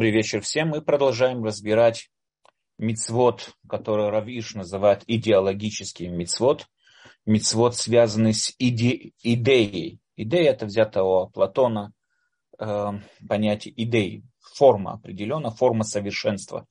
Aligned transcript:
Добрый 0.00 0.14
вечер 0.14 0.40
всем. 0.40 0.68
Мы 0.68 0.80
продолжаем 0.80 1.44
разбирать 1.44 2.08
мицвод, 2.78 3.50
который 3.68 4.08
Равиш 4.08 4.54
называет 4.54 5.02
идеологический 5.06 6.08
мицвод. 6.08 6.68
Мицвод, 7.26 7.76
связанный 7.76 8.32
с 8.32 8.54
иде- 8.58 9.12
идеей. 9.22 10.00
Идея 10.16 10.52
это 10.52 10.64
взято 10.64 11.02
у 11.02 11.28
Платона, 11.28 11.92
э, 12.58 12.92
понятие 13.28 13.74
идеи, 13.76 14.24
форма 14.40 14.94
определенная, 14.94 15.50
форма 15.50 15.84
совершенства. 15.84 16.66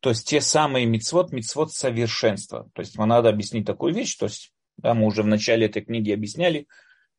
То 0.00 0.08
есть 0.08 0.26
те 0.26 0.40
самые 0.40 0.86
мицвод, 0.86 1.30
мицвод 1.30 1.72
совершенства. 1.72 2.70
То 2.72 2.80
есть 2.80 2.96
надо 2.96 3.28
объяснить 3.28 3.66
такую 3.66 3.92
вещь, 3.92 4.16
то 4.16 4.24
есть 4.24 4.50
да, 4.78 4.94
мы 4.94 5.04
уже 5.04 5.22
в 5.22 5.26
начале 5.26 5.66
этой 5.66 5.82
книги 5.82 6.10
объясняли, 6.10 6.66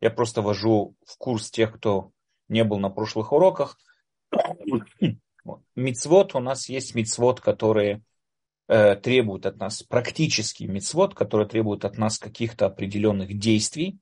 я 0.01 0.09
просто 0.09 0.41
вожу 0.41 0.95
в 1.05 1.15
курс 1.19 1.51
тех, 1.51 1.75
кто 1.75 2.09
не 2.47 2.63
был 2.63 2.79
на 2.79 2.89
прошлых 2.89 3.31
уроках– 3.31 3.77
Мицвод 5.75 6.35
у 6.35 6.39
нас 6.39 6.69
есть 6.69 6.95
мицвод, 6.95 7.41
которые 7.41 8.01
э, 8.67 8.95
требуют 8.95 9.45
от 9.45 9.57
нас, 9.57 9.83
практический 9.83 10.67
мицвод, 10.67 11.15
который 11.15 11.47
требует 11.47 11.85
от 11.85 11.97
нас 11.97 12.17
каких-то 12.17 12.65
определенных 12.65 13.37
действий, 13.37 13.97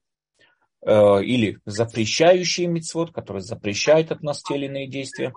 э, 0.85 1.23
или 1.23 1.59
запрещающий 1.65 2.67
мицвод, 2.67 3.11
который 3.11 3.41
запрещает 3.41 4.11
от 4.11 4.21
нас 4.21 4.41
те 4.43 4.55
или 4.55 4.65
иные 4.65 4.87
действия. 4.87 5.33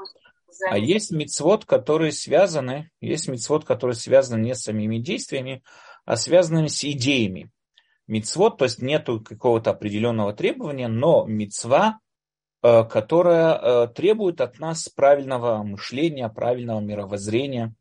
А 0.69 0.79
есть 0.79 1.11
мицвод, 1.11 1.65
которые 1.65 2.13
связаны, 2.13 2.91
есть 3.01 3.29
мицвод, 3.29 3.65
которые 3.65 3.97
связаны 3.97 4.41
не 4.41 4.55
с 4.55 4.63
самими 4.63 4.99
действиями, 4.99 5.63
а 6.05 6.17
связаны 6.17 6.69
с 6.69 6.85
идеями. 6.85 7.51
Мицвод, 8.07 8.59
то 8.59 8.65
есть 8.65 8.83
нету 8.83 9.21
какого-то 9.21 9.71
определенного 9.71 10.35
требования, 10.35 10.89
но 10.89 11.25
мицва 11.25 11.99
которая 12.65 13.59
э, 13.59 13.89
требует 13.89 14.41
от 14.41 14.59
нас 14.59 14.89
правильного 14.89 15.63
мышления, 15.63 16.31
правильного 16.31 16.81
мировоззрения 16.81 17.75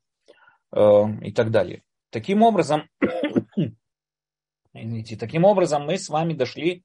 э, 0.73 1.03
и 1.21 1.31
так 1.31 1.51
далее. 1.51 1.83
Таким 2.09 2.41
образом, 2.41 2.89
извините, 4.73 5.15
таким 5.15 5.45
образом 5.45 5.85
мы 5.85 5.97
с 5.97 6.09
вами 6.09 6.33
дошли 6.33 6.83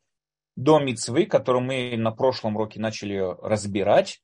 до 0.54 0.78
мицвы, 0.78 1.26
которую 1.26 1.64
мы 1.64 1.96
на 1.96 2.12
прошлом 2.12 2.54
уроке 2.54 2.78
начали 2.78 3.18
разбирать. 3.42 4.20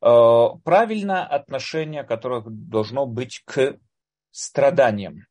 Правильное 0.00 1.24
отношение, 1.24 2.02
которое 2.02 2.42
должно 2.44 3.06
быть 3.06 3.42
к 3.44 3.78
страданиям. 4.32 5.26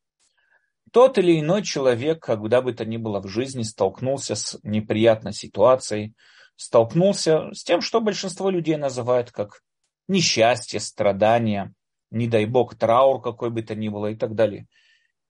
Тот 0.92 1.18
или 1.18 1.40
иной 1.40 1.62
человек, 1.62 2.22
когда 2.22 2.62
бы 2.62 2.72
то 2.72 2.86
ни 2.86 2.96
было 2.96 3.20
в 3.20 3.28
жизни, 3.28 3.62
столкнулся 3.62 4.34
с 4.34 4.58
неприятной 4.62 5.34
ситуацией, 5.34 6.14
столкнулся 6.56 7.50
с 7.52 7.64
тем, 7.64 7.80
что 7.80 8.00
большинство 8.00 8.50
людей 8.50 8.76
называют 8.76 9.30
как 9.30 9.62
несчастье, 10.08 10.80
страдание, 10.80 11.72
не 12.10 12.28
дай 12.28 12.44
бог, 12.44 12.74
траур 12.74 13.20
какой 13.20 13.50
бы 13.50 13.62
то 13.62 13.74
ни 13.74 13.88
было 13.88 14.08
и 14.08 14.14
так 14.14 14.34
далее. 14.34 14.66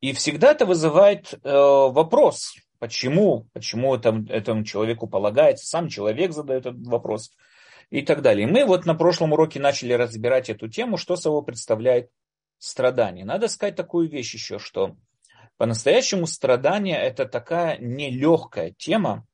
И 0.01 0.13
всегда 0.13 0.51
это 0.51 0.67
вызывает 0.67 1.33
э, 1.33 1.39
вопрос, 1.45 2.55
почему, 2.81 3.47
почему 3.53 3.95
это, 3.95 4.25
этому 4.29 4.65
человеку 4.65 5.07
полагается, 5.07 5.67
сам 5.67 5.89
человек 5.89 6.33
задает 6.33 6.67
этот 6.67 6.87
вопрос 6.87 7.31
и 7.91 8.03
так 8.03 8.23
далее. 8.23 8.49
И 8.49 8.51
мы 8.51 8.65
вот 8.65 8.85
на 8.85 8.95
прошлом 8.95 9.33
уроке 9.33 9.61
начали 9.61 9.93
разбирать 9.93 10.51
эту 10.51 10.69
тему, 10.69 10.97
что 10.97 11.15
собой 11.15 11.45
представляет 11.45 12.11
страдание. 12.59 13.25
Надо 13.25 13.49
сказать 13.49 13.77
такую 13.77 14.09
вещь 14.09 14.35
еще, 14.35 14.59
что 14.59 14.97
по-настоящему 15.57 16.27
страдание 16.27 16.99
это 16.99 17.27
такая 17.27 17.79
нелегкая 17.79 18.75
тема, 18.77 19.25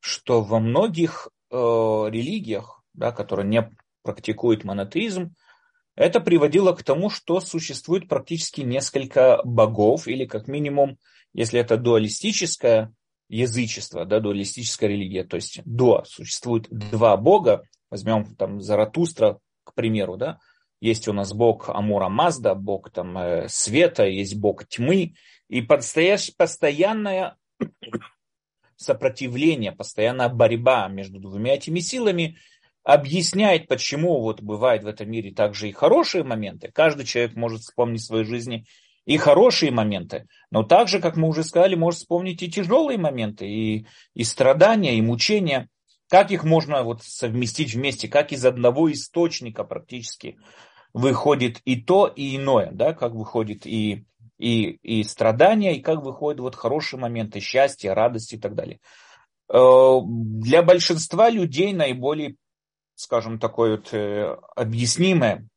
что 0.00 0.42
во 0.42 0.60
многих 0.60 1.28
э, 1.50 1.56
религиях, 1.56 2.82
да, 2.94 3.12
которые 3.12 3.46
не 3.46 3.70
практикуют 4.02 4.64
монотеизм, 4.64 5.34
это 5.94 6.20
приводило 6.20 6.72
к 6.74 6.84
тому, 6.84 7.10
что 7.10 7.40
существует 7.40 8.08
практически 8.08 8.60
несколько 8.60 9.40
богов, 9.44 10.06
или 10.06 10.26
как 10.26 10.46
минимум, 10.46 10.98
если 11.34 11.58
это 11.58 11.76
дуалистическое 11.76 12.92
язычество, 13.28 14.04
да, 14.04 14.20
дуалистическая 14.20 14.88
религия, 14.88 15.24
то 15.24 15.36
есть 15.36 15.60
до 15.64 16.04
существует 16.06 16.68
два 16.70 17.16
бога, 17.16 17.62
возьмем 17.90 18.34
там 18.36 18.60
Заратустра, 18.60 19.38
к 19.64 19.74
примеру, 19.74 20.16
да, 20.16 20.38
есть 20.80 21.08
у 21.08 21.12
нас 21.12 21.32
бог 21.32 21.68
Амура 21.68 22.08
Мазда, 22.08 22.54
бог 22.54 22.90
там 22.90 23.18
э, 23.18 23.48
света, 23.48 24.06
есть 24.06 24.36
бог 24.36 24.66
тьмы, 24.66 25.14
и 25.48 25.62
постоянная 25.62 27.36
сопротивление, 28.78 29.72
постоянная 29.72 30.28
борьба 30.28 30.88
между 30.88 31.18
двумя 31.18 31.54
этими 31.54 31.80
силами 31.80 32.38
объясняет, 32.84 33.68
почему 33.68 34.20
вот 34.22 34.40
бывают 34.40 34.84
в 34.84 34.86
этом 34.86 35.10
мире 35.10 35.32
также 35.32 35.68
и 35.68 35.72
хорошие 35.72 36.24
моменты. 36.24 36.70
Каждый 36.72 37.04
человек 37.04 37.36
может 37.36 37.60
вспомнить 37.60 38.00
в 38.00 38.06
своей 38.06 38.24
жизни 38.24 38.64
и 39.04 39.16
хорошие 39.16 39.72
моменты, 39.72 40.26
но 40.50 40.62
также, 40.62 41.00
как 41.00 41.16
мы 41.16 41.28
уже 41.28 41.42
сказали, 41.42 41.74
может 41.74 42.00
вспомнить 42.00 42.42
и 42.42 42.50
тяжелые 42.50 42.98
моменты, 42.98 43.46
и, 43.48 43.86
и 44.14 44.24
страдания, 44.24 44.96
и 44.96 45.02
мучения. 45.02 45.68
Как 46.08 46.30
их 46.30 46.44
можно 46.44 46.82
вот 46.82 47.02
совместить 47.02 47.74
вместе, 47.74 48.08
как 48.08 48.32
из 48.32 48.46
одного 48.46 48.90
источника 48.90 49.64
практически 49.64 50.38
выходит 50.94 51.60
и 51.64 51.76
то, 51.80 52.06
и 52.06 52.36
иное, 52.36 52.70
да, 52.72 52.94
как 52.94 53.12
выходит 53.12 53.66
и 53.66 54.06
и, 54.38 54.70
и 54.82 55.02
страдания, 55.04 55.76
и 55.76 55.82
как 55.82 56.02
выходят 56.02 56.40
вот 56.40 56.54
хорошие 56.54 57.00
моменты 57.00 57.40
счастья, 57.40 57.94
радости 57.94 58.36
и 58.36 58.38
так 58.38 58.54
далее. 58.54 58.80
Э, 59.48 59.98
для 60.04 60.62
большинства 60.62 61.28
людей 61.28 61.72
наиболее, 61.72 62.36
скажем, 62.94 63.38
такой 63.38 63.76
вот 63.76 63.92
э, 63.92 64.36
объяснимый 64.54 65.48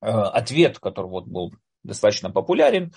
э, 0.00 0.06
ответ, 0.06 0.78
который 0.78 1.10
вот 1.10 1.26
был 1.26 1.52
достаточно 1.82 2.30
популярен, 2.30 2.92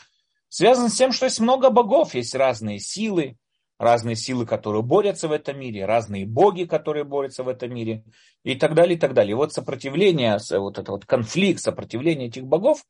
связан 0.47 0.89
с 0.89 0.95
тем, 0.95 1.11
что 1.11 1.25
есть 1.25 1.39
много 1.39 1.69
богов, 1.69 2.15
есть 2.15 2.35
разные 2.35 2.79
силы, 2.79 3.35
разные 3.77 4.15
силы, 4.15 4.45
которые 4.45 4.83
борются 4.83 5.27
в 5.27 5.33
этом 5.33 5.59
мире, 5.59 5.85
разные 5.85 6.25
боги, 6.25 6.63
которые 6.63 7.03
борются 7.03 7.43
в 7.43 7.49
этом 7.49 7.73
мире 7.73 8.05
и 8.43 8.55
так 8.55 8.73
далее, 8.73 8.95
и 8.95 8.99
так 8.99 9.13
далее. 9.13 9.35
Вот 9.35 9.51
сопротивление, 9.51 10.37
вот 10.51 10.77
этот 10.77 10.89
вот 10.89 11.05
конфликт, 11.05 11.59
сопротивление 11.59 12.29
этих 12.29 12.45
богов 12.45 12.85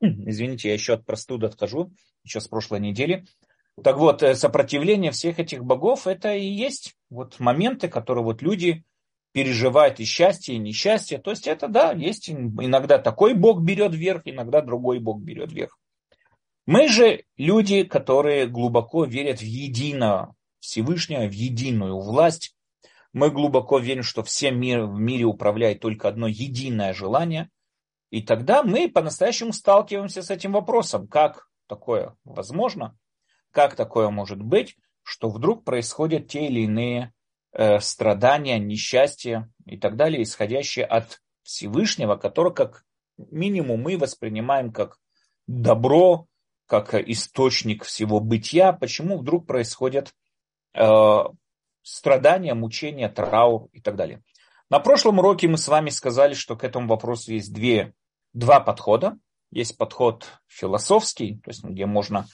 Извините, 0.00 0.68
я 0.68 0.74
еще 0.74 0.94
от 0.94 1.06
простуды 1.06 1.46
отхожу, 1.46 1.92
еще 2.22 2.40
с 2.40 2.48
прошлой 2.48 2.80
недели. 2.80 3.24
Так 3.82 3.96
вот, 3.98 4.22
э, 4.22 4.34
сопротивление 4.34 5.10
всех 5.10 5.38
этих 5.38 5.64
богов, 5.64 6.06
это 6.06 6.34
и 6.34 6.46
есть 6.46 6.94
вот 7.10 7.40
моменты, 7.40 7.88
которые 7.88 8.24
вот 8.24 8.42
люди 8.42 8.84
переживают 9.32 9.98
и 9.98 10.04
счастье, 10.04 10.54
и 10.54 10.58
несчастье. 10.58 11.18
То 11.18 11.30
есть 11.30 11.48
это, 11.48 11.66
да, 11.66 11.92
есть 11.92 12.30
иногда 12.30 12.98
такой 12.98 13.34
бог 13.34 13.62
берет 13.62 13.94
вверх, 13.94 14.22
иногда 14.26 14.60
другой 14.60 15.00
бог 15.00 15.20
берет 15.20 15.50
вверх. 15.50 15.76
Мы 16.66 16.88
же 16.88 17.24
люди, 17.36 17.82
которые 17.82 18.46
глубоко 18.46 19.04
верят 19.04 19.40
в 19.40 19.44
единое 19.44 20.34
Всевышнего, 20.60 21.26
в 21.26 21.32
единую 21.32 21.98
власть. 21.98 22.54
Мы 23.12 23.30
глубоко 23.30 23.78
верим, 23.78 24.02
что 24.02 24.22
всем 24.22 24.58
мир, 24.60 24.84
в 24.84 24.98
мире 24.98 25.24
управляет 25.24 25.80
только 25.80 26.08
одно 26.08 26.28
единое 26.28 26.92
желание– 26.92 27.48
и 28.14 28.22
тогда 28.22 28.62
мы 28.62 28.88
по-настоящему 28.88 29.52
сталкиваемся 29.52 30.22
с 30.22 30.30
этим 30.30 30.52
вопросом, 30.52 31.08
как 31.08 31.48
такое 31.66 32.14
возможно, 32.22 32.96
как 33.50 33.74
такое 33.74 34.08
может 34.08 34.40
быть, 34.40 34.76
что 35.02 35.28
вдруг 35.30 35.64
происходят 35.64 36.28
те 36.28 36.46
или 36.46 36.60
иные 36.60 37.12
э, 37.50 37.80
страдания, 37.80 38.60
несчастья 38.60 39.50
и 39.66 39.76
так 39.76 39.96
далее, 39.96 40.22
исходящие 40.22 40.84
от 40.84 41.22
Всевышнего, 41.42 42.14
который 42.14 42.54
как 42.54 42.84
минимум 43.16 43.82
мы 43.82 43.98
воспринимаем 43.98 44.72
как 44.72 44.98
добро, 45.48 46.28
как 46.66 46.94
источник 46.94 47.82
всего 47.82 48.20
бытия, 48.20 48.72
почему 48.72 49.18
вдруг 49.18 49.44
происходят 49.44 50.14
э, 50.72 51.18
страдания, 51.82 52.54
мучения, 52.54 53.08
траур 53.08 53.70
и 53.72 53.80
так 53.80 53.96
далее. 53.96 54.22
На 54.70 54.78
прошлом 54.78 55.18
уроке 55.18 55.48
мы 55.48 55.58
с 55.58 55.66
вами 55.66 55.90
сказали, 55.90 56.34
что 56.34 56.54
к 56.54 56.62
этому 56.62 56.86
вопросу 56.86 57.32
есть 57.32 57.52
две 57.52 57.92
два 58.34 58.60
подхода. 58.60 59.18
Есть 59.50 59.78
подход 59.78 60.26
философский, 60.48 61.38
то 61.42 61.50
есть 61.50 61.64
где 61.64 61.86
можно 61.86 62.26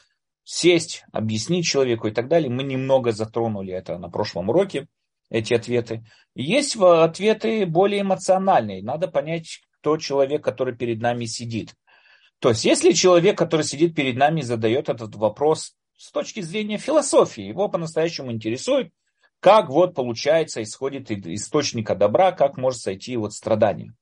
сесть, 0.43 1.05
объяснить 1.13 1.67
человеку 1.67 2.09
и 2.09 2.11
так 2.11 2.29
далее. 2.29 2.51
Мы 2.51 2.63
немного 2.65 3.13
затронули 3.13 3.73
это 3.73 3.99
на 3.99 4.09
прошлом 4.09 4.49
уроке, 4.49 4.89
эти 5.29 5.55
ответы. 5.55 6.05
Есть 6.35 6.77
ответы 6.77 7.67
более 7.67 8.01
эмоциональные. 8.01 8.83
Надо 8.83 9.07
понять, 9.07 9.61
кто 9.79 9.97
человек, 9.97 10.43
который 10.43 10.75
перед 10.75 11.01
нами 11.01 11.27
сидит. 11.27 11.75
То 12.41 12.49
есть, 12.49 12.65
если 12.65 12.93
человек, 12.93 13.37
который 13.37 13.63
сидит 13.63 13.95
перед 13.95 14.17
нами, 14.17 14.41
задает 14.41 14.89
этот 14.89 15.15
вопрос 15.15 15.77
с 15.97 16.11
точки 16.11 16.41
зрения 16.41 16.79
философии, 16.79 17.45
его 17.45 17.69
по-настоящему 17.69 18.33
интересует, 18.33 18.91
как 19.41 19.69
вот 19.69 19.95
получается, 19.95 20.63
исходит 20.63 21.11
источника 21.11 21.95
добра, 21.95 22.33
как 22.33 22.57
может 22.57 22.81
сойти 22.81 23.17
вот 23.17 23.35
страдание. 23.35 23.95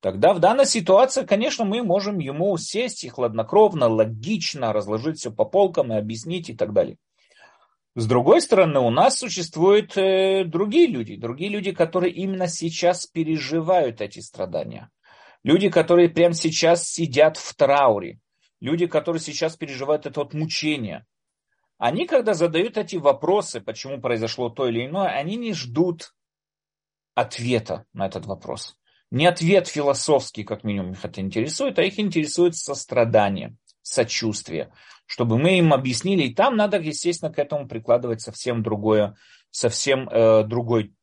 Тогда 0.00 0.32
в 0.32 0.38
данной 0.38 0.64
ситуации, 0.64 1.26
конечно, 1.26 1.64
мы 1.64 1.82
можем 1.82 2.18
ему 2.18 2.56
сесть 2.56 3.04
и 3.04 3.08
хладнокровно, 3.10 3.86
логично 3.86 4.72
разложить 4.72 5.18
все 5.18 5.30
по 5.30 5.44
полкам 5.44 5.92
и 5.92 5.96
объяснить 5.96 6.48
и 6.48 6.54
так 6.54 6.72
далее. 6.72 6.96
С 7.94 8.06
другой 8.06 8.40
стороны, 8.40 8.80
у 8.80 8.90
нас 8.90 9.18
существуют 9.18 9.96
э, 9.98 10.44
другие 10.44 10.86
люди, 10.86 11.16
другие 11.16 11.50
люди, 11.50 11.72
которые 11.72 12.14
именно 12.14 12.46
сейчас 12.46 13.06
переживают 13.06 14.00
эти 14.00 14.20
страдания. 14.20 14.90
Люди, 15.42 15.68
которые 15.68 16.08
прямо 16.08 16.34
сейчас 16.34 16.86
сидят 16.88 17.36
в 17.36 17.54
трауре. 17.54 18.20
Люди, 18.60 18.86
которые 18.86 19.20
сейчас 19.20 19.56
переживают 19.56 20.06
это 20.06 20.20
вот 20.20 20.34
мучение. 20.34 21.04
Они, 21.78 22.06
когда 22.06 22.32
задают 22.34 22.76
эти 22.78 22.96
вопросы, 22.96 23.60
почему 23.60 24.00
произошло 24.00 24.50
то 24.50 24.68
или 24.68 24.86
иное, 24.86 25.08
они 25.08 25.36
не 25.36 25.52
ждут 25.52 26.14
ответа 27.14 27.86
на 27.92 28.06
этот 28.06 28.26
вопрос. 28.26 28.79
Не 29.10 29.26
ответ 29.26 29.66
философский, 29.66 30.44
как 30.44 30.62
минимум, 30.62 30.92
их 30.92 31.04
это 31.04 31.20
интересует, 31.20 31.78
а 31.78 31.82
их 31.82 31.98
интересует 31.98 32.54
сострадание, 32.54 33.56
сочувствие, 33.82 34.72
чтобы 35.06 35.36
мы 35.36 35.58
им 35.58 35.72
объяснили. 35.72 36.24
И 36.24 36.34
там 36.34 36.56
надо, 36.56 36.78
естественно, 36.78 37.32
к 37.32 37.38
этому 37.38 37.66
прикладывать 37.66 38.20
совсем 38.20 38.62
другое, 38.62 39.16
совсем 39.50 40.08
э, 40.08 40.44
другой, 40.44 40.94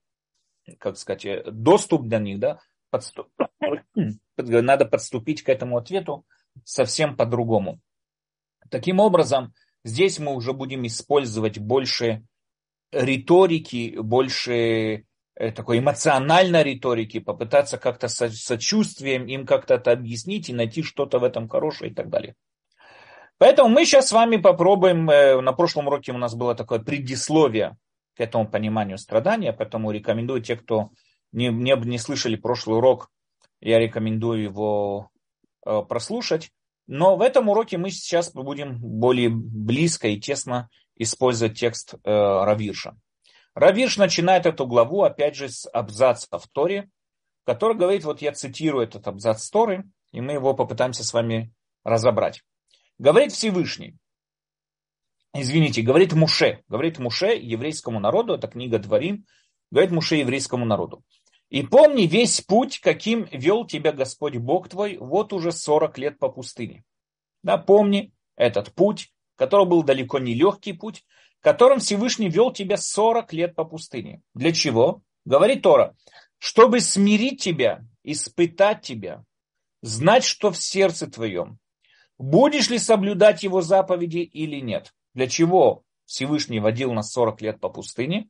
как 0.79 0.97
сказать, 0.97 1.25
э, 1.25 1.43
доступ 1.51 2.07
для 2.07 2.19
них, 2.19 2.39
да, 2.39 2.61
подступ... 2.91 3.27
надо 4.37 4.85
подступить 4.85 5.43
к 5.43 5.49
этому 5.49 5.77
ответу 5.77 6.25
совсем 6.63 7.17
по-другому. 7.17 7.81
Таким 8.69 8.99
образом, 8.99 9.53
здесь 9.83 10.17
мы 10.19 10.33
уже 10.33 10.53
будем 10.53 10.87
использовать 10.87 11.59
больше 11.59 12.25
риторики, 12.91 13.97
больше 13.99 15.06
такой 15.37 15.79
эмоциональной 15.79 16.63
риторики, 16.63 17.19
попытаться 17.19 17.77
как-то 17.77 18.07
со 18.07 18.29
сочувствием 18.29 19.27
им 19.27 19.45
как-то 19.45 19.75
это 19.75 19.91
объяснить 19.91 20.49
и 20.49 20.53
найти 20.53 20.81
что-то 20.81 21.19
в 21.19 21.23
этом 21.23 21.47
хорошее 21.47 21.91
и 21.91 21.93
так 21.93 22.09
далее. 22.09 22.35
Поэтому 23.37 23.69
мы 23.69 23.85
сейчас 23.85 24.09
с 24.09 24.11
вами 24.11 24.37
попробуем, 24.37 25.09
э, 25.09 25.39
на 25.41 25.53
прошлом 25.53 25.87
уроке 25.87 26.11
у 26.11 26.17
нас 26.17 26.33
было 26.33 26.55
такое 26.55 26.79
предисловие 26.79 27.77
к 28.15 28.21
этому 28.21 28.49
пониманию 28.49 28.97
страдания, 28.97 29.53
поэтому 29.53 29.91
рекомендую 29.91 30.41
те, 30.41 30.55
кто 30.55 30.89
не, 31.31 31.49
не, 31.49 31.75
не 31.85 31.99
слышали 31.99 32.35
прошлый 32.35 32.77
урок, 32.77 33.11
я 33.59 33.77
рекомендую 33.79 34.41
его 34.41 35.09
э, 35.65 35.81
прослушать. 35.87 36.51
Но 36.87 37.15
в 37.15 37.21
этом 37.21 37.49
уроке 37.49 37.77
мы 37.77 37.91
сейчас 37.91 38.31
будем 38.31 38.79
более 38.79 39.29
близко 39.29 40.07
и 40.07 40.19
тесно 40.19 40.69
использовать 40.95 41.59
текст 41.59 41.93
э, 41.93 41.97
Равирша. 42.05 42.95
Равиш 43.57 43.97
начинает 43.97 44.45
эту 44.45 44.67
главу, 44.67 45.01
опять 45.01 45.35
же, 45.35 45.49
с 45.49 45.67
абзаца 45.67 46.37
в 46.37 46.47
Торе, 46.47 46.91
который 47.43 47.75
говорит, 47.75 48.03
вот 48.03 48.21
я 48.21 48.31
цитирую 48.31 48.83
этот 48.83 49.07
абзац 49.07 49.49
Торы, 49.49 49.83
и 50.11 50.21
мы 50.21 50.33
его 50.33 50.53
попытаемся 50.53 51.03
с 51.03 51.11
вами 51.11 51.51
разобрать. 51.83 52.43
Говорит 52.99 53.31
Всевышний, 53.31 53.97
извините, 55.33 55.81
говорит 55.81 56.13
Муше, 56.13 56.61
говорит 56.67 56.99
Муше 56.99 57.35
еврейскому 57.35 57.99
народу, 57.99 58.35
это 58.35 58.47
книга 58.47 58.77
Дворим, 58.77 59.25
говорит 59.71 59.89
Муше 59.89 60.17
еврейскому 60.17 60.63
народу. 60.63 61.03
И 61.49 61.63
помни 61.63 62.03
весь 62.03 62.41
путь, 62.41 62.79
каким 62.79 63.23
вел 63.31 63.65
тебя 63.65 63.91
Господь 63.91 64.37
Бог 64.37 64.69
твой, 64.69 64.97
вот 64.97 65.33
уже 65.33 65.51
40 65.51 65.97
лет 65.97 66.19
по 66.19 66.29
пустыне. 66.29 66.83
Да, 67.41 67.57
помни 67.57 68.13
этот 68.35 68.71
путь, 68.75 69.11
который 69.35 69.65
был 69.65 69.81
далеко 69.81 70.19
не 70.19 70.35
легкий 70.35 70.73
путь, 70.73 71.05
которым 71.41 71.79
Всевышний 71.79 72.29
вел 72.29 72.51
тебя 72.51 72.77
40 72.77 73.33
лет 73.33 73.55
по 73.55 73.63
пустыне. 73.63 74.21
Для 74.33 74.51
чего? 74.51 75.01
Говорит 75.25 75.61
Тора, 75.61 75.95
чтобы 76.37 76.79
смирить 76.79 77.41
тебя, 77.41 77.85
испытать 78.03 78.81
тебя, 78.81 79.23
знать, 79.81 80.23
что 80.23 80.51
в 80.51 80.57
сердце 80.57 81.07
твоем. 81.07 81.59
Будешь 82.17 82.69
ли 82.69 82.79
соблюдать 82.79 83.43
его 83.43 83.61
заповеди 83.61 84.19
или 84.19 84.59
нет? 84.59 84.93
Для 85.13 85.27
чего 85.27 85.83
Всевышний 86.05 86.59
водил 86.59 86.93
нас 86.93 87.11
40 87.11 87.41
лет 87.41 87.59
по 87.59 87.69
пустыне? 87.69 88.29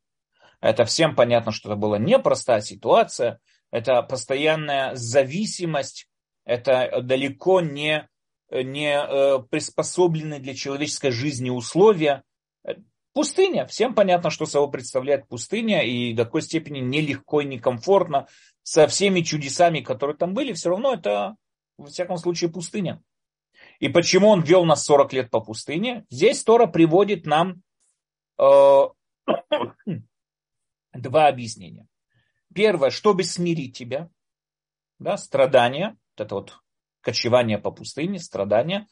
Это 0.59 0.86
всем 0.86 1.15
понятно, 1.15 1.51
что 1.51 1.69
это 1.69 1.75
была 1.75 1.98
непростая 2.00 2.62
ситуация, 2.62 3.39
это 3.71 4.01
постоянная 4.01 4.95
зависимость, 4.95 6.09
это 6.45 7.01
далеко 7.01 7.62
не, 7.62 8.07
не 8.50 8.98
э, 8.98 9.39
приспособленные 9.50 10.39
для 10.39 10.56
человеческой 10.56 11.12
жизни 11.12 11.50
условия. 11.50 12.24
Пустыня. 13.18 13.66
Всем 13.66 13.96
понятно, 13.96 14.30
что 14.30 14.46
собой 14.46 14.69
представляет 14.69 15.28
пустыня, 15.28 15.81
и 15.81 16.14
до 16.14 16.25
какой 16.25 16.44
степени 16.44 16.81
нелегко 16.81 17.42
и 17.42 17.46
некомфортно 17.46 18.28
со 18.62 18.86
всеми 18.86 19.22
чудесами, 19.22 19.80
которые 19.80 20.16
там 20.16 20.36
были, 20.36 20.54
все 20.54 20.69
равно 20.69 20.94
это, 20.94 21.36
во 21.80 21.88
всяком 21.88 22.18
случае, 22.18 22.52
пустыня. 22.52 23.02
И 23.80 23.90
почему 23.90 24.28
он 24.28 24.44
вел 24.44 24.66
нас 24.66 24.84
40 24.84 25.14
лет 25.14 25.31
по 25.31 25.40
пустыне? 25.40 26.06
Здесь 26.12 26.44
Тора 26.44 26.68
приводит 26.68 27.25
нам 27.25 27.64
э, 28.38 28.81
два 30.94 31.28
объяснения. 31.28 31.88
Первое, 32.54 32.92
чтобы 32.92 33.24
смирить 33.24 33.75
тебя, 33.75 34.12
да, 35.00 35.18
страдания, 35.18 35.98
вот 36.16 36.24
это 36.24 36.36
вот 36.36 36.60
кочевание 37.02 37.58
по 37.58 37.72
пустыне, 37.72 38.19
страдания, 38.19 38.88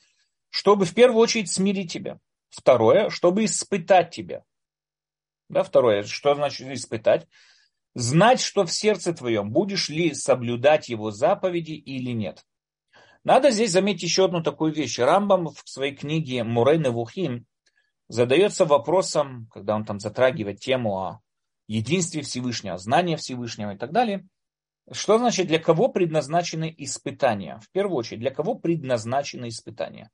чтобы 0.49 0.85
в 0.85 0.95
первую 0.95 1.21
очередь 1.21 1.51
смирить 1.51 1.93
тебя. 1.93 2.19
Второе, 2.55 3.09
чтобы 3.09 3.45
испытать 3.45 4.11
тебя. 4.11 4.43
Да, 5.49 5.63
второе, 5.63 6.03
что 6.03 6.33
значит 6.35 6.67
испытать? 6.71 7.27
Знать, 7.93 8.41
что 8.41 8.65
в 8.65 8.71
сердце 8.71 9.13
твоем, 9.13 9.51
будешь 9.51 9.89
ли 9.89 10.13
соблюдать 10.13 10.89
его 10.89 11.11
заповеди 11.11 11.73
или 11.73 12.11
нет. 12.11 12.43
Надо 13.23 13.51
здесь 13.51 13.71
заметить 13.71 14.03
еще 14.03 14.25
одну 14.25 14.41
такую 14.41 14.73
вещь. 14.73 14.99
Рамбам 14.99 15.47
в 15.49 15.61
своей 15.65 15.95
книге 15.95 16.43
Мурейны 16.43 16.91
Вухим 16.91 17.45
задается 18.07 18.65
вопросом, 18.65 19.47
когда 19.51 19.75
он 19.75 19.83
там 19.83 19.99
затрагивает 19.99 20.59
тему 20.59 20.97
о 20.97 21.21
единстве 21.67 22.21
Всевышнего, 22.21 22.77
знании 22.77 23.15
Всевышнего 23.15 23.73
и 23.73 23.77
так 23.77 23.91
далее. 23.91 24.27
Что 24.91 25.17
значит, 25.17 25.47
для 25.47 25.59
кого 25.59 25.89
предназначены 25.89 26.73
испытания? 26.77 27.59
В 27.59 27.71
первую 27.71 27.97
очередь, 27.97 28.19
для 28.19 28.31
кого 28.31 28.55
предназначены 28.55 29.49
испытания? 29.49 30.11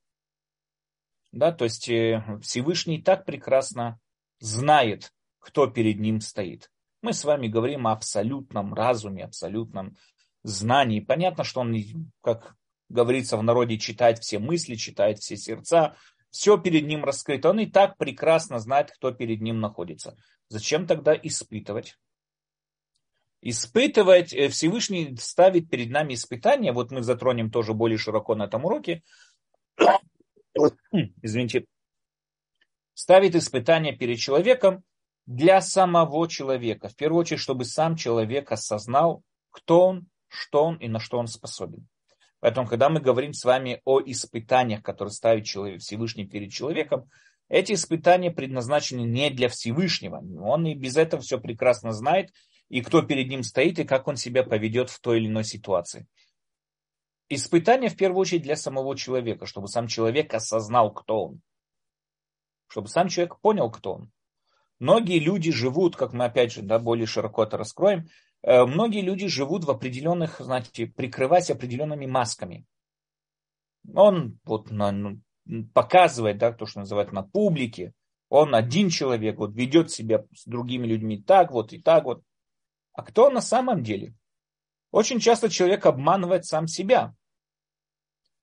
Да, 1.31 1.51
то 1.51 1.63
есть 1.63 1.87
э, 1.89 2.23
Всевышний 2.41 3.01
так 3.01 3.25
прекрасно 3.25 3.99
знает, 4.39 5.13
кто 5.39 5.67
перед 5.67 5.99
ним 5.99 6.19
стоит. 6.19 6.69
Мы 7.01 7.13
с 7.13 7.23
вами 7.23 7.47
говорим 7.47 7.87
о 7.87 7.93
абсолютном 7.93 8.73
разуме, 8.73 9.23
абсолютном 9.23 9.97
знании. 10.43 10.99
Понятно, 10.99 11.43
что 11.43 11.61
он, 11.61 11.75
как 12.21 12.55
говорится 12.89 13.37
в 13.37 13.43
народе, 13.43 13.77
читает 13.77 14.19
все 14.19 14.39
мысли, 14.39 14.75
читает 14.75 15.19
все 15.19 15.37
сердца, 15.37 15.95
все 16.29 16.57
перед 16.57 16.85
ним 16.85 17.03
раскрыто. 17.03 17.49
Он 17.49 17.59
и 17.59 17.65
так 17.65 17.97
прекрасно 17.97 18.59
знает, 18.59 18.91
кто 18.91 19.11
перед 19.11 19.41
ним 19.41 19.59
находится. 19.59 20.17
Зачем 20.49 20.85
тогда 20.85 21.13
испытывать? 21.15 21.97
Испытывать, 23.41 24.33
э, 24.33 24.49
Всевышний 24.49 25.15
ставит 25.17 25.69
перед 25.69 25.89
нами 25.89 26.13
испытания, 26.13 26.73
вот 26.73 26.91
мы 26.91 27.01
затронем 27.01 27.49
тоже 27.49 27.73
более 27.73 27.97
широко 27.97 28.35
на 28.35 28.43
этом 28.43 28.65
уроке, 28.65 29.01
извините, 31.21 31.65
ставит 32.93 33.35
испытание 33.35 33.95
перед 33.95 34.19
человеком 34.19 34.83
для 35.25 35.61
самого 35.61 36.27
человека. 36.27 36.89
В 36.89 36.95
первую 36.95 37.21
очередь, 37.21 37.39
чтобы 37.39 37.65
сам 37.65 37.95
человек 37.95 38.51
осознал, 38.51 39.23
кто 39.49 39.87
он, 39.87 40.07
что 40.27 40.65
он 40.65 40.75
и 40.77 40.87
на 40.87 40.99
что 40.99 41.17
он 41.17 41.27
способен. 41.27 41.87
Поэтому, 42.39 42.67
когда 42.67 42.89
мы 42.89 42.99
говорим 42.99 43.33
с 43.33 43.43
вами 43.45 43.81
о 43.85 44.01
испытаниях, 44.01 44.81
которые 44.81 45.11
ставит 45.11 45.45
человек, 45.45 45.81
Всевышний 45.81 46.25
перед 46.25 46.51
человеком, 46.51 47.09
эти 47.49 47.73
испытания 47.73 48.31
предназначены 48.31 49.01
не 49.01 49.29
для 49.29 49.49
Всевышнего. 49.49 50.23
Он 50.41 50.65
и 50.65 50.73
без 50.73 50.95
этого 50.95 51.21
все 51.21 51.39
прекрасно 51.39 51.91
знает, 51.91 52.31
и 52.69 52.81
кто 52.81 53.01
перед 53.01 53.27
ним 53.27 53.43
стоит, 53.43 53.77
и 53.77 53.83
как 53.83 54.07
он 54.07 54.15
себя 54.15 54.43
поведет 54.43 54.89
в 54.89 54.99
той 55.01 55.17
или 55.17 55.27
иной 55.27 55.43
ситуации. 55.43 56.07
Испытание 57.33 57.89
в 57.89 57.95
первую 57.95 58.19
очередь 58.19 58.41
для 58.41 58.57
самого 58.57 58.93
человека, 58.97 59.45
чтобы 59.45 59.69
сам 59.69 59.87
человек 59.87 60.33
осознал, 60.33 60.91
кто 60.91 61.27
он. 61.27 61.41
Чтобы 62.67 62.89
сам 62.89 63.07
человек 63.07 63.39
понял, 63.39 63.71
кто 63.71 63.93
он. 63.93 64.11
Многие 64.79 65.17
люди 65.17 65.49
живут, 65.49 65.95
как 65.95 66.11
мы 66.11 66.25
опять 66.25 66.51
же 66.51 66.61
да, 66.61 66.77
более 66.77 67.05
широко 67.05 67.43
это 67.43 67.55
раскроем, 67.55 68.09
э, 68.41 68.65
многие 68.65 68.99
люди 68.99 69.27
живут 69.27 69.63
в 69.63 69.71
определенных, 69.71 70.41
знаете, 70.41 70.87
прикрываясь 70.87 71.49
определенными 71.49 72.05
масками. 72.05 72.65
Он 73.95 74.37
вот 74.43 74.69
на, 74.69 74.91
ну, 74.91 75.21
показывает, 75.73 76.37
да, 76.37 76.51
то, 76.51 76.65
что 76.65 76.79
называют 76.79 77.13
на 77.13 77.23
публике, 77.23 77.93
он 78.27 78.53
один 78.53 78.89
человек, 78.89 79.37
вот 79.37 79.55
ведет 79.55 79.89
себя 79.89 80.25
с 80.35 80.43
другими 80.45 80.85
людьми 80.85 81.23
так 81.23 81.51
вот 81.51 81.71
и 81.71 81.81
так 81.81 82.03
вот. 82.03 82.23
А 82.91 83.03
кто 83.03 83.27
он 83.27 83.35
на 83.35 83.41
самом 83.41 83.83
деле? 83.83 84.15
Очень 84.91 85.21
часто 85.21 85.47
человек 85.47 85.85
обманывает 85.85 86.45
сам 86.45 86.67
себя. 86.67 87.15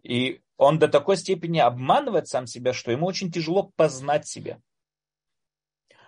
И 0.03 0.41
он 0.57 0.79
до 0.79 0.89
такой 0.89 1.17
степени 1.17 1.59
обманывает 1.59 2.29
сам 2.29 2.47
себя, 2.47 2.73
что 2.73 2.91
ему 2.91 3.07
очень 3.07 3.31
тяжело 3.31 3.71
познать 3.77 4.27
себя. 4.27 4.61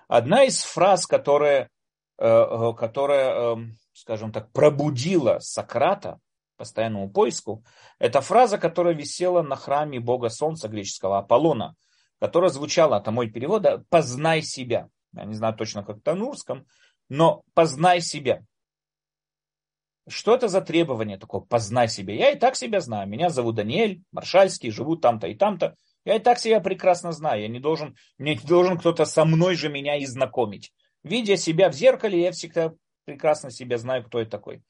Одна 0.09 0.45
из 0.45 0.63
фраз, 0.63 1.07
которая, 1.07 1.71
э, 2.19 2.27
э, 2.27 2.73
которая 2.75 3.53
эм, 3.53 3.79
скажем 4.01 4.33
так, 4.33 4.51
пробудила 4.53 5.39
Сократа 5.41 6.19
постоянному 6.57 7.11
поиску, 7.11 7.65
это 7.99 8.21
фраза, 8.21 8.59
которая 8.59 8.95
висела 8.95 9.43
на 9.43 9.57
храме 9.57 9.99
бога 10.01 10.29
солнца 10.29 10.69
греческого 10.69 11.19
Аполлона, 11.19 11.75
которая 12.19 12.51
звучала, 12.51 12.99
это 12.99 13.11
мой 13.11 13.31
перевод, 13.31 13.65
«познай 13.89 14.43
себя». 14.43 14.89
Я 15.13 15.25
не 15.25 15.35
знаю 15.35 15.55
точно, 15.55 15.83
как 15.83 15.99
это 15.99 16.15
на 16.15 16.21
русском, 16.21 16.67
но 17.09 17.43
познай 17.55 18.01
себя. 18.01 18.43
Что 20.09 20.35
это 20.35 20.49
за 20.49 20.61
требование 20.61 21.19
такое? 21.19 21.43
Познай 21.43 21.89
себя. 21.89 22.15
Я 22.15 22.31
и 22.31 22.39
так 22.39 22.57
себя 22.57 22.81
знаю. 22.81 23.09
Меня 23.09 23.31
зовут 23.31 23.57
Даниэль 23.57 24.03
Маршальский, 24.13 24.71
живу 24.71 24.97
там-то 24.97 25.27
и 25.27 25.35
там-то. 25.35 25.77
Я 26.05 26.17
и 26.17 26.19
так 26.19 26.39
себя 26.39 26.61
прекрасно 26.61 27.13
знаю. 27.13 27.43
Я 27.43 27.49
не 27.49 27.61
должен, 27.61 27.97
мне 28.19 28.35
не 28.35 28.47
должен 28.47 28.79
кто-то 28.79 29.05
со 29.05 29.25
мной 29.25 29.55
же 29.55 29.69
меня 29.69 29.97
и 29.97 30.07
знакомить. 30.07 30.73
Видя 31.03 31.37
себя 31.37 31.71
в 31.71 31.75
зеркале, 31.75 32.21
я 32.23 32.33
всегда 32.33 32.73
прекрасно 33.05 33.51
себя 33.51 33.79
знаю, 33.79 34.05
кто 34.05 34.21
я 34.21 34.27
такой. 34.27 34.63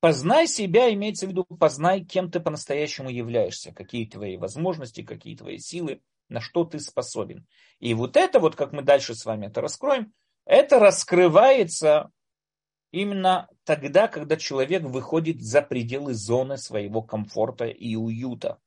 Познай 0.00 0.46
себя, 0.46 0.92
имеется 0.92 1.26
в 1.26 1.30
виду, 1.30 1.44
познай, 1.44 2.02
кем 2.04 2.30
ты 2.30 2.40
по-настоящему 2.40 3.10
являешься, 3.10 3.72
какие 3.72 4.06
твои 4.06 4.38
возможности, 4.38 5.02
какие 5.02 5.36
твои 5.36 5.58
силы, 5.58 6.00
на 6.30 6.40
что 6.40 6.64
ты 6.64 6.78
способен. 6.78 7.46
И 7.80 7.92
вот 7.92 8.16
это, 8.16 8.40
вот 8.40 8.56
как 8.56 8.72
мы 8.72 8.82
дальше 8.82 9.14
с 9.14 9.26
вами 9.26 9.46
это 9.46 9.60
раскроем, 9.60 10.12
это 10.46 10.78
раскрывается 10.78 12.10
именно 12.92 13.48
тогда, 13.64 14.08
когда 14.08 14.36
человек 14.36 14.82
выходит 14.82 15.42
за 15.42 15.62
пределы 15.62 16.14
зоны 16.14 16.56
своего 16.56 17.02
комфорта 17.02 17.66
и 17.66 17.94
уюта. 17.96 18.58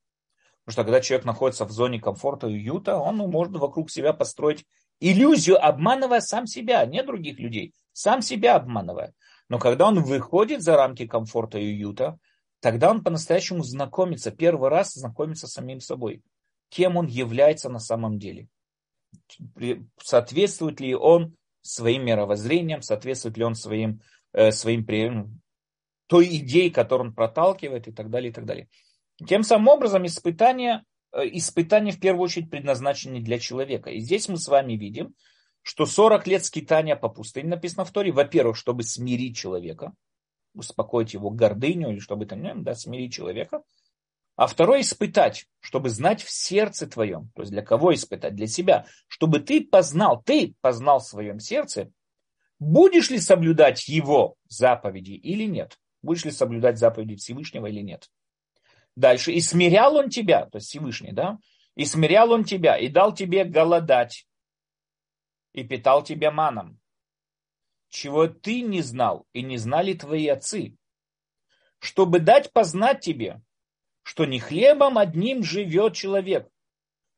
Потому 0.66 0.74
что 0.74 0.84
когда 0.84 1.02
человек 1.02 1.26
находится 1.26 1.66
в 1.66 1.72
зоне 1.72 2.00
комфорта 2.00 2.48
и 2.48 2.54
уюта, 2.54 2.98
он 2.98 3.18
может 3.18 3.54
вокруг 3.54 3.92
себя 3.92 4.14
построить 4.14 4.66
иллюзию, 5.00 5.64
обманывая 5.64 6.22
сам 6.22 6.48
себя, 6.48 6.86
не 6.86 7.04
других 7.04 7.38
людей, 7.40 7.74
сам 7.92 8.22
себя 8.22 8.56
обманывая. 8.56 9.14
Но 9.50 9.60
когда 9.60 9.88
он 9.88 10.02
выходит 10.02 10.62
за 10.62 10.78
рамки 10.78 11.06
комфорта 11.06 11.60
и 11.60 11.74
уюта, 11.74 12.18
тогда 12.62 12.90
он 12.90 13.04
по-настоящему 13.04 13.62
знакомится, 13.62 14.32
первый 14.32 14.70
раз 14.70 14.94
знакомится 14.94 15.48
с 15.48 15.54
самим 15.54 15.82
собой, 15.82 16.24
кем 16.70 16.96
он 16.96 17.08
является 17.08 17.70
на 17.70 17.80
самом 17.80 18.18
деле. 18.18 18.48
Соответствует 20.02 20.80
ли 20.80 20.96
он 20.96 21.36
своим 21.62 22.06
мировоззрением, 22.06 22.82
соответствует 22.82 23.38
ли 23.38 23.44
он 23.44 23.56
своим, 23.56 24.02
своим 24.52 24.86
той 26.08 26.28
идее, 26.38 26.70
которую 26.72 27.10
он 27.10 27.16
проталкивает 27.16 27.88
и 27.88 27.92
так 27.92 28.10
далее, 28.10 28.32
и 28.32 28.34
так 28.34 28.46
далее. 28.46 28.68
Тем 29.28 29.44
самым 29.44 29.70
образом 29.70 30.06
испытания, 30.06 30.84
э, 31.12 31.22
испытания 31.34 31.92
в 31.92 32.00
первую 32.00 32.24
очередь 32.24 32.50
предназначены 32.50 33.22
для 33.22 33.40
человека. 33.40 33.90
И 33.90 34.00
здесь 34.00 34.28
мы 34.28 34.38
с 34.38 34.48
вами 34.48 34.74
видим, 34.74 35.16
что 35.62 35.86
40 35.86 36.28
лет 36.28 36.44
скитания 36.44 36.96
по 36.96 37.10
пустыне 37.10 37.50
написано 37.50 37.86
в 37.86 37.92
Торе, 37.92 38.12
во-первых, 38.12 38.58
чтобы 38.58 38.84
смирить 38.84 39.38
человека, 39.38 39.94
успокоить 40.54 41.14
его 41.14 41.30
гордыню 41.30 41.90
или 41.90 42.00
чтобы 42.00 42.26
там, 42.26 42.64
да, 42.64 42.76
смирить 42.76 43.14
человека. 43.14 43.64
А 44.36 44.48
второе 44.48 44.82
испытать, 44.82 45.46
чтобы 45.62 45.90
знать 45.90 46.24
в 46.24 46.32
сердце 46.32 46.88
твоем. 46.88 47.30
То 47.36 47.44
есть 47.44 47.52
для 47.52 47.62
кого 47.62 47.94
испытать? 47.94 48.36
Для 48.36 48.48
себя. 48.48 48.88
Чтобы 49.08 49.40
ты 49.40 49.64
познал, 49.64 50.22
ты 50.24 50.56
познал 50.60 51.00
в 51.00 51.08
своем 51.08 51.40
сердце, 51.40 51.92
будешь 52.64 53.10
ли 53.10 53.20
соблюдать 53.20 53.88
его 53.88 54.36
заповеди 54.48 55.12
или 55.12 55.44
нет. 55.44 55.78
Будешь 56.02 56.26
ли 56.26 56.32
соблюдать 56.32 56.80
заповеди 56.80 57.16
Всевышнего 57.16 57.68
или 57.68 57.82
нет. 57.82 58.10
Дальше. 58.96 59.32
И 59.32 59.42
смирял 59.42 59.96
он 59.96 60.10
тебя, 60.10 60.46
то 60.46 60.58
есть 60.58 60.68
Всевышний, 60.68 61.12
да? 61.12 61.40
И 61.76 61.86
смирял 61.86 62.32
он 62.32 62.44
тебя, 62.44 62.78
и 62.78 62.88
дал 62.88 63.14
тебе 63.14 63.46
голодать, 63.46 64.28
и 65.54 65.64
питал 65.64 66.04
тебя 66.04 66.32
маном, 66.32 66.80
чего 67.90 68.28
ты 68.28 68.62
не 68.62 68.82
знал, 68.82 69.26
и 69.34 69.42
не 69.42 69.58
знали 69.58 69.94
твои 69.94 70.28
отцы, 70.28 70.76
чтобы 71.80 72.20
дать 72.20 72.54
познать 72.54 73.02
тебе, 73.02 73.42
что 74.04 74.26
не 74.26 74.40
хлебом 74.40 74.98
одним 74.98 75.44
живет 75.44 75.96
человек, 75.96 76.48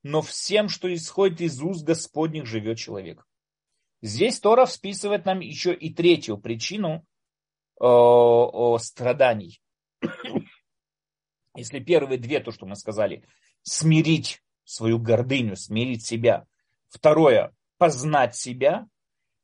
но 0.04 0.22
всем, 0.22 0.70
что 0.70 0.94
исходит 0.94 1.42
из 1.42 1.62
уст 1.62 1.84
Господних, 1.84 2.46
живет 2.46 2.78
человек. 2.78 3.26
Здесь 4.02 4.40
Тора 4.40 4.66
списывает 4.66 5.26
нам 5.26 5.40
еще 5.40 5.74
и 5.74 5.94
третью 5.94 6.38
причину 6.38 7.06
о, 7.80 8.74
о 8.74 8.78
страданий. 8.78 9.62
Если 11.56 11.80
первые 11.80 12.20
две, 12.20 12.40
то, 12.40 12.52
что 12.52 12.66
мы 12.66 12.76
сказали, 12.76 13.28
смирить 13.64 14.42
свою 14.64 15.00
гордыню, 15.00 15.56
смирить 15.56 16.06
себя. 16.06 16.46
Второе, 16.90 17.54
познать 17.78 18.36
себя. 18.36 18.88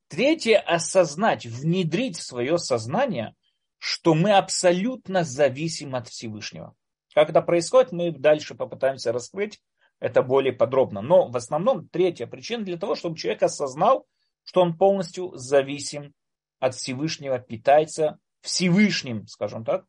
Третье, 0.08 0.60
осознать, 0.60 1.46
внедрить 1.46 2.18
в 2.18 2.24
свое 2.24 2.58
сознание, 2.58 3.36
что 3.78 4.14
мы 4.14 4.34
абсолютно 4.34 5.24
зависим 5.24 5.96
от 5.96 6.10
Всевышнего. 6.10 6.76
Как 7.14 7.30
это 7.30 7.42
происходит, 7.42 7.92
мы 7.92 8.12
дальше 8.12 8.56
попытаемся 8.56 9.12
раскрыть 9.12 9.62
это 10.02 10.24
более 10.24 10.52
подробно. 10.52 11.02
Но 11.02 11.30
в 11.30 11.38
основном 11.38 11.88
третья 11.88 12.28
причина 12.28 12.66
для 12.66 12.78
того, 12.78 12.96
чтобы 12.96 13.18
человек 13.18 13.44
осознал, 13.44 14.06
что 14.44 14.62
он 14.62 14.78
полностью 14.78 15.32
зависим 15.36 16.14
от 16.60 16.76
Всевышнего, 16.76 17.40
питается 17.40 18.20
Всевышним, 18.42 19.28
скажем 19.28 19.64
так, 19.64 19.86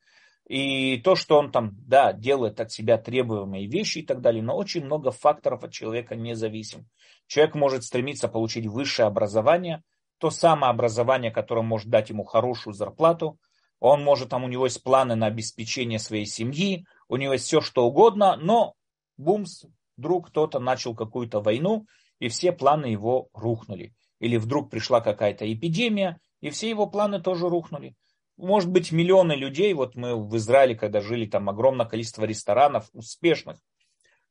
и 0.48 0.98
то, 0.98 1.14
что 1.14 1.38
он 1.38 1.52
там, 1.52 1.72
да, 1.86 2.12
делает 2.12 2.60
от 2.60 2.72
себя 2.72 2.98
требуемые 2.98 3.66
вещи 3.66 3.98
и 3.98 4.06
так 4.06 4.20
далее, 4.20 4.42
но 4.42 4.56
очень 4.56 4.84
много 4.84 5.10
факторов 5.10 5.64
от 5.64 5.72
человека 5.72 6.16
независим. 6.16 6.88
Человек 7.26 7.54
может 7.54 7.84
стремиться 7.84 8.28
получить 8.28 8.66
высшее 8.66 9.06
образование, 9.06 9.82
то 10.18 10.30
самое 10.30 10.70
образование, 10.70 11.30
которое 11.30 11.62
может 11.62 11.88
дать 11.88 12.10
ему 12.10 12.24
хорошую 12.24 12.74
зарплату, 12.74 13.38
он 13.80 14.04
может, 14.04 14.28
там 14.28 14.44
у 14.44 14.48
него 14.48 14.66
есть 14.66 14.82
планы 14.82 15.16
на 15.16 15.26
обеспечение 15.26 15.98
своей 15.98 16.26
семьи, 16.26 16.86
у 17.08 17.16
него 17.16 17.32
есть 17.32 17.46
все 17.46 17.60
что 17.60 17.84
угодно, 17.86 18.36
но 18.36 18.74
бумс, 19.16 19.64
вдруг 19.96 20.28
кто-то 20.28 20.60
начал 20.60 20.94
какую-то 20.94 21.40
войну, 21.40 21.86
и 22.20 22.28
все 22.28 22.52
планы 22.52 22.86
его 22.86 23.28
рухнули. 23.32 23.92
Или 24.22 24.38
вдруг 24.38 24.70
пришла 24.70 25.02
какая-то 25.02 25.52
эпидемия, 25.52 26.18
и 26.40 26.48
все 26.48 26.70
его 26.70 26.86
планы 26.86 27.20
тоже 27.20 27.48
рухнули 27.50 27.94
может 28.42 28.70
быть, 28.70 28.92
миллионы 28.92 29.32
людей, 29.32 29.72
вот 29.72 29.94
мы 29.94 30.16
в 30.16 30.36
Израиле, 30.36 30.74
когда 30.74 31.00
жили, 31.00 31.26
там 31.26 31.48
огромное 31.48 31.86
количество 31.86 32.24
ресторанов, 32.24 32.88
успешных 32.92 33.58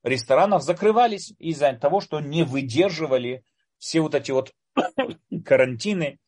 ресторанов 0.03 0.63
закрывались 0.63 1.33
из-за 1.37 1.73
того, 1.73 2.01
что 2.01 2.19
не 2.19 2.43
выдерживали 2.43 3.43
все 3.77 4.01
вот 4.01 4.15
эти 4.15 4.31
вот 4.31 4.51
карантины, 5.45 6.19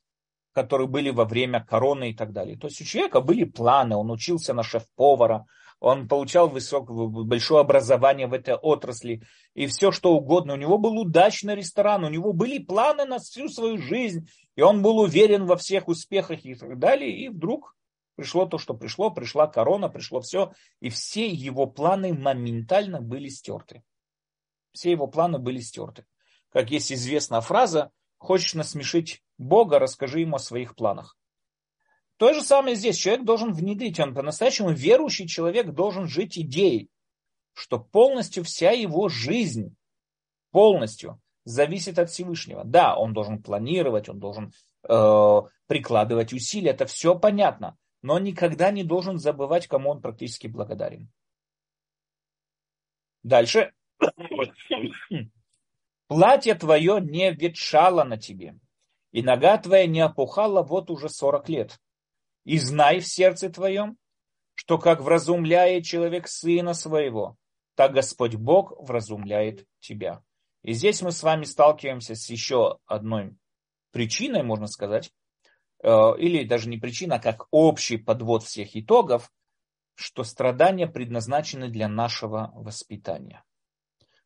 которые 0.53 0.87
были 0.87 1.09
во 1.09 1.25
время 1.25 1.65
короны 1.65 2.11
и 2.11 2.15
так 2.15 2.31
далее. 2.31 2.57
То 2.57 2.67
есть 2.67 2.79
у 2.81 2.85
человека 2.85 3.21
были 3.21 3.43
планы, 3.43 3.95
он 3.95 4.11
учился 4.11 4.53
на 4.53 4.63
шеф-повара, 4.63 5.45
он 5.83 6.07
получал 6.07 6.47
высокое, 6.47 7.07
большое 7.07 7.59
образование 7.59 8.27
в 8.27 8.33
этой 8.33 8.55
отрасли, 8.55 9.21
и 9.53 9.67
все 9.67 9.91
что 9.91 10.13
угодно. 10.13 10.53
У 10.53 10.55
него 10.55 10.77
был 10.77 10.97
удачный 10.97 11.55
ресторан, 11.55 12.05
у 12.05 12.09
него 12.09 12.31
были 12.31 12.57
планы 12.57 13.03
на 13.03 13.19
всю 13.19 13.49
свою 13.49 13.77
жизнь, 13.77 14.29
и 14.55 14.61
он 14.61 14.81
был 14.81 14.99
уверен 14.99 15.45
во 15.45 15.57
всех 15.57 15.89
успехах 15.89 16.45
и 16.45 16.55
так 16.55 16.79
далее, 16.79 17.11
и 17.11 17.27
вдруг 17.27 17.75
пришло 18.15 18.45
то, 18.45 18.57
что 18.57 18.73
пришло, 18.73 19.11
пришла 19.11 19.45
корона, 19.45 19.89
пришло 19.89 20.21
все, 20.21 20.53
и 20.79 20.89
все 20.89 21.27
его 21.27 21.67
планы 21.67 22.13
моментально 22.13 23.01
были 23.01 23.27
стерты. 23.27 23.83
Все 24.71 24.91
его 24.91 25.07
планы 25.07 25.37
были 25.37 25.59
стерты. 25.59 26.05
Как 26.53 26.71
есть 26.71 26.93
известная 26.93 27.41
фраза, 27.41 27.91
хочешь 28.19 28.53
насмешить 28.53 29.21
Бога, 29.37 29.79
расскажи 29.79 30.21
ему 30.21 30.37
о 30.37 30.39
своих 30.39 30.75
планах. 30.77 31.17
То 32.17 32.33
же 32.33 32.41
самое 32.41 32.75
здесь. 32.75 32.97
Человек 32.97 33.25
должен 33.25 33.53
внедрить, 33.53 33.99
он 33.99 34.13
по-настоящему 34.13 34.71
верующий 34.71 35.27
человек 35.27 35.71
должен 35.71 36.07
жить 36.07 36.37
идеей, 36.37 36.89
что 37.53 37.79
полностью 37.79 38.43
вся 38.43 38.71
его 38.71 39.09
жизнь, 39.09 39.75
полностью 40.51 41.19
зависит 41.45 41.99
от 41.99 42.09
Всевышнего. 42.09 42.63
Да, 42.63 42.95
он 42.95 43.13
должен 43.13 43.41
планировать, 43.41 44.09
он 44.09 44.19
должен 44.19 44.53
э, 44.87 45.41
прикладывать 45.67 46.33
усилия, 46.33 46.71
это 46.71 46.85
все 46.85 47.17
понятно, 47.17 47.77
но 48.01 48.15
он 48.15 48.23
никогда 48.23 48.71
не 48.71 48.83
должен 48.83 49.17
забывать, 49.17 49.67
кому 49.67 49.89
он 49.89 50.01
практически 50.01 50.47
благодарен. 50.47 51.09
Дальше. 53.23 53.73
Платье 56.07 56.55
твое 56.55 56.99
не 57.01 57.31
ветшало 57.31 58.03
на 58.03 58.17
тебе, 58.17 58.55
и 59.11 59.23
нога 59.23 59.57
твоя 59.57 59.87
не 59.87 60.01
опухала 60.01 60.61
вот 60.61 60.91
уже 60.91 61.09
сорок 61.09 61.49
лет. 61.49 61.79
И 62.43 62.57
знай 62.57 62.99
в 62.99 63.07
сердце 63.07 63.49
твоем, 63.49 63.97
что 64.55 64.77
как 64.77 65.01
вразумляет 65.01 65.85
человек 65.85 66.27
сына 66.27 66.73
своего, 66.73 67.37
так 67.75 67.93
Господь 67.93 68.35
Бог 68.35 68.73
вразумляет 68.79 69.65
тебя. 69.79 70.23
И 70.61 70.73
здесь 70.73 71.01
мы 71.01 71.11
с 71.11 71.23
вами 71.23 71.43
сталкиваемся 71.43 72.15
с 72.15 72.29
еще 72.29 72.79
одной 72.85 73.35
причиной, 73.91 74.43
можно 74.43 74.67
сказать, 74.67 75.11
э, 75.83 75.89
или 76.17 76.43
даже 76.43 76.69
не 76.69 76.77
причина, 76.77 77.15
а 77.15 77.19
как 77.19 77.47
общий 77.51 77.97
подвод 77.97 78.43
всех 78.43 78.75
итогов, 78.75 79.31
что 79.95 80.23
страдания 80.23 80.87
предназначены 80.87 81.69
для 81.69 81.87
нашего 81.87 82.51
воспитания. 82.55 83.43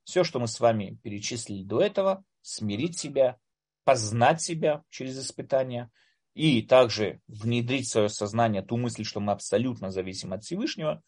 Все, 0.03 0.23
что 0.23 0.39
мы 0.39 0.47
с 0.47 0.59
вами 0.59 0.97
перечислили 1.03 1.63
до 1.63 1.81
этого, 1.81 2.23
смирить 2.41 2.97
себя, 2.97 3.37
познать 3.83 4.41
себя 4.41 4.83
через 4.89 5.19
испытания 5.19 5.91
и 6.37 6.61
также 6.61 7.19
внедрить 7.27 7.87
в 7.87 7.91
свое 7.91 8.09
сознание 8.09 8.61
ту 8.61 8.77
мысль, 8.77 9.03
что 9.03 9.19
мы 9.19 9.31
абсолютно 9.31 9.91
зависим 9.91 10.33
от 10.33 10.43
Всевышнего, 10.43 11.01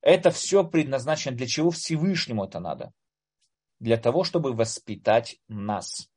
это 0.00 0.30
все 0.30 0.64
предназначено 0.64 1.36
для 1.36 1.46
чего 1.46 1.70
Всевышнему 1.70 2.44
это 2.44 2.60
надо? 2.60 2.92
для 3.82 3.96
того, 3.96 4.22
чтобы 4.22 4.52
воспитать 4.52 5.40
нас. 5.48 6.08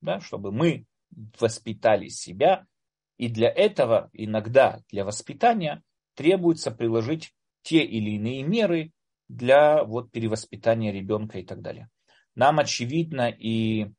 Да, 0.00 0.20
чтобы 0.20 0.52
мы 0.52 0.86
воспитали 1.40 2.06
себя, 2.06 2.64
и 3.16 3.28
для 3.28 3.50
этого 3.50 4.08
иногда 4.12 4.80
для 4.88 5.04
воспитания 5.04 5.82
требуется 6.14 6.70
приложить 6.70 7.34
те 7.62 7.82
или 7.84 8.10
иные 8.10 8.44
меры 8.44 8.92
для 9.28 9.82
вот, 9.82 10.12
перевоспитания 10.12 10.92
ребенка 10.92 11.40
и 11.40 11.44
так 11.44 11.60
далее. 11.60 11.88
Нам 12.36 12.60
очевидно 12.60 13.28
и 13.28 13.90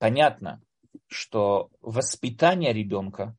понятно, 0.00 0.60
что 1.06 1.70
воспитание 1.80 2.72
ребенка 2.72 3.36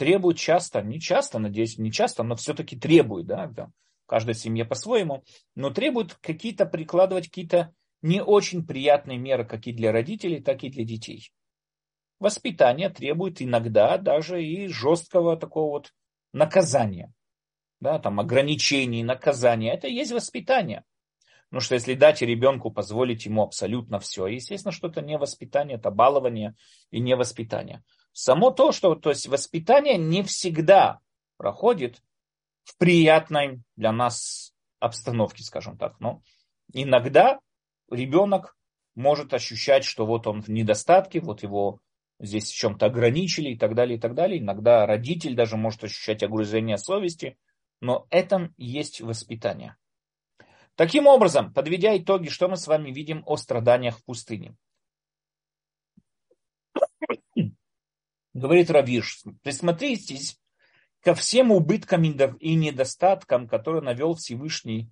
требует 0.00 0.38
часто, 0.38 0.80
не 0.80 0.98
часто, 0.98 1.38
надеюсь, 1.38 1.76
не 1.76 1.92
часто, 1.92 2.22
но 2.22 2.34
все-таки 2.34 2.74
требует, 2.74 3.26
да, 3.26 3.48
да, 3.48 3.70
каждая 4.06 4.34
семья 4.34 4.64
по-своему, 4.64 5.24
но 5.54 5.68
требует 5.68 6.14
какие-то 6.14 6.64
прикладывать 6.64 7.26
какие-то 7.26 7.74
не 8.00 8.22
очень 8.22 8.66
приятные 8.66 9.18
меры, 9.18 9.44
как 9.44 9.66
и 9.66 9.74
для 9.74 9.92
родителей, 9.92 10.40
так 10.40 10.64
и 10.64 10.70
для 10.70 10.84
детей. 10.84 11.30
Воспитание 12.18 12.88
требует 12.88 13.42
иногда 13.42 13.98
даже 13.98 14.42
и 14.42 14.68
жесткого 14.68 15.36
такого 15.36 15.70
вот 15.70 15.92
наказания, 16.32 17.12
да, 17.78 17.98
там 17.98 18.20
ограничений, 18.20 19.04
наказания. 19.04 19.74
Это 19.74 19.86
и 19.86 19.92
есть 19.92 20.12
воспитание. 20.12 20.82
Потому 21.50 21.60
что 21.60 21.74
если 21.74 21.92
дать 21.92 22.22
ребенку, 22.22 22.70
позволить 22.70 23.26
ему 23.26 23.42
абсолютно 23.42 24.00
все, 24.00 24.28
естественно, 24.28 24.72
что 24.72 24.88
это 24.88 25.02
не 25.02 25.18
воспитание, 25.18 25.76
это 25.76 25.90
балование 25.90 26.54
и 26.90 27.00
не 27.00 27.16
воспитание. 27.16 27.82
Само 28.12 28.50
то, 28.50 28.72
что 28.72 28.94
то 28.94 29.10
есть 29.10 29.28
воспитание 29.28 29.96
не 29.96 30.22
всегда 30.22 31.00
проходит 31.36 32.02
в 32.64 32.76
приятной 32.76 33.62
для 33.76 33.92
нас 33.92 34.52
обстановке, 34.78 35.42
скажем 35.42 35.78
так. 35.78 35.98
Но 36.00 36.22
иногда 36.72 37.40
ребенок 37.90 38.56
может 38.94 39.32
ощущать, 39.32 39.84
что 39.84 40.06
вот 40.06 40.26
он 40.26 40.42
в 40.42 40.48
недостатке, 40.48 41.20
вот 41.20 41.42
его 41.42 41.80
здесь 42.18 42.50
в 42.50 42.54
чем-то 42.54 42.86
ограничили 42.86 43.50
и 43.50 43.58
так 43.58 43.74
далее, 43.74 43.96
и 43.96 44.00
так 44.00 44.14
далее. 44.14 44.40
Иногда 44.40 44.86
родитель 44.86 45.34
даже 45.34 45.56
может 45.56 45.84
ощущать 45.84 46.22
огрузение 46.22 46.76
совести, 46.76 47.38
но 47.80 48.06
это 48.10 48.52
есть 48.56 49.00
воспитание. 49.00 49.76
Таким 50.74 51.06
образом, 51.06 51.52
подведя 51.52 51.96
итоги, 51.96 52.28
что 52.28 52.48
мы 52.48 52.56
с 52.56 52.66
вами 52.66 52.90
видим 52.90 53.22
о 53.26 53.36
страданиях 53.36 53.98
в 53.98 54.04
пустыне? 54.04 54.56
Говорит 58.32 58.70
Равиш, 58.70 59.22
присмотритесь 59.42 60.38
ко 61.00 61.14
всем 61.14 61.50
убыткам 61.50 62.02
и 62.04 62.54
недостаткам, 62.54 63.48
которые 63.48 63.82
навел 63.82 64.14
Всевышний 64.14 64.90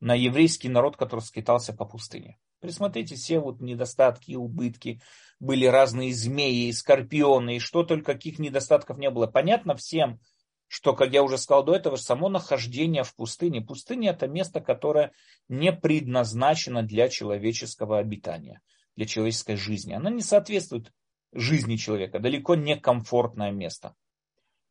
на 0.00 0.14
еврейский 0.14 0.68
народ, 0.68 0.96
который 0.96 1.20
скитался 1.20 1.74
по 1.74 1.84
пустыне. 1.84 2.38
Присмотрите, 2.60 3.16
все 3.16 3.38
вот 3.38 3.60
недостатки 3.60 4.32
и 4.32 4.36
убытки. 4.36 5.00
Были 5.40 5.64
разные 5.66 6.14
змеи, 6.14 6.70
скорпионы, 6.70 7.56
и 7.56 7.60
что 7.60 7.84
только 7.84 8.12
каких 8.12 8.38
недостатков 8.38 8.98
не 8.98 9.10
было. 9.10 9.26
Понятно 9.26 9.74
всем, 9.74 10.20
что, 10.66 10.94
как 10.94 11.12
я 11.12 11.22
уже 11.22 11.36
сказал 11.36 11.64
до 11.64 11.74
этого, 11.74 11.96
само 11.96 12.28
нахождение 12.28 13.02
в 13.02 13.14
пустыне. 13.14 13.60
Пустыня 13.60 14.10
это 14.10 14.28
место, 14.28 14.60
которое 14.60 15.12
не 15.48 15.72
предназначено 15.72 16.82
для 16.82 17.08
человеческого 17.08 17.98
обитания, 17.98 18.60
для 18.94 19.06
человеческой 19.06 19.56
жизни. 19.56 19.94
Она 19.94 20.10
не 20.10 20.22
соответствует 20.22 20.92
жизни 21.32 21.76
человека, 21.76 22.18
далеко 22.18 22.54
не 22.54 22.76
комфортное 22.76 23.50
место. 23.50 23.94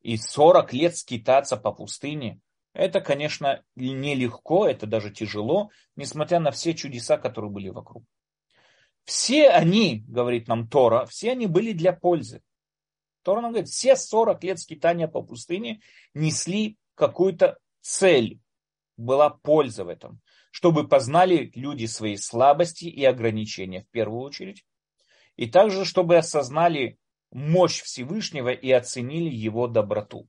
И 0.02 0.18
40 0.18 0.74
лет 0.74 0.98
скитаться 0.98 1.58
по 1.58 1.72
пустыне, 1.72 2.40
это, 2.74 3.02
конечно, 3.02 3.64
нелегко, 3.76 4.68
это 4.68 4.88
даже 4.88 5.12
тяжело, 5.12 5.72
несмотря 5.96 6.40
на 6.40 6.52
все 6.52 6.74
чудеса, 6.74 7.18
которые 7.18 7.52
были 7.52 7.70
вокруг. 7.70 8.04
Все 9.06 9.50
они, 9.50 10.04
говорит 10.08 10.48
нам 10.48 10.68
Тора, 10.68 11.06
все 11.06 11.32
они 11.32 11.48
были 11.48 11.74
для 11.74 11.94
пользы. 11.94 12.44
Тора 13.24 13.42
нам 13.42 13.52
говорит, 13.52 13.70
все 13.70 13.96
40 13.96 14.44
лет 14.44 14.60
скитания 14.60 15.08
по 15.08 15.22
пустыне 15.22 15.82
несли 16.14 16.78
какую-то 16.96 17.58
цель. 17.82 18.40
Была 18.98 19.30
польза 19.30 19.84
в 19.84 19.88
этом. 19.88 20.22
Чтобы 20.52 20.88
познали 20.88 21.52
люди 21.56 21.86
свои 21.86 22.18
слабости 22.18 22.86
и 22.86 23.04
ограничения 23.04 23.82
в 23.82 23.90
первую 23.90 24.22
очередь. 24.22 24.66
И 25.40 25.48
также, 25.48 25.86
чтобы 25.86 26.18
осознали 26.18 27.00
мощь 27.32 27.82
Всевышнего 27.82 28.50
и 28.50 28.70
оценили 28.72 29.34
его 29.34 29.70
доброту. 29.70 30.28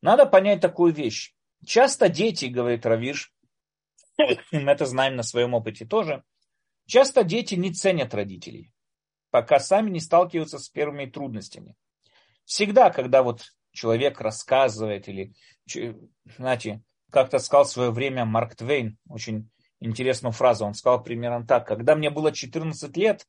Надо 0.00 0.24
понять 0.24 0.60
такую 0.60 0.94
вещь. 0.94 1.34
Часто 1.66 2.08
дети, 2.08 2.44
говорит 2.44 2.86
Равиш, 2.86 3.34
мы 4.52 4.70
это 4.70 4.86
знаем 4.86 5.16
на 5.16 5.24
своем 5.24 5.54
опыте 5.54 5.84
тоже, 5.84 6.22
часто 6.86 7.24
дети 7.24 7.56
не 7.56 7.72
ценят 7.72 8.14
родителей, 8.14 8.72
пока 9.32 9.58
сами 9.58 9.90
не 9.90 9.98
сталкиваются 9.98 10.60
с 10.60 10.68
первыми 10.68 11.06
трудностями. 11.06 11.74
Всегда, 12.44 12.90
когда 12.90 13.24
вот 13.24 13.42
человек 13.72 14.20
рассказывает 14.20 15.08
или, 15.08 15.34
знаете, 16.36 16.84
как-то 17.10 17.40
сказал 17.40 17.64
в 17.64 17.70
свое 17.70 17.90
время 17.90 18.26
Марк 18.26 18.54
Твейн, 18.54 18.96
очень 19.08 19.50
интересную 19.80 20.30
фразу, 20.30 20.66
он 20.66 20.74
сказал 20.74 21.02
примерно 21.02 21.44
так, 21.44 21.66
когда 21.66 21.96
мне 21.96 22.10
было 22.10 22.30
14 22.30 22.96
лет, 22.96 23.26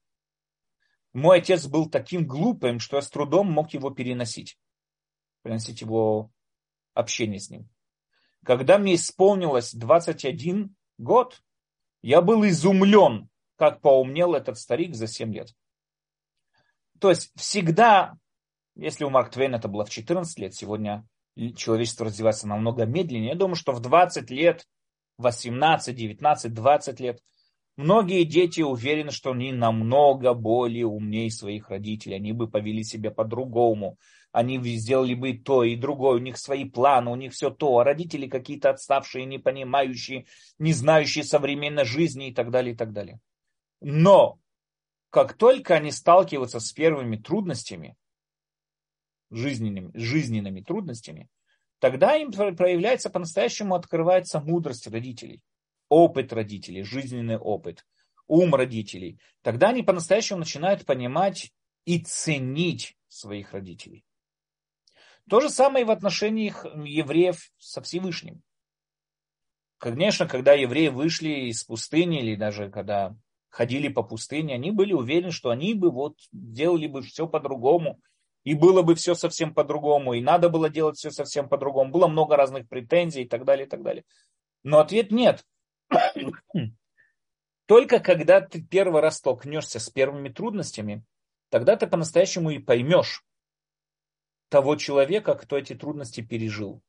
мой 1.13 1.37
отец 1.37 1.67
был 1.67 1.89
таким 1.89 2.25
глупым, 2.25 2.79
что 2.79 2.97
я 2.97 3.01
с 3.01 3.09
трудом 3.09 3.51
мог 3.51 3.73
его 3.73 3.91
переносить. 3.91 4.57
Переносить 5.43 5.81
его 5.81 6.31
общение 6.93 7.39
с 7.39 7.49
ним. 7.49 7.69
Когда 8.43 8.77
мне 8.77 8.95
исполнилось 8.95 9.73
21 9.73 10.75
год, 10.97 11.41
я 12.01 12.21
был 12.21 12.45
изумлен, 12.45 13.29
как 13.55 13.81
поумнел 13.81 14.33
этот 14.33 14.57
старик 14.57 14.95
за 14.95 15.07
7 15.07 15.33
лет. 15.33 15.55
То 16.99 17.09
есть 17.09 17.31
всегда, 17.35 18.17
если 18.75 19.03
у 19.03 19.09
Марк 19.09 19.31
Твейна 19.31 19.57
это 19.57 19.67
было 19.67 19.85
в 19.85 19.89
14 19.89 20.39
лет, 20.39 20.55
сегодня 20.55 21.07
человечество 21.55 22.05
развивается 22.05 22.47
намного 22.47 22.85
медленнее. 22.85 23.29
Я 23.29 23.35
думаю, 23.35 23.55
что 23.55 23.71
в 23.71 23.79
20 23.79 24.29
лет, 24.31 24.67
18, 25.17 25.95
19, 25.95 26.53
20 26.53 26.99
лет 26.99 27.21
Многие 27.75 28.23
дети 28.23 28.61
уверены, 28.61 29.09
что 29.09 29.31
они 29.31 29.51
намного 29.51 30.35
более 30.35 30.85
умнее 30.85 31.31
своих 31.31 31.69
родителей. 31.69 32.17
Они 32.17 32.31
бы 32.31 32.47
повели 32.47 32.83
себя 32.83 33.09
по-другому. 33.09 33.97
Они 34.31 34.63
сделали 34.77 35.15
бы 35.15 35.33
то 35.33 35.63
и 35.63 35.75
другое. 35.75 36.17
У 36.17 36.23
них 36.23 36.37
свои 36.37 36.65
планы, 36.65 37.09
у 37.09 37.15
них 37.15 37.33
все 37.33 37.49
то. 37.49 37.79
А 37.79 37.83
родители 37.83 38.27
какие-то 38.27 38.69
отставшие, 38.69 39.25
не 39.25 39.39
понимающие, 39.39 40.27
не 40.59 40.71
знающие 40.71 41.23
современной 41.23 41.85
жизни 41.85 42.29
и 42.29 42.33
так 42.33 42.51
далее, 42.51 42.75
и 42.75 42.77
так 42.77 42.93
далее. 42.93 43.19
Но 43.81 44.39
как 45.09 45.33
только 45.33 45.75
они 45.75 45.91
сталкиваются 45.91 46.59
с 46.59 46.71
первыми 46.73 47.17
трудностями, 47.17 47.95
жизненными, 49.31 49.89
жизненными 49.95 50.61
трудностями, 50.61 51.27
тогда 51.79 52.15
им 52.17 52.31
проявляется 52.31 53.09
по-настоящему, 53.09 53.73
открывается 53.73 54.39
мудрость 54.39 54.85
родителей 54.87 55.41
опыт 55.93 56.33
родителей, 56.33 56.81
жизненный 56.81 57.37
опыт, 57.37 57.85
ум 58.27 58.55
родителей, 58.55 59.19
тогда 59.43 59.69
они 59.69 59.83
по-настоящему 59.83 60.39
начинают 60.39 60.85
понимать 60.85 61.51
и 61.85 61.99
ценить 61.99 62.97
своих 63.07 63.53
родителей. 63.53 64.03
То 65.29 65.39
же 65.39 65.49
самое 65.49 65.85
и 65.85 65.87
в 65.87 65.91
отношении 65.91 66.51
евреев 66.85 67.51
со 67.57 67.81
Всевышним. 67.81 68.41
Конечно, 69.77 70.27
когда 70.27 70.53
евреи 70.53 70.87
вышли 70.87 71.49
из 71.49 71.63
пустыни, 71.63 72.21
или 72.21 72.35
даже 72.35 72.71
когда 72.71 73.15
ходили 73.49 73.87
по 73.87 74.01
пустыне, 74.01 74.55
они 74.55 74.71
были 74.71 74.93
уверены, 74.93 75.31
что 75.31 75.51
они 75.51 75.75
бы 75.75 75.91
вот 75.91 76.17
делали 76.31 76.87
бы 76.87 77.03
все 77.03 77.27
по-другому, 77.27 77.99
и 78.43 78.55
было 78.55 78.81
бы 78.81 78.95
все 78.95 79.13
совсем 79.13 79.53
по-другому, 79.53 80.13
и 80.13 80.21
надо 80.21 80.49
было 80.49 80.69
делать 80.69 80.97
все 80.97 81.11
совсем 81.11 81.47
по-другому. 81.47 81.91
Было 81.91 82.07
много 82.07 82.35
разных 82.35 82.67
претензий 82.67 83.23
и 83.23 83.27
так 83.27 83.45
далее, 83.45 83.67
и 83.67 83.69
так 83.69 83.83
далее. 83.83 84.03
Но 84.63 84.79
ответ 84.79 85.11
нет. 85.11 85.45
Только 87.65 87.99
когда 87.99 88.41
ты 88.41 88.61
первый 88.61 89.01
раз 89.01 89.17
столкнешься 89.17 89.79
с 89.79 89.89
первыми 89.89 90.29
трудностями, 90.29 91.03
тогда 91.49 91.75
ты 91.75 91.87
по-настоящему 91.87 92.51
и 92.51 92.59
поймешь 92.59 93.23
того 94.49 94.75
человека, 94.75 95.35
кто 95.35 95.57
эти 95.57 95.73
трудности 95.73 96.21
пережил. 96.21 96.81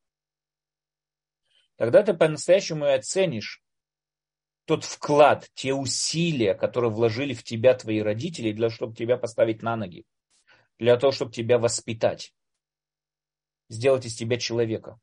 Тогда 1.77 2.03
ты 2.03 2.15
по-настоящему 2.15 2.87
и 2.87 2.91
оценишь 2.91 3.63
тот 4.67 4.85
вклад, 4.85 5.51
те 5.55 5.75
усилия, 5.75 6.55
которые 6.55 6.91
вложили 6.91 7.35
в 7.35 7.43
тебя 7.43 7.75
твои 7.75 8.01
родители, 8.01 8.53
для 8.53 8.69
того, 8.69 8.75
чтобы 8.75 8.97
тебя 8.97 9.17
поставить 9.17 9.63
на 9.63 9.77
ноги, 9.77 10.05
для 10.79 10.97
того, 10.97 11.13
чтобы 11.13 11.33
тебя 11.33 11.59
воспитать, 11.59 12.33
сделать 13.69 14.07
из 14.07 14.15
тебя 14.15 14.39
человека. 14.39 14.99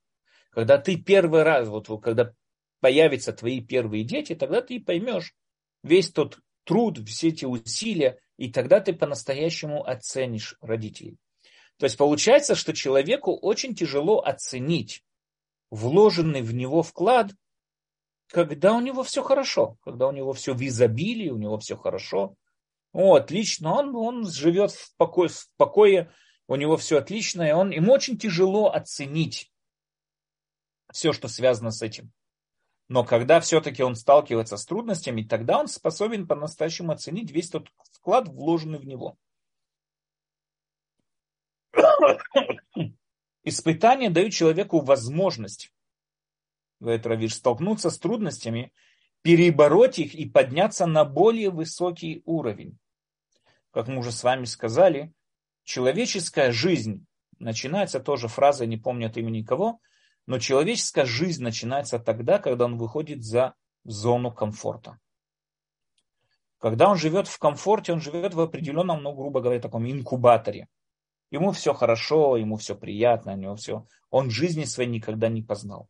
Когда 0.49 0.77
ты 0.77 0.97
первый 0.97 1.43
раз, 1.43 1.67
вот 1.67 1.87
когда 2.01 2.33
появятся 2.81 3.31
твои 3.31 3.61
первые 3.61 4.03
дети, 4.03 4.35
тогда 4.35 4.61
ты 4.61 4.81
поймешь 4.81 5.33
весь 5.83 6.11
тот 6.11 6.39
труд, 6.65 6.99
все 7.07 7.29
эти 7.29 7.45
усилия, 7.45 8.19
и 8.37 8.51
тогда 8.51 8.79
ты 8.79 8.93
по-настоящему 8.93 9.87
оценишь 9.87 10.55
родителей. 10.61 11.17
То 11.77 11.85
есть 11.85 11.97
получается, 11.97 12.55
что 12.55 12.73
человеку 12.73 13.33
очень 13.35 13.73
тяжело 13.73 14.19
оценить 14.19 15.03
вложенный 15.69 16.41
в 16.41 16.53
него 16.53 16.83
вклад, 16.83 17.31
когда 18.27 18.73
у 18.73 18.81
него 18.81 19.03
все 19.03 19.23
хорошо, 19.23 19.77
когда 19.81 20.07
у 20.07 20.11
него 20.11 20.33
все 20.33 20.53
в 20.53 20.61
изобилии, 20.61 21.29
у 21.29 21.37
него 21.37 21.57
все 21.57 21.75
хорошо. 21.75 22.35
О, 22.93 23.15
отлично, 23.15 23.73
он, 23.73 23.95
он 23.95 24.29
живет 24.29 24.71
в 24.71 24.95
покое, 24.97 25.29
в 25.29 25.49
покое, 25.57 26.11
у 26.47 26.55
него 26.55 26.77
все 26.77 26.97
отлично, 26.97 27.43
и 27.43 27.51
он, 27.51 27.71
ему 27.71 27.93
очень 27.93 28.17
тяжело 28.17 28.71
оценить 28.71 29.51
все, 30.91 31.13
что 31.13 31.27
связано 31.27 31.71
с 31.71 31.81
этим. 31.81 32.11
Но 32.91 33.05
когда 33.05 33.39
все-таки 33.39 33.83
он 33.83 33.95
сталкивается 33.95 34.57
с 34.57 34.65
трудностями, 34.65 35.23
тогда 35.23 35.61
он 35.61 35.69
способен 35.69 36.27
по-настоящему 36.27 36.91
оценить 36.91 37.31
весь 37.31 37.49
тот 37.49 37.69
вклад, 37.93 38.27
вложенный 38.27 38.79
в 38.79 38.85
него. 38.85 39.17
Испытания 43.45 44.09
дают 44.09 44.33
человеку 44.33 44.81
возможность, 44.81 45.73
говорит 46.81 47.05
Равиш, 47.05 47.35
столкнуться 47.35 47.91
с 47.91 47.97
трудностями, 47.97 48.73
перебороть 49.21 49.97
их 49.97 50.13
и 50.13 50.29
подняться 50.29 50.85
на 50.85 51.05
более 51.05 51.49
высокий 51.49 52.21
уровень. 52.25 52.77
Как 53.71 53.87
мы 53.87 53.99
уже 53.99 54.11
с 54.11 54.21
вами 54.21 54.43
сказали, 54.43 55.13
человеческая 55.63 56.51
жизнь 56.51 57.05
начинается 57.39 58.01
тоже 58.01 58.27
фраза, 58.27 58.65
не 58.65 58.75
помню 58.75 59.07
от 59.07 59.15
имени 59.15 59.43
кого, 59.43 59.79
но 60.31 60.39
человеческая 60.39 61.03
жизнь 61.03 61.43
начинается 61.43 61.99
тогда, 61.99 62.39
когда 62.39 62.63
он 62.63 62.77
выходит 62.77 63.21
за 63.21 63.53
зону 63.83 64.31
комфорта. 64.31 64.97
Когда 66.57 66.89
он 66.89 66.95
живет 66.95 67.27
в 67.27 67.37
комфорте, 67.37 67.91
он 67.91 67.99
живет 67.99 68.33
в 68.33 68.39
определенном, 68.39 69.03
ну, 69.03 69.13
грубо 69.13 69.41
говоря, 69.41 69.59
таком 69.59 69.85
инкубаторе. 69.91 70.69
Ему 71.31 71.51
все 71.51 71.73
хорошо, 71.73 72.37
ему 72.37 72.55
все 72.55 72.75
приятно, 72.75 73.33
у 73.33 73.35
него 73.35 73.55
все. 73.57 73.85
Он 74.09 74.29
жизни 74.29 74.63
своей 74.63 74.89
никогда 74.89 75.27
не 75.27 75.41
познал. 75.41 75.89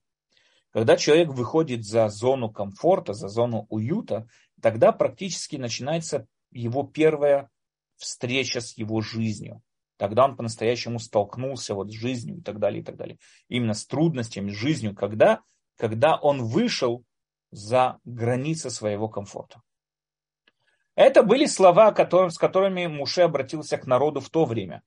Когда 0.72 0.98
человек 0.98 1.30
выходит 1.30 1.86
за 1.86 2.10
зону 2.10 2.50
комфорта, 2.50 3.14
за 3.14 3.28
зону 3.28 3.68
уюта, 3.70 4.28
тогда 4.60 4.92
практически 4.92 5.58
начинается 5.58 6.26
его 6.50 6.82
первая 6.82 7.52
встреча 7.96 8.60
с 8.60 8.76
его 8.76 9.02
жизнью. 9.02 9.62
Тогда 10.02 10.26
он 10.26 10.36
по-настоящему 10.36 10.98
столкнулся 10.98 11.76
вот 11.76 11.92
с 11.92 11.94
жизнью 11.94 12.40
и 12.40 12.42
так 12.42 12.58
далее, 12.58 12.82
и 12.82 12.84
так 12.84 12.98
далее. 12.98 13.20
Именно 13.50 13.76
с 13.76 13.86
трудностями, 13.86 14.50
с 14.50 14.56
жизнью, 14.56 14.96
когда, 14.96 15.42
когда 15.78 16.16
он 16.16 16.44
вышел 16.44 17.04
за 17.52 18.00
границы 18.04 18.72
своего 18.72 19.10
комфорта. 19.10 19.62
Это 20.96 21.22
были 21.22 21.46
слова, 21.46 21.94
с 21.94 22.38
которыми 22.40 22.88
Муше 22.88 23.22
обратился 23.22 23.78
к 23.78 23.86
народу 23.86 24.22
в 24.22 24.32
то 24.32 24.46
время. 24.46 24.82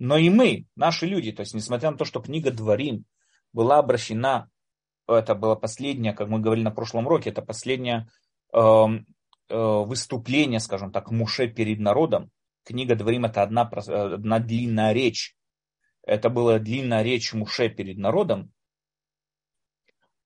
Но 0.00 0.16
и 0.16 0.30
мы, 0.30 0.66
наши 0.74 1.06
люди, 1.06 1.30
то 1.30 1.42
есть 1.42 1.54
несмотря 1.54 1.92
на 1.92 1.96
то, 1.96 2.04
что 2.04 2.20
книга 2.20 2.50
Дворим 2.50 3.04
была 3.52 3.78
обращена, 3.78 4.50
это 5.06 5.36
было 5.36 5.54
последнее, 5.54 6.12
как 6.12 6.26
мы 6.26 6.40
говорили 6.40 6.64
на 6.64 6.72
прошлом 6.72 7.06
уроке, 7.06 7.30
это 7.30 7.40
последнее 7.40 8.08
э, 8.52 8.58
э, 8.58 9.56
выступление, 9.56 10.58
скажем 10.58 10.90
так, 10.90 11.12
Муше 11.12 11.46
перед 11.46 11.78
народом, 11.78 12.32
Книга 12.64 12.96
Дворим 12.96 13.26
это 13.26 13.42
одна, 13.42 13.62
одна 13.62 14.38
длинная 14.38 14.92
речь. 14.92 15.36
Это 16.02 16.30
была 16.30 16.58
длинная 16.58 17.02
речь 17.02 17.32
Муше 17.32 17.68
перед 17.68 17.98
народом. 17.98 18.52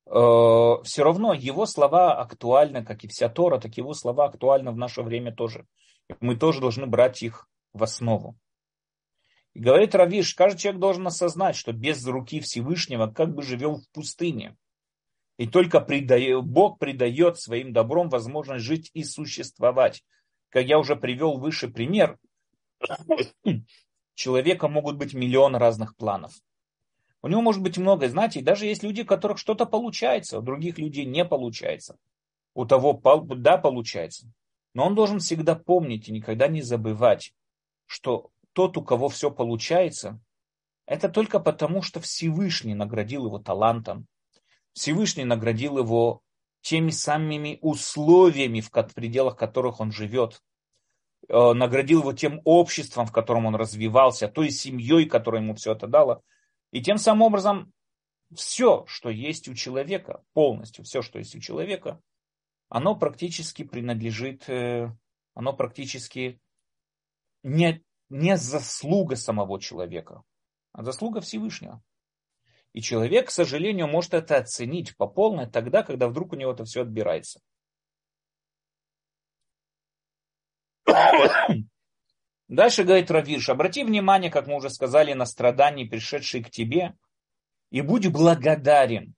Э, 0.07 0.83
Все 0.85 1.03
равно 1.03 1.35
его 1.35 1.66
слова 1.66 2.20
актуальны, 2.20 2.85
как 2.85 3.05
и 3.05 3.09
вся 3.09 3.29
Тора, 3.29 3.59
так 3.59 3.77
его 3.77 3.92
слова 3.92 4.27
актуальны 4.27 4.70
в 4.70 4.77
наше 4.77 5.03
время 5.03 5.35
тоже. 5.35 5.66
Мы 6.20 6.37
тоже 6.37 6.61
должны 6.61 6.87
брать 6.87 7.22
их 7.22 7.48
в 7.72 7.83
основу. 7.83 8.38
И 9.55 9.61
говорит 9.61 9.94
Равиш, 9.94 10.35
каждый 10.35 10.61
человек 10.61 10.81
должен 10.81 11.07
осознать, 11.07 11.57
что 11.57 11.72
без 11.72 12.07
руки 12.07 12.40
Всевышнего 12.40 13.09
как 13.09 13.35
бы 13.35 13.42
живем 13.42 13.74
в 13.77 13.90
пустыне. 13.90 14.57
И 15.37 15.46
только 15.46 15.81
Бог 16.42 16.79
придает 16.79 17.40
своим 17.40 17.72
добром 17.72 18.09
возможность 18.09 18.64
жить 18.64 18.90
и 18.94 19.05
существовать. 19.05 20.05
Как 20.48 20.64
я 20.64 20.79
уже 20.79 20.96
привел 20.96 21.38
выше 21.38 21.68
пример, 21.68 22.18
человека 24.14 24.69
могут 24.69 24.97
быть 24.97 25.14
миллион 25.14 25.57
разных 25.57 25.97
планов. 25.97 26.33
У 27.23 27.29
него 27.29 27.41
может 27.41 27.62
быть 27.62 27.79
много, 27.79 28.09
знаете, 28.09 28.41
даже 28.41 28.67
есть 28.67 28.83
люди, 28.83 29.03
у 29.03 29.07
которых 29.07 29.38
что-то 29.38 29.67
получается, 29.67 30.38
у 30.38 30.43
других 30.43 30.79
людей 30.79 31.05
не 31.05 31.25
получается. 31.25 31.97
У 32.55 32.64
того, 32.64 33.01
да, 33.37 33.59
получается. 33.59 34.31
Но 34.75 34.87
он 34.87 34.95
должен 34.95 35.19
всегда 35.19 35.55
помнить 35.55 36.09
и 36.09 36.12
никогда 36.12 36.49
не 36.49 36.62
забывать, 36.62 37.35
что 37.87 38.31
тот, 38.53 38.77
у 38.77 38.83
кого 38.83 39.09
все 39.09 39.31
получается, 39.31 40.21
это 40.87 41.09
только 41.09 41.41
потому, 41.41 41.83
что 41.83 42.01
Всевышний 42.01 42.75
наградил 42.75 43.27
его 43.27 43.38
талантом, 43.38 44.07
Всевышний 44.73 45.25
наградил 45.25 45.79
его 45.79 46.23
теми 46.61 46.91
самыми 46.91 47.59
условиями, 47.61 48.61
в 48.61 48.71
пределах 48.71 49.37
которых 49.37 49.81
он 49.81 49.93
живет. 49.93 50.43
Э, 51.29 51.53
наградил 51.53 52.01
его 52.01 52.14
тем 52.14 52.41
обществом, 52.45 53.07
в 53.07 53.12
котором 53.12 53.47
он 53.47 53.55
развивался, 53.55 54.29
той 54.29 54.51
семьей, 54.51 55.07
которая 55.07 55.43
ему 55.43 55.55
все 55.55 55.73
это 55.73 55.87
дала. 55.87 56.23
И 56.71 56.81
тем 56.81 56.97
самым 56.97 57.23
образом 57.23 57.73
все, 58.35 58.85
что 58.87 59.11
есть 59.11 59.47
у 59.49 59.55
человека, 59.55 60.23
полностью 60.33 60.85
все, 60.85 61.03
что 61.03 61.19
есть 61.19 61.35
у 61.37 61.41
человека, 61.41 62.01
оно 62.71 62.97
практически 62.97 63.62
принадлежит, 63.62 64.49
э, 64.49 64.91
оно 65.35 65.53
практически 65.53 66.41
не, 67.43 67.83
не 68.09 68.38
заслуга 68.38 69.17
самого 69.17 69.61
человека, 69.61 70.23
а 70.73 70.83
заслуга 70.83 71.21
Всевышнего. 71.21 71.83
И 72.73 72.81
человек, 72.81 73.29
к 73.29 73.33
сожалению, 73.33 73.87
может 73.87 74.14
это 74.14 74.38
оценить 74.38 74.97
по 74.97 75.07
полной 75.07 75.47
тогда, 75.47 75.83
когда 75.83 76.09
вдруг 76.09 76.33
у 76.33 76.37
него 76.37 76.53
это 76.53 76.64
все 76.64 76.83
отбирается. 76.83 77.41
Дальше 82.49 82.85
говорит 82.85 83.11
Равирш, 83.11 83.49
обрати 83.49 83.85
внимание, 83.85 84.31
как 84.31 84.47
мы 84.47 84.57
уже 84.57 84.71
сказали, 84.71 85.13
на 85.13 85.27
страдания, 85.27 85.87
пришедшие 85.87 86.43
к 86.43 86.51
тебе, 86.51 86.97
и 87.71 87.83
будь 87.83 88.07
благодарен, 88.09 89.15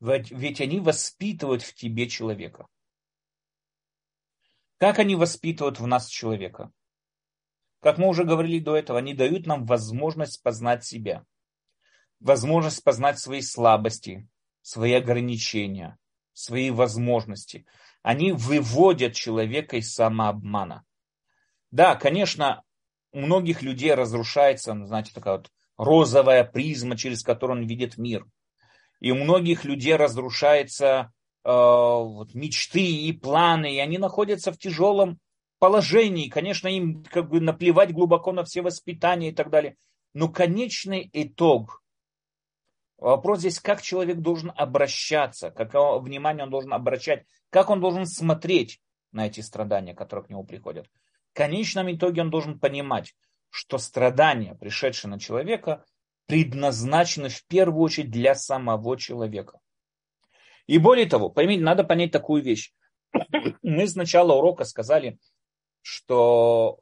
ведь 0.00 0.60
они 0.60 0.80
воспитывают 0.80 1.62
в 1.62 1.74
тебе 1.74 2.08
человека. 2.08 2.66
Как 4.78 4.98
они 4.98 5.16
воспитывают 5.16 5.80
в 5.80 5.86
нас 5.86 6.08
человека? 6.08 6.70
Как 7.80 7.98
мы 7.98 8.08
уже 8.08 8.24
говорили 8.24 8.60
до 8.60 8.76
этого, 8.76 8.98
они 8.98 9.14
дают 9.14 9.46
нам 9.46 9.66
возможность 9.66 10.42
познать 10.42 10.84
себя, 10.84 11.24
возможность 12.20 12.82
познать 12.82 13.18
свои 13.18 13.40
слабости, 13.40 14.28
свои 14.62 14.92
ограничения, 14.92 15.98
свои 16.32 16.70
возможности, 16.70 17.66
они 18.04 18.32
выводят 18.32 19.14
человека 19.14 19.78
из 19.78 19.94
самообмана. 19.94 20.84
Да, 21.70 21.96
конечно, 21.96 22.62
у 23.12 23.20
многих 23.20 23.62
людей 23.62 23.94
разрушается, 23.94 24.74
ну, 24.74 24.86
знаете, 24.86 25.10
такая 25.12 25.38
вот 25.38 25.50
розовая 25.78 26.44
призма, 26.44 26.98
через 26.98 27.22
которую 27.22 27.62
он 27.62 27.66
видит 27.66 27.96
мир. 27.96 28.26
И 29.00 29.10
у 29.10 29.14
многих 29.14 29.64
людей 29.64 29.96
разрушаются 29.96 31.12
э, 31.44 31.50
вот, 31.50 32.34
мечты 32.34 32.84
и 32.84 33.10
планы, 33.12 33.74
и 33.74 33.78
они 33.78 33.96
находятся 33.96 34.52
в 34.52 34.58
тяжелом 34.58 35.18
положении. 35.58 36.28
Конечно, 36.28 36.68
им 36.68 37.04
как 37.04 37.30
бы 37.30 37.40
наплевать 37.40 37.94
глубоко 37.94 38.32
на 38.32 38.44
все 38.44 38.60
воспитания 38.60 39.30
и 39.30 39.34
так 39.34 39.48
далее. 39.48 39.76
Но 40.12 40.28
конечный 40.28 41.08
итог 41.14 41.82
Вопрос 42.98 43.40
здесь, 43.40 43.60
как 43.60 43.82
человек 43.82 44.18
должен 44.18 44.52
обращаться, 44.56 45.50
какое 45.50 45.98
внимание 45.98 46.44
он 46.44 46.50
должен 46.50 46.72
обращать, 46.72 47.24
как 47.54 47.70
он 47.70 47.80
должен 47.80 48.04
смотреть 48.04 48.80
на 49.12 49.28
эти 49.28 49.40
страдания, 49.40 49.94
которые 49.94 50.26
к 50.26 50.28
нему 50.28 50.42
приходят. 50.42 50.90
В 51.30 51.36
конечном 51.36 51.88
итоге 51.94 52.22
он 52.22 52.28
должен 52.28 52.58
понимать, 52.58 53.14
что 53.48 53.78
страдания, 53.78 54.56
пришедшие 54.56 55.08
на 55.08 55.20
человека, 55.20 55.84
предназначены 56.26 57.28
в 57.28 57.46
первую 57.46 57.80
очередь 57.84 58.10
для 58.10 58.34
самого 58.34 58.96
человека. 58.96 59.60
И 60.66 60.78
более 60.78 61.06
того, 61.06 61.30
поймите, 61.30 61.62
надо 61.62 61.84
понять 61.84 62.10
такую 62.10 62.42
вещь. 62.42 62.72
Мы 63.62 63.86
с 63.86 63.94
начала 63.94 64.32
урока 64.32 64.64
сказали, 64.64 65.20
что 65.80 66.80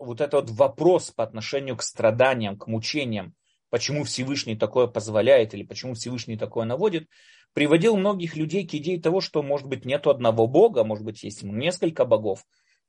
вот 0.00 0.20
этот 0.20 0.50
вот 0.50 0.58
вопрос 0.58 1.12
по 1.12 1.22
отношению 1.22 1.76
к 1.76 1.84
страданиям, 1.84 2.58
к 2.58 2.66
мучениям, 2.66 3.36
почему 3.74 4.04
Всевышний 4.04 4.54
такое 4.54 4.86
позволяет 4.86 5.52
или 5.52 5.64
почему 5.64 5.94
Всевышний 5.94 6.36
такое 6.36 6.64
наводит, 6.64 7.08
приводил 7.54 7.96
многих 7.96 8.36
людей 8.36 8.64
к 8.64 8.72
идее 8.72 9.00
того, 9.00 9.20
что, 9.20 9.42
может 9.42 9.66
быть, 9.66 9.84
нету 9.84 10.10
одного 10.10 10.46
бога, 10.46 10.84
может 10.84 11.04
быть, 11.04 11.24
есть 11.24 11.42
несколько 11.42 12.04
богов, 12.04 12.46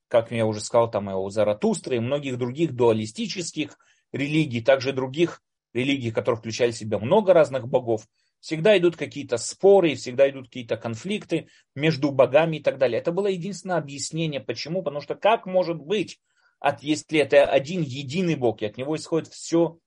как 0.07 0.31
я 0.31 0.45
уже 0.45 0.59
сказал, 0.59 0.91
там 0.91 1.09
и 1.09 1.13
у 1.13 1.27
Заратустры, 1.29 1.95
и 1.95 1.99
многих 1.99 2.37
других 2.37 2.75
дуалистических 2.75 3.79
религий, 4.11 4.61
также 4.61 4.93
других 4.93 5.41
религий, 5.73 6.11
которые 6.11 6.37
включали 6.37 6.69
в 6.69 6.77
себя 6.77 6.99
много 6.99 7.33
разных 7.33 7.67
богов. 7.67 8.07
Всегда 8.39 8.77
идут 8.77 8.95
какие-то 8.95 9.37
споры, 9.37 9.95
всегда 9.95 10.29
идут 10.29 10.49
какие-то 10.49 10.77
конфликты 10.77 11.47
между 11.73 12.11
богами 12.11 12.57
и 12.57 12.61
так 12.61 12.77
далее. 12.77 12.99
Это 13.01 13.11
было 13.11 13.25
единственное 13.25 13.77
объяснение, 13.77 14.39
почему. 14.39 14.83
Потому 14.83 15.01
что 15.01 15.15
как 15.15 15.47
может 15.47 15.77
быть, 15.77 16.19
от, 16.59 16.83
если 16.83 17.21
это 17.21 17.43
один 17.43 17.81
единый 17.81 18.35
бог, 18.35 18.61
и 18.61 18.67
от 18.67 18.77
него 18.77 18.95
исходит 18.95 19.29
все 19.29 19.79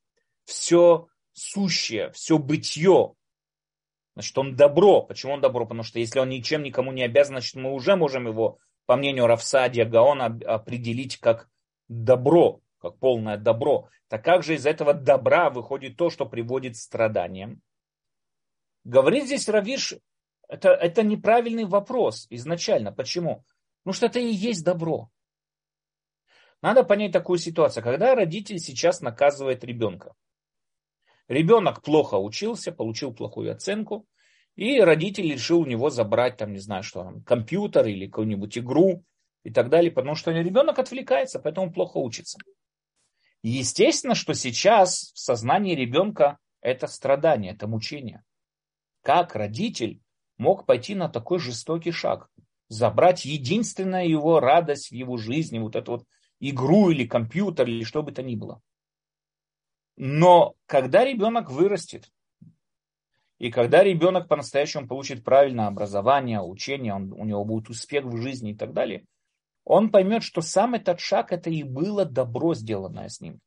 все 0.48 1.08
сущее, 1.32 2.10
все 2.12 2.38
бытие. 2.38 3.12
Значит, 4.14 4.38
он 4.38 4.56
добро. 4.56 5.02
Почему 5.02 5.34
он 5.34 5.42
добро? 5.42 5.66
Потому 5.66 5.82
что 5.82 5.98
если 5.98 6.20
он 6.20 6.30
ничем 6.30 6.62
никому 6.62 6.90
не 6.90 7.02
обязан, 7.02 7.34
значит, 7.34 7.54
мы 7.56 7.70
уже 7.70 7.96
можем 7.96 8.26
его 8.26 8.58
по 8.86 8.96
мнению 8.96 9.26
Равсадия 9.26 9.84
Гаона, 9.84 10.24
определить 10.46 11.18
как 11.18 11.50
добро, 11.88 12.62
как 12.78 12.98
полное 12.98 13.36
добро, 13.36 13.90
так 14.08 14.24
как 14.24 14.42
же 14.42 14.54
из 14.54 14.64
этого 14.64 14.94
добра 14.94 15.50
выходит 15.50 15.98
то, 15.98 16.08
что 16.08 16.24
приводит 16.24 16.72
к 16.72 16.78
страданиям? 16.78 17.60
Говорит 18.84 19.26
здесь 19.26 19.50
Равиш, 19.50 19.96
это, 20.48 20.70
это 20.70 21.02
неправильный 21.02 21.66
вопрос 21.66 22.26
изначально. 22.30 22.90
Почему? 22.90 23.44
Ну 23.84 23.92
что 23.92 24.06
это 24.06 24.18
и 24.18 24.32
есть 24.32 24.64
добро. 24.64 25.10
Надо 26.62 26.84
понять 26.84 27.12
такую 27.12 27.38
ситуацию. 27.38 27.84
Когда 27.84 28.14
родитель 28.14 28.58
сейчас 28.58 29.02
наказывает 29.02 29.62
ребенка. 29.62 30.14
Ребенок 31.28 31.82
плохо 31.82 32.14
учился, 32.14 32.72
получил 32.72 33.12
плохую 33.12 33.52
оценку, 33.52 34.06
и 34.56 34.80
родитель 34.80 35.30
решил 35.30 35.60
у 35.60 35.66
него 35.66 35.90
забрать, 35.90 36.38
там, 36.38 36.52
не 36.52 36.58
знаю, 36.58 36.82
что 36.82 37.04
там, 37.04 37.22
компьютер 37.22 37.86
или 37.86 38.06
какую-нибудь 38.06 38.56
игру 38.58 39.04
и 39.44 39.52
так 39.52 39.68
далее, 39.68 39.92
потому 39.92 40.14
что 40.14 40.32
ребенок 40.32 40.78
отвлекается, 40.78 41.38
поэтому 41.38 41.72
плохо 41.72 41.98
учится. 41.98 42.38
Естественно, 43.42 44.14
что 44.14 44.34
сейчас 44.34 45.12
в 45.14 45.18
сознании 45.18 45.74
ребенка 45.74 46.38
это 46.60 46.86
страдание, 46.86 47.52
это 47.52 47.68
мучение. 47.68 48.24
Как 49.02 49.36
родитель 49.36 50.00
мог 50.38 50.66
пойти 50.66 50.94
на 50.94 51.08
такой 51.08 51.38
жестокий 51.38 51.92
шаг? 51.92 52.28
Забрать 52.68 53.24
единственную 53.24 54.08
его 54.08 54.40
радость 54.40 54.90
в 54.90 54.94
его 54.94 55.18
жизни, 55.18 55.58
вот 55.58 55.76
эту 55.76 55.92
вот 55.92 56.04
игру 56.40 56.90
или 56.90 57.06
компьютер 57.06 57.68
или 57.68 57.84
что 57.84 58.02
бы 58.02 58.12
то 58.12 58.22
ни 58.22 58.34
было. 58.34 58.60
Но 60.00 60.54
когда 60.66 61.04
ребенок 61.04 61.50
вырастет, 61.50 62.08
и 63.38 63.50
когда 63.50 63.82
ребенок 63.82 64.28
по-настоящему 64.28 64.86
получит 64.86 65.24
правильное 65.24 65.66
образование, 65.66 66.40
учение, 66.40 66.94
он, 66.94 67.12
у 67.12 67.24
него 67.24 67.44
будет 67.44 67.68
успех 67.68 68.04
в 68.04 68.16
жизни 68.16 68.52
и 68.52 68.54
так 68.54 68.72
далее, 68.72 69.04
он 69.64 69.90
поймет, 69.90 70.22
что 70.22 70.40
сам 70.40 70.74
этот 70.74 71.00
шаг 71.00 71.32
это 71.32 71.50
и 71.50 71.64
было 71.64 72.04
добро, 72.04 72.54
сделанное 72.54 73.08
с 73.08 73.20
ним. 73.20 73.40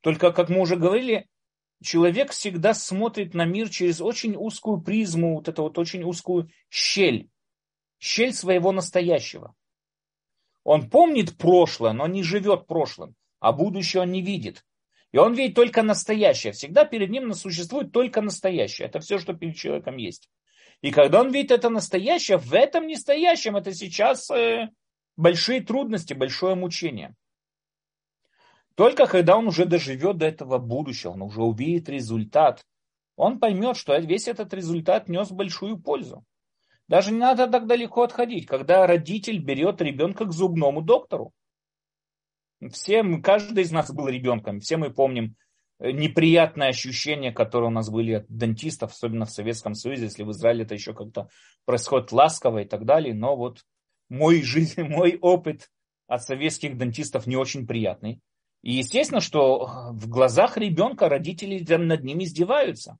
Только, 0.00 0.30
как 0.32 0.48
мы 0.48 0.60
уже 0.60 0.76
говорили, 0.76 1.26
человек 1.82 2.30
всегда 2.30 2.72
смотрит 2.72 3.34
на 3.34 3.44
мир 3.44 3.68
через 3.68 4.00
очень 4.00 4.36
узкую 4.36 4.80
призму, 4.80 5.34
вот 5.34 5.48
эту 5.48 5.64
вот 5.64 5.76
очень 5.76 6.04
узкую 6.04 6.50
щель, 6.68 7.28
щель 7.98 8.32
своего 8.32 8.70
настоящего. 8.70 9.56
Он 10.62 10.88
помнит 10.88 11.36
прошлое, 11.36 11.92
но 11.94 12.06
не 12.06 12.22
живет 12.22 12.68
прошлым, 12.68 13.16
а 13.40 13.50
будущее 13.50 14.02
он 14.02 14.12
не 14.12 14.22
видит. 14.22 14.64
И 15.12 15.18
он 15.18 15.34
видит 15.34 15.56
только 15.56 15.82
настоящее. 15.82 16.52
Всегда 16.52 16.84
перед 16.84 17.10
ним 17.10 17.32
существует 17.34 17.92
только 17.92 18.22
настоящее. 18.22 18.88
Это 18.88 19.00
все, 19.00 19.18
что 19.18 19.34
перед 19.34 19.56
человеком 19.56 19.96
есть. 19.96 20.30
И 20.82 20.92
когда 20.92 21.20
он 21.20 21.30
видит 21.30 21.50
это 21.50 21.68
настоящее, 21.68 22.38
в 22.38 22.54
этом 22.54 22.86
настоящем 22.86 23.56
это 23.56 23.74
сейчас 23.74 24.30
э, 24.30 24.68
большие 25.16 25.60
трудности, 25.60 26.14
большое 26.14 26.54
мучение. 26.54 27.14
Только 28.76 29.06
когда 29.06 29.36
он 29.36 29.48
уже 29.48 29.66
доживет 29.66 30.16
до 30.16 30.26
этого 30.26 30.58
будущего, 30.58 31.10
он 31.10 31.22
уже 31.22 31.42
увидит 31.42 31.88
результат, 31.88 32.64
он 33.16 33.38
поймет, 33.38 33.76
что 33.76 33.94
весь 33.98 34.28
этот 34.28 34.54
результат 34.54 35.08
нес 35.08 35.30
большую 35.30 35.78
пользу. 35.78 36.24
Даже 36.88 37.12
не 37.12 37.18
надо 37.18 37.46
так 37.46 37.66
далеко 37.66 38.02
отходить, 38.02 38.46
когда 38.46 38.86
родитель 38.86 39.38
берет 39.38 39.82
ребенка 39.82 40.24
к 40.24 40.32
зубному 40.32 40.80
доктору. 40.80 41.32
Все, 42.72 43.02
каждый 43.22 43.64
из 43.64 43.72
нас 43.72 43.92
был 43.92 44.08
ребенком, 44.08 44.60
все 44.60 44.76
мы 44.76 44.90
помним 44.90 45.36
э, 45.78 45.92
неприятные 45.92 46.68
ощущения, 46.68 47.32
которые 47.32 47.68
у 47.68 47.72
нас 47.72 47.88
были 47.88 48.12
от 48.12 48.26
дантистов, 48.28 48.92
особенно 48.92 49.24
в 49.24 49.30
Советском 49.30 49.74
Союзе, 49.74 50.04
если 50.04 50.22
в 50.22 50.30
Израиле 50.32 50.64
это 50.64 50.74
еще 50.74 50.92
как-то 50.92 51.28
происходит 51.64 52.12
ласково 52.12 52.58
и 52.62 52.64
так 52.66 52.84
далее. 52.84 53.14
Но 53.14 53.36
вот 53.36 53.64
мой, 54.10 54.42
жизнь, 54.42 54.82
мой 54.82 55.16
опыт 55.20 55.70
от 56.06 56.22
советских 56.22 56.76
дантистов 56.76 57.26
не 57.26 57.36
очень 57.36 57.66
приятный. 57.66 58.20
И 58.62 58.72
естественно, 58.72 59.22
что 59.22 59.90
в 59.92 60.08
глазах 60.08 60.58
ребенка 60.58 61.08
родители 61.08 61.64
над 61.76 62.04
ним 62.04 62.22
издеваются. 62.22 62.98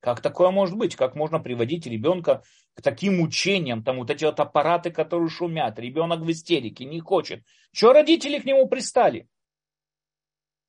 Как 0.00 0.20
такое 0.20 0.50
может 0.50 0.76
быть? 0.76 0.94
Как 0.94 1.16
можно 1.16 1.40
приводить 1.40 1.86
ребенка 1.86 2.42
к 2.74 2.82
таким 2.82 3.20
учениям, 3.20 3.82
там 3.82 3.96
вот 3.96 4.10
эти 4.10 4.24
вот 4.24 4.38
аппараты, 4.38 4.90
которые 4.90 5.28
шумят, 5.28 5.78
ребенок 5.78 6.20
в 6.20 6.30
истерике, 6.30 6.84
не 6.84 7.00
хочет. 7.00 7.44
Что 7.72 7.92
родители 7.92 8.38
к 8.38 8.44
нему 8.44 8.68
пристали? 8.68 9.28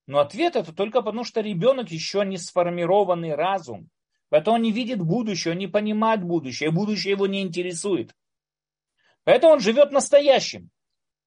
Но 0.07 0.19
ответ 0.19 0.55
это 0.55 0.73
только 0.73 1.03
потому, 1.03 1.23
что 1.23 1.41
ребенок 1.41 1.91
еще 1.91 2.25
не 2.25 2.37
сформированный 2.37 3.35
разум. 3.35 3.89
Поэтому 4.29 4.55
он 4.55 4.63
не 4.63 4.71
видит 4.71 4.99
будущее, 4.99 5.51
он 5.51 5.59
не 5.59 5.67
понимает 5.67 6.23
будущее, 6.23 6.71
будущее 6.71 7.11
его 7.11 7.27
не 7.27 7.41
интересует. 7.41 8.15
Поэтому 9.23 9.53
он 9.53 9.59
живет 9.59 9.91
настоящим. 9.91 10.71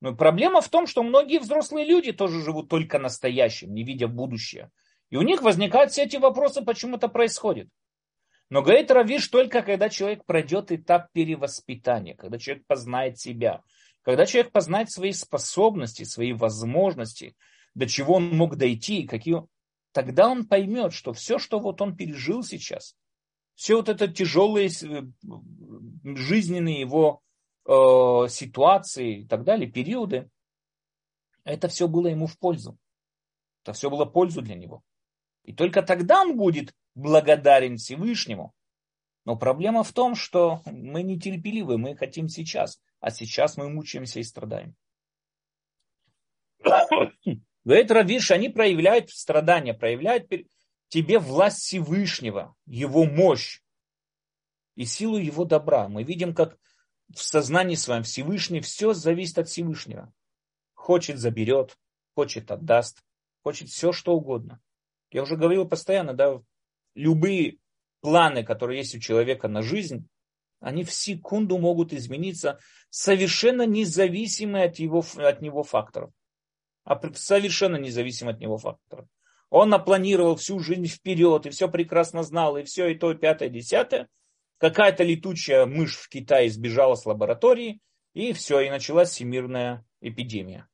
Но 0.00 0.16
проблема 0.16 0.60
в 0.60 0.68
том, 0.68 0.88
что 0.88 1.04
многие 1.04 1.38
взрослые 1.38 1.86
люди 1.86 2.10
тоже 2.10 2.42
живут 2.42 2.68
только 2.68 2.98
настоящим, 2.98 3.72
не 3.72 3.84
видя 3.84 4.08
будущее. 4.08 4.70
И 5.10 5.16
у 5.16 5.22
них 5.22 5.42
возникают 5.42 5.92
все 5.92 6.02
эти 6.02 6.16
вопросы, 6.16 6.62
почему 6.62 6.96
это 6.96 7.06
происходит. 7.06 7.68
Но 8.52 8.60
говорит 8.60 8.90
Равиш 8.90 9.28
только 9.28 9.62
когда 9.62 9.88
человек 9.88 10.26
пройдет 10.26 10.72
этап 10.72 11.10
перевоспитания, 11.12 12.14
когда 12.14 12.36
человек 12.36 12.66
познает 12.66 13.18
себя, 13.18 13.62
когда 14.02 14.26
человек 14.26 14.52
познает 14.52 14.90
свои 14.90 15.12
способности, 15.12 16.02
свои 16.02 16.34
возможности, 16.34 17.34
до 17.74 17.88
чего 17.88 18.16
он 18.16 18.28
мог 18.36 18.56
дойти, 18.56 19.06
какие... 19.06 19.42
тогда 19.92 20.28
он 20.28 20.46
поймет, 20.46 20.92
что 20.92 21.14
все, 21.14 21.38
что 21.38 21.60
вот 21.60 21.80
он 21.80 21.96
пережил 21.96 22.42
сейчас, 22.42 22.94
все 23.54 23.76
вот 23.76 23.88
это 23.88 24.06
тяжелые 24.06 24.68
э, 24.68 25.02
жизненные 26.04 26.78
его 26.78 27.22
э, 27.64 28.28
ситуации 28.28 29.20
и 29.20 29.26
так 29.26 29.44
далее, 29.44 29.72
периоды, 29.72 30.28
это 31.44 31.68
все 31.68 31.88
было 31.88 32.08
ему 32.08 32.26
в 32.26 32.38
пользу. 32.38 32.76
Это 33.62 33.72
все 33.72 33.88
было 33.88 34.04
пользу 34.04 34.42
для 34.42 34.56
него. 34.56 34.82
И 35.44 35.52
только 35.52 35.83
тогда 35.83 36.22
он 36.22 36.37
будет 36.37 36.74
благодарен 36.94 37.76
Всевышнему. 37.76 38.52
Но 39.24 39.37
проблема 39.37 39.85
в 39.85 39.92
том, 39.92 40.14
что 40.14 40.62
мы 40.66 41.02
нетерпеливы, 41.02 41.78
мы 41.78 41.96
хотим 41.96 42.28
сейчас, 42.28 42.81
а 43.00 43.11
сейчас 43.11 43.57
мы 43.57 43.68
мучаемся 43.68 44.20
и 44.20 44.24
страдаем. 44.24 44.74
Говорит 47.64 47.90
Равиш, 47.90 48.31
они 48.33 48.48
проявляют 48.48 49.11
страдания, 49.11 49.74
проявляют 49.74 50.28
тебе 50.88 51.18
власть 51.18 51.59
Всевышнего, 51.59 52.55
его 52.66 53.05
мощь 53.05 53.61
и 54.74 54.85
силу 54.85 55.18
его 55.18 55.44
добра. 55.44 55.88
Мы 55.88 56.02
видим, 56.02 56.35
как 56.35 56.59
в 57.14 57.22
сознании 57.22 57.76
своем 57.76 58.02
Всевышний 58.02 58.61
все 58.61 58.92
зависит 58.94 59.38
от 59.38 59.48
Всевышнего. 59.48 60.12
Хочет 60.74 61.18
заберет, 61.18 61.78
хочет 62.14 62.50
отдаст, 62.50 63.02
хочет 63.42 63.68
все 63.68 63.92
что 63.92 64.14
угодно. 64.14 64.61
Я 65.12 65.22
уже 65.22 65.37
говорил 65.37 65.68
постоянно, 65.68 66.14
да, 66.14 66.40
любые 66.94 67.59
планы, 68.01 68.44
которые 68.44 68.79
есть 68.79 68.94
у 68.94 68.98
человека 68.98 69.46
на 69.46 69.62
жизнь, 69.62 70.09
они 70.61 70.85
в 70.85 70.92
секунду 70.92 71.59
могут 71.59 71.92
измениться 71.92 72.59
совершенно 72.88 73.66
независимые 73.66 74.66
от, 74.66 74.79
его, 74.79 75.05
от 75.16 75.42
него 75.42 75.62
факторов. 75.64 76.12
А 76.85 77.01
совершенно 77.14 77.77
независимые 77.77 78.35
от 78.35 78.40
него 78.40 78.59
факторов. 78.59 79.07
Он 79.51 79.68
напланировал 79.68 80.37
всю 80.37 80.59
жизнь 80.61 80.87
вперед, 80.87 81.46
и 81.46 81.51
все 81.51 81.68
прекрасно 81.68 82.22
знал, 82.22 82.57
и 82.57 82.64
все, 82.64 82.88
и 82.88 82.94
то, 82.94 83.12
и 83.12 83.16
пятое, 83.16 83.48
и 83.48 83.53
десятое. 83.53 84.09
Какая-то 84.59 85.03
летучая 85.05 85.66
мышь 85.66 85.96
в 85.96 86.09
Китае 86.09 86.48
сбежала 86.48 86.94
с 86.94 87.05
лаборатории, 87.05 87.81
и 88.14 88.33
все, 88.33 88.61
и 88.61 88.70
началась 88.70 89.11
всемирная 89.11 89.85
эпидемия. 90.01 90.68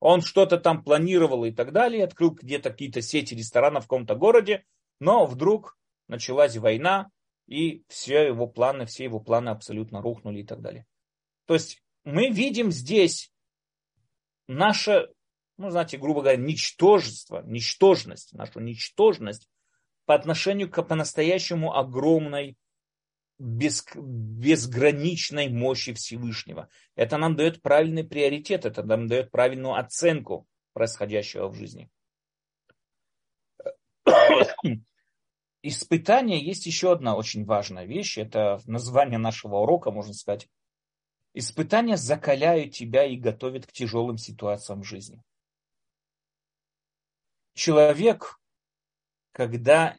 Он 0.00 0.20
что-то 0.20 0.58
там 0.58 0.82
планировал 0.84 1.44
и 1.44 1.50
так 1.50 1.72
далее, 1.72 2.04
открыл 2.04 2.30
где-то 2.30 2.70
какие-то 2.70 3.02
сети 3.02 3.34
ресторанов 3.34 3.84
в 3.84 3.86
каком-то 3.88 4.14
городе, 4.14 4.64
но 5.00 5.26
вдруг 5.26 5.76
началась 6.06 6.56
война, 6.56 7.10
и 7.46 7.82
все 7.88 8.26
его 8.26 8.46
планы, 8.46 8.86
все 8.86 9.04
его 9.04 9.20
планы 9.20 9.48
абсолютно 9.48 10.00
рухнули 10.00 10.40
и 10.40 10.44
так 10.44 10.60
далее. 10.60 10.86
То 11.46 11.54
есть 11.54 11.82
мы 12.04 12.28
видим 12.28 12.70
здесь 12.70 13.32
наше, 14.46 15.08
ну, 15.56 15.70
знаете, 15.70 15.98
грубо 15.98 16.20
говоря, 16.20 16.40
ничтожество, 16.40 17.42
ничтожность, 17.44 18.32
нашу 18.34 18.60
ничтожность 18.60 19.48
по 20.04 20.14
отношению 20.14 20.70
к 20.70 20.82
по-настоящему 20.82 21.74
огромной, 21.74 22.56
без, 23.38 23.84
безграничной 23.94 25.48
мощи 25.48 25.92
Всевышнего. 25.92 26.68
Это 26.96 27.16
нам 27.16 27.36
дает 27.36 27.62
правильный 27.62 28.04
приоритет, 28.04 28.64
это 28.64 28.82
нам 28.82 29.06
дает 29.06 29.30
правильную 29.30 29.74
оценку 29.74 30.46
происходящего 30.72 31.48
в 31.48 31.54
жизни. 31.54 31.90
Испытание 35.62 36.44
есть 36.44 36.66
еще 36.66 36.92
одна 36.92 37.16
очень 37.16 37.44
важная 37.44 37.84
вещь. 37.84 38.18
Это 38.18 38.60
название 38.66 39.18
нашего 39.18 39.56
урока, 39.56 39.90
можно 39.90 40.14
сказать. 40.14 40.48
Испытания 41.34 41.96
закаляют 41.96 42.72
тебя 42.72 43.04
и 43.04 43.16
готовят 43.16 43.66
к 43.66 43.72
тяжелым 43.72 44.18
ситуациям 44.18 44.82
в 44.82 44.86
жизни. 44.86 45.22
Человек, 47.54 48.40
когда... 49.32 49.96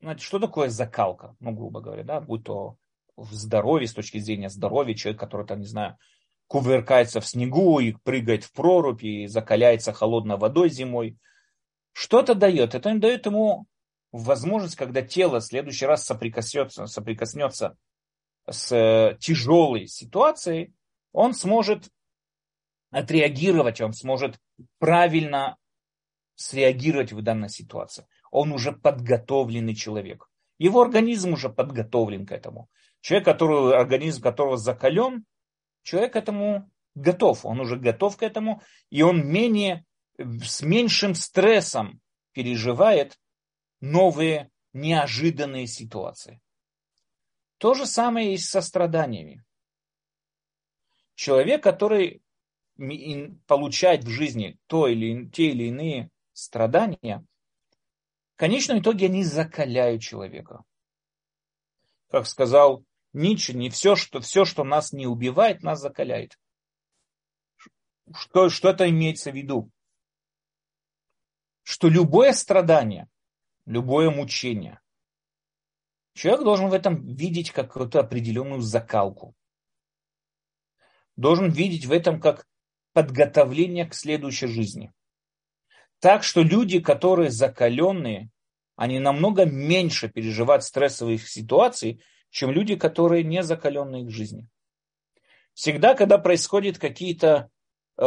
Знаете, 0.00 0.24
что 0.24 0.38
такое 0.38 0.68
закалка? 0.68 1.34
Ну, 1.40 1.52
грубо 1.52 1.80
говоря, 1.80 2.04
да, 2.04 2.20
будь 2.20 2.44
то 2.44 2.76
в 3.16 3.32
здоровье, 3.34 3.88
с 3.88 3.94
точки 3.94 4.18
зрения 4.18 4.48
здоровья, 4.48 4.94
человек, 4.94 5.20
который 5.20 5.46
там, 5.46 5.60
не 5.60 5.66
знаю, 5.66 5.98
кувыркается 6.46 7.20
в 7.20 7.26
снегу 7.26 7.80
и 7.80 7.92
прыгает 7.92 8.44
в 8.44 8.52
прорубь 8.52 9.02
и 9.02 9.26
закаляется 9.26 9.92
холодной 9.92 10.36
водой 10.36 10.70
зимой. 10.70 11.18
Что 11.92 12.20
это 12.20 12.34
дает? 12.34 12.74
Это 12.74 12.96
дает 12.98 13.26
ему 13.26 13.66
возможность, 14.12 14.76
когда 14.76 15.02
тело 15.02 15.40
в 15.40 15.44
следующий 15.44 15.86
раз 15.86 16.04
соприкоснется, 16.04 16.86
соприкоснется 16.86 17.76
с 18.48 18.72
э, 18.72 19.16
тяжелой 19.20 19.88
ситуацией, 19.88 20.72
он 21.12 21.34
сможет 21.34 21.90
отреагировать, 22.90 23.80
он 23.80 23.92
сможет 23.92 24.38
правильно 24.78 25.56
среагировать 26.36 27.12
в 27.12 27.20
данной 27.20 27.50
ситуации. 27.50 28.06
Он 28.30 28.52
уже 28.52 28.72
подготовленный 28.72 29.74
человек. 29.74 30.28
Его 30.58 30.82
организм 30.82 31.34
уже 31.34 31.48
подготовлен 31.48 32.26
к 32.26 32.32
этому. 32.32 32.68
Человек, 33.00 33.24
который, 33.24 33.76
организм 33.76 34.22
которого 34.22 34.56
закален, 34.56 35.24
человек 35.82 36.14
к 36.14 36.16
этому 36.16 36.70
готов. 36.94 37.44
Он 37.44 37.60
уже 37.60 37.76
готов 37.76 38.16
к 38.16 38.22
этому, 38.22 38.62
и 38.90 39.02
он 39.02 39.26
менее, 39.26 39.84
с 40.18 40.62
меньшим 40.62 41.14
стрессом 41.14 42.00
переживает 42.32 43.18
новые 43.80 44.50
неожиданные 44.72 45.66
ситуации. 45.66 46.40
То 47.58 47.74
же 47.74 47.86
самое 47.86 48.34
и 48.34 48.38
со 48.38 48.60
страданиями. 48.60 49.44
Человек, 51.14 51.62
который 51.62 52.22
получает 53.46 54.04
в 54.04 54.08
жизни 54.08 54.56
то 54.66 54.86
или, 54.86 55.28
те 55.30 55.50
или 55.50 55.64
иные 55.64 56.10
страдания, 56.32 57.24
конечном 58.38 58.78
итоге 58.78 59.06
они 59.06 59.24
закаляют 59.24 60.00
человека. 60.00 60.62
Как 62.08 62.26
сказал 62.26 62.84
Ницше, 63.12 63.52
не 63.52 63.68
все, 63.68 63.96
что, 63.96 64.20
все, 64.20 64.44
что 64.44 64.64
нас 64.64 64.92
не 64.92 65.06
убивает, 65.06 65.62
нас 65.62 65.80
закаляет. 65.80 66.38
Что, 68.14 68.48
что 68.48 68.70
это 68.70 68.88
имеется 68.88 69.30
в 69.30 69.34
виду? 69.34 69.70
Что 71.62 71.88
любое 71.88 72.32
страдание, 72.32 73.08
любое 73.66 74.08
мучение, 74.10 74.80
человек 76.14 76.44
должен 76.44 76.70
в 76.70 76.74
этом 76.74 77.04
видеть 77.14 77.50
какую-то 77.50 78.00
определенную 78.00 78.62
закалку. 78.62 79.34
Должен 81.16 81.50
видеть 81.50 81.84
в 81.84 81.92
этом 81.92 82.20
как 82.20 82.46
подготовление 82.92 83.86
к 83.86 83.94
следующей 83.94 84.46
жизни. 84.46 84.92
Так 86.00 86.22
что 86.22 86.42
люди, 86.42 86.80
которые 86.80 87.30
закаленные, 87.30 88.30
они 88.76 89.00
намного 89.00 89.44
меньше 89.44 90.08
переживают 90.08 90.62
стрессовых 90.62 91.28
ситуаций, 91.28 92.00
чем 92.30 92.50
люди, 92.50 92.76
которые 92.76 93.24
не 93.24 93.42
закаленные 93.42 94.04
к 94.04 94.10
жизни. 94.10 94.46
Всегда, 95.54 95.94
когда 95.94 96.18
происходят 96.18 96.78
какие-то, 96.78 97.50
э, 97.96 98.02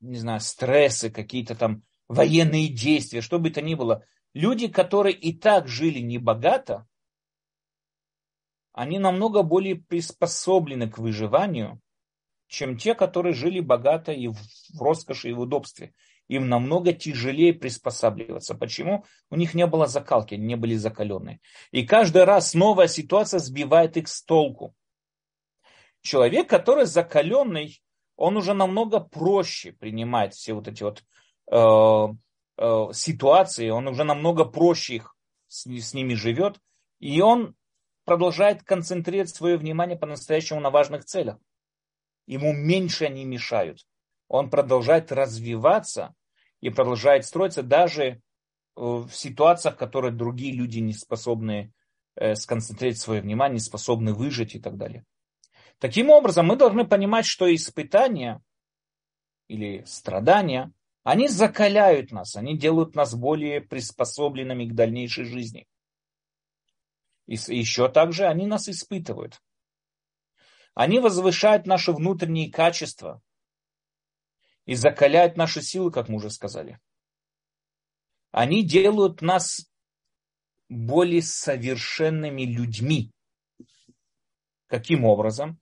не 0.00 0.18
знаю, 0.18 0.40
стрессы, 0.40 1.10
какие-то 1.10 1.54
там 1.54 1.82
военные 2.08 2.68
действия, 2.68 3.22
что 3.22 3.38
бы 3.38 3.50
то 3.50 3.62
ни 3.62 3.74
было, 3.74 4.04
люди, 4.34 4.68
которые 4.68 5.14
и 5.14 5.32
так 5.32 5.68
жили 5.68 6.00
небогато, 6.00 6.86
они 8.72 8.98
намного 8.98 9.42
более 9.42 9.76
приспособлены 9.76 10.90
к 10.90 10.98
выживанию, 10.98 11.80
чем 12.46 12.76
те, 12.76 12.94
которые 12.94 13.32
жили 13.32 13.60
богато 13.60 14.12
и 14.12 14.28
в 14.28 14.36
роскоши 14.78 15.30
и 15.30 15.32
в 15.32 15.40
удобстве 15.40 15.94
им 16.28 16.48
намного 16.48 16.92
тяжелее 16.92 17.54
приспосабливаться. 17.54 18.54
Почему? 18.54 19.04
У 19.30 19.36
них 19.36 19.54
не 19.54 19.66
было 19.66 19.86
закалки, 19.86 20.34
они 20.34 20.46
не 20.46 20.56
были 20.56 20.74
закаленные. 20.74 21.40
И 21.70 21.86
каждый 21.86 22.24
раз 22.24 22.54
новая 22.54 22.86
ситуация 22.86 23.40
сбивает 23.40 23.96
их 23.96 24.08
с 24.08 24.22
толку. 24.22 24.74
Человек, 26.02 26.48
который 26.48 26.84
закаленный, 26.84 27.82
он 28.16 28.36
уже 28.36 28.52
намного 28.52 29.00
проще 29.00 29.72
принимает 29.72 30.34
все 30.34 30.52
вот 30.52 30.68
эти 30.68 30.82
вот 30.82 31.02
э, 31.50 32.14
э, 32.58 32.92
ситуации, 32.92 33.70
он 33.70 33.88
уже 33.88 34.04
намного 34.04 34.44
проще 34.44 34.96
их 34.96 35.16
с, 35.48 35.66
с 35.66 35.94
ними 35.94 36.14
живет, 36.14 36.60
и 36.98 37.20
он 37.20 37.54
продолжает 38.04 38.62
концентрировать 38.62 39.34
свое 39.34 39.56
внимание 39.56 39.96
по-настоящему 39.96 40.60
на 40.60 40.70
важных 40.70 41.04
целях. 41.04 41.38
Ему 42.26 42.52
меньше 42.52 43.06
они 43.06 43.24
мешают. 43.24 43.86
Он 44.28 44.50
продолжает 44.50 45.10
развиваться 45.10 46.14
и 46.60 46.70
продолжает 46.70 47.24
строиться 47.24 47.62
даже 47.62 48.04
э, 48.04 48.20
в 48.76 49.10
ситуациях, 49.10 49.74
в 49.74 49.78
которых 49.78 50.16
другие 50.16 50.54
люди 50.54 50.78
не 50.78 50.92
способны 50.92 51.72
э, 52.14 52.34
сконцентрировать 52.34 52.98
свое 52.98 53.20
внимание, 53.22 53.54
не 53.54 53.60
способны 53.60 54.12
выжить 54.12 54.54
и 54.54 54.60
так 54.60 54.76
далее. 54.76 55.04
Таким 55.78 56.10
образом, 56.10 56.46
мы 56.46 56.56
должны 56.56 56.86
понимать, 56.86 57.24
что 57.24 57.52
испытания 57.54 58.42
или 59.46 59.82
страдания, 59.86 60.72
они 61.04 61.28
закаляют 61.28 62.10
нас, 62.12 62.36
они 62.36 62.58
делают 62.58 62.94
нас 62.94 63.14
более 63.14 63.60
приспособленными 63.60 64.66
к 64.66 64.74
дальнейшей 64.74 65.24
жизни. 65.24 65.66
И 67.26 67.34
еще 67.34 67.88
также 67.88 68.26
они 68.26 68.46
нас 68.46 68.68
испытывают. 68.68 69.40
Они 70.74 70.98
возвышают 70.98 71.66
наши 71.66 71.92
внутренние 71.92 72.50
качества, 72.50 73.22
и 74.68 74.74
закаляют 74.74 75.38
наши 75.38 75.62
силы, 75.62 75.90
как 75.90 76.10
мы 76.10 76.16
уже 76.16 76.28
сказали. 76.28 76.78
Они 78.32 78.62
делают 78.62 79.22
нас 79.22 79.66
более 80.68 81.22
совершенными 81.22 82.42
людьми. 82.42 83.10
Каким 84.66 85.06
образом? 85.06 85.58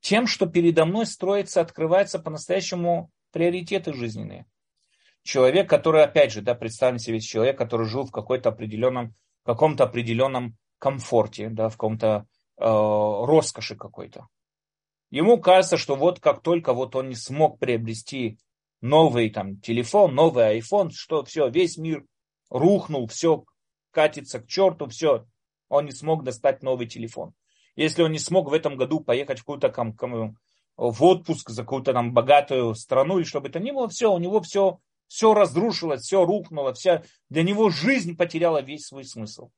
Тем, 0.00 0.26
что 0.26 0.46
передо 0.46 0.86
мной 0.86 1.06
строится, 1.06 1.60
открывается 1.60 2.18
по-настоящему 2.18 3.12
приоритеты 3.30 3.92
жизненные. 3.92 4.44
Человек, 5.22 5.70
который, 5.70 6.02
опять 6.02 6.32
же, 6.32 6.42
да, 6.42 6.56
представим 6.56 6.98
себе 6.98 7.20
человек, 7.20 7.56
который 7.56 7.86
жил 7.86 8.06
в 8.06 8.10
какой-то 8.10 8.48
определенном, 8.48 9.14
каком-то 9.44 9.84
определенном 9.84 10.56
комфорте, 10.80 11.48
да, 11.48 11.68
в 11.68 11.74
каком-то 11.74 12.26
э, 12.56 12.64
роскоши 12.64 13.76
какой-то. 13.76 14.26
Ему 15.10 15.40
кажется, 15.40 15.76
что 15.76 15.94
вот 15.94 16.18
как 16.18 16.42
только 16.42 16.72
вот 16.72 16.96
он 16.96 17.08
не 17.08 17.14
смог 17.14 17.60
приобрести 17.60 18.36
новый 18.80 19.30
там 19.30 19.60
телефон, 19.60 20.14
новый 20.14 20.58
iPhone, 20.58 20.90
что 20.92 21.24
все, 21.24 21.48
весь 21.48 21.76
мир 21.76 22.04
рухнул, 22.50 23.06
все 23.06 23.44
катится 23.90 24.40
к 24.40 24.46
черту, 24.46 24.88
все, 24.88 25.26
он 25.68 25.86
не 25.86 25.92
смог 25.92 26.24
достать 26.24 26.62
новый 26.62 26.86
телефон. 26.86 27.34
Если 27.76 28.02
он 28.02 28.12
не 28.12 28.18
смог 28.18 28.48
в 28.48 28.52
этом 28.52 28.76
году 28.76 29.00
поехать 29.00 29.38
в 29.38 29.42
какую-то 29.42 29.70
в 30.76 31.02
отпуск 31.02 31.50
за 31.50 31.62
какую-то 31.62 31.92
там 31.92 32.12
богатую 32.14 32.74
страну 32.74 33.18
или 33.18 33.24
что 33.24 33.40
бы 33.40 33.48
то 33.48 33.58
ни 33.58 33.72
было, 33.72 33.88
все, 33.88 34.12
у 34.12 34.18
него 34.18 34.40
все, 34.40 34.80
все 35.08 35.34
разрушилось, 35.34 36.02
все 36.02 36.24
рухнуло, 36.24 36.72
вся, 36.72 37.02
для 37.28 37.42
него 37.42 37.68
жизнь 37.70 38.16
потеряла 38.16 38.62
весь 38.62 38.86
свой 38.86 39.04
смысл. 39.04 39.50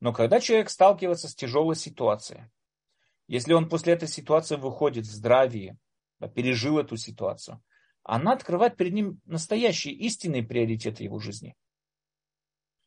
Но 0.00 0.12
когда 0.12 0.40
человек 0.40 0.68
сталкивается 0.68 1.28
с 1.28 1.34
тяжелой 1.34 1.76
ситуацией, 1.76 2.44
если 3.26 3.52
он 3.52 3.68
после 3.68 3.94
этой 3.94 4.08
ситуации 4.08 4.56
выходит 4.56 5.06
в 5.06 5.10
здравии, 5.10 5.78
пережил 6.34 6.78
эту 6.78 6.96
ситуацию, 6.96 7.62
она 8.08 8.32
открывает 8.32 8.78
перед 8.78 8.94
ним 8.94 9.20
настоящие 9.26 9.92
истинные 9.92 10.42
приоритеты 10.42 11.04
его 11.04 11.18
жизни. 11.18 11.54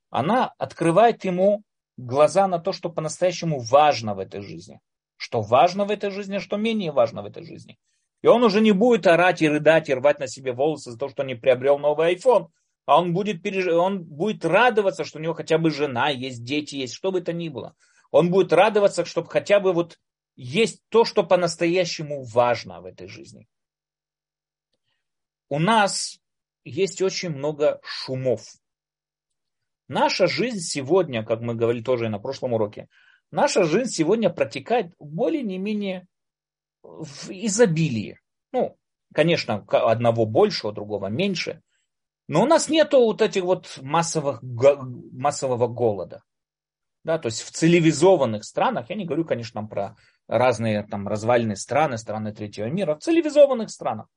Она 0.10 0.52
открывает 0.58 1.24
ему 1.26 1.62
глаза 1.96 2.48
на 2.48 2.58
то, 2.58 2.74
что 2.74 2.90
по-настоящему 2.90 3.60
важно 3.60 4.16
в 4.16 4.20
этой 4.20 4.42
жизни. 4.42 4.80
Что 5.18 5.42
важно 5.42 5.86
в 5.86 5.92
этой 5.92 6.10
жизни, 6.10 6.38
а 6.38 6.40
что 6.40 6.58
менее 6.58 6.92
важно 6.92 7.22
в 7.22 7.26
этой 7.26 7.44
жизни. 7.44 7.78
И 8.24 8.28
он 8.28 8.44
уже 8.44 8.62
не 8.62 8.72
будет 8.72 9.06
орать 9.06 9.44
и 9.44 9.48
рыдать 9.48 9.90
и 9.90 9.94
рвать 9.94 10.18
на 10.18 10.26
себе 10.26 10.54
волосы 10.54 10.92
за 10.92 10.98
то, 10.98 11.08
что 11.08 11.24
не 11.24 11.36
приобрел 11.36 11.78
новый 11.78 12.16
iPhone. 12.16 12.48
А 12.88 13.00
он 13.00 13.14
будет, 13.14 13.44
переж... 13.44 13.68
он 13.68 14.04
будет 14.04 14.44
радоваться, 14.44 15.04
что 15.06 15.20
у 15.20 15.22
него 15.22 15.36
хотя 15.36 15.60
бы 15.60 15.70
жена 15.70 16.10
есть, 16.10 16.44
дети 16.44 16.78
есть, 16.78 16.96
что 16.96 17.12
бы 17.12 17.22
то 17.22 17.32
ни 17.32 17.50
было. 17.50 17.76
Он 18.10 18.32
будет 18.32 18.52
радоваться, 18.54 19.06
чтобы 19.06 19.30
хотя 19.30 19.60
бы 19.60 19.72
вот 19.72 20.00
есть 20.36 20.82
то, 20.90 21.06
что 21.06 21.22
по-настоящему 21.22 22.24
важно 22.24 22.82
в 22.82 22.86
этой 22.86 23.08
жизни 23.08 23.48
у 25.52 25.60
нас 25.60 26.18
есть 26.64 27.02
очень 27.02 27.30
много 27.32 27.82
шумов. 27.84 28.42
Наша 29.90 30.28
жизнь 30.28 30.62
сегодня, 30.62 31.26
как 31.26 31.42
мы 31.42 31.56
говорили 31.56 31.84
тоже 31.84 32.06
и 32.06 32.10
на 32.10 32.20
прошлом 32.20 32.54
уроке, 32.54 32.88
наша 33.32 33.66
жизнь 33.66 33.92
сегодня 33.92 34.30
протекает 34.30 34.94
более 34.98 35.44
не 35.44 35.58
менее 35.58 36.08
в 36.82 37.30
изобилии. 37.30 38.18
Ну, 38.54 38.78
конечно, 39.14 39.66
одного 39.68 40.26
больше, 40.26 40.70
у 40.70 40.72
другого 40.72 41.08
меньше. 41.08 41.62
Но 42.30 42.44
у 42.44 42.46
нас 42.46 42.70
нет 42.70 42.94
вот 42.94 43.22
этих 43.22 43.44
вот 43.44 43.78
массовых, 43.82 44.42
массового 44.42 45.68
голода. 45.68 46.24
Да, 47.04 47.20
то 47.20 47.26
есть 47.26 47.42
в 47.42 47.52
цивилизованных 47.52 48.46
странах, 48.46 48.90
я 48.90 48.96
не 48.96 49.04
говорю, 49.04 49.26
конечно, 49.26 49.68
про 49.68 49.98
разные 50.30 50.84
там 50.84 51.10
развальные 51.10 51.58
страны, 51.58 51.98
страны 51.98 52.34
третьего 52.34 52.68
мира, 52.68 52.96
в 52.96 53.00
цивилизованных 53.00 53.70
странах 53.70 54.08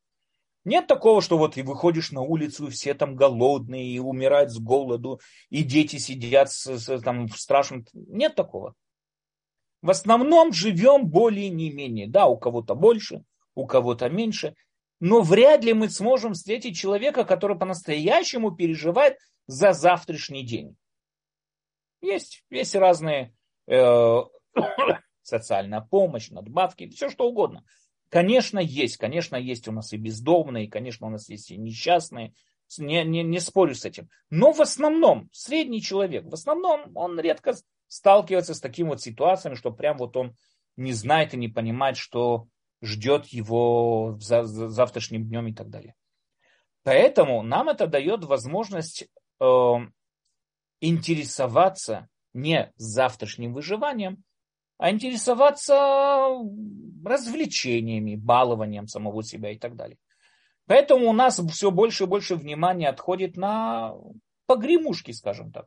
нет 0.64 0.86
такого, 0.86 1.20
что 1.20 1.36
вот 1.36 1.56
и 1.56 1.62
выходишь 1.62 2.10
на 2.10 2.22
улицу, 2.22 2.68
все 2.70 2.94
там 2.94 3.16
голодные, 3.16 3.86
и 3.86 3.98
умирают 3.98 4.50
с 4.50 4.58
голоду, 4.58 5.20
и 5.50 5.62
дети 5.62 5.96
сидят 5.96 6.50
с, 6.50 6.78
с, 6.78 7.00
там 7.02 7.28
в 7.28 7.38
страшном... 7.38 7.84
Нет 7.92 8.34
такого. 8.34 8.74
в 9.82 9.90
основном 9.90 10.52
живем 10.52 11.06
более 11.06 11.50
не 11.50 11.70
менее. 11.70 12.08
Да, 12.08 12.26
у 12.26 12.38
кого-то 12.38 12.74
больше, 12.74 13.24
у 13.54 13.66
кого-то 13.66 14.08
меньше. 14.08 14.54
Но 15.00 15.20
вряд 15.20 15.64
ли 15.64 15.74
мы 15.74 15.90
сможем 15.90 16.32
встретить 16.32 16.78
человека, 16.78 17.24
который 17.24 17.58
по-настоящему 17.58 18.52
переживает 18.52 19.18
за 19.46 19.74
завтрашний 19.74 20.44
день. 20.44 20.76
Есть, 22.00 22.42
есть 22.48 22.74
разные 22.74 23.34
э, 23.66 24.20
социальная 25.22 25.82
помощь, 25.82 26.30
надбавки, 26.30 26.88
все 26.88 27.10
что 27.10 27.28
угодно. 27.28 27.64
Конечно, 28.14 28.60
есть, 28.60 28.96
конечно, 28.96 29.34
есть 29.34 29.66
у 29.66 29.72
нас 29.72 29.92
и 29.92 29.96
бездомные, 29.96 30.70
конечно, 30.70 31.08
у 31.08 31.10
нас 31.10 31.28
есть 31.28 31.50
и 31.50 31.56
несчастные, 31.56 32.32
не, 32.78 33.02
не, 33.02 33.24
не 33.24 33.40
спорю 33.40 33.74
с 33.74 33.84
этим. 33.84 34.08
Но 34.30 34.52
в 34.52 34.60
основном, 34.60 35.28
средний 35.32 35.82
человек, 35.82 36.24
в 36.24 36.32
основном 36.32 36.96
он 36.96 37.18
редко 37.18 37.54
сталкивается 37.88 38.54
с 38.54 38.60
такими 38.60 38.90
вот 38.90 39.00
ситуациями, 39.00 39.56
что 39.56 39.72
прям 39.72 39.96
вот 39.96 40.16
он 40.16 40.36
не 40.76 40.92
знает 40.92 41.34
и 41.34 41.36
не 41.36 41.48
понимает, 41.48 41.96
что 41.96 42.46
ждет 42.80 43.26
его 43.26 44.16
за, 44.20 44.44
за 44.44 44.68
завтрашним 44.68 45.26
днем 45.26 45.48
и 45.48 45.52
так 45.52 45.68
далее. 45.68 45.96
Поэтому 46.84 47.42
нам 47.42 47.68
это 47.68 47.88
дает 47.88 48.22
возможность 48.22 49.08
э, 49.40 49.74
интересоваться 50.80 52.08
не 52.32 52.72
завтрашним 52.76 53.52
выживанием, 53.52 54.22
а 54.78 54.90
интересоваться 54.90 55.74
развлечениями, 57.04 58.16
балованием 58.16 58.86
самого 58.88 59.22
себя 59.22 59.50
и 59.50 59.58
так 59.58 59.76
далее. 59.76 59.98
Поэтому 60.66 61.10
у 61.10 61.12
нас 61.12 61.40
все 61.52 61.70
больше 61.70 62.04
и 62.04 62.06
больше 62.06 62.36
внимания 62.36 62.88
отходит 62.88 63.36
на 63.36 63.94
погремушки, 64.46 65.12
скажем 65.12 65.52
так. 65.52 65.66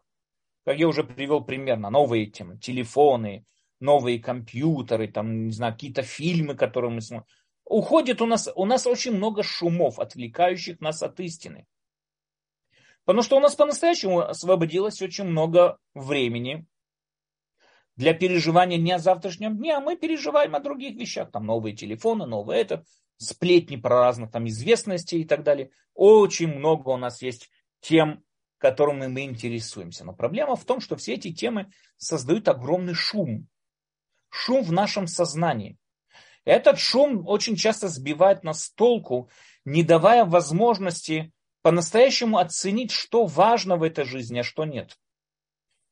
Как 0.65 0.77
я 0.77 0.87
уже 0.87 1.03
привел 1.03 1.43
пример, 1.43 1.77
на 1.77 1.89
новые 1.89 2.25
темы, 2.25 2.57
телефоны, 2.57 3.45
новые 3.79 4.19
компьютеры, 4.19 5.07
там, 5.07 5.45
не 5.45 5.51
знаю, 5.51 5.73
какие-то 5.73 6.01
фильмы, 6.01 6.55
которые 6.55 6.91
мы 6.91 7.01
смотрим. 7.01 7.27
Уходит 7.63 8.21
у 8.21 8.25
нас, 8.25 8.49
у 8.55 8.65
нас 8.65 8.87
очень 8.87 9.13
много 9.13 9.43
шумов, 9.43 9.99
отвлекающих 9.99 10.79
нас 10.79 11.03
от 11.03 11.19
истины. 11.19 11.65
Потому 13.05 13.23
что 13.23 13.37
у 13.37 13.39
нас 13.39 13.55
по-настоящему 13.55 14.19
освободилось 14.19 15.01
очень 15.01 15.25
много 15.25 15.77
времени 15.93 16.65
для 17.97 18.13
переживания 18.13 18.77
не 18.77 18.91
о 18.91 18.99
завтрашнем 18.99 19.57
дне, 19.57 19.75
а 19.75 19.81
мы 19.81 19.97
переживаем 19.97 20.55
о 20.55 20.59
других 20.59 20.95
вещах. 20.95 21.31
Там 21.31 21.45
новые 21.45 21.75
телефоны, 21.75 22.25
новые 22.25 22.61
это, 22.61 22.85
сплетни 23.17 23.75
про 23.75 23.99
разных 23.99 24.31
там 24.31 24.47
известностей 24.47 25.21
и 25.21 25.25
так 25.25 25.43
далее. 25.43 25.71
Очень 25.95 26.55
много 26.55 26.89
у 26.89 26.97
нас 26.97 27.21
есть 27.23 27.49
тем, 27.81 28.23
которыми 28.59 29.07
мы 29.07 29.23
интересуемся. 29.23 30.05
Но 30.05 30.13
проблема 30.13 30.55
в 30.55 30.63
том, 30.63 30.79
что 30.79 30.95
все 30.95 31.15
эти 31.15 31.33
темы 31.33 31.71
создают 31.97 32.47
огромный 32.47 32.93
шум. 32.93 33.47
Шум 34.29 34.63
в 34.63 34.71
нашем 34.71 35.07
сознании. 35.07 35.77
Этот 36.45 36.79
шум 36.79 37.27
очень 37.27 37.55
часто 37.55 37.87
сбивает 37.87 38.43
нас 38.43 38.65
с 38.65 38.73
толку, 38.73 39.29
не 39.65 39.83
давая 39.83 40.23
возможности 40.23 41.33
по-настоящему 41.63 42.37
оценить, 42.37 42.91
что 42.91 43.25
важно 43.25 43.75
в 43.75 43.83
этой 43.83 44.05
жизни, 44.05 44.39
а 44.39 44.43
что 44.43 44.65
нет. 44.65 44.97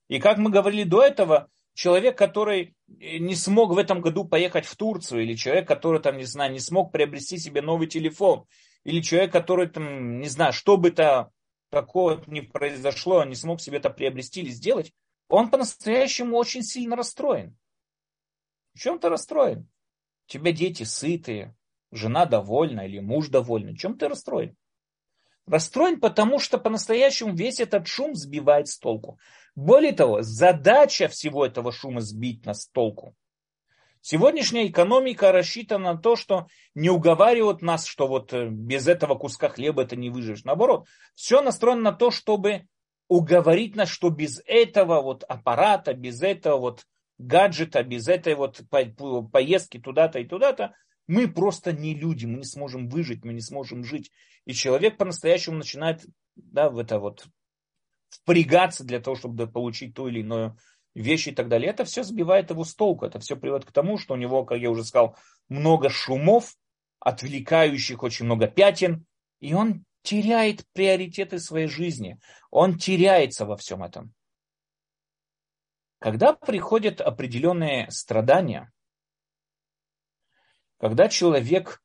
И 0.08 0.20
как 0.20 0.38
мы 0.38 0.51
говорили 0.51 0.84
до 0.84 1.01
этого, 1.01 1.49
человек, 1.76 2.17
который 2.17 2.76
э, 2.99 3.17
не 3.17 3.36
смог 3.36 3.73
в 3.73 3.78
этом 3.78 4.01
году 4.01 4.26
поехать 4.26 4.65
в 4.65 4.76
Турцию, 4.76 5.21
или 5.23 5.36
человек, 5.36 5.67
который 5.67 6.01
там, 6.01 6.17
не 6.17 6.23
знаю, 6.23 6.51
не 6.51 6.59
смог 6.59 6.91
приобрести 6.91 7.38
себе 7.38 7.61
новый 7.61 7.86
телефон, 7.86 8.45
или 8.84 9.01
человек, 9.01 9.32
который 9.32 9.67
там, 9.67 10.19
не 10.19 10.30
знаю, 10.30 10.53
что 10.53 10.78
бы 10.78 10.89
то 10.89 11.30
такого 11.69 12.23
не 12.26 12.41
произошло, 12.41 13.23
не 13.26 13.36
смог 13.36 13.61
себе 13.61 13.78
это 13.78 13.89
приобрести 13.89 14.41
или 14.41 14.49
сделать, 14.49 14.93
он 15.28 15.51
по-настоящему 15.51 16.38
очень 16.38 16.63
сильно 16.63 16.95
расстроен. 16.95 17.57
В 18.73 18.80
чем 18.80 18.97
ты 18.97 19.09
расстроен? 19.09 19.67
У 20.28 20.32
тебя 20.32 20.51
дети 20.51 20.84
сытые, 20.84 21.55
жена 21.91 22.26
довольна 22.26 22.82
или 22.82 22.99
муж 22.99 23.30
довольный. 23.30 23.73
В 23.73 23.78
чем 23.78 23.97
ты 23.97 24.07
расстроен? 24.07 24.55
Расстроен, 25.45 25.99
потому 25.99 26.39
что 26.39 26.57
по-настоящему 26.57 27.36
весь 27.36 27.59
этот 27.59 27.88
шум 27.88 28.15
сбивает 28.15 28.67
с 28.67 28.80
толку. 28.80 29.19
Более 29.56 29.93
того, 29.93 30.22
задача 30.22 31.08
всего 31.08 31.45
этого 31.45 31.72
шума 31.72 32.01
сбить 32.01 32.45
нас 32.45 32.64
с 32.64 32.68
толку. 32.68 33.16
Сегодняшняя 34.01 34.68
экономика 34.68 35.32
рассчитана 35.32 35.93
на 35.93 35.99
то, 35.99 36.16
что 36.16 36.47
не 36.76 36.89
уговаривают 36.89 37.64
нас, 37.64 37.88
что 37.88 38.08
вот 38.08 38.34
э, 38.34 38.49
без 38.49 38.88
этого 38.88 39.16
куска 39.16 39.49
хлеба 39.49 39.82
это 39.82 39.95
не 39.95 40.12
выживешь. 40.12 40.43
Наоборот, 40.43 40.86
все 41.16 41.41
настроено 41.41 41.82
на 41.82 41.91
то, 41.91 42.12
чтобы 42.12 42.68
уговорить 43.08 43.76
нас, 43.76 43.89
что 43.89 44.12
без 44.12 44.41
этого 44.45 45.01
вот 45.01 45.24
аппарата, 45.24 45.95
без 45.95 46.22
этого 46.22 46.58
вот 46.58 46.86
гаджета, 47.18 47.84
без 47.84 48.08
этой 48.08 48.36
вот 48.36 48.62
поездки 49.32 49.80
туда-то 49.80 50.20
и 50.20 50.26
туда-то, 50.26 50.76
мы 51.08 51.28
просто 51.28 51.72
не 51.72 51.95
люди, 51.95 52.26
мы 52.26 52.38
не 52.38 52.45
сможем 52.45 52.89
выжить, 52.89 53.24
мы 53.24 53.34
не 53.34 53.41
сможем 53.41 53.84
жить. 53.84 54.12
И 54.45 54.53
человек 54.53 54.97
по-настоящему 54.97 55.58
начинает 55.58 56.06
да, 56.36 56.70
в 56.70 56.78
это 56.78 56.99
вот 56.99 57.26
впрягаться 58.22 58.84
для 58.84 58.99
того, 58.99 59.16
чтобы 59.16 59.47
получить 59.47 59.93
ту 59.93 60.07
или 60.07 60.20
иную 60.20 60.57
вещь 60.93 61.28
и 61.28 61.32
так 61.32 61.49
далее. 61.49 61.70
Это 61.70 61.84
все 61.86 62.03
сбивает 62.03 62.49
его 62.49 62.63
с 62.63 62.74
толку. 62.74 63.05
Это 63.05 63.20
все 63.20 63.36
приводит 63.36 63.66
к 63.66 63.72
тому, 63.72 63.97
что 63.97 64.13
у 64.13 64.18
него, 64.18 64.45
как 64.45 64.59
я 64.59 64.72
уже 64.72 64.84
сказал, 64.84 65.18
много 65.49 65.89
шумов, 65.89 66.55
отвлекающих 66.99 68.01
очень 68.01 68.26
много 68.26 68.47
пятен, 68.47 69.05
и 69.39 69.53
он 69.53 69.84
теряет 70.01 70.63
приоритеты 70.74 71.39
своей 71.39 71.68
жизни. 71.68 72.20
Он 72.51 72.78
теряется 72.78 73.45
во 73.45 73.57
всем 73.57 73.84
этом. 73.84 74.13
Когда 75.99 76.34
приходят 76.34 77.01
определенные 77.01 77.89
страдания, 77.89 78.72
когда 80.80 81.09
человек, 81.09 81.82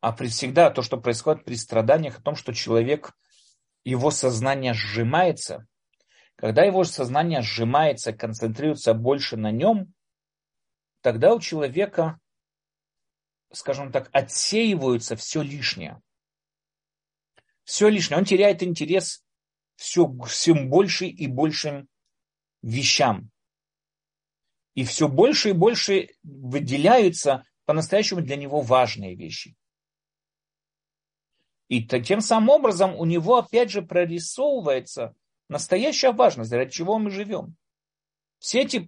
а 0.00 0.14
всегда 0.14 0.70
то, 0.70 0.82
что 0.82 0.96
происходит 0.96 1.44
при 1.44 1.54
страданиях, 1.56 2.18
о 2.18 2.22
том, 2.22 2.36
что 2.36 2.54
человек, 2.54 3.12
его 3.84 4.10
сознание 4.10 4.72
сжимается, 4.72 5.66
когда 6.36 6.64
его 6.64 6.84
сознание 6.84 7.42
сжимается, 7.42 8.12
концентрируется 8.12 8.94
больше 8.94 9.36
на 9.36 9.50
нем, 9.50 9.94
тогда 11.00 11.34
у 11.34 11.40
человека, 11.40 12.18
скажем 13.52 13.92
так, 13.92 14.08
отсеиваются 14.12 15.16
все 15.16 15.42
лишнее. 15.42 16.02
Все 17.62 17.88
лишнее. 17.88 18.18
Он 18.18 18.24
теряет 18.24 18.62
интерес 18.62 19.24
все, 19.76 20.12
всем 20.26 20.68
больше 20.68 21.06
и 21.06 21.26
большим 21.26 21.88
вещам. 22.62 23.30
И 24.74 24.84
все 24.84 25.08
больше 25.08 25.50
и 25.50 25.52
больше 25.52 26.08
выделяются 26.22 27.44
по-настоящему 27.64 28.22
для 28.22 28.36
него 28.36 28.60
важные 28.60 29.14
вещи. 29.14 29.54
И 31.68 31.82
тем 31.82 32.20
самым 32.20 32.50
образом 32.50 32.94
у 32.94 33.04
него 33.04 33.38
опять 33.38 33.70
же 33.70 33.82
прорисовывается 33.82 35.14
настоящая 35.48 36.12
важность, 36.12 36.52
ради 36.52 36.70
чего 36.70 36.98
мы 36.98 37.10
живем. 37.10 37.56
Все 38.38 38.60
эти 38.62 38.86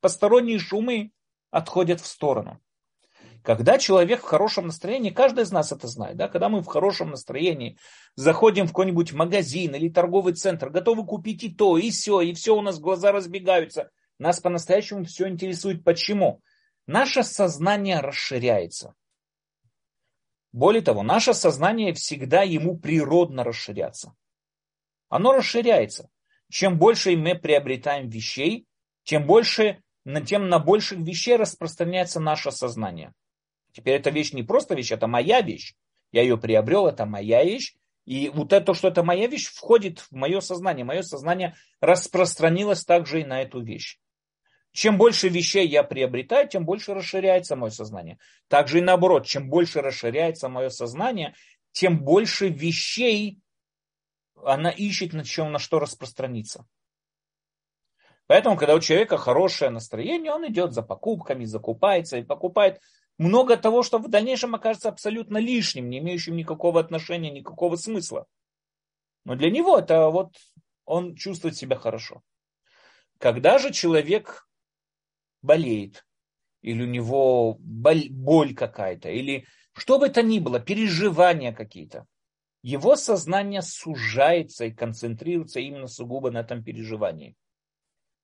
посторонние 0.00 0.58
шумы 0.58 1.10
отходят 1.50 2.00
в 2.00 2.06
сторону. 2.06 2.60
Когда 3.42 3.78
человек 3.78 4.20
в 4.20 4.26
хорошем 4.26 4.66
настроении, 4.66 5.10
каждый 5.10 5.44
из 5.44 5.52
нас 5.52 5.72
это 5.72 5.86
знает, 5.86 6.16
да, 6.16 6.28
когда 6.28 6.48
мы 6.48 6.60
в 6.60 6.66
хорошем 6.66 7.10
настроении 7.10 7.78
заходим 8.14 8.66
в 8.66 8.70
какой-нибудь 8.70 9.12
магазин 9.12 9.74
или 9.74 9.88
торговый 9.88 10.34
центр, 10.34 10.70
готовы 10.70 11.06
купить 11.06 11.44
и 11.44 11.48
то, 11.48 11.78
и 11.78 11.90
все, 11.90 12.20
и 12.20 12.34
все 12.34 12.56
у 12.56 12.60
нас 12.60 12.78
глаза 12.78 13.10
разбегаются, 13.10 13.90
нас 14.18 14.40
по-настоящему 14.40 15.04
все 15.04 15.28
интересует. 15.28 15.84
Почему? 15.84 16.42
Наше 16.86 17.22
сознание 17.22 18.00
расширяется. 18.00 18.94
Более 20.52 20.82
того, 20.82 21.02
наше 21.02 21.34
сознание 21.34 21.92
всегда 21.92 22.42
ему 22.42 22.78
природно 22.78 23.44
расширяться. 23.44 24.14
Оно 25.08 25.32
расширяется. 25.32 26.08
Чем 26.50 26.78
больше 26.78 27.16
мы 27.16 27.34
приобретаем 27.34 28.08
вещей, 28.08 28.66
тем 29.04 29.26
больше, 29.26 29.82
тем 30.26 30.48
на 30.48 30.58
больших 30.58 30.98
вещей 31.00 31.36
распространяется 31.36 32.20
наше 32.20 32.50
сознание. 32.50 33.12
Теперь 33.72 33.96
эта 33.96 34.10
вещь 34.10 34.32
не 34.32 34.42
просто 34.42 34.74
вещь, 34.74 34.92
это 34.92 35.06
моя 35.06 35.40
вещь. 35.42 35.74
Я 36.12 36.22
ее 36.22 36.38
приобрел, 36.38 36.86
это 36.86 37.04
моя 37.04 37.44
вещь. 37.44 37.74
И 38.06 38.30
вот 38.30 38.54
это, 38.54 38.72
что 38.72 38.88
это 38.88 39.02
моя 39.02 39.26
вещь, 39.26 39.48
входит 39.48 39.98
в 39.98 40.12
мое 40.12 40.40
сознание. 40.40 40.84
Мое 40.84 41.02
сознание 41.02 41.54
распространилось 41.80 42.84
также 42.84 43.20
и 43.20 43.24
на 43.24 43.42
эту 43.42 43.60
вещь. 43.60 43.98
Чем 44.72 44.98
больше 44.98 45.28
вещей 45.28 45.66
я 45.66 45.82
приобретаю, 45.82 46.48
тем 46.48 46.64
больше 46.64 46.94
расширяется 46.94 47.56
мое 47.56 47.70
сознание. 47.70 48.18
Также 48.48 48.78
и 48.78 48.82
наоборот, 48.82 49.26
чем 49.26 49.48
больше 49.48 49.80
расширяется 49.80 50.48
мое 50.48 50.68
сознание, 50.68 51.34
тем 51.72 51.98
больше 52.04 52.48
вещей 52.48 53.40
она 54.44 54.70
ищет, 54.70 55.12
на 55.12 55.24
чем 55.24 55.52
на 55.52 55.58
что 55.58 55.78
распространиться. 55.78 56.66
Поэтому, 58.26 58.56
когда 58.56 58.74
у 58.74 58.80
человека 58.80 59.16
хорошее 59.16 59.70
настроение, 59.70 60.32
он 60.32 60.46
идет 60.48 60.74
за 60.74 60.82
покупками, 60.82 61.44
закупается 61.44 62.18
и 62.18 62.22
покупает 62.22 62.80
много 63.16 63.56
того, 63.56 63.82
что 63.82 63.98
в 63.98 64.08
дальнейшем 64.08 64.54
окажется 64.54 64.90
абсолютно 64.90 65.38
лишним, 65.38 65.88
не 65.88 65.98
имеющим 65.98 66.36
никакого 66.36 66.78
отношения, 66.78 67.30
никакого 67.30 67.76
смысла. 67.76 68.26
Но 69.24 69.34
для 69.34 69.50
него 69.50 69.78
это 69.78 70.08
вот 70.08 70.36
он 70.84 71.16
чувствует 71.16 71.56
себя 71.56 71.76
хорошо. 71.76 72.22
Когда 73.18 73.58
же 73.58 73.72
человек 73.72 74.47
болеет, 75.42 76.04
или 76.62 76.82
у 76.82 76.86
него 76.86 77.56
боль, 77.60 78.54
какая-то, 78.54 79.10
или 79.10 79.46
что 79.72 79.98
бы 79.98 80.08
то 80.08 80.22
ни 80.22 80.38
было, 80.38 80.60
переживания 80.60 81.52
какие-то, 81.52 82.06
его 82.62 82.96
сознание 82.96 83.62
сужается 83.62 84.64
и 84.64 84.72
концентрируется 84.72 85.60
именно 85.60 85.86
сугубо 85.86 86.30
на 86.30 86.38
этом 86.38 86.64
переживании. 86.64 87.36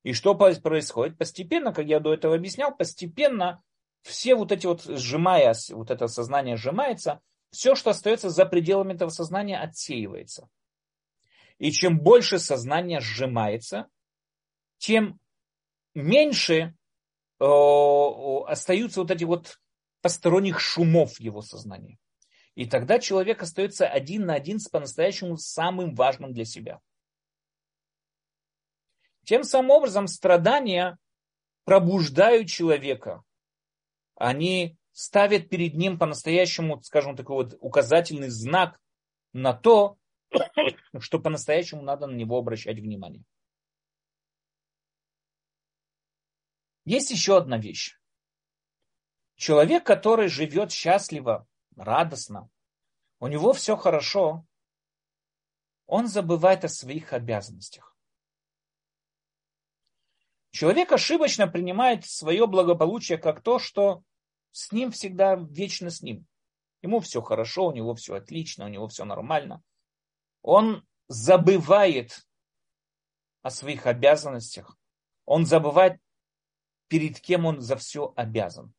И 0.03 0.13
что 0.13 0.35
происходит? 0.35 1.17
Постепенно, 1.17 1.73
как 1.73 1.87
я 1.87 2.01
до 2.01 2.13
этого 2.13 2.35
объяснял, 2.35 2.77
постепенно 2.77 3.63
все 4.03 4.35
вот 4.35 4.53
эти 4.53 4.67
вот 4.67 4.83
сжимая, 4.83 5.55
вот 5.71 5.91
это 5.91 6.09
сознание 6.09 6.57
сжимается, 6.57 7.21
все, 7.51 7.75
что 7.75 7.91
остается 7.91 8.29
за 8.29 8.45
пределами 8.45 8.93
этого 8.93 9.09
сознания, 9.09 9.59
отсеивается. 9.59 10.49
И 11.59 11.71
чем 11.71 12.01
больше 12.01 12.39
сознание 12.39 13.01
сжимается, 13.01 13.87
тем 14.79 15.19
меньше 15.95 16.75
остаются 17.39 19.01
вот 19.01 19.11
эти 19.11 19.25
вот 19.25 19.59
посторонних 20.01 20.61
шумов 20.61 21.19
его 21.19 21.43
сознании. 21.43 21.99
И 22.55 22.67
тогда 22.67 22.99
человек 22.99 23.43
остается 23.43 23.87
один 23.87 24.27
на 24.27 24.35
один 24.35 24.61
с 24.61 24.69
по-настоящему 24.69 25.37
самым 25.37 25.95
важным 25.95 26.33
для 26.33 26.45
себя. 26.45 26.81
Тем 29.25 29.43
самым 29.43 29.71
образом 29.71 30.07
страдания 30.07 30.99
пробуждают 31.65 32.49
человека. 32.49 33.23
Они 34.15 34.77
ставят 34.93 35.49
перед 35.49 35.75
ним 35.75 35.99
по-настоящему, 35.99 36.81
скажем, 36.83 37.17
такой 37.17 37.37
вот 37.37 37.57
указательный 37.61 38.29
знак 38.29 38.79
на 39.33 39.53
то, 39.53 39.97
что 41.01 41.19
по-настоящему 41.19 41.83
надо 41.83 42.07
на 42.07 42.15
него 42.15 42.39
обращать 42.39 42.79
внимание. 42.79 43.25
Есть 46.85 47.11
еще 47.11 47.37
одна 47.39 47.59
вещь. 47.59 47.99
Человек, 49.37 49.85
который 49.85 50.29
живет 50.29 50.71
счастливо, 50.71 51.47
радостно, 51.77 52.49
у 53.19 53.27
него 53.27 53.53
все 53.53 53.77
хорошо, 53.77 54.45
он 55.87 56.07
забывает 56.07 56.65
о 56.65 56.69
своих 56.69 57.13
обязанностях. 57.13 57.97
Человек 60.51 60.93
ошибочно 60.93 61.49
принимает 61.49 62.05
свое 62.05 62.47
благополучие 62.47 63.19
как 63.19 63.43
то, 63.43 63.59
что 63.59 64.05
с 64.53 64.71
ним 64.71 64.93
всегда 64.93 65.35
вечно 65.35 65.91
с 65.91 66.01
ним. 66.01 66.27
Ему 66.81 67.01
все 67.01 67.23
хорошо, 67.23 67.67
у 67.67 67.73
него 67.73 67.95
все 67.95 68.15
отлично, 68.15 68.67
у 68.67 68.69
него 68.69 68.87
все 68.87 69.05
нормально. 69.05 69.63
Он 70.43 70.87
забывает 71.09 72.25
о 73.43 73.51
своих 73.51 73.87
обязанностях. 73.87 74.79
Он 75.25 75.45
забывает, 75.45 76.01
перед 76.95 77.19
кем 77.19 77.45
он 77.45 77.61
за 77.61 77.75
все 77.75 78.13
обязан. 78.15 78.73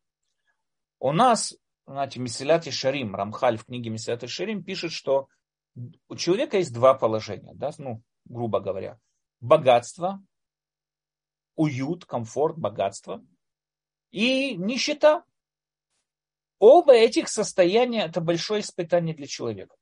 У 0.98 1.12
нас, 1.12 1.54
знаете, 1.86 2.18
Месилят 2.18 2.66
и 2.66 2.70
Шарим, 2.70 3.14
Рамхаль 3.14 3.58
в 3.58 3.66
книге 3.66 3.90
Месилят 3.90 4.24
и 4.24 4.26
Шарим 4.26 4.64
пишет, 4.64 4.90
что 4.92 5.28
у 6.08 6.16
человека 6.16 6.56
есть 6.56 6.72
два 6.72 6.94
положения, 6.94 7.52
да, 7.52 7.72
ну, 7.76 8.02
грубо 8.24 8.60
говоря. 8.60 8.98
Богатство, 9.40 10.24
уют, 11.56 12.06
комфорт, 12.06 12.56
богатство 12.56 13.22
и 14.12 14.56
нищета. 14.56 15.22
Оба 16.58 16.94
этих 16.94 17.28
состояния– 17.28 18.04
это 18.06 18.22
большое 18.22 18.62
испытание 18.62 19.14
для 19.14 19.26
человека. 19.26 19.76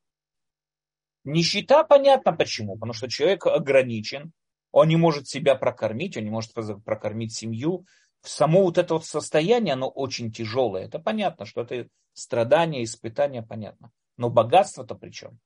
Нищета, 1.23 1.85
понятно 1.85 2.33
почему, 2.33 2.75
потому 2.75 2.95
что 2.95 3.09
человек 3.09 3.47
ограничен, 3.47 4.33
он 4.73 4.89
не 4.89 4.97
может 4.97 5.29
себя 5.29 5.55
прокормить, 5.55 6.17
он 6.17 6.25
не 6.25 6.31
может 6.31 6.53
прокормить 6.53 7.33
семью, 7.33 7.87
само 8.25 8.63
вот 8.63 8.79
это 8.79 8.95
вот 8.95 9.05
состояние, 9.05 9.75
оно 9.75 9.89
очень 9.89 10.33
тяжелое. 10.33 10.87
Это 10.87 10.99
понятно, 10.99 11.47
что 11.47 11.63
это 11.63 11.89
страдания, 12.13 12.83
испытания, 12.83 13.43
понятно. 13.43 13.93
Но 14.17 14.31
богатство-то 14.31 14.95
при 14.95 15.11
чем? 15.11 15.39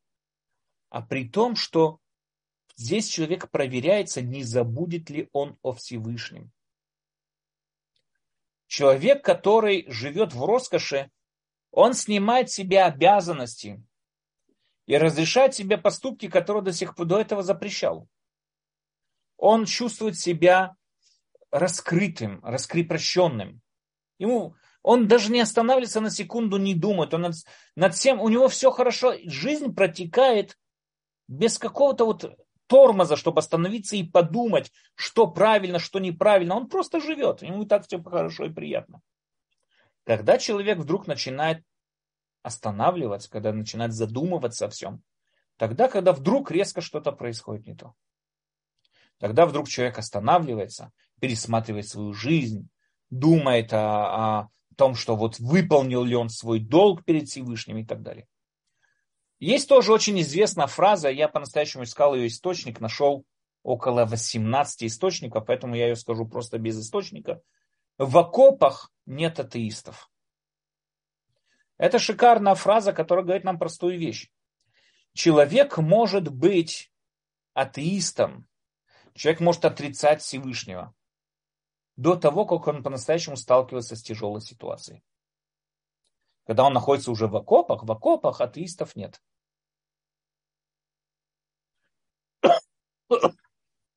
А 0.88 1.02
при 1.02 1.28
том, 1.28 1.56
что 1.56 1.98
здесь 2.76 3.08
человек 3.08 3.50
проверяется, 3.50 4.22
не 4.22 4.42
забудет 4.42 5.10
ли 5.10 5.28
он 5.32 5.58
о 5.62 5.72
Всевышнем. 5.72 6.50
Человек, 8.66 9.24
который 9.24 9.90
живет 9.90 10.32
в 10.32 10.44
роскоши, 10.44 11.10
он 11.70 11.94
снимает 11.94 12.50
себе 12.50 12.82
обязанности 12.82 13.82
и 14.86 14.96
разрешает 14.96 15.54
себе 15.54 15.78
поступки, 15.78 16.28
которые 16.28 16.62
до 16.62 16.72
сих 16.72 16.94
пор 16.94 17.06
до 17.06 17.20
этого 17.20 17.42
запрещал. 17.42 18.08
Он 19.36 19.64
чувствует 19.64 20.18
себя 20.18 20.76
раскрытым, 21.50 22.40
раскрепощенным. 22.44 23.60
Ему, 24.18 24.54
он 24.82 25.08
даже 25.08 25.30
не 25.30 25.40
останавливается 25.40 26.00
на 26.00 26.10
секунду, 26.10 26.56
не 26.56 26.74
думает. 26.74 27.14
Он 27.14 27.22
над, 27.22 27.34
над 27.76 27.94
всем, 27.94 28.20
у 28.20 28.28
него 28.28 28.48
все 28.48 28.70
хорошо. 28.70 29.14
Жизнь 29.24 29.74
протекает 29.74 30.58
без 31.26 31.58
какого-то 31.58 32.04
вот 32.04 32.38
тормоза, 32.66 33.16
чтобы 33.16 33.40
остановиться 33.40 33.96
и 33.96 34.02
подумать, 34.02 34.72
что 34.94 35.26
правильно, 35.26 35.78
что 35.78 35.98
неправильно. 35.98 36.56
Он 36.56 36.68
просто 36.68 37.00
живет. 37.00 37.42
Ему 37.42 37.62
и 37.62 37.66
так 37.66 37.86
все 37.86 38.02
хорошо 38.02 38.46
и 38.46 38.52
приятно. 38.52 39.00
Когда 40.04 40.38
человек 40.38 40.78
вдруг 40.78 41.06
начинает 41.06 41.62
останавливаться, 42.42 43.30
когда 43.30 43.52
начинает 43.52 43.92
задумываться 43.92 44.66
о 44.66 44.70
всем, 44.70 45.02
тогда, 45.56 45.88
когда 45.88 46.12
вдруг 46.12 46.50
резко 46.50 46.80
что-то 46.80 47.12
происходит 47.12 47.66
не 47.66 47.74
то. 47.74 47.94
Тогда 49.18 49.46
вдруг 49.46 49.68
человек 49.68 49.98
останавливается, 49.98 50.92
пересматривает 51.20 51.88
свою 51.88 52.12
жизнь, 52.12 52.68
думает 53.10 53.72
о, 53.72 54.40
о 54.40 54.48
том, 54.76 54.94
что 54.94 55.16
вот 55.16 55.38
выполнил 55.38 56.04
ли 56.04 56.14
он 56.14 56.28
свой 56.28 56.60
долг 56.60 57.04
перед 57.04 57.28
Всевышним 57.28 57.78
и 57.78 57.84
так 57.84 58.02
далее. 58.02 58.26
Есть 59.40 59.68
тоже 59.68 59.92
очень 59.92 60.20
известная 60.20 60.66
фраза, 60.66 61.10
я 61.10 61.28
по-настоящему 61.28 61.84
искал 61.84 62.14
ее 62.14 62.26
источник, 62.26 62.80
нашел 62.80 63.24
около 63.62 64.04
18 64.04 64.84
источников, 64.84 65.46
поэтому 65.46 65.74
я 65.74 65.88
ее 65.88 65.96
скажу 65.96 66.26
просто 66.26 66.58
без 66.58 66.80
источника. 66.80 67.40
В 67.98 68.16
окопах 68.18 68.92
нет 69.06 69.38
атеистов. 69.38 70.10
Это 71.76 71.98
шикарная 71.98 72.56
фраза, 72.56 72.92
которая 72.92 73.24
говорит 73.24 73.44
нам 73.44 73.58
простую 73.58 73.98
вещь. 73.98 74.28
Человек 75.12 75.78
может 75.78 76.28
быть 76.28 76.92
атеистом, 77.54 78.48
Человек 79.18 79.40
может 79.40 79.64
отрицать 79.64 80.22
Всевышнего 80.22 80.94
до 81.98 82.14
того, 82.14 82.46
как 82.46 82.68
он 82.68 82.84
по-настоящему 82.84 83.36
сталкивается 83.36 83.96
с 83.96 84.02
тяжелой 84.02 84.40
ситуацией. 84.40 85.02
Когда 86.46 86.64
он 86.64 86.72
находится 86.72 87.10
уже 87.10 87.26
в 87.26 87.36
окопах, 87.36 87.82
в 87.82 87.90
окопах 87.90 88.40
атеистов 88.40 88.94
нет. 88.94 89.20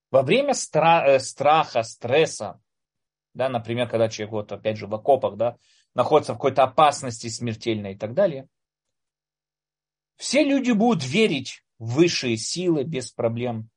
Во 0.09 0.23
время 0.23 0.53
стра- 0.53 1.05
э, 1.05 1.19
страха, 1.19 1.83
стресса, 1.83 2.59
да, 3.35 3.49
например, 3.49 3.87
когда 3.87 4.09
человек, 4.09 4.31
вот 4.31 4.51
опять 4.51 4.77
же 4.77 4.87
в 4.87 4.95
окопах, 4.95 5.37
да, 5.37 5.57
находится 5.93 6.33
в 6.33 6.37
какой-то 6.37 6.63
опасности 6.63 7.27
смертельной 7.27 7.93
и 7.93 7.97
так 7.97 8.15
далее, 8.15 8.49
все 10.17 10.43
люди 10.43 10.71
будут 10.71 11.05
верить 11.05 11.63
в 11.77 11.93
высшие 11.93 12.35
силы 12.35 12.83
без 12.83 13.11
проблем 13.11 13.69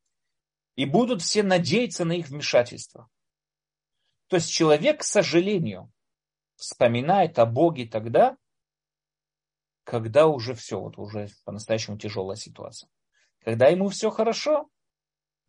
и 0.77 0.87
будут 0.87 1.21
все 1.21 1.43
надеяться 1.43 2.07
на 2.07 2.13
их 2.13 2.29
вмешательство. 2.29 3.11
То 4.29 4.37
есть 4.37 4.51
человек, 4.51 5.01
к 5.01 5.05
сожалению, 5.05 5.91
вспоминает 6.57 7.39
о 7.39 7.47
Боге 7.47 7.87
тогда, 7.87 8.37
когда 9.85 10.27
уже 10.27 10.55
все, 10.55 10.81
вот 10.81 10.99
уже 10.99 11.29
по-настоящему 11.45 11.99
тяжелая 11.99 12.37
ситуация. 12.37 12.89
Когда 13.45 13.67
ему 13.67 13.91
все 13.91 14.11
хорошо, 14.11 14.69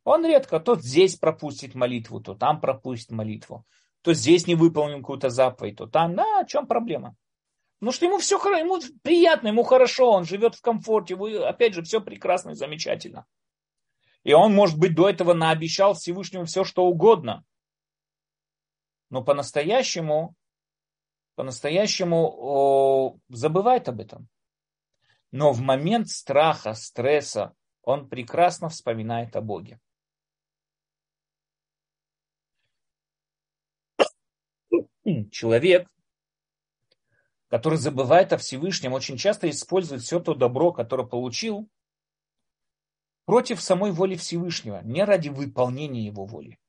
он 0.03 0.25
редко, 0.25 0.59
то 0.59 0.75
здесь 0.75 1.15
пропустит 1.15 1.73
молитву, 1.73 2.19
то 2.19 2.35
там 2.35 2.59
пропустит 2.59 3.11
молитву, 3.11 3.65
то 4.01 4.13
здесь 4.13 4.45
не 4.45 4.55
выполнил 4.55 4.99
какую-то 4.99 5.29
заповедь, 5.29 5.77
то 5.77 5.87
там, 5.87 6.15
да, 6.15 6.41
о 6.41 6.45
чем 6.45 6.67
проблема? 6.67 7.15
Ну 7.81 7.91
что 7.91 8.05
ему 8.05 8.19
все 8.19 8.37
хорошо, 8.37 8.59
ему 8.59 8.79
приятно, 9.01 9.47
ему 9.47 9.63
хорошо, 9.63 10.11
он 10.11 10.25
живет 10.25 10.55
в 10.55 10.61
комфорте, 10.61 11.15
опять 11.15 11.73
же, 11.73 11.81
все 11.81 12.01
прекрасно 12.01 12.51
и 12.51 12.55
замечательно. 12.55 13.25
И 14.23 14.33
он, 14.33 14.53
может 14.53 14.77
быть, 14.77 14.95
до 14.95 15.09
этого 15.09 15.33
наобещал 15.33 15.93
Всевышнему 15.93 16.45
все, 16.45 16.63
что 16.63 16.85
угодно. 16.85 17.43
Но 19.09 19.23
по-настоящему, 19.23 20.35
по-настоящему 21.35 23.19
забывает 23.29 23.87
об 23.87 23.99
этом. 23.99 24.27
Но 25.31 25.51
в 25.51 25.61
момент 25.61 26.09
страха, 26.09 26.73
стресса 26.73 27.53
он 27.81 28.09
прекрасно 28.09 28.69
вспоминает 28.69 29.35
о 29.35 29.41
Боге. 29.41 29.79
Человек, 35.29 35.87
который 37.47 37.77
забывает 37.77 38.33
о 38.33 38.37
Всевышнем, 38.37 38.93
очень 38.93 39.17
часто 39.17 39.49
использует 39.49 40.01
все 40.01 40.19
то 40.19 40.33
добро, 40.33 40.71
которое 40.73 41.07
получил, 41.07 41.69
против 43.25 43.61
самой 43.61 43.91
воли 43.91 44.15
Всевышнего, 44.15 44.81
не 44.83 45.03
ради 45.03 45.29
выполнения 45.29 46.05
его 46.05 46.25
воли. 46.25 46.59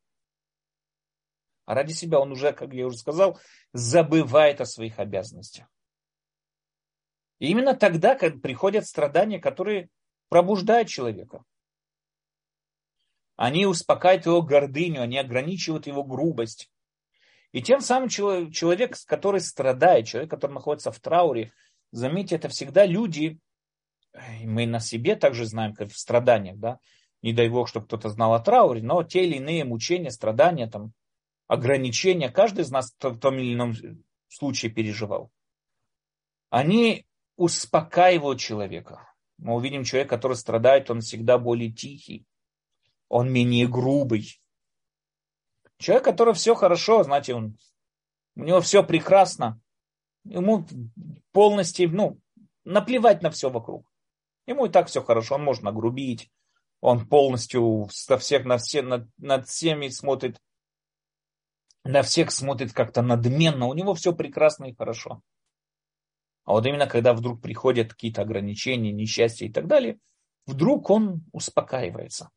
А 1.67 1.75
ради 1.75 1.93
себя 1.93 2.21
он 2.21 2.33
уже, 2.33 2.53
как 2.53 2.73
я 2.73 2.87
уже 2.87 2.97
сказал, 2.97 3.39
забывает 3.73 4.61
о 4.61 4.67
своих 4.67 4.99
обязанностях. 4.99 5.67
И 7.41 7.49
именно 7.51 7.75
тогда, 7.75 8.15
когда 8.15 8.39
приходят 8.41 8.87
страдания, 8.87 9.39
которые 9.39 9.91
пробуждают 10.29 10.89
человека. 10.89 11.45
Они 13.37 13.67
успокаивают 13.67 14.27
его 14.27 14.43
гордыню, 14.43 15.03
они 15.03 15.19
ограничивают 15.19 15.87
его 15.87 16.03
грубость. 16.03 16.71
И 17.53 17.61
тем 17.61 17.81
самым 17.81 18.09
человек, 18.09 18.97
который 19.07 19.41
страдает, 19.41 20.07
человек, 20.07 20.31
который 20.31 20.53
находится 20.53 20.91
в 20.91 21.01
трауре, 21.01 21.53
заметьте, 21.91 22.37
это 22.37 22.49
всегда 22.49 22.87
люди, 22.87 23.39
мы 24.43 24.67
на 24.67 24.81
себе 24.81 25.17
также 25.17 25.45
знаем, 25.45 25.75
как 25.75 25.91
в 25.91 25.99
страданиях, 25.99 26.59
да, 26.59 26.79
не 27.23 27.33
дай 27.33 27.49
бог, 27.49 27.69
чтобы 27.69 27.87
кто-то 27.87 28.09
знал 28.09 28.35
о 28.35 28.41
трауре, 28.41 28.83
но 28.83 29.03
те 29.03 29.27
или 29.27 29.37
иные 29.37 29.65
мучения, 29.65 30.11
страдания, 30.11 30.67
там, 30.69 30.93
ограничения, 31.47 32.31
каждый 32.31 32.63
из 32.63 32.71
нас 32.71 32.95
в 32.99 33.19
том 33.19 33.39
или 33.39 33.55
ином 33.55 33.75
случае 34.29 34.73
переживал. 34.73 35.31
Они 36.51 37.07
успокаивают 37.37 38.41
человека. 38.41 39.13
Мы 39.39 39.55
увидим 39.55 39.85
человека, 39.85 40.17
который 40.17 40.37
страдает, 40.37 40.91
он 40.91 41.01
всегда 41.01 41.39
более 41.39 41.71
тихий, 41.71 42.27
он 43.09 43.31
менее 43.31 43.69
грубый. 43.69 44.41
Человек, 45.79 46.05
который 46.05 46.35
все 46.35 46.55
хорошо, 46.55 47.03
знаете, 47.03 47.35
он, 47.35 47.59
у 48.35 48.45
него 48.45 48.61
все 48.61 48.83
прекрасно, 48.83 49.61
ему 50.25 50.67
полностью, 51.33 51.91
ну, 51.91 52.19
наплевать 52.65 53.23
на 53.23 53.31
все 53.31 53.51
вокруг. 53.51 53.87
Ему 54.47 54.67
и 54.67 54.71
так 54.71 54.89
все 54.89 55.03
хорошо, 55.03 55.35
он 55.35 55.45
может 55.45 55.63
нагрубить, 55.63 56.31
он 56.81 57.07
полностью 57.07 57.89
со 57.91 58.17
всех, 58.17 58.47
на 58.47 58.57
все, 58.59 58.81
над, 58.81 59.09
над 59.19 59.47
всеми 59.47 59.89
смотрит, 59.89 60.41
на 61.87 62.03
всех 62.03 62.31
смотрит 62.31 62.73
как-то 62.73 63.03
надменно, 63.03 63.67
у 63.67 63.75
него 63.75 63.95
все 63.95 64.13
прекрасно 64.13 64.67
и 64.67 64.75
хорошо. 64.75 65.23
А 66.45 66.53
вот 66.53 66.67
именно 66.67 66.87
когда 66.87 67.13
вдруг 67.13 67.41
приходят 67.43 67.93
какие-то 67.93 68.23
ограничения, 68.23 68.93
несчастья 68.93 69.47
и 69.47 69.53
так 69.53 69.67
далее, 69.67 69.99
вдруг 70.47 70.91
он 70.91 71.25
успокаивается. 71.33 72.31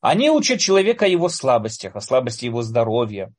Они 0.00 0.30
учат 0.30 0.60
человека 0.60 1.06
о 1.06 1.08
его 1.08 1.28
слабостях, 1.28 1.96
о 1.96 2.00
слабости 2.00 2.44
его 2.44 2.62
здоровья. 2.62 3.32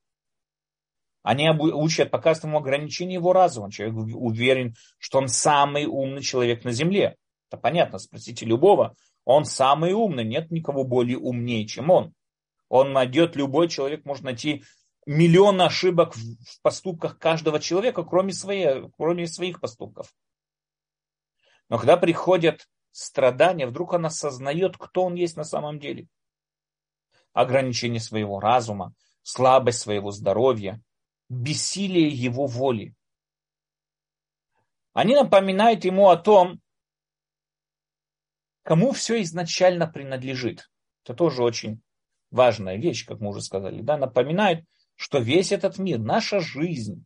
Они 1.21 1.49
учат, 1.49 2.09
показывают 2.09 2.45
ему 2.45 2.57
ограничения 2.57 3.15
его 3.15 3.31
разума. 3.31 3.71
Человек 3.71 4.15
уверен, 4.15 4.75
что 4.97 5.19
он 5.19 5.27
самый 5.27 5.85
умный 5.85 6.21
человек 6.21 6.63
на 6.63 6.71
земле. 6.71 7.17
Это 7.49 7.57
понятно, 7.61 7.99
спросите 7.99 8.45
любого. 8.45 8.95
Он 9.25 9.45
самый 9.45 9.93
умный, 9.93 10.25
нет 10.25 10.51
никого 10.51 10.83
более 10.83 11.17
умнее, 11.17 11.67
чем 11.67 11.89
он. 11.89 12.13
Он 12.69 12.91
найдет, 12.91 13.35
любой 13.35 13.69
человек 13.69 14.03
может 14.05 14.23
найти 14.23 14.63
миллион 15.05 15.61
ошибок 15.61 16.15
в 16.15 16.61
поступках 16.61 17.17
каждого 17.17 17.59
человека, 17.59 18.03
кроме, 18.03 18.33
своей, 18.33 18.89
кроме 18.97 19.27
своих 19.27 19.59
поступков. 19.59 20.13
Но 21.69 21.77
когда 21.77 21.97
приходят 21.97 22.67
страдания, 22.91 23.67
вдруг 23.67 23.93
он 23.93 24.05
осознает, 24.05 24.77
кто 24.77 25.05
он 25.05 25.15
есть 25.15 25.35
на 25.35 25.43
самом 25.43 25.79
деле 25.79 26.07
ограничение 27.33 27.99
своего 27.99 28.39
разума, 28.39 28.93
слабость 29.23 29.79
своего 29.79 30.11
здоровья, 30.11 30.81
бессилие 31.29 32.07
его 32.07 32.45
воли. 32.45 32.93
Они 34.93 35.15
напоминают 35.15 35.83
ему 35.85 36.09
о 36.09 36.17
том, 36.17 36.61
кому 38.61 38.91
все 38.91 39.21
изначально 39.23 39.87
принадлежит. 39.87 40.69
Это 41.03 41.15
тоже 41.15 41.43
очень 41.43 41.81
важная 42.29 42.77
вещь, 42.77 43.05
как 43.05 43.19
мы 43.19 43.29
уже 43.29 43.41
сказали. 43.41 43.81
Да? 43.81 43.97
Напоминают, 43.97 44.65
что 44.95 45.19
весь 45.19 45.51
этот 45.51 45.77
мир, 45.77 45.99
наша 45.99 46.39
жизнь, 46.39 47.05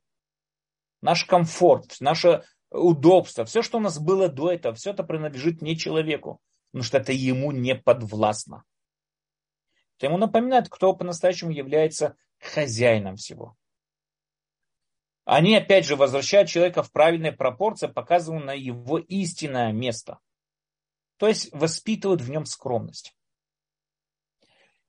наш 1.01 1.25
комфорт, 1.25 1.97
наше 1.99 2.43
удобство, 2.69 3.45
все, 3.45 3.61
что 3.61 3.77
у 3.77 3.81
нас 3.81 3.99
было 3.99 4.27
до 4.27 4.51
этого, 4.51 4.75
все 4.75 4.91
это 4.91 5.03
принадлежит 5.03 5.61
не 5.61 5.77
человеку, 5.77 6.39
потому 6.71 6.83
что 6.83 6.97
это 6.97 7.11
ему 7.11 7.51
не 7.51 7.75
подвластно 7.75 8.63
то 9.97 10.05
ему 10.05 10.17
напоминают, 10.17 10.69
кто 10.69 10.93
по-настоящему 10.93 11.51
является 11.51 12.15
хозяином 12.39 13.15
всего. 13.15 13.55
Они, 15.25 15.55
опять 15.55 15.85
же, 15.85 15.95
возвращают 15.95 16.49
человека 16.49 16.83
в 16.83 16.91
правильной 16.91 17.33
пропорции, 17.33 17.87
показывая 17.87 18.39
на 18.39 18.53
его 18.53 18.97
истинное 18.99 19.73
место. 19.73 20.19
То 21.17 21.27
есть 21.27 21.51
воспитывают 21.51 22.21
в 22.21 22.29
нем 22.29 22.45
скромность. 22.45 23.16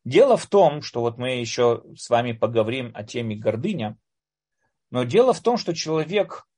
Дело 0.09 0.39
в 0.39 0.47
том, 0.47 0.81
что 0.81 1.03
вот 1.03 1.19
мы 1.19 1.33
еще 1.33 1.85
с 1.95 2.09
вами 2.09 2.33
поговорим 2.33 2.93
о 2.95 3.05
теме 3.05 3.37
гордыня, 3.37 3.99
но 4.89 5.05
дело 5.05 5.35
в 5.35 5.43
том, 5.43 5.59
что 5.59 5.75
человек 5.75 6.49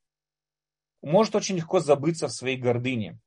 может 1.01 1.35
очень 1.35 1.57
легко 1.57 1.81
забыться 1.81 2.29
в 2.29 2.31
своей 2.31 2.55
гордыне 2.55 3.19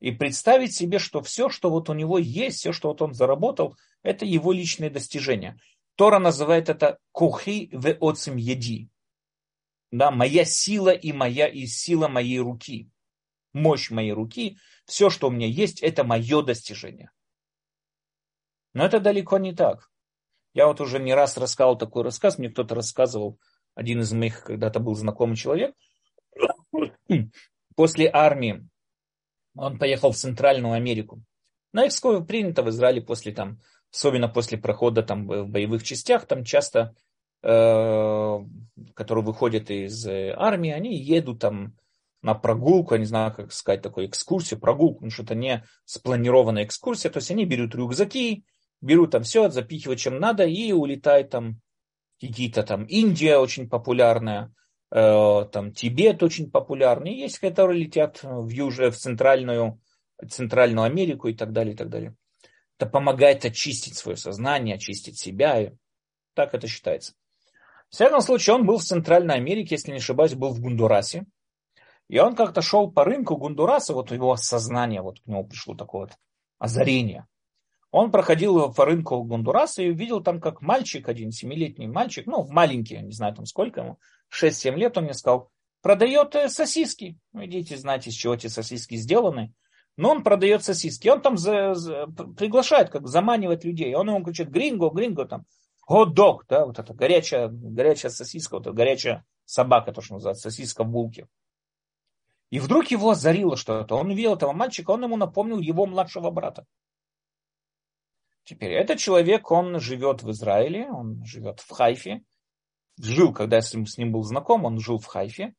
и 0.00 0.10
представить 0.10 0.74
себе, 0.74 0.98
что 0.98 1.22
все, 1.22 1.48
что 1.48 1.70
вот 1.70 1.88
у 1.88 1.94
него 1.94 2.18
есть, 2.18 2.58
все, 2.58 2.74
что 2.74 2.88
вот 2.88 3.00
он 3.00 3.14
заработал, 3.14 3.74
это 4.02 4.26
его 4.26 4.52
личные 4.52 4.90
достижения. 4.90 5.58
Тора 5.94 6.18
называет 6.18 6.68
это 6.68 6.98
кухи 7.10 7.70
в 7.72 7.90
оцим 8.06 8.36
еди. 8.36 8.90
Да, 9.92 10.10
моя 10.10 10.44
сила 10.44 10.90
и 10.90 11.10
моя 11.14 11.48
и 11.48 11.64
сила 11.64 12.08
моей 12.08 12.40
руки. 12.40 12.90
Мощь 13.54 13.90
моей 13.90 14.12
руки, 14.12 14.58
все, 14.84 15.08
что 15.08 15.28
у 15.28 15.30
меня 15.30 15.46
есть, 15.46 15.82
это 15.82 16.04
мое 16.04 16.42
достижение. 16.42 17.13
Но 18.74 18.84
это 18.84 19.00
далеко 19.00 19.38
не 19.38 19.54
так. 19.54 19.88
Я 20.52 20.66
вот 20.66 20.80
уже 20.80 20.98
не 20.98 21.14
раз 21.14 21.36
рассказывал 21.36 21.78
такой 21.78 22.02
рассказ, 22.02 22.38
мне 22.38 22.50
кто-то 22.50 22.74
рассказывал, 22.74 23.38
один 23.74 24.00
из 24.00 24.12
моих 24.12 24.42
когда-то 24.42 24.78
был 24.80 24.94
знакомый 24.94 25.36
человек, 25.36 25.74
после 27.76 28.10
армии 28.12 28.68
он 29.56 29.78
поехал 29.78 30.12
в 30.12 30.16
Центральную 30.16 30.74
Америку. 30.74 31.22
На 31.72 31.86
экскурсию 31.86 32.24
принято 32.24 32.62
в 32.62 32.68
Израиле 32.68 33.00
после 33.00 33.32
там, 33.32 33.60
особенно 33.92 34.28
после 34.28 34.58
прохода 34.58 35.02
там 35.02 35.26
в 35.26 35.48
боевых 35.48 35.82
частях, 35.82 36.26
там 36.26 36.44
часто, 36.44 36.94
э, 37.42 38.38
которые 38.94 39.24
выходят 39.24 39.70
из 39.70 40.06
э, 40.06 40.32
армии, 40.36 40.70
они 40.70 40.96
едут 40.96 41.40
там 41.40 41.76
на 42.22 42.34
прогулку, 42.34 42.94
я 42.94 43.00
не 43.00 43.06
знаю, 43.06 43.34
как 43.34 43.52
сказать, 43.52 43.82
такую 43.82 44.06
экскурсию, 44.06 44.60
прогулку, 44.60 45.04
ну 45.04 45.10
что 45.10 45.24
это 45.24 45.34
не 45.34 45.64
спланированная 45.84 46.64
экскурсия, 46.64 47.10
то 47.10 47.18
есть 47.18 47.30
они 47.30 47.44
берут 47.44 47.74
рюкзаки, 47.74 48.44
берут 48.84 49.12
там 49.12 49.22
все, 49.22 49.48
запихивают 49.48 50.00
чем 50.00 50.18
надо 50.18 50.44
и 50.44 50.72
улетают 50.72 51.30
там 51.30 51.60
какие-то 52.20 52.62
там 52.62 52.84
Индия 52.84 53.38
очень 53.38 53.68
популярная, 53.68 54.52
Э, 54.94 55.44
там 55.50 55.72
Тибет 55.72 56.22
очень 56.22 56.52
популярный, 56.52 57.14
есть, 57.14 57.40
которые 57.40 57.82
летят 57.82 58.20
в 58.22 58.48
южную, 58.48 58.92
в 58.92 58.96
центральную, 58.96 59.80
центральную 60.30 60.84
Америку 60.84 61.26
и 61.26 61.34
так 61.34 61.52
далее, 61.52 61.74
и 61.74 61.76
так 61.76 61.88
далее. 61.88 62.14
Это 62.78 62.88
помогает 62.88 63.44
очистить 63.44 63.96
свое 63.96 64.16
сознание, 64.16 64.76
очистить 64.76 65.18
себя. 65.18 65.60
И 65.60 65.72
так 66.34 66.54
это 66.54 66.68
считается. 66.68 67.14
В 67.88 67.94
всяком 67.94 68.20
случае, 68.20 68.54
он 68.54 68.66
был 68.66 68.78
в 68.78 68.84
Центральной 68.84 69.34
Америке, 69.34 69.74
если 69.74 69.90
не 69.90 69.98
ошибаюсь, 69.98 70.34
был 70.34 70.50
в 70.50 70.60
Гундурасе. 70.60 71.26
И 72.08 72.18
он 72.20 72.36
как-то 72.36 72.62
шел 72.62 72.90
по 72.90 73.04
рынку 73.04 73.36
Гундураса, 73.36 73.94
вот 73.94 74.12
его 74.12 74.36
сознание, 74.36 75.02
вот 75.02 75.20
к 75.20 75.26
нему 75.26 75.44
пришло 75.44 75.74
такое 75.74 76.02
вот 76.02 76.12
озарение. 76.58 77.26
Он 77.96 78.10
проходил 78.10 78.72
по 78.72 78.86
рынку 78.86 79.22
Гондураса 79.22 79.80
и 79.80 79.90
увидел 79.90 80.20
там, 80.20 80.40
как 80.40 80.60
мальчик 80.60 81.08
один, 81.08 81.30
семилетний 81.30 81.86
мальчик, 81.86 82.26
ну, 82.26 82.44
маленький, 82.50 82.98
не 82.98 83.12
знаю 83.12 83.36
там 83.36 83.46
сколько 83.46 83.82
ему, 83.82 83.98
6-7 84.36 84.74
лет, 84.74 84.98
он 84.98 85.04
мне 85.04 85.14
сказал, 85.14 85.52
продает 85.80 86.34
э, 86.34 86.48
сосиски. 86.48 87.20
Ну, 87.32 87.44
идите, 87.44 87.76
знаете, 87.76 88.10
из 88.10 88.14
чего 88.14 88.34
эти 88.34 88.48
сосиски 88.48 88.96
сделаны. 88.96 89.54
Но 89.96 90.10
он 90.10 90.24
продает 90.24 90.64
сосиски. 90.64 91.06
Он 91.06 91.22
там 91.22 91.36
за, 91.36 91.74
за, 91.74 92.08
приглашает, 92.36 92.90
как 92.90 93.06
заманивает 93.06 93.62
людей. 93.62 93.94
Он 93.94 94.08
ему 94.08 94.24
кричит, 94.24 94.48
гринго, 94.48 94.90
гринго, 94.90 95.24
там, 95.24 95.44
хот-дог, 95.82 96.46
да, 96.48 96.66
вот 96.66 96.80
это 96.80 96.92
горячая, 96.94 97.46
горячая 97.46 98.10
сосиска, 98.10 98.56
вот 98.56 98.66
эта 98.66 98.74
горячая 98.74 99.24
собака, 99.44 99.92
то, 99.92 100.00
что 100.00 100.14
называется, 100.14 100.50
сосиска 100.50 100.82
в 100.82 100.88
булке. 100.88 101.28
И 102.50 102.58
вдруг 102.58 102.88
его 102.88 103.10
озарило 103.10 103.56
что-то. 103.56 103.94
Он 103.94 104.10
увидел 104.10 104.34
этого 104.34 104.50
мальчика, 104.50 104.90
он 104.90 105.04
ему 105.04 105.16
напомнил 105.16 105.60
его 105.60 105.86
младшего 105.86 106.32
брата. 106.32 106.66
Теперь 108.44 108.72
этот 108.72 108.98
человек, 108.98 109.50
он 109.50 109.80
живет 109.80 110.22
в 110.22 110.30
Израиле, 110.30 110.86
он 110.90 111.24
живет 111.24 111.60
в 111.60 111.70
Хайфе. 111.70 112.22
Жил, 113.00 113.32
когда 113.32 113.56
я 113.56 113.62
с 113.62 113.72
ним, 113.74 113.86
с 113.86 113.96
ним 113.96 114.12
был 114.12 114.22
знаком, 114.22 114.64
он 114.64 114.78
жил 114.78 114.98
в 114.98 115.06
Хайфе. 115.06 115.54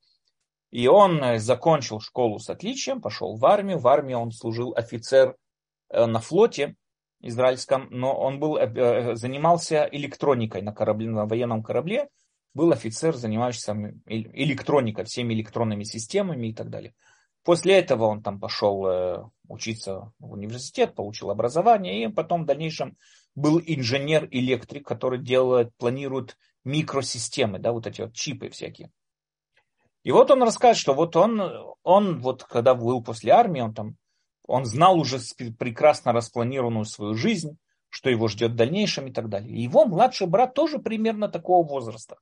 И 0.70 0.88
он 0.88 1.24
э, 1.24 1.40
закончил 1.40 2.00
школу 2.00 2.38
с 2.38 2.50
отличием, 2.50 3.02
пошел 3.02 3.38
в 3.38 3.46
армию. 3.46 3.80
В 3.80 3.88
армии 3.88 4.14
он 4.14 4.32
служил 4.32 4.74
офицер 4.76 5.36
э, 5.90 6.06
на 6.06 6.20
флоте 6.20 6.76
израильском, 7.22 7.88
но 7.90 8.16
он 8.16 8.40
был, 8.40 8.58
э, 8.58 9.16
занимался 9.16 9.90
электроникой 9.92 10.62
на, 10.62 10.74
корабле, 10.74 11.10
на 11.10 11.26
военном 11.26 11.64
корабле. 11.64 12.10
Был 12.54 12.72
офицер, 12.72 13.16
занимающийся 13.16 13.74
электроникой, 14.06 15.06
всеми 15.06 15.34
электронными 15.34 15.84
системами 15.84 16.48
и 16.48 16.54
так 16.54 16.70
далее. 16.70 16.94
После 17.44 17.78
этого 17.78 18.06
он 18.06 18.22
там 18.22 18.40
пошел 18.40 19.32
учиться 19.48 20.12
в 20.20 20.32
университет, 20.34 20.96
получил 20.96 21.30
образование 21.30 22.04
и 22.04 22.08
потом 22.08 22.44
в 22.44 22.46
дальнейшем 22.46 22.98
был 23.36 23.60
инженер-электрик, 23.60 24.86
который 24.86 25.20
делает, 25.20 25.76
планирует 25.78 26.38
микросистемы, 26.64 27.60
да, 27.60 27.72
вот 27.72 27.88
эти 27.88 28.02
вот 28.02 28.14
чипы 28.14 28.50
всякие. 28.50 28.92
И 30.04 30.12
вот 30.12 30.30
он 30.32 30.44
рассказывает, 30.44 30.78
что 30.78 30.94
вот 30.94 31.16
он, 31.16 31.42
он 31.84 32.20
вот 32.20 32.44
когда 32.44 32.76
был 32.76 33.04
после 33.04 33.32
армии, 33.32 33.62
он 33.62 33.74
там, 33.74 33.98
он 34.48 34.66
знал 34.66 35.00
уже 35.00 35.20
прекрасно 35.58 36.14
распланированную 36.14 36.86
свою 36.86 37.16
жизнь, 37.16 37.58
что 37.90 38.10
его 38.10 38.28
ждет 38.28 38.52
в 38.52 38.56
дальнейшем 38.56 39.08
и 39.08 39.12
так 39.12 39.30
далее. 39.30 39.62
Его 39.62 39.86
младший 39.86 40.28
брат 40.28 40.54
тоже 40.54 40.80
примерно 40.80 41.28
такого 41.28 41.66
возраста. 41.66 42.18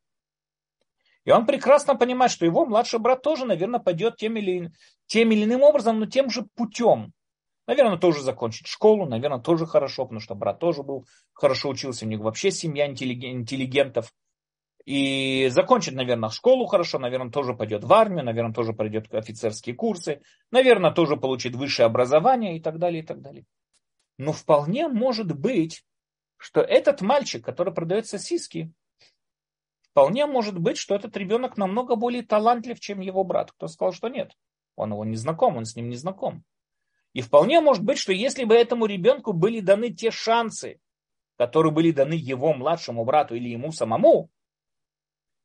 И 1.25 1.31
он 1.31 1.45
прекрасно 1.45 1.95
понимает, 1.95 2.31
что 2.31 2.45
его 2.45 2.65
младший 2.65 2.99
брат 2.99 3.21
тоже, 3.21 3.45
наверное, 3.45 3.79
пойдет 3.79 4.17
тем 4.17 4.35
или, 4.37 4.71
тем 5.07 5.31
или 5.31 5.45
иным 5.45 5.61
образом, 5.63 5.99
но 5.99 6.05
тем 6.05 6.29
же 6.29 6.45
путем. 6.55 7.13
Наверное, 7.65 7.97
тоже 7.97 8.21
закончит 8.21 8.67
школу, 8.67 9.05
наверное, 9.05 9.39
тоже 9.39 9.65
хорошо, 9.65 10.03
потому 10.03 10.19
что 10.19 10.35
брат 10.35 10.59
тоже 10.59 10.83
был 10.83 11.07
хорошо 11.31 11.69
учился, 11.69 12.05
у 12.05 12.09
них 12.09 12.19
вообще 12.19 12.51
семья 12.51 12.87
интеллигентов. 12.87 14.13
И 14.85 15.47
закончит, 15.49 15.93
наверное, 15.93 16.27
школу 16.27 16.65
хорошо, 16.65 16.99
наверное, 16.99 17.31
тоже 17.31 17.53
пойдет 17.53 17.85
в 17.85 17.93
армию, 17.93 18.25
наверное, 18.25 18.53
тоже 18.53 18.73
пройдет 18.73 19.13
офицерские 19.13 19.75
курсы, 19.75 20.21
наверное, 20.51 20.91
тоже 20.91 21.15
получит 21.15 21.55
высшее 21.55 21.85
образование 21.85 22.57
и 22.57 22.61
так 22.61 22.79
далее, 22.79 23.01
и 23.01 23.05
так 23.05 23.21
далее. 23.21 23.45
Но 24.17 24.33
вполне 24.33 24.89
может 24.89 25.31
быть, 25.39 25.85
что 26.35 26.59
этот 26.59 26.99
мальчик, 26.99 27.45
который 27.45 27.73
продает 27.73 28.07
сосиски, 28.07 28.73
вполне 29.93 30.25
может 30.25 30.59
быть, 30.59 30.77
что 30.77 30.95
этот 30.95 31.15
ребенок 31.15 31.55
намного 31.55 31.95
более 31.95 32.23
талантлив, 32.23 32.79
чем 32.79 32.99
его 32.99 33.23
брат. 33.23 33.51
Кто 33.51 33.67
сказал, 33.67 33.93
что 33.93 34.09
нет? 34.09 34.31
Он 34.75 34.91
его 34.91 35.05
не 35.05 35.15
знаком, 35.15 35.55
он 35.55 35.65
с 35.65 35.75
ним 35.75 35.89
не 35.89 35.95
знаком. 35.95 36.43
И 37.13 37.21
вполне 37.21 37.61
может 37.61 37.83
быть, 37.83 37.99
что 37.99 38.11
если 38.11 38.43
бы 38.43 38.55
этому 38.55 38.87
ребенку 38.87 39.33
были 39.33 39.59
даны 39.59 39.91
те 39.91 40.11
шансы, 40.11 40.79
которые 41.37 41.71
были 41.71 41.91
даны 41.91 42.13
его 42.13 42.53
младшему 42.53 43.05
брату 43.05 43.35
или 43.35 43.49
ему 43.49 43.71
самому, 43.71 44.29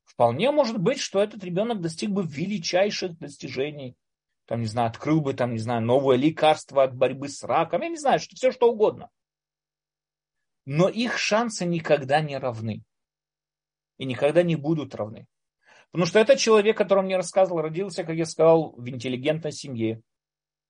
Вполне 0.09 0.51
может 0.51 0.79
быть, 0.79 1.01
что 1.01 1.23
этот 1.23 1.45
ребенок 1.45 1.83
достиг 1.83 2.11
бы 2.11 2.27
величайших 2.27 3.19
достижений. 3.19 3.95
Там, 4.47 4.63
не 4.63 4.67
знаю, 4.67 4.89
открыл 4.89 5.21
бы, 5.21 5.35
там, 5.35 5.53
не 5.53 5.59
знаю, 5.59 5.83
новое 5.83 6.17
лекарство 6.17 6.83
от 6.83 6.97
борьбы 6.97 7.29
с 7.29 7.45
раком. 7.45 7.83
Я 7.83 7.89
не 7.89 7.99
знаю, 7.99 8.19
что, 8.19 8.35
все 8.35 8.51
что 8.51 8.73
угодно. 8.73 9.11
Но 10.65 10.89
их 10.89 11.19
шансы 11.19 11.67
никогда 11.67 12.23
не 12.23 12.39
равны. 12.39 12.83
И 13.99 14.05
никогда 14.05 14.43
не 14.43 14.57
будут 14.57 14.95
равны. 14.95 15.27
Потому 15.91 16.07
что 16.07 16.19
этот 16.19 16.39
человек, 16.39 16.77
который 16.77 17.05
мне 17.05 17.17
рассказывал, 17.17 17.63
родился, 17.63 18.05
как 18.05 18.17
я 18.17 18.25
сказал, 18.25 18.75
в 18.77 18.89
интеллигентной 18.89 19.53
семье 19.53 20.03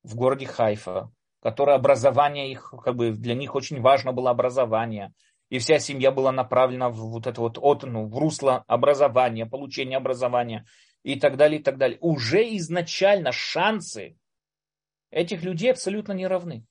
в 0.03 0.14
городе 0.14 0.47
Хайфа, 0.47 1.11
которое 1.41 1.76
образование 1.76 2.51
их, 2.51 2.72
как 2.85 2.97
бы 2.97 3.12
для 3.12 3.35
них 3.35 3.55
очень 3.55 3.81
важно 3.81 4.12
было 4.12 4.31
образование 4.31 5.12
и 5.51 5.59
вся 5.59 5.79
семья 5.79 6.11
была 6.11 6.31
направлена 6.31 6.91
в 6.91 6.97
вот 6.97 7.26
это 7.26 7.41
вот 7.41 7.59
от, 7.61 7.83
ну, 7.85 8.07
в 8.07 8.16
русло 8.18 8.64
образования, 8.66 9.47
получения 9.47 9.97
образования 9.97 10.66
и 11.03 11.18
так 11.18 11.37
далее, 11.37 11.61
и 11.61 11.62
так 11.62 11.79
далее. 11.79 11.99
Уже 12.01 12.43
изначально 12.57 13.33
шансы 13.33 14.16
этих 15.11 15.43
людей 15.43 15.70
абсолютно 15.70 16.12
не 16.12 16.26
равны. 16.26 16.64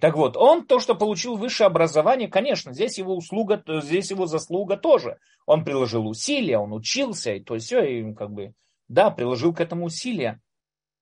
Так 0.00 0.14
вот, 0.14 0.36
он 0.36 0.64
то, 0.64 0.78
что 0.78 0.94
получил 0.94 1.36
высшее 1.36 1.66
образование, 1.66 2.28
конечно, 2.28 2.72
здесь 2.72 2.98
его 2.98 3.16
услуга, 3.16 3.62
здесь 3.82 4.10
его 4.10 4.26
заслуга 4.26 4.76
тоже. 4.76 5.18
Он 5.44 5.64
приложил 5.64 6.06
усилия, 6.06 6.58
он 6.58 6.72
учился, 6.72 7.34
и 7.34 7.40
то 7.40 7.54
есть 7.54 7.66
все, 7.66 7.82
и 7.82 8.14
как 8.14 8.30
бы, 8.30 8.54
да, 8.86 9.10
приложил 9.10 9.52
к 9.52 9.60
этому 9.60 9.86
усилия. 9.86 10.40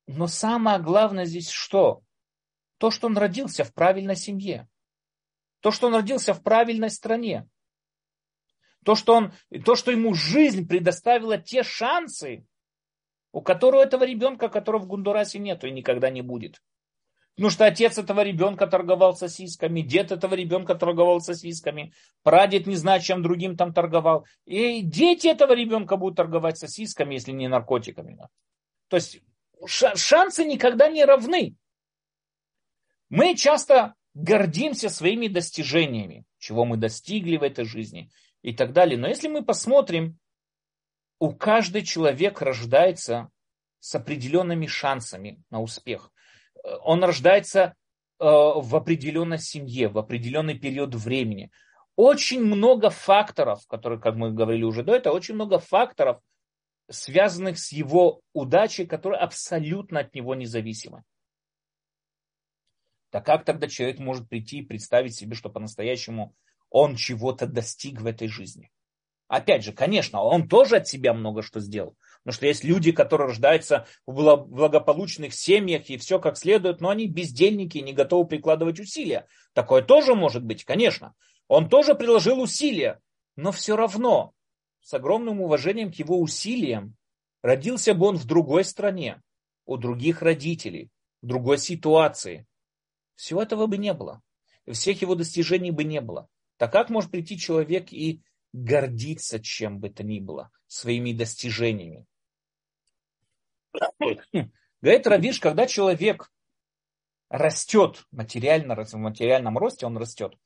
Но 0.06 0.26
самое 0.28 0.78
главное 0.78 1.26
здесь 1.26 1.50
что? 1.50 2.02
То, 2.78 2.90
что 2.90 3.08
он 3.08 3.18
родился 3.18 3.64
в 3.64 3.74
правильной 3.74 4.16
семье. 4.16 4.68
То, 5.60 5.70
что 5.70 5.88
он 5.88 5.94
родился 5.94 6.32
в 6.32 6.42
правильной 6.42 6.90
стране. 6.90 7.46
То, 8.84 8.94
что, 8.94 9.14
он, 9.14 9.32
то, 9.64 9.74
что 9.74 9.90
ему 9.90 10.14
жизнь 10.14 10.66
предоставила 10.66 11.38
те 11.38 11.64
шансы, 11.64 12.46
у 13.32 13.42
которого 13.42 13.82
этого 13.82 14.04
ребенка, 14.04 14.48
которого 14.48 14.82
в 14.82 14.86
Гундурасе 14.86 15.38
нету 15.38 15.66
и 15.66 15.72
никогда 15.72 16.08
не 16.08 16.22
будет. 16.22 16.62
Потому 17.36 17.50
что 17.50 17.66
отец 17.66 17.98
этого 17.98 18.22
ребенка 18.22 18.66
торговал 18.66 19.14
сосисками, 19.14 19.82
дед 19.82 20.10
этого 20.10 20.32
ребенка 20.32 20.74
торговал 20.74 21.20
сосисками, 21.20 21.92
прадед 22.22 22.66
не 22.66 22.76
знает, 22.76 23.02
чем 23.02 23.22
другим 23.22 23.58
там 23.58 23.74
торговал. 23.74 24.26
И 24.46 24.80
дети 24.80 25.26
этого 25.26 25.52
ребенка 25.52 25.98
будут 25.98 26.16
торговать 26.16 26.56
сосисками, 26.56 27.12
если 27.12 27.32
не 27.32 27.48
наркотиками. 27.48 28.18
То 28.88 28.96
есть 28.96 29.20
шансы 29.66 30.46
никогда 30.46 30.88
не 30.88 31.04
равны. 31.04 31.56
Мы 33.10 33.36
часто 33.36 33.94
гордимся 34.14 34.88
своими 34.88 35.28
достижениями, 35.28 36.24
чего 36.38 36.64
мы 36.64 36.78
достигли 36.78 37.36
в 37.36 37.42
этой 37.42 37.66
жизни 37.66 38.10
и 38.40 38.54
так 38.54 38.72
далее. 38.72 38.98
Но 38.98 39.08
если 39.08 39.28
мы 39.28 39.44
посмотрим, 39.44 40.18
у 41.18 41.34
каждого 41.34 41.84
человек 41.84 42.40
рождается 42.40 43.28
с 43.78 43.94
определенными 43.94 44.66
шансами 44.66 45.42
на 45.50 45.60
успех. 45.60 46.10
Он 46.82 47.02
рождается 47.04 47.60
э, 47.60 47.72
в 48.18 48.74
определенной 48.74 49.38
семье, 49.38 49.88
в 49.88 49.98
определенный 49.98 50.58
период 50.58 50.94
времени. 50.94 51.50
Очень 51.94 52.42
много 52.42 52.90
факторов, 52.90 53.66
которые, 53.68 54.00
как 54.00 54.16
мы 54.16 54.32
говорили 54.32 54.64
уже 54.64 54.82
до 54.82 54.94
этого, 54.94 55.14
очень 55.14 55.34
много 55.34 55.58
факторов, 55.58 56.20
связанных 56.90 57.58
с 57.58 57.72
его 57.72 58.20
удачей, 58.32 58.86
которые 58.86 59.20
абсолютно 59.20 60.00
от 60.00 60.14
него 60.14 60.34
независимы. 60.34 61.04
Так 63.10 63.24
как 63.24 63.44
тогда 63.44 63.68
человек 63.68 63.98
может 63.98 64.28
прийти 64.28 64.58
и 64.58 64.66
представить 64.66 65.14
себе, 65.14 65.34
что 65.34 65.48
по-настоящему 65.48 66.34
он 66.70 66.96
чего-то 66.96 67.46
достиг 67.46 68.00
в 68.00 68.06
этой 68.06 68.28
жизни? 68.28 68.70
Опять 69.28 69.64
же, 69.64 69.72
конечно, 69.72 70.20
он 70.20 70.48
тоже 70.48 70.76
от 70.76 70.86
себя 70.86 71.14
много 71.14 71.42
что 71.42 71.60
сделал. 71.60 71.96
Потому 72.26 72.38
что 72.38 72.46
есть 72.46 72.64
люди, 72.64 72.90
которые 72.90 73.28
рождаются 73.28 73.86
в 74.04 74.12
благополучных 74.12 75.32
семьях 75.32 75.88
и 75.90 75.96
все 75.96 76.18
как 76.18 76.36
следует, 76.36 76.80
но 76.80 76.88
они 76.88 77.06
бездельники 77.06 77.78
и 77.78 77.82
не 77.82 77.92
готовы 77.92 78.26
прикладывать 78.26 78.80
усилия. 78.80 79.28
Такое 79.52 79.80
тоже 79.80 80.16
может 80.16 80.42
быть, 80.42 80.64
конечно. 80.64 81.14
Он 81.46 81.68
тоже 81.68 81.94
приложил 81.94 82.40
усилия, 82.40 83.00
но 83.36 83.52
все 83.52 83.76
равно 83.76 84.32
с 84.80 84.92
огромным 84.92 85.40
уважением 85.40 85.92
к 85.92 85.94
его 85.94 86.20
усилиям 86.20 86.96
родился 87.42 87.94
бы 87.94 88.06
он 88.06 88.16
в 88.16 88.24
другой 88.24 88.64
стране, 88.64 89.22
у 89.64 89.76
других 89.76 90.20
родителей, 90.20 90.90
в 91.22 91.28
другой 91.28 91.58
ситуации, 91.58 92.44
всего 93.14 93.40
этого 93.40 93.68
бы 93.68 93.78
не 93.78 93.94
было. 93.94 94.20
Всех 94.68 95.00
его 95.00 95.14
достижений 95.14 95.70
бы 95.70 95.84
не 95.84 96.00
было. 96.00 96.26
Так 96.56 96.72
как 96.72 96.90
может 96.90 97.12
прийти 97.12 97.38
человек 97.38 97.92
и 97.92 98.20
гордиться 98.52 99.38
чем 99.38 99.78
бы 99.78 99.90
то 99.90 100.02
ни 100.02 100.18
было, 100.18 100.50
своими 100.66 101.12
достижениями? 101.12 102.04
Говорит 104.80 105.06
Равиш, 105.06 105.40
когда 105.40 105.66
человек 105.66 106.30
растет 107.28 108.04
материально, 108.10 108.74
в 108.74 108.94
материальном 108.94 109.58
росте, 109.58 109.86
он 109.86 109.96
растет, 109.96 110.36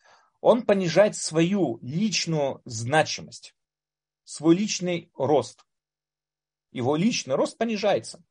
он 0.40 0.62
понижает 0.62 1.16
свою 1.16 1.78
личную 1.82 2.62
значимость, 2.64 3.54
свой 4.24 4.56
личный 4.56 5.10
рост. 5.14 5.64
Его 6.72 6.96
личный 6.96 7.34
рост 7.34 7.58
понижается. 7.58 8.22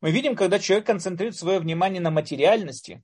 Мы 0.00 0.10
видим, 0.10 0.36
когда 0.36 0.58
человек 0.58 0.86
концентрирует 0.86 1.36
свое 1.36 1.58
внимание 1.60 2.00
на 2.00 2.10
материальности, 2.10 3.02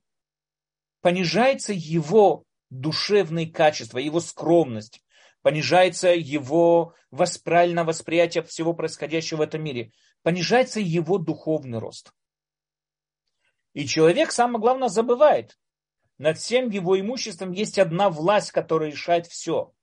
понижается 1.01 1.73
его 1.73 2.45
душевные 2.69 3.47
качества, 3.47 3.97
его 3.97 4.19
скромность, 4.19 5.03
понижается 5.41 6.09
его 6.09 6.93
правильное 7.43 7.83
восприятие 7.83 8.43
всего 8.43 8.73
происходящего 8.73 9.39
в 9.39 9.41
этом 9.41 9.63
мире, 9.63 9.91
понижается 10.23 10.79
его 10.79 11.17
духовный 11.17 11.79
рост. 11.79 12.13
И 13.73 13.87
человек, 13.87 14.31
самое 14.31 14.59
главное, 14.59 14.89
забывает. 14.89 15.57
Над 16.17 16.37
всем 16.37 16.69
его 16.69 16.99
имуществом 16.99 17.51
есть 17.51 17.79
одна 17.79 18.09
власть, 18.09 18.51
которая 18.51 18.91
решает 18.91 19.27
все. 19.27 19.73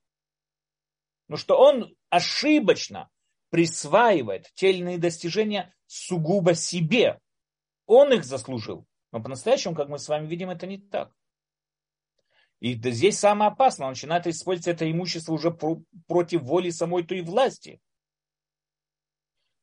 Но 1.27 1.37
что 1.37 1.59
он 1.59 1.95
ошибочно 2.09 3.09
присваивает 3.49 4.51
те 4.53 4.97
достижения 4.97 5.73
сугубо 5.87 6.53
себе. 6.53 7.19
Он 7.87 8.13
их 8.13 8.23
заслужил. 8.23 8.85
Но 9.11 9.21
по-настоящему, 9.21 9.75
как 9.75 9.89
мы 9.89 9.97
с 9.97 10.07
вами 10.07 10.27
видим, 10.27 10.49
это 10.49 10.67
не 10.67 10.77
так. 10.77 11.11
И 12.59 12.73
здесь 12.75 13.17
самое 13.17 13.51
опасное, 13.51 13.87
он 13.87 13.93
начинает 13.93 14.27
использовать 14.27 14.75
это 14.75 14.89
имущество 14.89 15.33
уже 15.33 15.51
против 16.07 16.41
воли 16.43 16.69
самой 16.69 17.03
той 17.03 17.21
власти. 17.21 17.81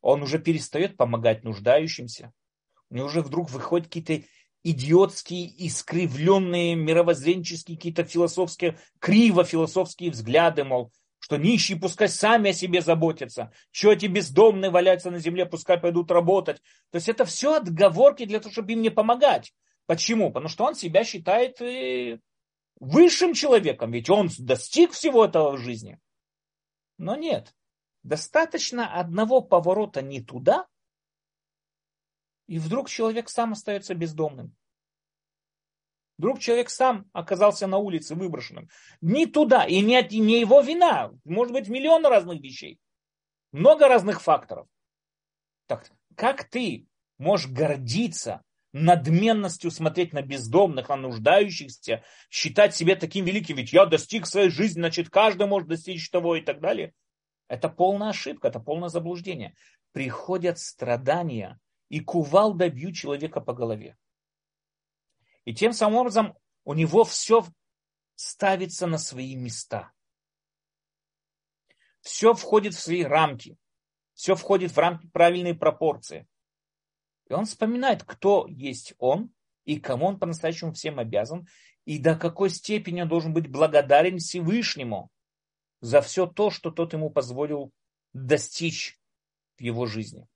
Он 0.01 0.23
уже 0.23 0.39
перестает 0.39 0.97
помогать 0.97 1.45
нуждающимся. 1.45 2.33
У 2.91 2.95
него 2.95 3.07
уже 3.07 3.23
вдруг 3.23 3.51
выходят 3.51 3.89
какие-то 3.89 4.27
идиотские, 4.63 5.67
искривленные, 5.67 6.75
мировоззренческие, 6.75 7.77
какие-то 7.77 8.05
философские, 8.05 8.79
криво-философские 8.99 10.11
взгляды, 10.11 10.65
мол, 10.65 10.93
что 11.19 11.37
нищие 11.37 11.79
пускай 11.79 12.09
сами 12.09 12.51
о 12.51 12.53
себе 12.53 12.81
заботятся, 12.81 13.53
что 13.71 13.93
эти 13.93 14.07
бездомные 14.07 14.71
валяются 14.71 15.11
на 15.11 15.19
земле, 15.19 15.47
пускай 15.47 15.79
пойдут 15.79 16.11
работать. 16.11 16.59
То 16.91 16.97
есть 16.97 17.09
это 17.09 17.25
все 17.25 17.55
отговорки 17.55 18.25
для 18.25 18.41
того, 18.41 18.53
чтобы 18.53 18.73
им 18.73 18.83
не 18.83 18.91
помогать. 18.91 19.53
Почему? 19.87 20.31
Потому 20.31 20.49
что 20.49 20.65
он 20.65 20.75
себя 20.75 21.05
считает 21.05 21.61
э, 21.61 22.19
высшим 22.81 23.35
человеком, 23.35 23.93
ведь 23.93 24.11
он 24.11 24.31
достиг 24.39 24.93
всего 24.93 25.25
этого 25.25 25.57
в 25.57 25.59
жизни. 25.59 25.99
Но 26.99 27.15
нет, 27.15 27.55
достаточно 28.07 28.95
одного 28.95 29.41
поворота 29.41 30.01
не 30.01 30.21
туда, 30.21 30.67
и 32.47 32.59
вдруг 32.59 32.89
человек 32.89 33.29
сам 33.29 33.53
остается 33.53 33.95
бездомным. 33.95 34.55
Вдруг 36.19 36.39
человек 36.39 36.71
сам 36.71 37.11
оказался 37.13 37.67
на 37.67 37.79
улице 37.79 38.15
выброшенным. 38.15 38.71
Не 39.01 39.27
туда, 39.27 39.65
и 39.65 39.81
не, 39.81 40.01
не 40.19 40.41
его 40.41 40.61
вина. 40.61 41.13
Может 41.25 41.53
быть, 41.53 41.69
миллион 41.69 42.07
разных 42.07 42.41
вещей. 42.41 42.79
Много 43.53 43.89
разных 43.89 44.23
факторов. 44.23 44.67
Так 45.67 45.91
как 46.15 46.45
ты 46.45 46.87
можешь 47.19 47.51
гордиться 47.51 48.43
надменностью 48.73 49.71
смотреть 49.71 50.13
на 50.13 50.23
бездомных, 50.23 50.89
на 50.89 50.97
нуждающихся, 50.97 52.05
считать 52.31 52.75
себя 52.75 52.95
таким 52.95 53.25
великим, 53.25 53.57
ведь 53.57 53.73
я 53.73 53.85
достиг 53.85 54.27
своей 54.27 54.51
жизни, 54.51 54.81
значит, 54.81 55.11
каждый 55.11 55.47
может 55.47 55.69
достичь 55.69 56.09
того 56.11 56.37
и 56.37 56.41
так 56.41 56.61
далее. 56.61 56.95
Это 57.49 57.69
полная 57.69 58.11
ошибка, 58.11 58.49
это 58.49 58.61
полное 58.61 58.89
заблуждение. 58.89 59.55
Приходят 59.93 60.59
страдания, 60.59 61.61
и 61.89 62.01
кувалда 62.01 62.69
бьют 62.69 62.97
человека 62.97 63.41
по 63.41 63.55
голове. 63.55 63.97
И 65.45 65.55
тем 65.55 65.73
самым 65.73 65.99
образом 65.99 66.37
у 66.65 66.75
него 66.75 67.05
все 67.05 67.45
ставится 68.17 68.87
на 68.87 68.99
свои 68.99 69.37
места. 69.37 69.93
Все 72.01 72.35
входит 72.35 72.75
в 72.75 72.81
свои 72.81 73.05
рамки. 73.05 73.57
Все 74.15 74.35
входит 74.35 74.73
в 74.73 74.79
рамки 74.79 75.07
правильные 75.09 75.55
пропорции. 75.55 76.27
И 77.29 77.33
он 77.33 77.45
вспоминает, 77.45 78.03
кто 78.03 78.47
есть 78.49 78.95
он 78.99 79.33
и 79.65 79.79
кому 79.79 80.07
он 80.07 80.19
по-настоящему 80.19 80.73
всем 80.73 80.99
обязан, 80.99 81.47
и 81.85 81.99
до 81.99 82.17
какой 82.17 82.51
степени 82.51 83.03
он 83.03 83.09
должен 83.09 83.33
быть 83.33 83.51
благодарен 83.51 84.19
Всевышнему 84.19 85.11
за 85.81 86.01
все 86.01 86.27
то, 86.27 86.51
что 86.51 86.71
тот 86.71 86.93
ему 86.93 87.11
позволил 87.11 87.73
достичь 88.13 88.99
в 89.57 89.63
его 89.63 89.87
жизни. 89.87 90.27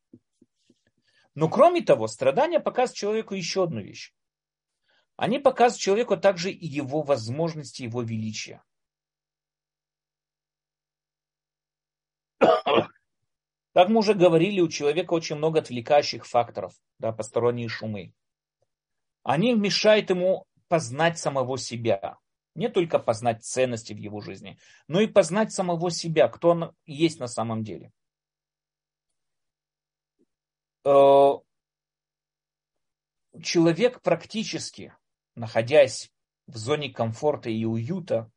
Но 1.34 1.48
кроме 1.48 1.82
того, 1.82 2.06
страдания 2.06 2.60
показывают 2.60 2.96
человеку 2.96 3.34
еще 3.34 3.64
одну 3.64 3.80
вещь. 3.80 4.12
Они 5.16 5.38
показывают 5.38 5.80
человеку 5.80 6.16
также 6.16 6.50
и 6.50 6.66
его 6.66 7.02
возможности, 7.02 7.82
его 7.82 8.02
величия. 8.02 8.62
Как 12.40 13.88
мы 13.88 13.98
уже 13.98 14.14
говорили, 14.14 14.60
у 14.60 14.68
человека 14.68 15.12
очень 15.12 15.36
много 15.36 15.60
отвлекающих 15.60 16.26
факторов, 16.26 16.74
да, 16.98 17.12
посторонние 17.12 17.68
шумы. 17.68 18.12
Они 19.22 19.54
мешают 19.54 20.10
ему 20.10 20.46
познать 20.68 21.18
самого 21.18 21.58
себя. 21.58 22.18
Не 22.54 22.68
только 22.68 22.98
познать 22.98 23.44
ценности 23.44 23.92
в 23.92 23.96
его 23.96 24.20
жизни, 24.20 24.58
но 24.88 25.00
и 25.00 25.06
познать 25.06 25.52
самого 25.52 25.90
себя, 25.90 26.28
кто 26.28 26.50
он 26.50 26.74
есть 26.84 27.20
на 27.20 27.28
самом 27.28 27.62
деле. 27.62 27.92
Э, 30.84 31.32
человек 33.42 34.00
практически, 34.02 34.94
находясь 35.34 36.12
в 36.46 36.56
зоне 36.56 36.90
комфорта 36.90 37.50
и 37.50 37.64
уюта, 37.64 38.30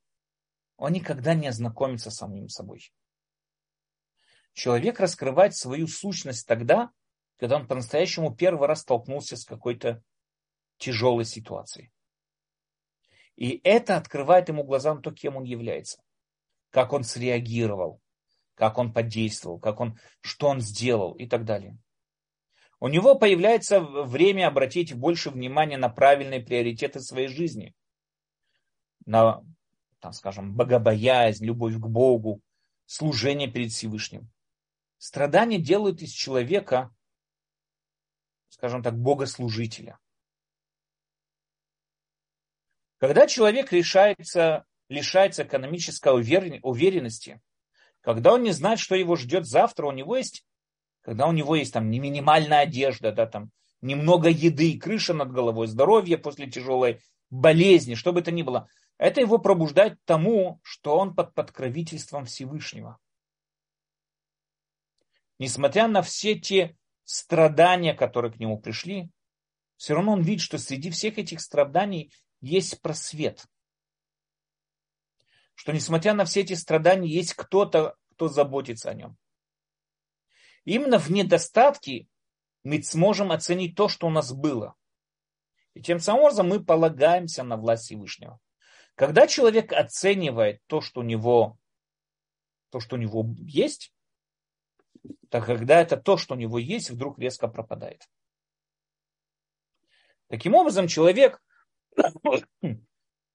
он 0.77 0.91
никогда 0.91 1.33
не 1.33 1.47
ознакомится 1.47 2.11
с 2.11 2.17
самим 2.17 2.49
собой. 2.49 2.91
Человек 4.53 4.99
раскрывает 4.99 5.55
свою 5.55 5.87
сущность 5.87 6.45
тогда, 6.47 6.91
когда 7.37 7.55
он 7.55 7.67
по-настоящему 7.67 8.35
первый 8.35 8.67
раз 8.67 8.81
столкнулся 8.81 9.37
с 9.37 9.45
какой-то 9.45 10.03
тяжелой 10.77 11.25
ситуацией. 11.25 11.92
И 13.35 13.59
это 13.63 13.97
открывает 13.97 14.49
ему 14.49 14.63
глаза 14.63 14.93
на 14.93 15.01
то, 15.01 15.11
кем 15.11 15.37
он 15.37 15.43
является, 15.43 16.01
как 16.69 16.93
он 16.93 17.03
среагировал, 17.03 17.99
как 18.55 18.77
он 18.77 18.93
подействовал, 18.93 19.59
как 19.59 19.79
он, 19.79 19.97
что 20.21 20.47
он 20.47 20.61
сделал 20.61 21.13
и 21.13 21.27
так 21.27 21.45
далее. 21.45 21.77
У 22.79 22.89
него 22.89 23.15
появляется 23.15 23.79
время 23.79 24.47
обратить 24.47 24.93
больше 24.93 25.29
внимания 25.29 25.77
на 25.77 25.89
правильные 25.89 26.41
приоритеты 26.41 26.99
своей 26.99 27.29
жизни. 27.29 27.73
На, 29.05 29.41
там, 29.99 30.11
скажем, 30.11 30.53
богобоязнь, 30.53 31.45
любовь 31.45 31.75
к 31.75 31.87
Богу, 31.87 32.41
служение 32.85 33.49
перед 33.49 33.71
Всевышним. 33.71 34.29
Страдания 34.97 35.59
делают 35.59 36.01
из 36.01 36.11
человека, 36.11 36.93
скажем 38.49 38.83
так, 38.83 38.97
богослужителя. 38.97 39.97
Когда 43.03 43.27
человек 43.27 43.73
решается, 43.73 44.63
лишается 44.87 45.43
экономической 45.43 46.17
уверенности, 46.17 47.41
когда 47.99 48.33
он 48.33 48.43
не 48.43 48.51
знает, 48.51 48.79
что 48.79 48.95
его 48.95 49.17
ждет 49.17 49.45
завтра, 49.45 49.87
у 49.87 49.91
него 49.91 50.15
есть, 50.15 50.45
когда 51.01 51.27
у 51.27 51.33
него 51.33 51.57
есть 51.57 51.73
там 51.73 51.91
не 51.91 51.99
минимальная 51.99 52.59
одежда, 52.59 53.11
да, 53.11 53.25
там 53.25 53.51
немного 53.81 54.29
еды, 54.29 54.79
крыша 54.79 55.13
над 55.13 55.33
головой, 55.33 55.67
здоровье 55.67 56.17
после 56.17 56.49
тяжелой 56.49 57.01
болезни, 57.29 57.95
что 57.95 58.13
бы 58.13 58.21
это 58.21 58.31
ни 58.31 58.41
было, 58.41 58.69
это 58.97 59.19
его 59.19 59.37
пробуждает 59.37 59.99
тому, 60.05 60.61
что 60.63 60.97
он 60.97 61.13
под 61.13 61.33
подкровительством 61.33 62.23
Всевышнего. 62.23 62.99
Несмотря 65.39 65.89
на 65.89 66.03
все 66.03 66.39
те 66.39 66.77
страдания, 67.03 67.93
которые 67.93 68.31
к 68.31 68.39
нему 68.39 68.61
пришли, 68.61 69.09
все 69.75 69.93
равно 69.93 70.13
он 70.13 70.21
видит, 70.21 70.41
что 70.41 70.57
среди 70.57 70.89
всех 70.89 71.17
этих 71.17 71.41
страданий 71.41 72.09
есть 72.43 72.81
просвет. 72.81 73.45
Что 75.55 75.71
несмотря 75.71 76.13
на 76.13 76.25
все 76.25 76.41
эти 76.41 76.53
страдания, 76.53 77.09
есть 77.09 77.33
кто-то, 77.35 77.95
кто 78.11 78.27
заботится 78.27 78.89
о 78.89 78.93
нем. 78.93 79.17
Именно 80.65 80.99
в 80.99 81.09
недостатке 81.09 82.07
мы 82.63 82.83
сможем 82.83 83.31
оценить 83.31 83.75
то, 83.75 83.87
что 83.87 84.07
у 84.07 84.09
нас 84.09 84.33
было. 84.33 84.75
И 85.73 85.81
тем 85.81 85.99
самым 85.99 86.23
образом 86.23 86.49
мы 86.49 86.63
полагаемся 86.63 87.43
на 87.43 87.55
власть 87.55 87.85
Всевышнего. 87.85 88.39
Когда 88.95 89.25
человек 89.25 89.71
оценивает 89.71 90.61
то, 90.67 90.81
что 90.81 90.99
у 90.99 91.03
него, 91.03 91.57
то, 92.69 92.79
что 92.79 92.95
у 92.95 92.99
него 92.99 93.25
есть, 93.39 93.93
так 95.29 95.45
когда 95.45 95.81
это 95.81 95.97
то, 95.97 96.17
что 96.17 96.35
у 96.35 96.37
него 96.37 96.59
есть, 96.59 96.89
вдруг 96.91 97.17
резко 97.19 97.47
пропадает. 97.47 98.07
Таким 100.27 100.55
образом, 100.55 100.87
человек, 100.87 101.41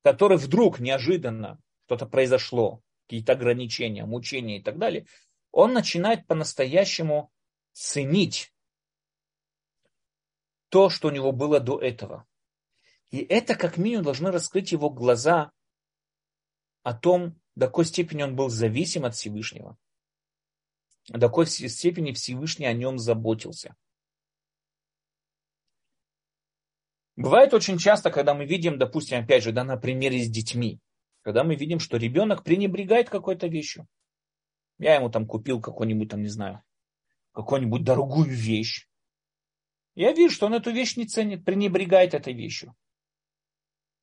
который 0.02 0.38
вдруг 0.38 0.80
неожиданно 0.80 1.60
что-то 1.86 2.06
произошло, 2.06 2.82
какие-то 3.06 3.32
ограничения, 3.32 4.04
мучения 4.04 4.58
и 4.58 4.62
так 4.62 4.78
далее, 4.78 5.06
он 5.50 5.72
начинает 5.72 6.26
по-настоящему 6.26 7.32
ценить 7.72 8.52
то, 10.68 10.90
что 10.90 11.08
у 11.08 11.10
него 11.10 11.32
было 11.32 11.60
до 11.60 11.80
этого. 11.80 12.26
И 13.10 13.18
это 13.18 13.54
как 13.54 13.78
минимум 13.78 14.04
должно 14.04 14.30
раскрыть 14.30 14.72
его 14.72 14.90
глаза 14.90 15.50
о 16.82 16.92
том, 16.92 17.40
до 17.54 17.66
какой 17.66 17.86
степени 17.86 18.22
он 18.22 18.36
был 18.36 18.50
зависим 18.50 19.04
от 19.04 19.14
Всевышнего 19.14 19.78
до 21.08 21.28
какой 21.28 21.46
степени 21.46 22.12
Всевышний 22.12 22.66
о 22.66 22.72
нем 22.72 22.98
заботился. 22.98 23.74
Бывает 27.18 27.52
очень 27.52 27.78
часто, 27.78 28.12
когда 28.12 28.32
мы 28.32 28.44
видим, 28.44 28.78
допустим, 28.78 29.18
опять 29.18 29.42
же, 29.42 29.50
да, 29.50 29.64
на 29.64 29.76
примере 29.76 30.20
с 30.20 30.30
детьми, 30.30 30.78
когда 31.22 31.42
мы 31.42 31.56
видим, 31.56 31.80
что 31.80 31.96
ребенок 31.96 32.44
пренебрегает 32.44 33.10
какой-то 33.10 33.48
вещью. 33.48 33.88
Я 34.78 34.94
ему 34.94 35.10
там 35.10 35.26
купил 35.26 35.60
какую-нибудь, 35.60 36.10
там, 36.10 36.22
не 36.22 36.28
знаю, 36.28 36.62
какую-нибудь 37.32 37.82
дорогую 37.82 38.30
вещь. 38.30 38.86
Я 39.96 40.12
вижу, 40.12 40.32
что 40.32 40.46
он 40.46 40.54
эту 40.54 40.70
вещь 40.70 40.96
не 40.96 41.06
ценит, 41.06 41.44
пренебрегает 41.44 42.14
этой 42.14 42.34
вещью. 42.34 42.76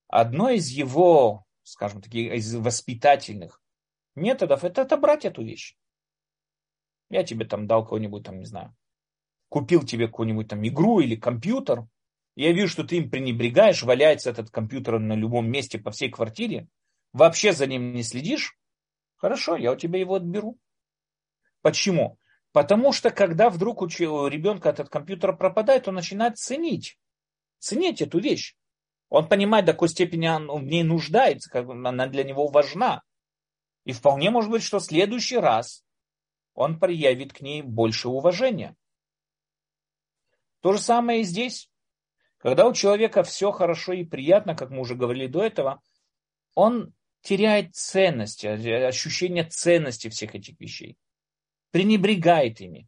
Одно 0.09 0.49
из 0.49 0.67
его, 0.67 1.45
скажем 1.63 2.01
так, 2.01 2.13
из 2.13 2.53
воспитательных 2.53 3.61
методов 4.15 4.65
это 4.65 4.81
отобрать 4.81 5.23
эту 5.23 5.41
вещь. 5.41 5.77
Я 7.09 7.23
тебе 7.23 7.45
там 7.45 7.65
дал 7.65 7.85
кого-нибудь 7.85 8.25
там, 8.25 8.39
не 8.39 8.45
знаю, 8.45 8.75
купил 9.47 9.83
тебе 9.83 10.07
какую-нибудь 10.07 10.49
там 10.49 10.67
игру 10.67 10.99
или 10.99 11.15
компьютер. 11.15 11.87
Я 12.35 12.51
вижу, 12.51 12.67
что 12.67 12.83
ты 12.83 12.97
им 12.97 13.09
пренебрегаешь, 13.09 13.83
валяется 13.83 14.29
этот 14.29 14.49
компьютер 14.49 14.99
на 14.99 15.13
любом 15.13 15.49
месте 15.49 15.79
по 15.79 15.91
всей 15.91 16.09
квартире. 16.09 16.67
Вообще 17.13 17.53
за 17.53 17.65
ним 17.65 17.93
не 17.93 18.03
следишь. 18.03 18.57
Хорошо, 19.15 19.55
я 19.55 19.71
у 19.71 19.75
тебя 19.75 19.99
его 19.99 20.15
отберу. 20.15 20.57
Почему? 21.61 22.19
Потому 22.51 22.91
что 22.91 23.09
когда 23.09 23.49
вдруг 23.49 23.81
у 23.81 23.87
ребенка 23.87 24.69
этот 24.69 24.89
компьютер 24.89 25.35
пропадает, 25.35 25.87
он 25.87 25.95
начинает 25.95 26.37
ценить. 26.37 26.99
Ценить 27.59 28.01
эту 28.01 28.19
вещь. 28.19 28.55
Он 29.09 29.27
понимает, 29.27 29.65
до 29.65 29.73
какой 29.73 29.89
степени 29.89 30.27
он 30.27 30.47
в 30.47 30.65
ней 30.65 30.83
нуждается, 30.83 31.49
как 31.49 31.69
она 31.69 32.07
для 32.07 32.23
него 32.23 32.47
важна. 32.47 33.01
И 33.85 33.93
вполне 33.93 34.29
может 34.29 34.51
быть, 34.51 34.63
что 34.63 34.79
в 34.79 34.83
следующий 34.83 35.37
раз 35.37 35.85
он 36.53 36.79
проявит 36.79 37.31
к 37.31 37.41
ней 37.41 37.61
больше 37.61 38.09
уважения. 38.09 38.75
То 40.61 40.73
же 40.73 40.79
самое 40.79 41.21
и 41.21 41.23
здесь. 41.23 41.69
Когда 42.45 42.67
у 42.67 42.73
человека 42.73 43.23
все 43.23 43.51
хорошо 43.51 43.93
и 43.93 44.03
приятно, 44.03 44.55
как 44.55 44.69
мы 44.69 44.81
уже 44.81 44.93
говорили 44.93 45.25
до 45.25 45.43
этого, 45.43 45.81
он 46.53 46.93
теряет 47.21 47.73
ценность, 47.73 48.45
ощущение 48.45 49.45
ценности 49.45 50.09
всех 50.09 50.35
этих 50.35 50.59
вещей, 50.59 50.95
пренебрегает 51.71 52.61
ими. 52.61 52.87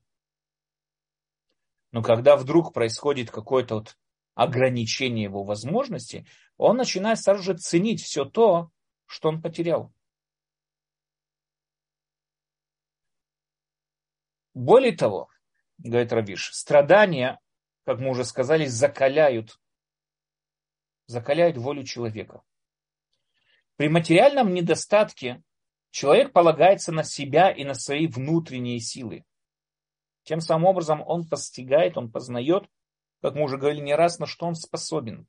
Но 1.91 2.03
когда 2.03 2.37
вдруг 2.37 2.71
происходит 2.71 3.31
какое-то 3.31 3.77
вот 3.77 3.97
ограничение 4.35 5.23
его 5.23 5.41
возможностей, 5.41 6.27
он 6.57 6.77
начинает 6.77 7.19
сразу 7.19 7.41
же 7.41 7.57
ценить 7.57 8.03
все 8.03 8.25
то, 8.25 8.69
что 9.07 9.29
он 9.29 9.41
потерял. 9.41 9.91
Более 14.53 14.95
того, 14.95 15.29
говорит 15.79 16.13
Равиш, 16.13 16.51
страдания, 16.53 17.39
как 17.87 17.99
мы 17.99 18.09
уже 18.09 18.25
сказали, 18.25 18.65
закаляют, 18.65 19.61
закаляют 21.05 21.55
волю 21.55 21.85
человека. 21.85 22.41
При 23.77 23.87
материальном 23.87 24.53
недостатке 24.53 25.41
человек 25.91 26.33
полагается 26.33 26.91
на 26.91 27.03
себя 27.03 27.49
и 27.49 27.63
на 27.63 27.75
свои 27.75 28.07
внутренние 28.07 28.81
силы. 28.81 29.23
Тем 30.23 30.41
самым 30.41 30.65
образом 30.65 31.01
он 31.01 31.29
постигает, 31.29 31.95
он 31.95 32.11
познает, 32.11 32.69
как 33.21 33.35
мы 33.35 33.43
уже 33.43 33.57
говорили 33.57 33.79
не 33.79 33.95
раз, 33.95 34.19
на 34.19 34.25
что 34.25 34.47
он 34.47 34.55
способен. 34.55 35.25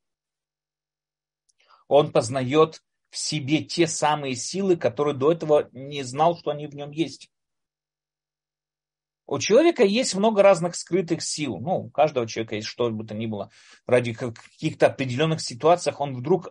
Он 1.86 2.10
познает 2.10 2.82
в 3.10 3.18
себе 3.18 3.62
те 3.62 3.86
самые 3.86 4.34
силы, 4.34 4.76
которые 4.76 5.16
до 5.16 5.30
этого 5.30 5.68
не 5.70 6.02
знал, 6.02 6.36
что 6.36 6.50
они 6.50 6.66
в 6.66 6.74
нем 6.74 6.90
есть. 6.90 7.30
У 9.30 9.38
человека 9.38 9.84
есть 9.84 10.14
много 10.14 10.42
разных 10.42 10.74
скрытых 10.74 11.22
сил. 11.22 11.58
Ну, 11.58 11.84
у 11.84 11.90
каждого 11.90 12.26
человека 12.26 12.54
есть 12.54 12.66
что 12.66 12.90
бы 12.90 13.04
то 13.04 13.14
ни 13.14 13.26
было. 13.26 13.50
Ради 13.86 14.14
каких-то 14.14 14.86
определенных 14.86 15.42
ситуациях 15.42 16.00
он 16.00 16.16
вдруг 16.16 16.48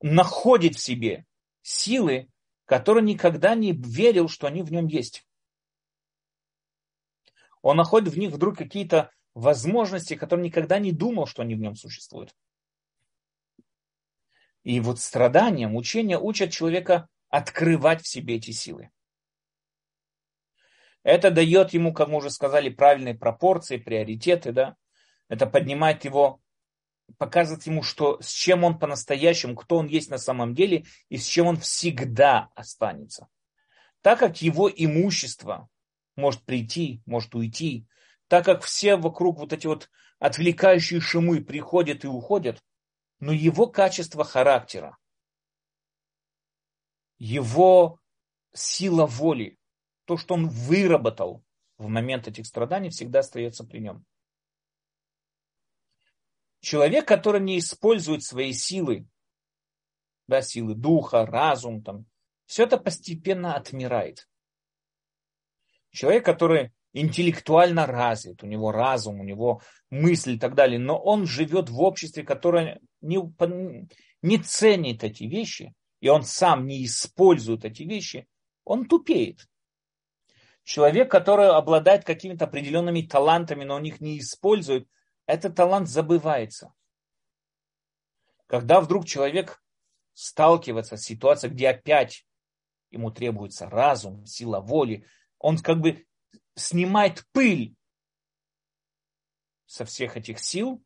находит 0.00 0.76
в 0.76 0.80
себе 0.80 1.26
силы, 1.60 2.30
которые 2.64 3.04
никогда 3.04 3.54
не 3.54 3.72
верил, 3.72 4.28
что 4.28 4.46
они 4.46 4.62
в 4.62 4.72
нем 4.72 4.86
есть. 4.86 5.26
Он 7.60 7.76
находит 7.76 8.14
в 8.14 8.18
них 8.18 8.30
вдруг 8.30 8.56
какие-то 8.56 9.10
возможности, 9.34 10.16
которые 10.16 10.46
никогда 10.46 10.78
не 10.78 10.92
думал, 10.92 11.26
что 11.26 11.42
они 11.42 11.56
в 11.56 11.60
нем 11.60 11.76
существуют. 11.76 12.34
И 14.62 14.80
вот 14.80 14.98
страдания, 14.98 15.68
мучения 15.68 16.18
учат 16.18 16.52
человека 16.52 17.10
открывать 17.28 18.00
в 18.00 18.08
себе 18.08 18.36
эти 18.36 18.52
силы. 18.52 18.90
Это 21.02 21.30
дает 21.30 21.72
ему, 21.72 21.92
как 21.92 22.08
мы 22.08 22.16
уже 22.16 22.30
сказали, 22.30 22.68
правильные 22.68 23.14
пропорции, 23.14 23.76
приоритеты, 23.76 24.52
да. 24.52 24.76
Это 25.28 25.46
поднимает 25.46 26.04
его 26.04 26.40
показывает 27.16 27.64
ему, 27.66 27.82
что 27.82 28.20
с 28.20 28.30
чем 28.30 28.64
он 28.64 28.78
по-настоящему, 28.78 29.56
кто 29.56 29.78
он 29.78 29.86
есть 29.86 30.10
на 30.10 30.18
самом 30.18 30.54
деле 30.54 30.84
и 31.08 31.16
с 31.16 31.24
чем 31.24 31.46
он 31.46 31.56
всегда 31.56 32.50
останется. 32.54 33.28
Так 34.02 34.18
как 34.18 34.42
его 34.42 34.70
имущество 34.70 35.68
может 36.16 36.42
прийти, 36.44 37.02
может 37.06 37.34
уйти, 37.34 37.86
так 38.28 38.44
как 38.44 38.62
все 38.62 38.96
вокруг 38.96 39.38
вот 39.38 39.52
эти 39.52 39.66
вот 39.66 39.90
отвлекающие 40.18 41.00
шумы 41.00 41.40
приходят 41.40 42.04
и 42.04 42.08
уходят, 42.08 42.62
но 43.20 43.32
его 43.32 43.66
качество 43.66 44.24
характера, 44.24 44.98
его 47.18 48.00
сила 48.52 49.06
воли, 49.06 49.57
то, 50.08 50.16
что 50.16 50.32
он 50.32 50.48
выработал 50.48 51.44
в 51.76 51.86
момент 51.88 52.26
этих 52.28 52.46
страданий, 52.46 52.88
всегда 52.88 53.18
остается 53.18 53.62
при 53.62 53.80
нем. 53.80 54.06
Человек, 56.60 57.06
который 57.06 57.42
не 57.42 57.58
использует 57.58 58.24
свои 58.24 58.54
силы, 58.54 59.06
да, 60.26 60.40
силы 60.40 60.74
духа, 60.74 61.26
разум, 61.26 61.82
там, 61.82 62.06
все 62.46 62.62
это 62.62 62.78
постепенно 62.78 63.54
отмирает. 63.54 64.26
Человек, 65.90 66.24
который 66.24 66.72
интеллектуально 66.94 67.84
развит, 67.84 68.42
у 68.42 68.46
него 68.46 68.72
разум, 68.72 69.20
у 69.20 69.24
него 69.24 69.60
мысли 69.90 70.36
и 70.36 70.38
так 70.38 70.54
далее, 70.54 70.78
но 70.78 70.98
он 70.98 71.26
живет 71.26 71.68
в 71.68 71.80
обществе, 71.82 72.24
которое 72.24 72.80
не, 73.02 73.18
не 74.22 74.38
ценит 74.38 75.04
эти 75.04 75.24
вещи, 75.24 75.74
и 76.00 76.08
он 76.08 76.22
сам 76.22 76.66
не 76.66 76.86
использует 76.86 77.66
эти 77.66 77.82
вещи, 77.82 78.26
он 78.64 78.86
тупеет. 78.86 79.46
Человек, 80.68 81.10
который 81.10 81.48
обладает 81.48 82.04
какими-то 82.04 82.44
определенными 82.44 83.00
талантами, 83.00 83.64
но 83.64 83.76
он 83.76 83.84
их 83.84 84.02
не 84.02 84.18
использует, 84.18 84.86
этот 85.24 85.56
талант 85.56 85.88
забывается. 85.88 86.74
Когда 88.44 88.82
вдруг 88.82 89.06
человек 89.06 89.62
сталкивается 90.12 90.98
с 90.98 91.04
ситуацией, 91.04 91.54
где 91.54 91.70
опять 91.70 92.26
ему 92.90 93.10
требуется 93.10 93.70
разум, 93.70 94.26
сила 94.26 94.60
воли, 94.60 95.06
он 95.38 95.56
как 95.56 95.80
бы 95.80 96.06
снимает 96.54 97.24
пыль 97.32 97.74
со 99.64 99.86
всех 99.86 100.18
этих 100.18 100.38
сил, 100.38 100.84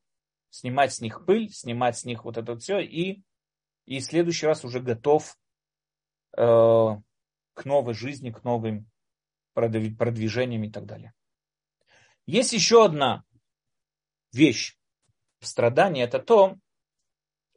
снимать 0.50 0.94
с 0.94 1.00
них 1.00 1.26
пыль, 1.26 1.50
снимать 1.50 1.98
с 1.98 2.04
них 2.04 2.24
вот 2.24 2.36
это 2.36 2.56
все, 2.56 2.78
и, 2.78 3.24
и 3.86 3.98
в 3.98 4.04
следующий 4.04 4.46
раз 4.46 4.64
уже 4.64 4.78
готов 4.78 5.36
э, 6.36 6.40
к 6.40 7.64
новой 7.64 7.94
жизни, 7.94 8.30
к 8.30 8.44
новым 8.44 8.91
продвижениям 9.54 10.64
и 10.64 10.70
так 10.70 10.86
далее. 10.86 11.12
Есть 12.26 12.52
еще 12.52 12.84
одна 12.84 13.24
вещь 14.32 14.76
в 15.40 15.46
страдании, 15.46 16.02
это 16.02 16.18
то, 16.18 16.56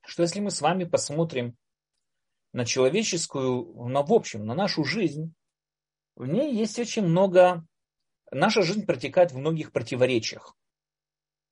что 0.04 0.24
если 0.24 0.39
мы 0.39 0.52
с 0.52 0.62
вами 0.62 0.84
посмотрим 0.84 1.56
на 2.52 2.66
человеческую, 2.66 3.88
на 3.88 4.02
в 4.02 4.12
общем, 4.12 4.46
на 4.46 4.56
нашу 4.56 4.84
жизнь, 4.84 5.34
в 6.16 6.26
ней 6.26 6.56
есть 6.56 6.80
очень 6.80 7.04
много, 7.04 7.66
наша 8.32 8.62
жизнь 8.62 8.86
протекает 8.86 9.32
в 9.32 9.38
многих 9.38 9.72
противоречиях. 9.72 10.56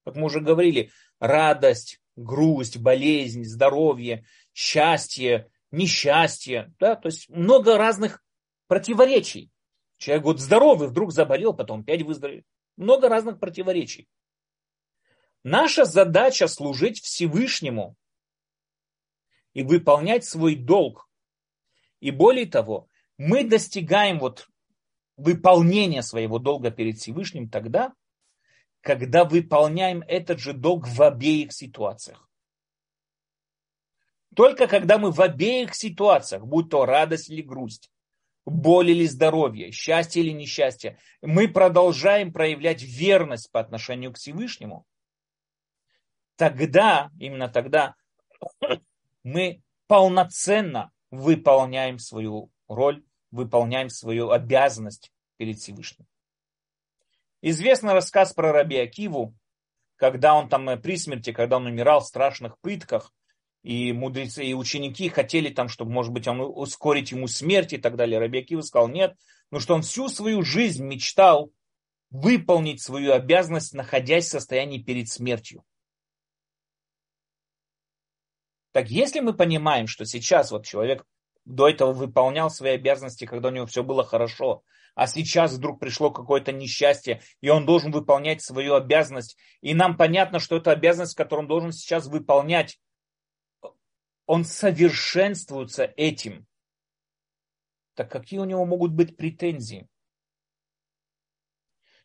Как 0.05 0.15
мы 0.15 0.25
уже 0.25 0.39
говорили, 0.39 0.91
радость, 1.19 1.99
грусть, 2.15 2.77
болезнь, 2.77 3.43
здоровье, 3.43 4.25
счастье, 4.53 5.49
несчастье, 5.71 6.73
да, 6.79 6.95
то 6.95 7.07
есть 7.07 7.29
много 7.29 7.77
разных 7.77 8.23
противоречий. 8.67 9.51
Человек 10.03 10.25
вот 10.25 10.41
здоровый, 10.41 10.89
вдруг 10.89 11.13
заболел, 11.13 11.53
потом 11.53 11.79
опять 11.79 12.01
выздоровел. 12.01 12.43
Много 12.75 13.07
разных 13.07 13.39
противоречий. 13.39 14.09
Наша 15.43 15.85
задача 15.85 16.49
служить 16.49 16.99
Всевышнему 16.99 17.95
и 19.53 19.63
выполнять 19.63 20.25
свой 20.25 20.55
долг. 20.55 21.09
И 22.01 22.11
более 22.11 22.47
того, 22.47 22.89
мы 23.17 23.45
достигаем 23.45 24.19
вот 24.19 24.49
выполнения 25.15 26.01
своего 26.01 26.37
долга 26.37 26.69
перед 26.69 26.97
Всевышним 26.97 27.49
тогда, 27.49 27.93
когда 28.81 29.23
выполняем 29.23 30.01
этот 30.05 30.37
же 30.37 30.51
долг 30.51 30.85
в 30.85 31.01
обеих 31.01 31.53
ситуациях. 31.53 32.29
Только 34.35 34.67
когда 34.67 34.97
мы 34.97 35.11
в 35.11 35.21
обеих 35.21 35.73
ситуациях, 35.73 36.45
будь 36.45 36.69
то 36.69 36.85
радость 36.85 37.29
или 37.29 37.41
грусть, 37.41 37.92
боль 38.45 38.91
или 38.91 39.05
здоровье, 39.05 39.71
счастье 39.71 40.23
или 40.23 40.31
несчастье, 40.31 40.97
мы 41.21 41.47
продолжаем 41.47 42.33
проявлять 42.33 42.81
верность 42.81 43.51
по 43.51 43.59
отношению 43.59 44.13
к 44.13 44.17
Всевышнему, 44.17 44.85
тогда, 46.35 47.09
именно 47.19 47.47
тогда, 47.47 47.95
мы 49.23 49.61
полноценно 49.87 50.91
выполняем 51.11 51.99
свою 51.99 52.51
роль, 52.67 53.03
выполняем 53.31 53.89
свою 53.89 54.31
обязанность 54.31 55.11
перед 55.37 55.57
Всевышним. 55.57 56.07
Известный 57.41 57.93
рассказ 57.93 58.33
про 58.33 58.51
Раби 58.51 58.77
Акиву, 58.77 59.35
когда 59.95 60.33
он 60.33 60.49
там 60.49 60.69
э, 60.69 60.77
при 60.77 60.97
смерти, 60.97 61.31
когда 61.31 61.57
он 61.57 61.65
умирал 61.65 61.99
в 61.99 62.07
страшных 62.07 62.57
пытках, 62.59 63.13
и 63.63 63.93
мудрецы, 63.93 64.43
и 64.45 64.53
ученики 64.53 65.09
хотели 65.09 65.49
там, 65.49 65.69
чтобы, 65.69 65.91
может 65.91 66.11
быть, 66.11 66.27
он 66.27 66.41
ускорить 66.41 67.11
ему 67.11 67.27
смерть 67.27 67.73
и 67.73 67.77
так 67.77 67.95
далее. 67.95 68.19
Раби 68.19 68.39
Акива 68.39 68.61
сказал 68.61 68.89
нет, 68.89 69.15
но 69.51 69.59
что 69.59 69.73
он 69.73 69.81
всю 69.81 70.09
свою 70.09 70.43
жизнь 70.43 70.83
мечтал 70.83 71.51
выполнить 72.11 72.81
свою 72.81 73.13
обязанность, 73.13 73.73
находясь 73.73 74.25
в 74.25 74.31
состоянии 74.31 74.77
перед 74.77 75.09
смертью. 75.09 75.63
Так 78.71 78.89
если 78.89 79.19
мы 79.19 79.33
понимаем, 79.33 79.87
что 79.87 80.05
сейчас 80.05 80.51
вот 80.51 80.65
человек 80.65 81.05
до 81.45 81.69
этого 81.69 81.93
выполнял 81.93 82.49
свои 82.49 82.73
обязанности, 82.73 83.25
когда 83.25 83.49
у 83.49 83.51
него 83.51 83.65
все 83.65 83.83
было 83.83 84.03
хорошо, 84.03 84.63
а 84.95 85.07
сейчас 85.07 85.53
вдруг 85.53 85.79
пришло 85.79 86.11
какое-то 86.11 86.51
несчастье, 86.51 87.21
и 87.41 87.49
он 87.49 87.65
должен 87.65 87.91
выполнять 87.91 88.43
свою 88.43 88.75
обязанность, 88.75 89.37
и 89.61 89.73
нам 89.73 89.97
понятно, 89.97 90.39
что 90.39 90.57
это 90.57 90.71
обязанность, 90.71 91.15
которую 91.15 91.43
он 91.43 91.47
должен 91.47 91.71
сейчас 91.71 92.07
выполнять, 92.07 92.79
он 94.25 94.45
совершенствуется 94.45 95.93
этим. 95.97 96.45
Так 97.95 98.11
какие 98.11 98.39
у 98.39 98.45
него 98.45 98.65
могут 98.65 98.91
быть 98.91 99.17
претензии? 99.17 99.87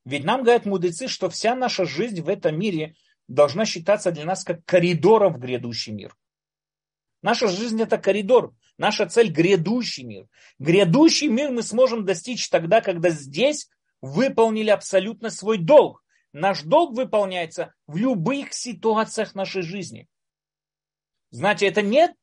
Ведь 0.04 0.24
нам 0.24 0.42
говорят 0.42 0.66
мудрецы, 0.66 1.08
что 1.08 1.28
вся 1.28 1.54
наша 1.54 1.84
жизнь 1.84 2.20
в 2.22 2.28
этом 2.28 2.58
мире 2.58 2.94
должна 3.26 3.64
считаться 3.64 4.10
для 4.10 4.24
нас 4.24 4.44
как 4.44 4.64
коридором 4.64 5.34
в 5.34 5.38
грядущий 5.38 5.92
мир– 5.92 6.16
Наша 7.22 7.48
жизнь 7.48 7.80
это 7.82 7.98
коридор. 7.98 8.54
Наша 8.76 9.06
цель– 9.06 9.30
грядущий 9.32 10.04
мир. 10.04 10.26
Грядущий 10.58 11.28
мир 11.28 11.50
мы 11.50 11.62
сможем 11.62 12.04
достичь 12.04 12.48
тогда, 12.48 12.80
когда 12.80 13.10
здесь 13.10 13.68
выполнили 14.00 14.70
абсолютно 14.70 15.30
свой 15.30 15.58
долг. 15.58 16.04
Наш 16.32 16.62
долг 16.62 16.96
выполняется 16.96 17.74
в 17.86 17.96
любых 17.96 18.52
ситуациях 18.52 19.34
нашей 19.34 19.62
жизни. 19.62 20.06
Знаете, 21.30 21.66
это 21.66 21.82
не, 21.82 22.14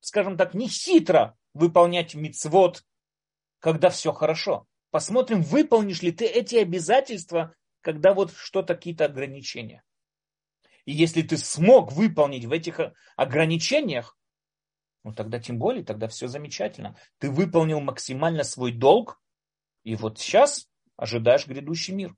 скажем 0.00 0.36
так, 0.36 0.54
не 0.54 0.68
хитро 0.68 1.36
выполнять 1.54 2.14
мицвод, 2.14 2.84
когда 3.58 3.90
все 3.90 4.12
хорошо. 4.12 4.66
Посмотрим, 4.90 5.42
выполнишь 5.42 6.02
ли 6.02 6.12
ты 6.12 6.24
эти 6.24 6.56
обязательства, 6.56 7.54
когда 7.82 8.14
вот 8.14 8.32
что-то, 8.32 8.74
какие-то 8.74 9.04
ограничения. 9.04 9.82
И 10.84 10.92
если 10.92 11.20
ты 11.22 11.36
смог 11.36 11.92
выполнить 11.92 12.46
в 12.46 12.52
этих 12.52 12.80
ограничениях, 13.16 14.16
ну 15.04 15.12
тогда 15.12 15.38
тем 15.38 15.58
более, 15.58 15.84
тогда 15.84 16.08
все 16.08 16.28
замечательно. 16.28 16.96
Ты 17.18 17.30
выполнил 17.30 17.80
максимально 17.80 18.44
свой 18.44 18.72
долг, 18.72 19.20
и 19.84 19.94
вот 19.96 20.18
сейчас 20.18 20.68
ожидаешь 20.96 21.46
грядущий 21.46 21.94
мир. 21.94 22.14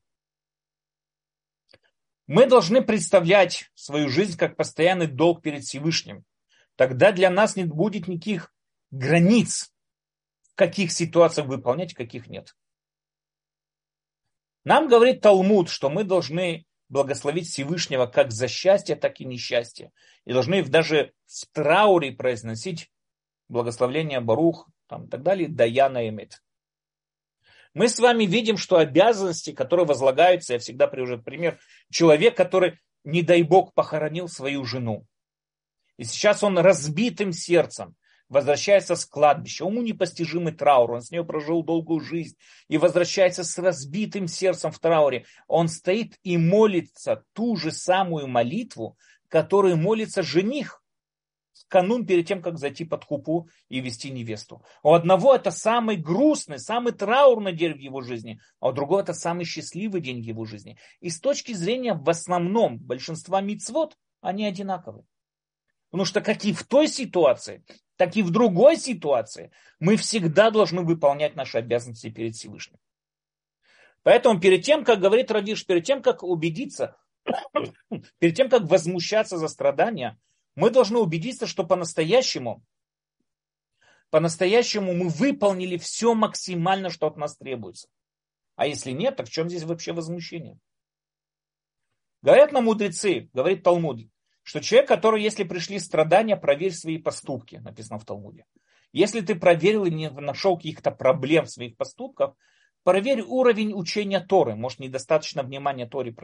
Мы 2.33 2.47
должны 2.47 2.81
представлять 2.81 3.73
свою 3.75 4.09
жизнь 4.09 4.39
как 4.39 4.57
постоянный 4.57 5.09
долг 5.09 5.43
перед 5.43 5.65
Всевышним. 5.65 6.25
Тогда 6.77 7.11
для 7.11 7.29
нас 7.29 7.57
не 7.57 7.65
будет 7.65 8.07
никаких 8.07 8.55
границ, 8.93 9.75
в 10.53 10.55
каких 10.55 10.93
ситуациях 10.93 11.49
выполнять, 11.49 11.93
каких 11.93 12.29
нет. 12.29 12.55
Нам 14.63 14.87
говорит 14.87 15.23
Талмуд, 15.23 15.71
что 15.71 15.91
мы 15.91 16.05
должны 16.05 16.67
благословить 16.89 17.49
Всевышнего 17.49 18.07
как 18.07 18.31
за 18.31 18.47
счастье, 18.47 18.95
так 18.95 19.21
и 19.21 19.25
несчастье. 19.25 19.91
И 20.25 20.33
должны 20.33 20.63
даже 20.63 21.13
в 21.27 21.47
трауре 21.53 22.13
произносить 22.13 22.93
благословление 23.49 24.21
Барух 24.21 24.69
там, 24.87 25.07
и 25.07 25.09
так 25.09 25.25
далее, 25.25 25.49
Даяна 25.49 26.09
Эмет. 26.09 26.41
Мы 27.73 27.89
с 27.89 27.99
вами 27.99 28.25
видим, 28.25 28.57
что 28.57 28.79
обязанности, 28.79 29.53
которые 29.53 29.87
возлагаются, 29.87 30.55
я 30.55 30.59
всегда 30.59 30.87
привожу 30.87 31.19
пример, 31.19 31.61
человек, 31.91 32.37
который, 32.37 32.79
не 33.05 33.23
дай 33.23 33.43
бог, 33.43 33.75
похоронил 33.75 34.29
свою 34.29 34.65
жену. 34.65 35.07
И 35.97 36.05
сейчас 36.05 36.43
он 36.43 36.59
разбитым 36.59 37.33
сердцем 37.33 37.95
возвращается 38.29 38.95
с 38.95 39.05
кладбища, 39.05 39.65
ему 39.65 39.83
непостижимый 39.83 40.53
траур, 40.53 40.93
он 40.93 41.03
с 41.03 41.11
ней 41.11 41.23
прожил 41.25 41.63
долгую 41.63 42.01
жизнь 42.01 42.37
и 42.69 42.79
возвращается 42.79 43.45
с 43.45 43.59
разбитым 43.59 44.29
сердцем 44.29 44.71
в 44.71 44.79
трауре. 44.79 45.27
Он 45.47 45.69
стоит 45.69 46.17
и 46.23 46.39
молится 46.39 47.25
ту 47.35 47.57
же 47.57 47.73
самую 47.73 48.29
молитву, 48.29 48.97
которую 49.29 49.77
молится 49.77 50.23
жених 50.23 50.83
канун 51.69 52.07
перед 52.07 52.27
тем, 52.27 52.43
как 52.43 52.59
зайти 52.59 52.85
под 52.85 53.05
хупу 53.05 53.49
и 53.69 53.81
вести 53.81 54.11
невесту. 54.11 54.63
У 54.83 54.93
одного 54.93 55.35
это 55.35 55.51
самый 55.51 55.97
грустный, 55.97 56.59
самый 56.59 56.93
траурный 56.93 57.53
день 57.53 57.75
в 57.75 57.79
его 57.79 58.01
жизни, 58.01 58.41
а 58.61 58.69
у 58.69 58.73
другого 58.73 59.01
это 59.01 59.15
самый 59.15 59.45
счастливый 59.45 60.01
день 60.01 60.21
в 60.21 60.25
его 60.25 60.45
жизни. 60.45 60.79
И 61.01 61.11
с 61.11 61.21
точки 61.21 61.53
зрения 61.53 61.95
в 61.95 62.09
основном 62.09 62.79
большинства 62.79 63.41
мицвод, 63.41 63.97
они 64.21 64.47
одинаковые. 64.47 65.05
Потому 65.91 66.05
что 66.05 66.21
как 66.21 66.45
и 66.45 66.53
в 66.53 66.65
той 66.65 66.87
ситуации, 66.89 67.65
так 67.97 68.17
и 68.17 68.23
в 68.23 68.31
другой 68.31 68.77
ситуации 68.77 69.51
мы 69.79 69.97
всегда 69.97 70.51
должны 70.51 70.83
выполнять 70.83 71.37
наши 71.37 71.59
обязанности 71.59 72.11
перед 72.11 72.35
Всевышним. 72.35 72.79
Поэтому 74.03 74.41
перед 74.41 74.65
тем, 74.65 74.85
как 74.85 75.01
говорит 75.01 75.31
Равиш, 75.31 75.67
перед 75.67 75.85
тем, 75.85 76.01
как 76.01 76.23
убедиться, 76.23 76.97
перед 78.19 78.37
тем, 78.37 78.49
как 78.49 78.63
возмущаться 78.63 79.37
за 79.37 79.49
страдания, 79.49 80.19
мы 80.61 80.71
должны 80.71 80.99
убедиться, 80.99 81.47
что 81.47 81.65
по-настоящему, 81.65 82.63
по-настоящему 84.11 84.93
мы 84.93 85.09
выполнили 85.09 85.79
все 85.79 86.15
максимально, 86.15 86.91
что 86.91 87.07
от 87.07 87.17
нас 87.17 87.37
требуется. 87.37 87.89
А 88.57 88.67
если 88.67 88.91
нет, 88.91 89.17
так 89.17 89.27
в 89.27 89.33
чем 89.33 89.49
здесь 89.49 89.65
вообще 89.65 89.95
возмущение? 89.95 90.59
Говорят 92.21 92.53
нам 92.53 92.65
мудрецы, 92.65 93.31
говорит 93.33 93.63
Талмуд, 93.63 94.01
что 94.43 94.61
человек, 94.61 94.87
который, 94.87 95.23
если 95.23 95.45
пришли 95.45 95.79
страдания, 95.79 96.37
проверь 96.37 96.73
свои 96.73 96.99
поступки, 96.99 97.57
написано 97.57 97.99
в 97.99 98.05
Талмуде. 98.05 98.45
Если 98.93 99.23
ты 99.23 99.37
проверил 99.37 99.87
и 99.87 99.91
не 99.91 100.11
нашел 100.11 100.57
каких-то 100.57 100.91
проблем 100.91 101.47
в 101.47 101.51
своих 101.51 101.79
поступках, 101.79 102.35
проверь 102.83 103.23
уровень 103.23 103.73
учения 103.73 104.21
Торы. 104.21 104.57
Может, 104.57 104.81
недостаточно 104.81 105.43
внимания 105.43 105.87
Торе 105.87 106.15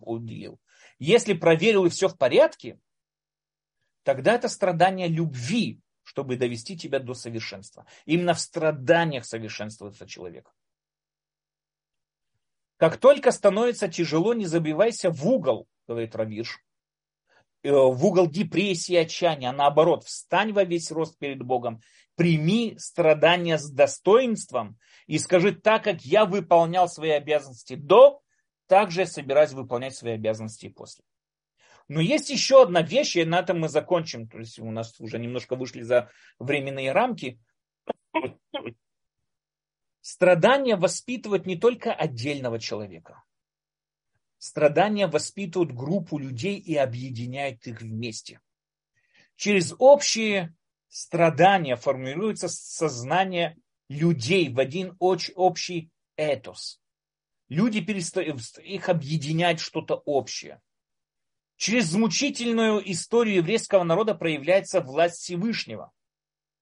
уделил. 0.00 0.60
Если 1.00 1.32
проверил 1.32 1.86
и 1.86 1.90
все 1.90 2.08
в 2.08 2.16
порядке, 2.16 2.78
тогда 4.04 4.34
это 4.34 4.48
страдание 4.48 5.08
любви, 5.08 5.80
чтобы 6.04 6.36
довести 6.36 6.76
тебя 6.76 7.00
до 7.00 7.14
совершенства. 7.14 7.86
Именно 8.06 8.34
в 8.34 8.40
страданиях 8.40 9.24
совершенствуется 9.24 10.06
человек. 10.06 10.54
Как 12.76 12.98
только 12.98 13.32
становится 13.32 13.88
тяжело, 13.88 14.34
не 14.34 14.46
забивайся 14.46 15.10
в 15.10 15.26
угол, 15.26 15.66
говорит 15.88 16.14
Равиш. 16.14 16.60
Э, 17.62 17.70
в 17.72 18.04
угол 18.04 18.28
депрессии, 18.28 18.94
отчаяния, 18.94 19.50
а 19.50 19.52
наоборот, 19.52 20.04
встань 20.04 20.52
во 20.52 20.64
весь 20.64 20.90
рост 20.90 21.18
перед 21.18 21.42
Богом, 21.42 21.80
прими 22.14 22.76
страдания 22.78 23.58
с 23.58 23.70
достоинством 23.70 24.78
и 25.06 25.18
скажи, 25.18 25.52
так 25.52 25.84
как 25.84 26.02
я 26.02 26.26
выполнял 26.26 26.88
свои 26.88 27.10
обязанности 27.10 27.74
до, 27.74 28.20
так 28.66 28.90
же 28.90 29.00
я 29.00 29.06
собираюсь 29.06 29.52
выполнять 29.52 29.96
свои 29.96 30.12
обязанности 30.12 30.66
и 30.66 30.70
после. 30.70 31.04
Но 31.88 32.00
есть 32.00 32.30
еще 32.30 32.62
одна 32.62 32.82
вещь, 32.82 33.16
и 33.16 33.24
на 33.24 33.40
этом 33.40 33.60
мы 33.60 33.68
закончим. 33.68 34.28
То 34.28 34.38
есть 34.38 34.58
у 34.58 34.70
нас 34.70 34.98
уже 35.00 35.18
немножко 35.18 35.54
вышли 35.56 35.82
за 35.82 36.10
временные 36.38 36.92
рамки. 36.92 37.38
Страдания 40.00 40.76
воспитывают 40.76 41.46
не 41.46 41.56
только 41.56 41.92
отдельного 41.92 42.58
человека. 42.58 43.22
Страдания 44.38 45.06
воспитывают 45.06 45.72
группу 45.72 46.18
людей 46.18 46.58
и 46.58 46.76
объединяют 46.76 47.66
их 47.66 47.80
вместе. 47.80 48.40
Через 49.36 49.74
общие 49.78 50.54
страдания 50.88 51.76
формируется 51.76 52.48
сознание 52.48 53.56
людей 53.88 54.48
в 54.48 54.58
один 54.58 54.94
общий 54.98 55.90
этос. 56.16 56.80
Люди 57.48 57.80
перестают, 57.80 58.40
их 58.58 58.88
объединять 58.88 59.60
что-то 59.60 59.96
общее. 59.96 60.60
Через 61.64 61.94
мучительную 61.94 62.82
историю 62.92 63.36
еврейского 63.36 63.84
народа 63.84 64.14
проявляется 64.14 64.82
власть 64.82 65.22
Всевышнего. 65.22 65.92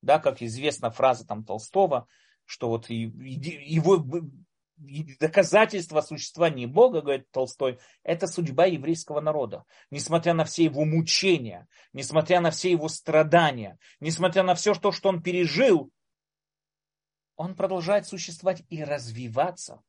Да, 0.00 0.20
как 0.20 0.42
известна 0.42 0.92
фраза 0.92 1.26
там 1.26 1.44
Толстого, 1.44 2.06
что 2.44 2.68
вот 2.68 2.88
его 2.88 4.06
доказательство 4.76 6.02
существования 6.02 6.68
Бога, 6.68 7.00
говорит 7.00 7.28
Толстой, 7.32 7.80
это 8.04 8.28
судьба 8.28 8.66
еврейского 8.66 9.20
народа. 9.20 9.64
Несмотря 9.90 10.34
на 10.34 10.44
все 10.44 10.62
его 10.62 10.84
мучения, 10.84 11.66
несмотря 11.92 12.40
на 12.40 12.52
все 12.52 12.70
его 12.70 12.86
страдания, 12.86 13.80
несмотря 13.98 14.44
на 14.44 14.54
все 14.54 14.72
то, 14.72 14.92
что 14.92 15.08
он 15.08 15.20
пережил, 15.20 15.90
он 17.34 17.56
продолжает 17.56 18.06
существовать 18.06 18.62
и 18.68 18.84
развиваться. 18.84 19.82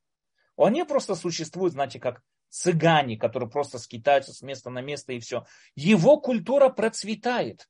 Он 0.56 0.72
не 0.72 0.84
просто 0.84 1.14
существует, 1.14 1.74
знаете, 1.74 2.00
как 2.00 2.20
цыгане, 2.54 3.16
которые 3.16 3.50
просто 3.50 3.78
скитаются 3.78 4.32
с 4.32 4.40
места 4.40 4.70
на 4.70 4.80
место 4.80 5.12
и 5.12 5.18
все. 5.18 5.44
Его 5.74 6.20
культура 6.20 6.68
процветает. 6.68 7.68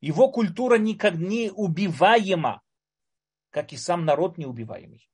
Его 0.00 0.30
культура 0.30 0.78
никак 0.78 1.14
не 1.16 1.50
убиваема, 1.50 2.62
как 3.50 3.72
и 3.72 3.76
сам 3.76 4.06
народ 4.06 4.38
неубиваемый. 4.38 5.10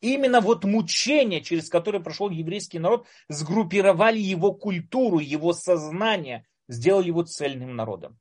Именно 0.00 0.42
вот 0.42 0.64
мучения, 0.64 1.40
через 1.40 1.70
которые 1.70 2.02
прошел 2.02 2.28
еврейский 2.28 2.78
народ, 2.78 3.06
сгруппировали 3.28 4.18
его 4.18 4.52
культуру, 4.52 5.20
его 5.20 5.54
сознание, 5.54 6.46
сделали 6.68 7.06
его 7.06 7.22
цельным 7.22 7.74
народом. 7.74 8.18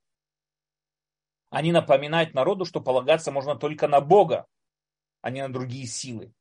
Они 1.49 1.73
напоминают 1.73 2.33
народу, 2.33 2.63
что 2.63 2.79
полагаться 2.79 3.31
можно 3.31 3.55
только 3.55 3.89
на 3.89 3.99
Бога, 3.99 4.47
а 5.21 5.29
не 5.29 5.41
на 5.41 5.51
другие 5.51 5.85
силы. 5.85 6.33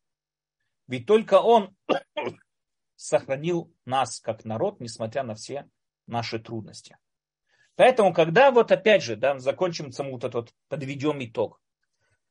Ведь 0.87 1.07
только 1.07 1.41
Он 1.41 1.75
сохранил 3.03 3.73
нас 3.85 4.21
как 4.21 4.45
народ, 4.45 4.81
несмотря 4.81 5.23
на 5.25 5.35
все 5.35 5.69
наши 6.07 6.39
трудности. 6.39 6.97
Поэтому, 7.75 8.13
когда 8.13 8.51
вот 8.51 8.71
опять 8.71 9.03
же, 9.03 9.17
да, 9.17 9.39
закончим 9.39 9.91
вот 9.91 10.25
этот, 10.25 10.55
подведем 10.69 11.23
итог. 11.25 11.61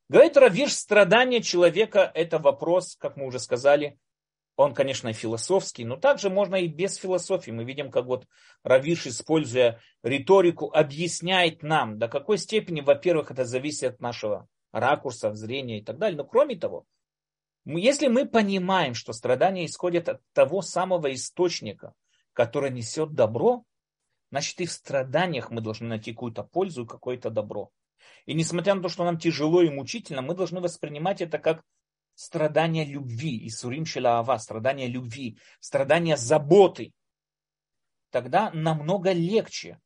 Говорит 0.07 0.37
Равиш, 0.37 0.73
страдание 0.73 1.41
человека– 1.41 2.11
это 2.13 2.37
вопрос, 2.37 2.95
как 2.95 3.17
мы 3.17 3.25
уже 3.25 3.39
сказали, 3.39 3.97
он, 4.55 4.73
конечно, 4.73 5.11
философский, 5.13 5.85
но 5.85 5.95
также 5.95 6.29
можно 6.29 6.55
и 6.55 6.67
без 6.67 6.95
философии. 6.95 7.51
Мы 7.51 7.63
видим, 7.63 7.89
как 7.89 8.05
вот 8.05 8.27
Равиш, 8.63 9.07
используя 9.07 9.81
риторику, 10.03 10.71
объясняет 10.71 11.63
нам, 11.63 11.97
до 11.97 12.07
какой 12.07 12.37
степени, 12.37 12.81
во-первых, 12.81 13.31
это 13.31 13.45
зависит 13.45 13.95
от 13.95 13.99
нашего 14.01 14.47
ракурса, 14.71 15.33
зрения 15.33 15.79
и 15.79 15.83
так 15.83 15.97
далее. 15.97 16.17
Но 16.17 16.25
кроме 16.25 16.57
того, 16.57 16.85
если 17.65 18.07
мы 18.07 18.25
понимаем, 18.25 18.93
что 18.93 19.13
страдания 19.13 19.65
исходят 19.65 20.09
от 20.09 20.21
того 20.33 20.61
самого 20.61 21.13
источника, 21.13 21.93
который 22.33 22.71
несет 22.71 23.13
добро, 23.13 23.63
значит 24.31 24.59
и 24.61 24.65
в 24.65 24.71
страданиях 24.71 25.51
мы 25.51 25.61
должны 25.61 25.87
найти 25.87 26.11
какую-то 26.11 26.43
пользу 26.43 26.85
и 26.85 26.87
какое-то 26.87 27.29
добро. 27.29 27.71
И 28.25 28.33
несмотря 28.33 28.75
на 28.75 28.81
то, 28.81 28.89
что 28.89 29.03
нам 29.03 29.17
тяжело 29.19 29.61
и 29.61 29.69
мучительно, 29.69 30.21
мы 30.21 30.35
должны 30.35 30.59
воспринимать 30.59 31.21
это 31.21 31.37
как 31.37 31.63
страдание 32.15 32.85
любви, 32.85 33.37
и 33.37 33.49
сурим 33.49 33.85
шелаава, 33.85 34.37
страдание 34.37 34.87
любви, 34.87 35.37
страдание 35.59 36.17
заботы. 36.17 36.93
Тогда 38.09 38.51
намного 38.51 39.11
легче 39.11 39.79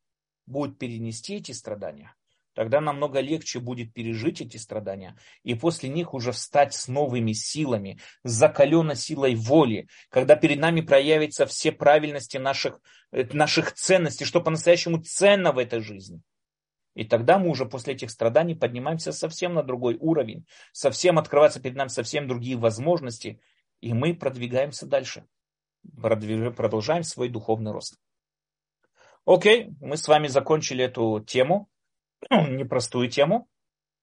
будет 0.46 0.78
перенести 0.78 1.36
эти 1.36 1.52
страдания. 1.52 2.16
Тогда 2.56 2.80
намного 2.80 3.20
легче 3.20 3.60
будет 3.60 3.94
пережить 3.94 4.40
эти 4.40 4.56
страдания 4.56 5.18
и 5.44 5.56
после 5.56 5.90
них 5.90 6.14
уже 6.14 6.32
встать 6.32 6.74
с 6.74 6.88
новыми 6.88 7.34
силами, 7.34 8.00
закаленной 8.24 8.96
силой 8.96 9.36
воли, 9.36 9.90
когда 10.10 10.38
перед 10.38 10.60
нами 10.60 10.80
проявятся 10.80 11.46
все 11.46 11.74
правильности 11.74 12.38
наших, 12.38 12.80
э, 13.12 13.26
наших 13.34 13.74
ценностей, 13.74 14.24
что 14.24 14.40
по-настоящему 14.40 15.04
ценно 15.04 15.52
в 15.52 15.58
этой 15.58 15.82
жизни. 15.82 16.22
И 16.94 17.04
тогда 17.04 17.40
мы 17.40 17.50
уже 17.50 17.66
после 17.66 17.94
этих 17.94 18.10
страданий 18.10 18.56
поднимаемся 18.56 19.12
совсем 19.12 19.54
на 19.54 19.62
другой 19.62 19.98
уровень, 20.00 20.46
совсем 20.72 21.20
открываются 21.20 21.60
перед 21.60 21.76
нами 21.76 21.90
совсем 21.90 22.26
другие 22.26 22.56
возможности, 22.56 23.42
и 23.82 23.94
мы 23.94 24.14
продвигаемся 24.16 24.86
дальше, 24.86 25.26
продолжаем 26.02 27.04
свой 27.04 27.28
духовный 27.28 27.74
рост. 27.74 28.00
Окей, 29.26 29.72
мы 29.82 29.98
с 29.98 30.08
вами 30.08 30.28
закончили 30.28 30.86
эту 30.86 31.20
тему, 31.20 31.68
непростую 32.30 33.10
тему. 33.10 33.48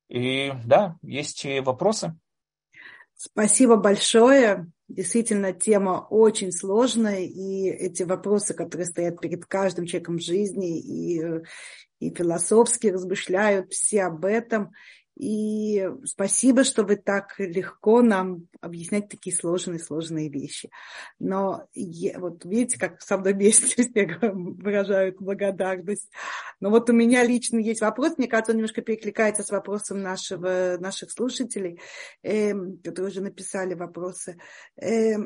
И 0.09 0.53
да, 0.65 0.97
есть 1.03 1.47
вопросы. 1.63 2.15
Спасибо 3.15 3.77
большое. 3.77 4.71
Действительно, 4.89 5.53
тема 5.53 6.07
очень 6.11 6.53
сложная, 6.53 7.21
и 7.21 7.69
эти 7.69 8.03
вопросы, 8.03 8.53
которые 8.53 8.85
стоят 8.85 9.21
перед 9.21 9.47
каждым 9.47 9.87
человеком 9.87 10.19
в 10.19 10.23
жизни, 10.23 10.81
и, 10.81 11.23
и 12.01 12.15
философски 12.15 12.89
размышляют 12.89 13.73
все 13.73 14.03
об 14.03 14.25
этом. 14.25 14.73
И 15.17 15.89
спасибо, 16.05 16.65
что 16.65 16.85
вы 16.85 16.97
так 16.97 17.35
легко 17.39 18.03
нам 18.03 18.49
объяснять 18.61 19.09
такие 19.09 19.35
сложные-сложные 19.37 20.29
вещи. 20.31 20.71
Но 21.19 21.67
я, 21.75 22.19
вот 22.19 22.45
видите, 22.45 22.79
как 22.79 23.01
со 23.03 23.19
мной 23.19 23.51
все 23.51 23.83
выражают 24.33 25.17
благодарность. 25.19 26.11
Но 26.61 26.71
вот 26.71 26.89
у 26.89 26.93
меня 26.93 27.25
лично 27.25 27.59
есть 27.59 27.81
вопрос, 27.81 28.17
мне 28.17 28.27
кажется, 28.27 28.53
он 28.53 28.57
немножко 28.59 28.83
перекликается 28.83 29.43
с 29.43 29.51
вопросом 29.51 30.01
нашего, 30.01 30.77
наших 30.79 31.11
слушателей, 31.11 31.81
э, 32.23 32.53
которые 32.83 33.11
уже 33.11 33.21
написали 33.21 33.75
вопросы. 33.75 34.39
Э, 34.81 35.17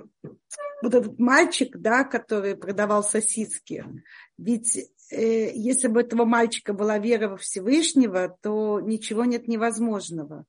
вот 0.83 0.95
этот 0.95 1.19
мальчик, 1.19 1.77
да, 1.77 2.05
который 2.05 2.57
продавал 2.57 3.03
сосиски, 3.03 3.85
ведь 4.37 4.91
если 5.11 5.89
бы 5.89 6.01
этого 6.01 6.25
мальчика 6.25 6.73
была 6.73 6.99
вера 6.99 7.29
во 7.29 7.37
Всевышнего, 7.37 8.37
то 8.43 8.81
ничего 8.81 9.25
нет 9.25 9.49
невозможного. 9.49 10.45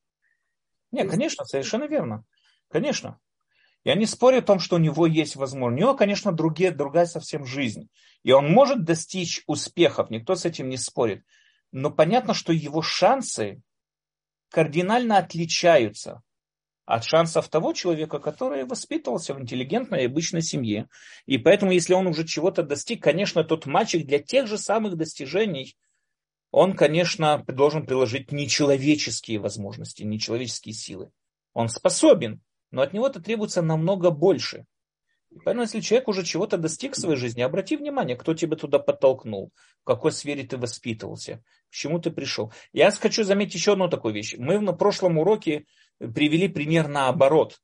Нет, 0.91 1.09
конечно, 1.09 1.45
совершенно 1.45 1.85
верно. 1.85 2.23
Конечно. 2.69 3.19
Я 3.83 3.95
не 3.95 4.05
спорю 4.05 4.39
о 4.39 4.41
том, 4.41 4.59
что 4.59 4.75
у 4.75 4.79
него 4.79 5.05
есть 5.05 5.35
возможность. 5.35 5.81
У 5.81 5.85
него, 5.85 5.95
конечно, 5.95 6.31
другие, 6.31 6.71
другая 6.71 7.05
совсем 7.05 7.45
жизнь. 7.45 7.89
И 8.23 8.31
он 8.31 8.51
может 8.51 8.83
достичь 8.83 9.43
успехов, 9.47 10.09
никто 10.09 10.35
с 10.35 10.45
этим 10.45 10.69
не 10.69 10.77
спорит. 10.77 11.23
Но 11.71 11.91
понятно, 11.91 12.33
что 12.33 12.51
его 12.51 12.81
шансы 12.81 13.61
кардинально 14.49 15.17
отличаются 15.17 16.21
от 16.87 17.03
шансов 17.03 17.49
того 17.49 17.73
человека, 17.73 18.17
который 18.17 18.63
воспитывался 18.63 19.33
в 19.33 19.41
интеллигентной 19.41 20.05
обычной 20.05 20.41
семье. 20.41 20.87
И 21.25 21.37
поэтому, 21.37 21.73
если 21.73 21.93
он 21.93 22.07
уже 22.07 22.25
чего-то 22.25 22.63
достиг, 22.63 23.03
конечно, 23.03 23.43
тот 23.43 23.65
мальчик 23.65 24.07
для 24.07 24.19
тех 24.19 24.47
же 24.47 24.57
самых 24.57 24.95
достижений, 24.95 25.75
он, 26.49 26.77
конечно, 26.77 27.43
должен 27.45 27.85
приложить 27.85 28.31
нечеловеческие 28.31 29.37
возможности, 29.39 30.03
нечеловеческие 30.03 30.73
силы. 30.73 31.11
Он 31.53 31.67
способен, 31.67 32.41
но 32.71 32.83
от 32.83 32.93
него 32.93 33.07
это 33.07 33.21
требуется 33.21 33.61
намного 33.61 34.09
больше. 34.09 34.65
Поэтому, 35.43 35.63
если 35.63 35.81
человек 35.81 36.07
уже 36.07 36.23
чего-то 36.23 36.57
достиг 36.57 36.93
в 36.93 36.99
своей 36.99 37.17
жизни, 37.17 37.41
обрати 37.41 37.75
внимание, 37.75 38.15
кто 38.15 38.33
тебя 38.33 38.55
туда 38.55 38.79
подтолкнул, 38.79 39.51
в 39.81 39.83
какой 39.83 40.13
сфере 40.13 40.43
ты 40.43 40.57
воспитывался, 40.57 41.43
к 41.69 41.73
чему 41.73 41.99
ты 41.99 42.11
пришел. 42.11 42.53
Я 42.71 42.89
хочу 42.91 43.25
заметить 43.25 43.55
еще 43.55 43.73
одну 43.73 43.89
такую 43.89 44.13
вещь. 44.13 44.35
Мы 44.37 44.59
на 44.61 44.71
прошлом 44.71 45.17
уроке 45.17 45.65
привели 45.99 46.47
пример 46.47 46.87
наоборот. 46.87 47.59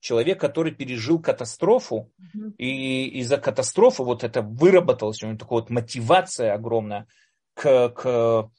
Человек, 0.00 0.40
который 0.40 0.72
пережил 0.72 1.20
катастрофу, 1.20 2.12
mm-hmm. 2.20 2.56
и 2.58 3.20
из-за 3.20 3.38
катастрофы 3.38 4.02
вот 4.02 4.24
это 4.24 4.42
выработалось, 4.42 5.22
у 5.22 5.26
него 5.26 5.38
такая 5.38 5.60
вот 5.60 5.70
мотивация 5.70 6.52
огромная 6.52 7.06
к, 7.54 7.88
к 7.88 8.50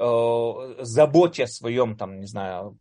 э, 0.00 0.74
заботе 0.82 1.44
о 1.44 1.48
своем, 1.48 1.96
там, 1.96 2.18
не 2.20 2.26
знаю, 2.26 2.78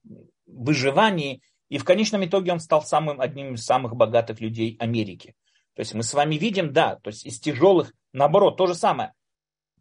выживании, 0.47 1.41
и 1.69 1.77
в 1.77 1.83
конечном 1.83 2.25
итоге 2.25 2.51
он 2.51 2.59
стал 2.59 2.83
самым, 2.83 3.19
одним 3.19 3.55
из 3.55 3.65
самых 3.65 3.95
богатых 3.95 4.39
людей 4.39 4.77
Америки. 4.79 5.35
То 5.75 5.81
есть 5.81 5.93
мы 5.93 6.03
с 6.03 6.13
вами 6.13 6.35
видим, 6.35 6.71
да, 6.71 6.95
то 6.95 7.09
есть 7.09 7.25
из 7.25 7.39
тяжелых, 7.39 7.93
наоборот, 8.13 8.57
то 8.57 8.65
же 8.65 8.75
самое. 8.75 9.13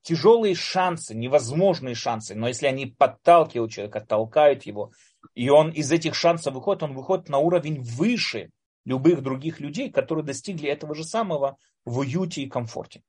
Тяжелые 0.03 0.55
шансы, 0.55 1.15
невозможные 1.15 1.95
шансы, 1.95 2.35
но 2.35 2.49
если 2.49 2.67
они 2.67 2.87
подталкивают 2.87 3.73
человека, 3.73 4.01
толкают 4.01 4.65
его, 4.65 4.91
и 5.35 5.49
он 5.49 5.71
из 5.71 5.91
этих 5.91 6.15
шансов 6.15 6.55
выходит, 6.55 6.83
он 6.83 6.95
выходит 6.95 7.29
на 7.29 7.39
уровень 7.39 7.81
выше 7.81 8.51
любых 8.85 9.23
других 9.23 9.61
людей, 9.61 9.91
которые 9.91 10.25
достигли 10.25 10.69
этого 10.69 10.95
же 10.95 11.05
самого 11.05 11.57
в 11.85 11.99
уюте 11.99 12.43
и 12.43 12.49
комфорте. 12.49 13.03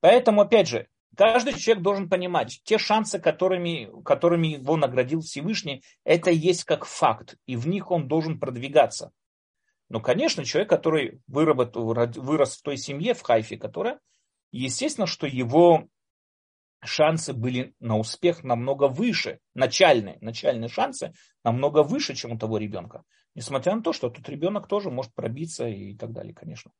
Поэтому, 0.00 0.42
опять 0.42 0.68
же, 0.68 0.88
каждый 1.16 1.54
человек 1.54 1.82
должен 1.82 2.08
понимать, 2.08 2.60
те 2.64 2.78
шансы, 2.78 3.18
которыми, 3.18 3.88
которыми 4.04 4.48
его 4.48 4.76
наградил 4.76 5.20
Всевышний, 5.20 5.82
это 6.04 6.30
есть 6.30 6.64
как 6.64 6.84
факт, 6.84 7.36
и 7.46 7.56
в 7.56 7.68
них 7.68 7.90
он 7.90 8.08
должен 8.08 8.38
продвигаться. 8.38 9.12
Но, 9.88 10.00
конечно, 10.00 10.44
человек, 10.44 10.70
который 10.70 11.20
выработал, 11.26 11.84
вырос 11.84 12.56
в 12.56 12.62
той 12.62 12.76
семье, 12.76 13.14
в 13.14 13.22
Хайфе, 13.22 13.56
которая, 13.58 14.00
естественно, 14.50 15.06
что 15.06 15.26
его 15.26 15.86
шансы 16.84 17.32
были 17.32 17.74
на 17.80 17.98
успех 17.98 18.44
намного 18.44 18.88
выше, 18.88 19.40
начальные, 19.54 20.18
начальные 20.20 20.68
шансы 20.68 21.12
намного 21.44 21.82
выше, 21.82 22.14
чем 22.14 22.32
у 22.32 22.38
того 22.38 22.58
ребенка. 22.58 23.04
Несмотря 23.34 23.74
на 23.74 23.82
то, 23.82 23.94
что 23.94 24.10
тут 24.10 24.28
ребенок 24.28 24.68
тоже 24.68 24.90
может 24.90 25.14
пробиться 25.14 25.66
и 25.66 25.94
так 25.96 26.12
далее, 26.12 26.34
конечно. 26.34 26.70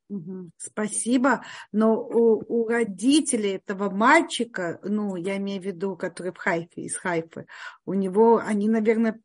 Спасибо. 0.58 1.42
Но 1.72 1.94
у, 1.94 2.44
у 2.46 2.68
родителей 2.68 3.52
этого 3.52 3.88
мальчика, 3.88 4.78
ну, 4.82 5.16
я 5.16 5.38
имею 5.38 5.62
в 5.62 5.64
виду, 5.64 5.96
который 5.96 6.32
в 6.32 6.36
Хайфе, 6.36 6.82
из 6.82 6.94
Хайфы, 6.96 7.46
у 7.86 7.94
него, 7.94 8.36
они, 8.36 8.68
наверное, 8.68 9.18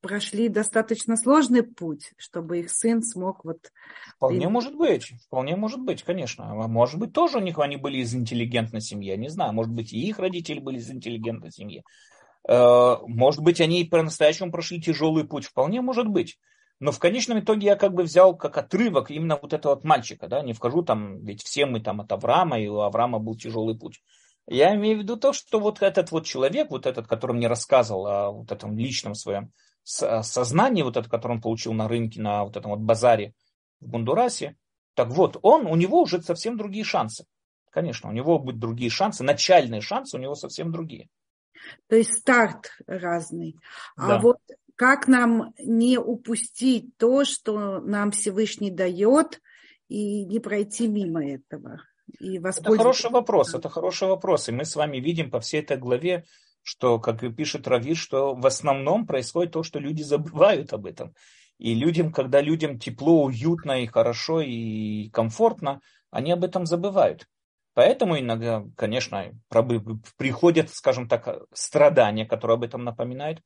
прошли 0.00 0.48
достаточно 0.48 1.16
сложный 1.16 1.62
путь, 1.62 2.12
чтобы 2.16 2.58
их 2.58 2.70
сын 2.70 3.00
смог 3.02 3.44
вот... 3.44 3.70
Вполне 4.16 4.48
может 4.48 4.74
быть, 4.74 5.12
вполне 5.26 5.54
может 5.54 5.80
быть, 5.80 6.02
конечно. 6.02 6.50
А 6.50 6.66
может 6.66 6.98
быть, 6.98 7.12
тоже 7.12 7.38
у 7.38 7.42
них 7.42 7.60
они 7.60 7.76
были 7.76 7.98
из 7.98 8.12
интеллигентной 8.12 8.80
семьи, 8.80 9.10
я 9.10 9.16
не 9.16 9.28
знаю. 9.28 9.52
Может 9.52 9.72
быть, 9.72 9.92
и 9.92 10.08
их 10.08 10.18
родители 10.18 10.58
были 10.58 10.78
из 10.78 10.90
интеллигентной 10.90 11.52
семьи. 11.52 11.84
Э, 12.48 12.96
может 13.06 13.40
быть, 13.40 13.60
они 13.60 13.84
по-настоящему 13.84 14.50
прошли 14.50 14.82
тяжелый 14.82 15.24
путь. 15.24 15.44
Вполне 15.44 15.80
может 15.80 16.08
быть. 16.08 16.38
Но 16.82 16.90
в 16.90 16.98
конечном 16.98 17.38
итоге 17.38 17.68
я 17.68 17.76
как 17.76 17.94
бы 17.94 18.02
взял 18.02 18.36
как 18.36 18.58
отрывок 18.58 19.12
именно 19.12 19.38
вот 19.40 19.52
этого 19.52 19.76
вот 19.76 19.84
мальчика, 19.84 20.26
да, 20.26 20.42
не 20.42 20.52
вхожу 20.52 20.82
там, 20.82 21.24
ведь 21.24 21.40
все 21.44 21.64
мы 21.64 21.78
там 21.78 22.00
от 22.00 22.10
Авраама, 22.10 22.58
и 22.58 22.66
у 22.66 22.80
Авраама 22.80 23.20
был 23.20 23.36
тяжелый 23.36 23.78
путь. 23.78 24.02
Я 24.48 24.74
имею 24.74 24.98
в 24.98 25.02
виду 25.02 25.16
то, 25.16 25.32
что 25.32 25.60
вот 25.60 25.80
этот 25.80 26.10
вот 26.10 26.26
человек, 26.26 26.72
вот 26.72 26.86
этот, 26.86 27.06
который 27.06 27.36
мне 27.36 27.46
рассказывал 27.46 28.06
о 28.08 28.30
вот 28.32 28.50
этом 28.50 28.76
личном 28.76 29.14
своем 29.14 29.52
сознании, 29.84 30.82
вот 30.82 30.96
это, 30.96 31.08
которое 31.08 31.34
он 31.34 31.40
получил 31.40 31.72
на 31.72 31.86
рынке, 31.86 32.20
на 32.20 32.42
вот 32.42 32.56
этом 32.56 32.72
вот 32.72 32.80
базаре 32.80 33.32
в 33.78 33.88
Гондурасе, 33.88 34.56
так 34.94 35.10
вот, 35.10 35.38
он, 35.42 35.68
у 35.68 35.76
него 35.76 36.02
уже 36.02 36.20
совсем 36.20 36.56
другие 36.56 36.84
шансы. 36.84 37.26
Конечно, 37.70 38.10
у 38.10 38.12
него 38.12 38.40
будут 38.40 38.58
другие 38.58 38.90
шансы, 38.90 39.22
начальные 39.22 39.82
шансы 39.82 40.16
у 40.16 40.20
него 40.20 40.34
совсем 40.34 40.72
другие. 40.72 41.08
То 41.88 41.94
есть 41.94 42.12
старт 42.18 42.76
разный. 42.88 43.56
А 43.96 44.08
да. 44.08 44.16
А 44.16 44.20
вот 44.20 44.38
как 44.82 45.06
нам 45.06 45.54
не 45.60 45.96
упустить 45.96 46.96
то, 46.96 47.24
что 47.24 47.78
нам 47.78 48.10
Всевышний 48.10 48.72
дает, 48.72 49.40
и 49.86 50.24
не 50.24 50.40
пройти 50.40 50.88
мимо 50.88 51.24
этого? 51.24 51.80
И 52.18 52.38
это 52.38 52.64
хороший 52.64 53.08
вопрос, 53.12 53.54
это 53.54 53.68
хороший 53.68 54.08
вопрос. 54.08 54.48
И 54.48 54.52
мы 54.52 54.64
с 54.64 54.74
вами 54.74 54.96
видим 54.96 55.30
по 55.30 55.38
всей 55.38 55.60
этой 55.60 55.76
главе, 55.76 56.24
что, 56.64 56.98
как 56.98 57.22
и 57.22 57.30
пишет 57.32 57.68
Рави, 57.68 57.94
что 57.94 58.34
в 58.34 58.44
основном 58.44 59.06
происходит 59.06 59.52
то, 59.52 59.62
что 59.62 59.78
люди 59.78 60.02
забывают 60.02 60.72
об 60.72 60.86
этом. 60.86 61.14
И 61.58 61.74
людям, 61.74 62.12
когда 62.12 62.40
людям 62.40 62.80
тепло, 62.80 63.22
уютно 63.22 63.84
и 63.84 63.86
хорошо 63.86 64.40
и 64.40 65.10
комфортно, 65.10 65.80
они 66.10 66.32
об 66.32 66.42
этом 66.42 66.66
забывают. 66.66 67.28
Поэтому 67.74 68.18
иногда, 68.18 68.64
конечно, 68.76 69.30
приходят, 70.16 70.70
скажем 70.70 71.08
так, 71.08 71.44
страдания, 71.54 72.26
которые 72.26 72.56
об 72.56 72.64
этом 72.64 72.82
напоминают, 72.82 73.40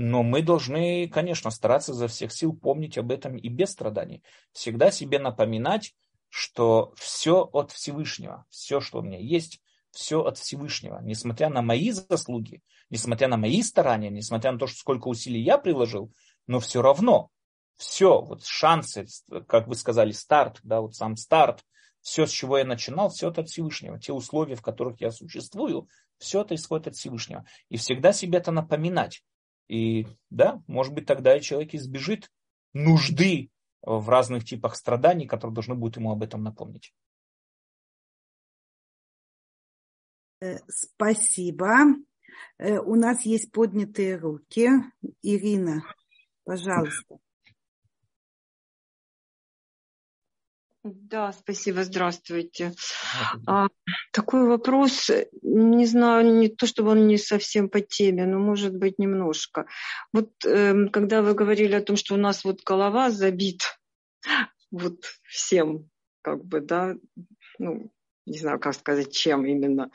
но 0.00 0.22
мы 0.22 0.42
должны, 0.42 1.08
конечно, 1.08 1.50
стараться 1.50 1.92
за 1.92 2.06
всех 2.06 2.32
сил 2.32 2.52
помнить 2.52 2.96
об 2.96 3.10
этом 3.10 3.36
и 3.36 3.48
без 3.48 3.72
страданий. 3.72 4.22
Всегда 4.52 4.92
себе 4.92 5.18
напоминать, 5.18 5.96
что 6.28 6.92
все 6.94 7.40
от 7.40 7.72
Всевышнего, 7.72 8.44
все, 8.48 8.78
что 8.78 9.00
у 9.00 9.02
меня 9.02 9.18
есть, 9.18 9.60
все 9.90 10.20
от 10.22 10.38
Всевышнего. 10.38 11.00
Несмотря 11.02 11.48
на 11.48 11.62
мои 11.62 11.90
заслуги, 11.90 12.62
несмотря 12.90 13.26
на 13.26 13.38
мои 13.38 13.60
старания, 13.60 14.08
несмотря 14.08 14.52
на 14.52 14.60
то, 14.60 14.68
что 14.68 14.78
сколько 14.78 15.08
усилий 15.08 15.42
я 15.42 15.58
приложил, 15.58 16.12
но 16.46 16.60
все 16.60 16.80
равно 16.80 17.30
все, 17.76 18.20
вот 18.20 18.44
шансы, 18.44 19.04
как 19.48 19.66
вы 19.66 19.74
сказали, 19.74 20.12
старт, 20.12 20.60
да, 20.62 20.80
вот 20.80 20.94
сам 20.94 21.16
старт, 21.16 21.64
все, 22.02 22.24
с 22.24 22.30
чего 22.30 22.58
я 22.58 22.64
начинал, 22.64 23.10
все 23.10 23.30
это 23.30 23.40
от 23.40 23.48
Всевышнего. 23.48 23.98
Те 23.98 24.12
условия, 24.12 24.54
в 24.54 24.62
которых 24.62 25.00
я 25.00 25.10
существую, 25.10 25.88
все 26.18 26.42
это 26.42 26.54
исходит 26.54 26.86
от 26.86 26.94
Всевышнего. 26.94 27.44
И 27.68 27.78
всегда 27.78 28.12
себе 28.12 28.38
это 28.38 28.52
напоминать. 28.52 29.24
И 29.68 30.06
да, 30.30 30.62
может 30.66 30.94
быть, 30.94 31.06
тогда 31.06 31.38
человек 31.40 31.74
избежит 31.74 32.30
нужды 32.72 33.50
в 33.82 34.08
разных 34.08 34.44
типах 34.44 34.76
страданий, 34.76 35.26
которые 35.26 35.54
должны 35.54 35.74
будут 35.74 35.96
ему 35.96 36.10
об 36.10 36.22
этом 36.22 36.42
напомнить. 36.42 36.92
Э, 40.40 40.58
спасибо. 40.68 41.68
Э, 42.58 42.78
у 42.78 42.94
нас 42.94 43.24
есть 43.24 43.52
поднятые 43.52 44.16
руки. 44.16 44.68
Ирина, 45.22 45.82
пожалуйста. 46.44 47.18
Да, 50.94 51.32
спасибо, 51.32 51.84
здравствуйте. 51.84 52.72
А, 53.46 53.68
такой 54.12 54.46
вопрос, 54.46 55.10
не 55.42 55.86
знаю, 55.86 56.38
не 56.38 56.48
то 56.48 56.66
чтобы 56.66 56.90
он 56.92 57.06
не 57.06 57.18
совсем 57.18 57.68
по 57.68 57.80
теме, 57.80 58.26
но 58.26 58.38
может 58.38 58.74
быть 58.74 58.98
немножко. 58.98 59.66
Вот 60.12 60.30
э, 60.44 60.88
когда 60.88 61.22
вы 61.22 61.34
говорили 61.34 61.74
о 61.74 61.82
том, 61.82 61.96
что 61.96 62.14
у 62.14 62.18
нас 62.18 62.44
вот 62.44 62.62
голова 62.64 63.10
забита 63.10 63.66
вот 64.70 65.04
всем, 65.24 65.90
как 66.22 66.44
бы, 66.44 66.60
да, 66.60 66.94
ну, 67.58 67.90
не 68.24 68.38
знаю, 68.38 68.58
как 68.58 68.74
сказать, 68.74 69.12
чем 69.12 69.46
именно, 69.46 69.90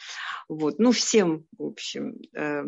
вот, 0.47 0.79
ну, 0.79 0.91
всем, 0.91 1.45
в 1.57 1.63
общем, 1.63 2.17
э, 2.35 2.65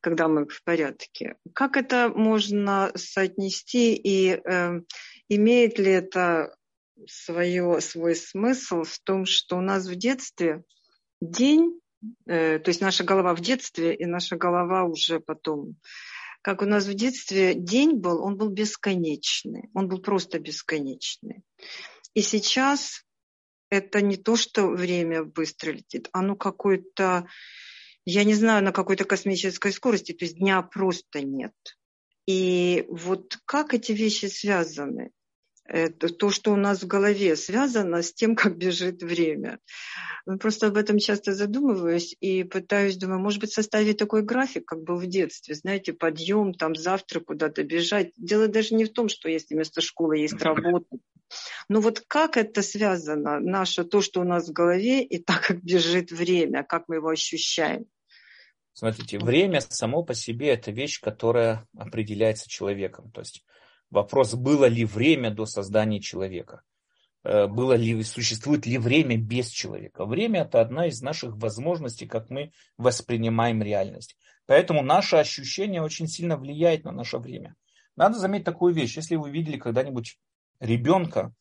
когда 0.00 0.28
мы 0.28 0.46
в 0.46 0.62
порядке. 0.64 1.36
Как 1.54 1.76
это 1.76 2.10
можно 2.14 2.90
соотнести 2.96 3.94
и 3.94 4.30
э, 4.32 4.80
имеет 5.28 5.78
ли 5.78 5.92
это 5.92 6.56
свое, 7.08 7.80
свой 7.80 8.14
смысл 8.14 8.82
в 8.84 8.98
том, 9.00 9.26
что 9.26 9.56
у 9.56 9.60
нас 9.60 9.86
в 9.86 9.94
детстве 9.94 10.64
день, 11.20 11.80
э, 12.26 12.58
то 12.58 12.68
есть 12.68 12.80
наша 12.80 13.04
голова 13.04 13.34
в 13.34 13.40
детстве 13.40 13.94
и 13.94 14.04
наша 14.04 14.36
голова 14.36 14.84
уже 14.84 15.20
потом, 15.20 15.76
как 16.42 16.62
у 16.62 16.66
нас 16.66 16.86
в 16.86 16.94
детстве 16.94 17.54
день 17.54 17.94
был, 17.94 18.22
он 18.22 18.36
был 18.36 18.48
бесконечный, 18.48 19.70
он 19.74 19.88
был 19.88 20.00
просто 20.00 20.38
бесконечный. 20.38 21.42
И 22.14 22.22
сейчас 22.22 23.04
это 23.70 24.02
не 24.02 24.16
то, 24.16 24.36
что 24.36 24.66
время 24.66 25.24
быстро 25.24 25.70
летит, 25.70 26.08
оно 26.12 26.36
какое-то, 26.36 27.26
я 28.04 28.24
не 28.24 28.34
знаю, 28.34 28.64
на 28.64 28.72
какой-то 28.72 29.04
космической 29.04 29.72
скорости, 29.72 30.12
то 30.12 30.24
есть 30.24 30.36
дня 30.38 30.60
просто 30.62 31.22
нет. 31.22 31.54
И 32.26 32.84
вот 32.88 33.38
как 33.44 33.74
эти 33.74 33.92
вещи 33.92 34.26
связаны? 34.26 35.10
Это 35.64 36.08
то, 36.08 36.30
что 36.30 36.52
у 36.52 36.56
нас 36.56 36.82
в 36.82 36.86
голове 36.86 37.36
связано 37.36 38.02
с 38.02 38.12
тем, 38.12 38.36
как 38.36 38.56
бежит 38.56 39.02
время. 39.02 39.58
Просто 40.40 40.68
об 40.68 40.76
этом 40.76 40.98
часто 40.98 41.32
задумываюсь 41.32 42.14
и 42.20 42.44
пытаюсь, 42.44 42.96
думаю, 42.96 43.20
может 43.20 43.40
быть, 43.40 43.52
составить 43.52 43.96
такой 43.96 44.22
график, 44.22 44.64
как 44.66 44.82
был 44.82 44.96
в 44.96 45.06
детстве. 45.06 45.54
Знаете, 45.54 45.92
подъем, 45.92 46.54
там 46.54 46.74
завтрак, 46.74 47.26
куда-то 47.26 47.64
бежать. 47.64 48.12
Дело 48.16 48.46
даже 48.46 48.74
не 48.74 48.84
в 48.84 48.92
том, 48.92 49.08
что 49.08 49.28
есть 49.28 49.50
вместо 49.50 49.80
школы 49.80 50.18
есть 50.18 50.40
работа. 50.40 50.86
Но 51.68 51.80
вот 51.80 52.04
как 52.06 52.36
это 52.36 52.62
связано, 52.62 53.40
наше, 53.40 53.84
то, 53.84 54.00
что 54.00 54.20
у 54.20 54.24
нас 54.24 54.48
в 54.48 54.52
голове, 54.52 55.02
и 55.02 55.18
так, 55.18 55.46
как 55.46 55.62
бежит 55.62 56.12
время, 56.12 56.62
как 56.62 56.84
мы 56.88 56.96
его 56.96 57.08
ощущаем? 57.08 57.86
Смотрите, 58.74 59.18
время 59.18 59.60
само 59.60 60.02
по 60.02 60.14
себе 60.14 60.50
это 60.50 60.70
вещь, 60.70 61.00
которая 61.00 61.66
определяется 61.76 62.48
человеком. 62.48 63.10
То 63.12 63.20
есть 63.20 63.44
Вопрос, 63.92 64.34
было 64.34 64.64
ли 64.64 64.86
время 64.86 65.30
до 65.30 65.44
создания 65.44 66.00
человека? 66.00 66.62
Э, 67.24 67.46
было 67.46 67.74
ли, 67.74 68.02
существует 68.04 68.64
ли 68.64 68.78
время 68.78 69.18
без 69.18 69.50
человека? 69.50 70.06
Время– 70.06 70.40
это 70.42 70.62
одна 70.62 70.86
из 70.86 71.02
наших 71.02 71.36
возможностей, 71.36 72.06
как 72.06 72.30
мы 72.30 72.52
воспринимаем 72.78 73.62
реальность. 73.62 74.16
Поэтому 74.46 74.82
наше 74.82 75.16
ощущение 75.16 75.82
очень 75.82 76.06
сильно 76.06 76.38
влияет 76.38 76.84
на 76.84 76.92
наше 76.92 77.18
время. 77.18 77.54
Надо 77.94 78.18
заметить 78.18 78.46
такую 78.46 78.72
вещь. 78.72 78.96
Если 78.96 79.16
вы 79.16 79.30
видели 79.30 79.58
когда-нибудь 79.58 80.18
ребенка, 80.58 81.34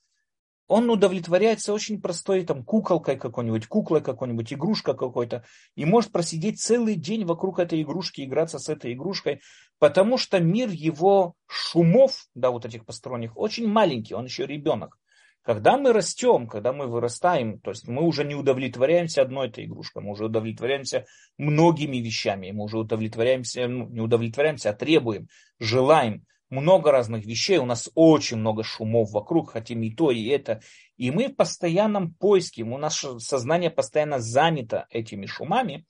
он 0.67 0.89
удовлетворяется 0.89 1.73
очень 1.73 2.01
простой 2.01 2.45
там, 2.45 2.65
куколкой 2.65 3.17
какой-нибудь, 3.17 3.67
куклой 3.67 4.01
какой-нибудь, 4.01 4.53
игрушка 4.53 4.93
какой-то, 4.93 5.45
и 5.75 5.85
может 5.85 6.11
просидеть 6.11 6.61
целый 6.61 6.95
день 6.95 7.23
вокруг 7.25 7.59
этой 7.59 7.81
игрушки, 7.81 8.21
играться 8.21 8.59
с 8.59 8.69
этой 8.69 8.93
игрушкой, 8.93 9.41
потому 9.81 10.19
что 10.19 10.39
мир 10.39 10.69
его 10.69 11.33
шумов, 11.47 12.27
да, 12.35 12.51
вот 12.51 12.65
этих 12.65 12.85
посторонних, 12.85 13.35
очень 13.35 13.67
маленький, 13.67 14.13
он 14.13 14.25
еще 14.25 14.45
ребенок. 14.45 14.99
Когда 15.41 15.75
мы 15.75 15.91
растем, 15.91 16.45
когда 16.45 16.71
мы 16.71 16.85
вырастаем, 16.85 17.59
то 17.59 17.71
есть 17.71 17.87
мы 17.87 18.03
уже 18.03 18.23
не 18.23 18.35
удовлетворяемся 18.35 19.23
одной 19.23 19.47
этой 19.47 19.65
игрушкой, 19.65 20.03
мы 20.03 20.11
уже 20.11 20.25
удовлетворяемся 20.25 21.07
многими 21.39 21.97
вещами, 21.97 22.51
мы 22.51 22.65
уже 22.65 22.77
удовлетворяемся, 22.77 23.67
ну, 23.67 23.89
не 23.89 24.01
удовлетворяемся, 24.01 24.69
а 24.69 24.73
требуем, 24.73 25.29
желаем, 25.59 26.25
много 26.51 26.91
разных 26.91 27.25
вещей, 27.25 27.57
у 27.57 27.65
нас 27.65 27.89
очень 27.95 28.37
много 28.37 28.63
шумов 28.63 29.09
вокруг, 29.11 29.49
хотим 29.49 29.81
и 29.81 29.89
то, 29.89 30.11
и 30.11 30.27
это. 30.27 30.61
И 30.97 31.09
мы 31.09 31.29
в 31.29 31.35
постоянном 31.35 32.13
поиске, 32.13 32.61
у 32.61 32.77
нас 32.77 33.03
сознание 33.17 33.71
постоянно 33.71 34.19
занято 34.19 34.85
этими 34.91 35.25
шумами, 35.25 35.85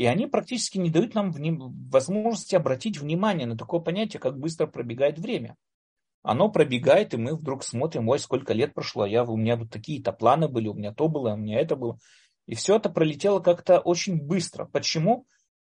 и 0.00 0.06
они 0.06 0.26
практически 0.26 0.78
не 0.78 0.88
дают 0.88 1.14
нам 1.14 1.30
возможности 1.90 2.54
обратить 2.54 2.98
внимание 2.98 3.46
на 3.46 3.54
такое 3.54 3.80
понятие, 3.80 4.18
как 4.18 4.38
быстро 4.38 4.66
пробегает 4.66 5.18
время. 5.18 5.56
Оно 6.22 6.48
пробегает, 6.48 7.12
и 7.12 7.18
мы 7.18 7.36
вдруг 7.36 7.62
смотрим, 7.62 8.08
ой, 8.08 8.18
сколько 8.18 8.54
лет 8.54 8.72
прошло, 8.72 9.04
я, 9.04 9.24
у 9.24 9.36
меня 9.36 9.58
вот 9.58 9.68
такие-то 9.68 10.12
планы 10.14 10.48
были, 10.48 10.68
у 10.68 10.72
меня 10.72 10.94
то 10.94 11.08
было, 11.08 11.34
у 11.34 11.36
меня 11.36 11.60
это 11.60 11.76
было. 11.76 11.98
И 12.46 12.54
все 12.54 12.76
это 12.76 12.88
пролетело 12.88 13.40
как-то 13.40 13.78
очень 13.78 14.22
быстро. 14.22 14.64
Почему? 14.64 15.26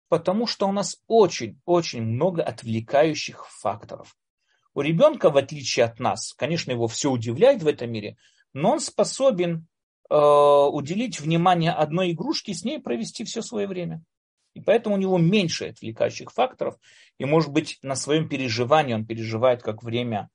Потому 0.09 0.47
что 0.47 0.67
у 0.67 0.71
нас 0.71 0.97
очень-очень 1.05 2.01
много 2.01 2.41
отвлекающих 2.41 3.45
факторов. 3.45 4.17
У 4.73 4.81
ребенка, 4.81 5.29
в 5.29 5.37
отличие 5.37 5.85
от 5.85 5.99
нас, 5.99 6.33
конечно, 6.33 6.71
его 6.71 6.87
все 6.87 7.11
удивляет 7.11 7.61
в 7.61 7.67
этом 7.67 7.91
мире, 7.91 8.17
но 8.51 8.71
он 8.71 8.79
способен 8.79 9.67
э, 10.09 10.15
уделить 10.15 11.19
внимание 11.19 11.71
одной 11.71 12.13
игрушке 12.13 12.53
и 12.53 12.55
с 12.55 12.63
ней 12.63 12.79
провести 12.79 13.25
все 13.25 13.43
свое 13.43 13.67
время. 13.67 14.03
И 14.53 14.61
поэтому 14.61 14.95
у 14.95 14.99
него 14.99 15.17
меньше 15.17 15.69
отвлекающих 15.69 16.31
факторов. 16.31 16.77
И, 17.17 17.25
может 17.25 17.51
быть, 17.51 17.79
на 17.81 17.95
своем 17.95 18.29
переживании 18.29 18.93
он 18.93 19.05
переживает, 19.05 19.63
как 19.63 19.83
время 19.83 20.29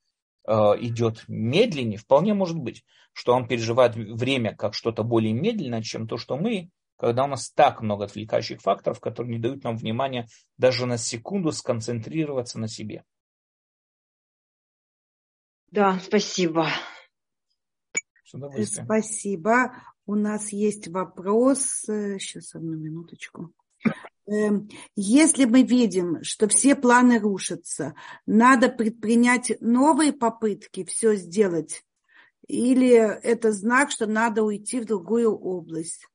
э, 0.46 0.52
идет 0.52 1.24
медленнее. 1.28 1.98
Вполне 1.98 2.34
может 2.34 2.58
быть, 2.58 2.84
что 3.12 3.34
он 3.34 3.46
переживает 3.46 3.94
время 3.94 4.54
как 4.54 4.74
что-то 4.74 5.02
более 5.02 5.32
медленное, 5.32 5.82
чем 5.82 6.08
то, 6.08 6.16
что 6.16 6.36
мы 6.36 6.70
когда 6.98 7.24
у 7.24 7.28
нас 7.28 7.50
так 7.50 7.80
много 7.80 8.04
отвлекающих 8.04 8.60
факторов, 8.60 9.00
которые 9.00 9.36
не 9.36 9.38
дают 9.38 9.62
нам 9.62 9.76
внимания 9.76 10.26
даже 10.58 10.84
на 10.84 10.98
секунду 10.98 11.52
сконцентрироваться 11.52 12.58
на 12.58 12.68
себе. 12.68 13.04
Да, 15.70 15.98
спасибо. 16.00 16.68
Спасибо. 18.24 19.72
У 20.06 20.14
нас 20.14 20.52
есть 20.52 20.88
вопрос. 20.88 21.82
Сейчас 21.84 22.54
одну 22.54 22.76
минуточку. 22.76 23.52
Эм, 24.26 24.68
если 24.94 25.46
мы 25.46 25.62
видим, 25.62 26.22
что 26.22 26.48
все 26.48 26.76
планы 26.76 27.18
рушатся, 27.18 27.94
надо 28.26 28.68
предпринять 28.68 29.52
новые 29.60 30.12
попытки 30.12 30.84
все 30.84 31.14
сделать? 31.16 31.82
Или 32.46 32.90
это 32.92 33.52
знак, 33.52 33.90
что 33.90 34.06
надо 34.06 34.42
уйти 34.42 34.80
в 34.80 34.86
другую 34.86 35.34
область? 35.34 36.06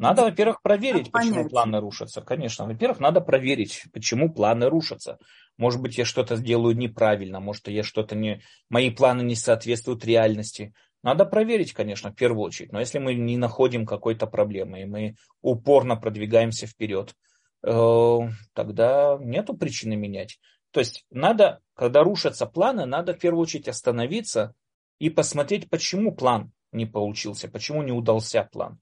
Надо, 0.00 0.22
во-первых, 0.22 0.62
проверить, 0.62 1.12
почему 1.12 1.34
понять. 1.34 1.50
планы 1.50 1.80
рушатся. 1.80 2.22
Конечно, 2.22 2.66
во-первых, 2.66 3.00
надо 3.00 3.20
проверить, 3.20 3.84
почему 3.92 4.32
планы 4.32 4.70
рушатся. 4.70 5.18
Может 5.58 5.82
быть, 5.82 5.98
я 5.98 6.06
что-то 6.06 6.36
сделаю 6.36 6.74
неправильно, 6.74 7.38
может, 7.38 7.68
я 7.68 7.82
что-то 7.82 8.16
не... 8.16 8.40
Мои 8.70 8.90
планы 8.90 9.20
не 9.20 9.34
соответствуют 9.34 10.06
реальности. 10.06 10.72
Надо 11.02 11.24
проверить, 11.24 11.72
конечно, 11.72 12.10
в 12.10 12.14
первую 12.14 12.42
очередь. 12.42 12.72
Но 12.72 12.80
если 12.80 12.98
мы 12.98 13.14
не 13.14 13.36
находим 13.36 13.86
какой-то 13.86 14.26
проблемы, 14.26 14.82
и 14.82 14.84
мы 14.84 15.14
упорно 15.40 15.96
продвигаемся 15.96 16.66
вперед, 16.66 17.14
э, 17.62 18.18
тогда 18.52 19.18
нету 19.20 19.56
причины 19.56 19.96
менять. 19.96 20.38
То 20.72 20.80
есть 20.80 21.04
надо, 21.10 21.60
когда 21.74 22.02
рушатся 22.02 22.46
планы, 22.46 22.86
надо 22.86 23.14
в 23.14 23.18
первую 23.18 23.42
очередь 23.42 23.68
остановиться 23.68 24.54
и 24.98 25.10
посмотреть, 25.10 25.70
почему 25.70 26.14
план 26.14 26.52
не 26.70 26.86
получился, 26.86 27.48
почему 27.48 27.82
не 27.82 27.92
удался 27.92 28.44
план 28.44 28.78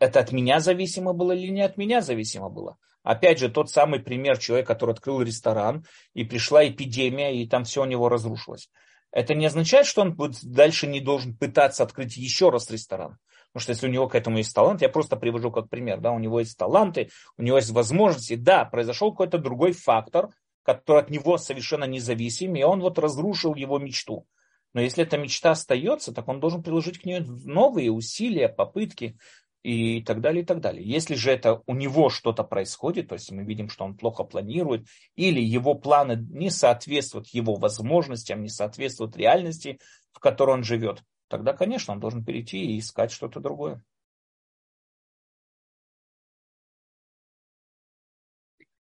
это 0.00 0.18
от 0.20 0.32
меня 0.32 0.58
зависимо 0.58 1.12
было 1.12 1.32
или 1.32 1.52
не 1.52 1.60
от 1.60 1.76
меня 1.76 2.00
зависимо 2.00 2.48
было. 2.48 2.78
Опять 3.02 3.38
же, 3.38 3.48
тот 3.48 3.70
самый 3.70 4.00
пример 4.00 4.38
человека, 4.38 4.74
который 4.74 4.92
открыл 4.92 5.22
ресторан, 5.22 5.84
и 6.14 6.24
пришла 6.24 6.66
эпидемия, 6.66 7.34
и 7.36 7.46
там 7.46 7.64
все 7.64 7.82
у 7.82 7.86
него 7.86 8.08
разрушилось. 8.08 8.70
Это 9.12 9.34
не 9.34 9.46
означает, 9.46 9.86
что 9.86 10.02
он 10.02 10.16
дальше 10.42 10.86
не 10.86 11.00
должен 11.00 11.36
пытаться 11.36 11.82
открыть 11.82 12.16
еще 12.16 12.50
раз 12.50 12.70
ресторан. 12.70 13.18
Потому 13.52 13.62
что 13.62 13.72
если 13.72 13.88
у 13.88 13.90
него 13.90 14.08
к 14.08 14.14
этому 14.14 14.38
есть 14.38 14.54
талант, 14.54 14.80
я 14.80 14.88
просто 14.88 15.16
привожу 15.16 15.50
как 15.50 15.68
пример, 15.68 16.00
да, 16.00 16.12
у 16.12 16.20
него 16.20 16.38
есть 16.38 16.56
таланты, 16.56 17.10
у 17.36 17.42
него 17.42 17.56
есть 17.56 17.70
возможности, 17.70 18.36
да, 18.36 18.64
произошел 18.64 19.10
какой-то 19.10 19.38
другой 19.38 19.72
фактор, 19.72 20.28
который 20.62 21.02
от 21.02 21.10
него 21.10 21.36
совершенно 21.36 21.84
независим, 21.84 22.54
и 22.54 22.62
он 22.62 22.80
вот 22.80 22.98
разрушил 22.98 23.56
его 23.56 23.78
мечту. 23.78 24.26
Но 24.72 24.80
если 24.80 25.02
эта 25.02 25.18
мечта 25.18 25.50
остается, 25.50 26.14
так 26.14 26.28
он 26.28 26.38
должен 26.38 26.62
приложить 26.62 27.00
к 27.00 27.04
ней 27.04 27.20
новые 27.20 27.90
усилия, 27.90 28.48
попытки 28.48 29.18
и 29.62 30.02
так 30.02 30.20
далее, 30.20 30.42
и 30.42 30.46
так 30.46 30.60
далее. 30.60 30.84
Если 30.84 31.14
же 31.14 31.30
это 31.30 31.62
у 31.66 31.74
него 31.74 32.08
что-то 32.08 32.44
происходит, 32.44 33.08
то 33.08 33.14
есть 33.14 33.30
мы 33.30 33.44
видим, 33.44 33.68
что 33.68 33.84
он 33.84 33.96
плохо 33.96 34.24
планирует, 34.24 34.86
или 35.16 35.40
его 35.40 35.74
планы 35.74 36.16
не 36.30 36.50
соответствуют 36.50 37.28
его 37.28 37.56
возможностям, 37.56 38.42
не 38.42 38.48
соответствуют 38.48 39.16
реальности, 39.16 39.78
в 40.12 40.18
которой 40.20 40.52
он 40.52 40.64
живет, 40.64 41.02
тогда, 41.28 41.52
конечно, 41.52 41.92
он 41.92 42.00
должен 42.00 42.24
перейти 42.24 42.58
и 42.58 42.78
искать 42.78 43.12
что-то 43.12 43.40
другое. 43.40 43.82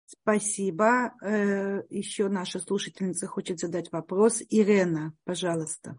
Спасибо. 0.07 1.13
Э, 1.23 1.83
еще 1.89 2.29
наша 2.29 2.59
слушательница 2.59 3.27
хочет 3.27 3.59
задать 3.61 3.91
вопрос. 3.93 4.43
Ирена, 4.51 5.15
пожалуйста. 5.25 5.99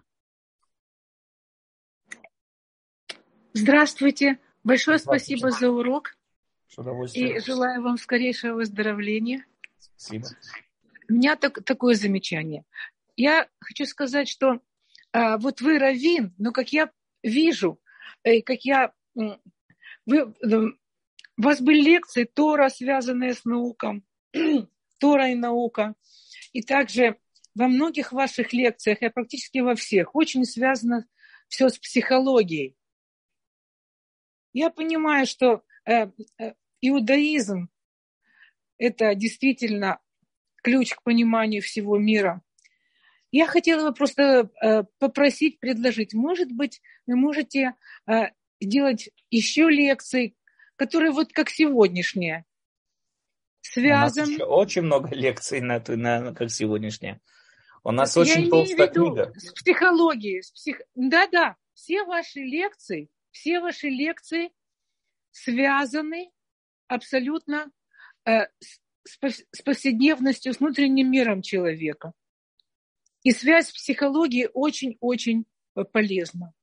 Здравствуйте. 3.53 4.39
Большое 4.63 4.99
спасибо 4.99 5.51
за 5.51 5.69
урок. 5.69 6.17
И 7.13 7.39
желаю 7.39 7.81
вам 7.81 7.97
скорейшего 7.97 8.55
выздоровления. 8.55 9.45
Спасибо. 9.79 10.27
У 11.09 11.13
меня 11.13 11.35
так, 11.35 11.63
такое 11.63 11.95
замечание. 11.95 12.65
Я 13.15 13.47
хочу 13.59 13.85
сказать, 13.85 14.27
что 14.27 14.59
а, 15.11 15.37
вот 15.37 15.61
вы 15.61 15.79
раввин, 15.79 16.33
но 16.37 16.51
как 16.51 16.69
я 16.73 16.91
вижу, 17.23 17.79
э, 18.23 18.41
как 18.41 18.61
я... 18.63 18.93
Вы, 20.05 20.33
у 21.37 21.41
вас 21.41 21.61
были 21.61 21.81
лекции 21.81 22.23
Тора, 22.23 22.69
связанные 22.69 23.33
с 23.33 23.45
науком, 23.45 24.03
Тора 24.99 25.29
и 25.29 25.35
наука. 25.35 25.95
И 26.53 26.61
также 26.61 27.17
во 27.55 27.67
многих 27.67 28.11
ваших 28.11 28.53
лекциях, 28.53 29.01
я 29.01 29.09
практически 29.09 29.59
во 29.59 29.75
всех, 29.75 30.15
очень 30.15 30.45
связано 30.45 31.07
все 31.47 31.69
с 31.69 31.79
психологией. 31.79 32.76
Я 34.57 34.71
понимаю, 34.71 35.27
что 35.27 35.61
э, 35.85 36.07
э, 36.39 36.53
иудаизм– 36.81 37.69
это 38.79 39.13
действительно 39.13 39.99
ключ 40.63 40.95
к 40.95 41.03
пониманию 41.03 41.61
всего 41.61 41.99
мира. 41.99 42.41
Я 43.29 43.45
хотела 43.45 43.87
бы 43.87 43.93
просто 43.93 44.49
э, 44.63 44.83
попросить, 44.97 45.59
предложить, 45.59 46.15
может 46.15 46.51
быть, 46.51 46.81
вы 47.05 47.17
можете 47.17 47.75
сделать 48.59 49.11
еще 49.29 49.69
лекции, 49.69 50.35
которые 50.75 51.11
вот 51.11 51.31
как 51.33 51.51
сегодняшняя, 51.51 52.43
связан. 53.61 54.23
У 54.23 54.25
нас 54.25 54.33
еще 54.33 54.43
очень 54.45 54.81
много 54.81 55.13
лекций 55.13 55.61
на, 55.61 55.83
на, 55.87 56.33
как 56.33 56.49
сегодняшняя. 56.49 57.21
У 57.83 57.91
нас 57.91 58.15
Я 58.15 58.23
очень 58.23 58.49
толстая 58.49 58.87
книга. 58.87 59.31
С 59.35 59.53
психологией, 59.53 60.41
с 60.41 60.49
псих... 60.49 60.81
Да-да, 60.95 61.57
все 61.75 62.03
ваши 62.05 62.39
лекции 62.39 63.11
все 63.37 63.59
ваши 63.59 63.89
лекции 63.89 64.51
связаны 65.31 66.31
абсолютно 66.87 67.71
э, 68.25 68.47
с, 68.59 68.79
с 69.51 69.61
повседневностью, 69.61 70.53
с 70.53 70.59
внутренним 70.59 71.11
миром 71.11 71.41
человека. 71.41 72.13
И 73.23 73.31
связь 73.31 73.67
с 73.67 73.73
психологией 73.73 74.49
очень-очень 74.51 75.45
э, 75.75 75.83
полезна. 75.83 76.53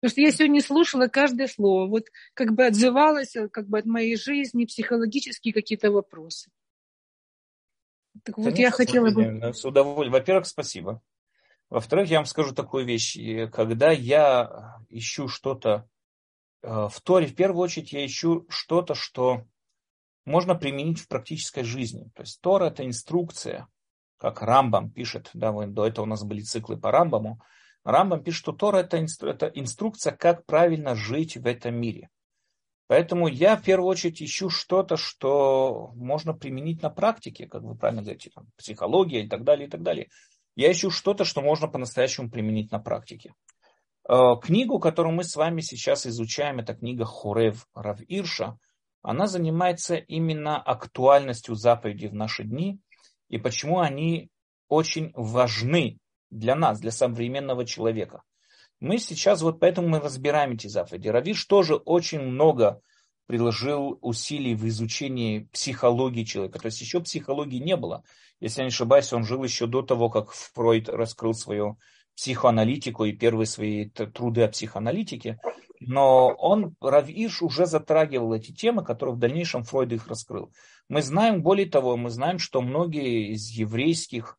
Потому 0.00 0.10
что 0.10 0.20
я 0.20 0.30
сегодня 0.32 0.60
слушала 0.60 1.08
каждое 1.08 1.46
слово, 1.46 1.88
вот 1.88 2.08
как 2.34 2.52
бы 2.52 2.66
отзывалась 2.66 3.34
э, 3.36 3.48
как 3.48 3.68
бы 3.68 3.78
от 3.78 3.86
моей 3.86 4.16
жизни, 4.16 4.66
психологические 4.66 5.54
какие-то 5.54 5.90
вопросы. 5.90 6.50
Так 8.24 8.36
вот, 8.36 8.44
Конечно, 8.44 8.62
я 8.62 8.70
хотела 8.70 9.10
бы... 9.10 9.54
С 9.54 9.64
удовольствием. 9.64 10.12
Во-первых, 10.12 10.46
спасибо. 10.46 11.02
Во-вторых, 11.70 12.10
я 12.10 12.18
вам 12.18 12.26
скажу 12.26 12.54
такую 12.54 12.84
вещь. 12.84 13.16
Когда 13.50 13.90
я 13.90 14.78
ищу 14.90 15.26
что-то 15.28 15.88
в 16.64 17.00
Торе 17.02 17.26
в 17.26 17.34
первую 17.34 17.62
очередь 17.62 17.92
я 17.92 18.04
ищу 18.04 18.46
что-то, 18.48 18.94
что 18.94 19.44
можно 20.24 20.54
применить 20.54 21.00
в 21.00 21.08
практической 21.08 21.62
жизни. 21.62 22.10
То 22.14 22.22
есть 22.22 22.40
Тора– 22.40 22.64
это 22.66 22.86
инструкция, 22.86 23.68
как 24.16 24.40
Рамбам 24.40 24.90
пишет, 24.90 25.30
да, 25.34 25.52
до 25.52 25.86
этого 25.86 26.06
у 26.06 26.08
нас 26.08 26.24
были 26.24 26.40
циклы 26.40 26.78
по 26.78 26.90
Рамбаму. 26.90 27.42
Рамбам 27.84 28.22
пишет, 28.22 28.40
что 28.40 28.52
Тора 28.52 28.78
это, 28.78 28.98
инстру, 28.98 29.28
это 29.28 29.46
инструкция, 29.46 30.12
как 30.12 30.46
правильно 30.46 30.94
жить 30.94 31.36
в 31.36 31.46
этом 31.46 31.74
мире. 31.74 32.08
Поэтому 32.86 33.28
я 33.28 33.56
в 33.56 33.62
первую 33.62 33.88
очередь 33.88 34.22
ищу 34.22 34.48
что-то, 34.48 34.96
что 34.96 35.90
можно 35.94 36.32
применить 36.32 36.82
на 36.82 36.90
практике, 36.90 37.46
как 37.46 37.62
вы 37.62 37.76
правильно 37.76 38.02
говорите, 38.02 38.30
там, 38.34 38.46
психология 38.56 39.24
и 39.24 39.28
так 39.28 39.44
далее, 39.44 39.68
и 39.68 39.70
так 39.70 39.82
далее. 39.82 40.08
Я 40.56 40.70
ищу 40.70 40.90
что-то, 40.90 41.24
что 41.24 41.42
можно 41.42 41.66
по-настоящему 41.66 42.30
применить 42.30 42.70
на 42.70 42.78
практике. 42.78 43.34
Э, 44.08 44.34
книгу, 44.42 44.78
которую 44.78 45.14
мы 45.14 45.24
с 45.24 45.34
вами 45.36 45.60
сейчас 45.60 46.06
изучаем, 46.06 46.58
это 46.58 46.74
книга 46.74 47.04
Хурев 47.04 47.66
Рав 47.74 48.00
Ирша, 48.08 48.58
она 49.02 49.26
занимается 49.26 49.96
именно 49.96 50.60
актуальностью 50.60 51.54
заповедей 51.54 52.08
в 52.08 52.14
наши 52.14 52.44
дни 52.44 52.80
и 53.28 53.38
почему 53.38 53.80
они 53.80 54.30
очень 54.68 55.12
важны 55.14 55.98
для 56.30 56.54
нас, 56.54 56.80
для 56.80 56.90
современного 56.90 57.64
человека. 57.64 58.22
Мы 58.80 58.98
сейчас 58.98 59.40
вот 59.40 59.60
поэтому 59.60 59.88
мы 59.88 60.00
разбираем 60.00 60.52
эти 60.52 60.66
заповеди. 60.66 61.08
Равиш 61.08 61.44
тоже 61.46 61.76
очень 61.76 62.20
много 62.20 62.80
приложил 63.26 63.98
усилий 64.02 64.54
в 64.54 64.66
изучении 64.68 65.48
психологии 65.52 66.24
человека. 66.24 66.58
То 66.58 66.66
есть 66.66 66.80
еще 66.80 67.00
психологии 67.00 67.58
не 67.58 67.76
было. 67.76 68.04
Если 68.40 68.60
я 68.60 68.66
не 68.66 68.68
ошибаюсь, 68.68 69.12
он 69.12 69.24
жил 69.24 69.42
еще 69.42 69.66
до 69.66 69.80
того, 69.82 70.10
как 70.10 70.32
Фройд 70.32 70.88
раскрыл 70.90 71.32
свое 71.32 71.76
психоаналитику 72.16 73.04
и 73.04 73.12
первые 73.12 73.46
свои 73.46 73.88
труды 73.88 74.42
о 74.42 74.48
психоаналитике, 74.48 75.38
но 75.80 76.28
он, 76.28 76.74
Равиш, 76.80 77.42
уже 77.42 77.66
затрагивал 77.66 78.32
эти 78.34 78.52
темы, 78.52 78.84
которые 78.84 79.16
в 79.16 79.18
дальнейшем 79.18 79.64
Фройд 79.64 79.92
их 79.92 80.06
раскрыл. 80.06 80.52
Мы 80.88 81.02
знаем, 81.02 81.42
более 81.42 81.68
того, 81.68 81.96
мы 81.96 82.10
знаем, 82.10 82.38
что 82.38 82.62
многие 82.62 83.32
из 83.32 83.50
еврейских 83.50 84.38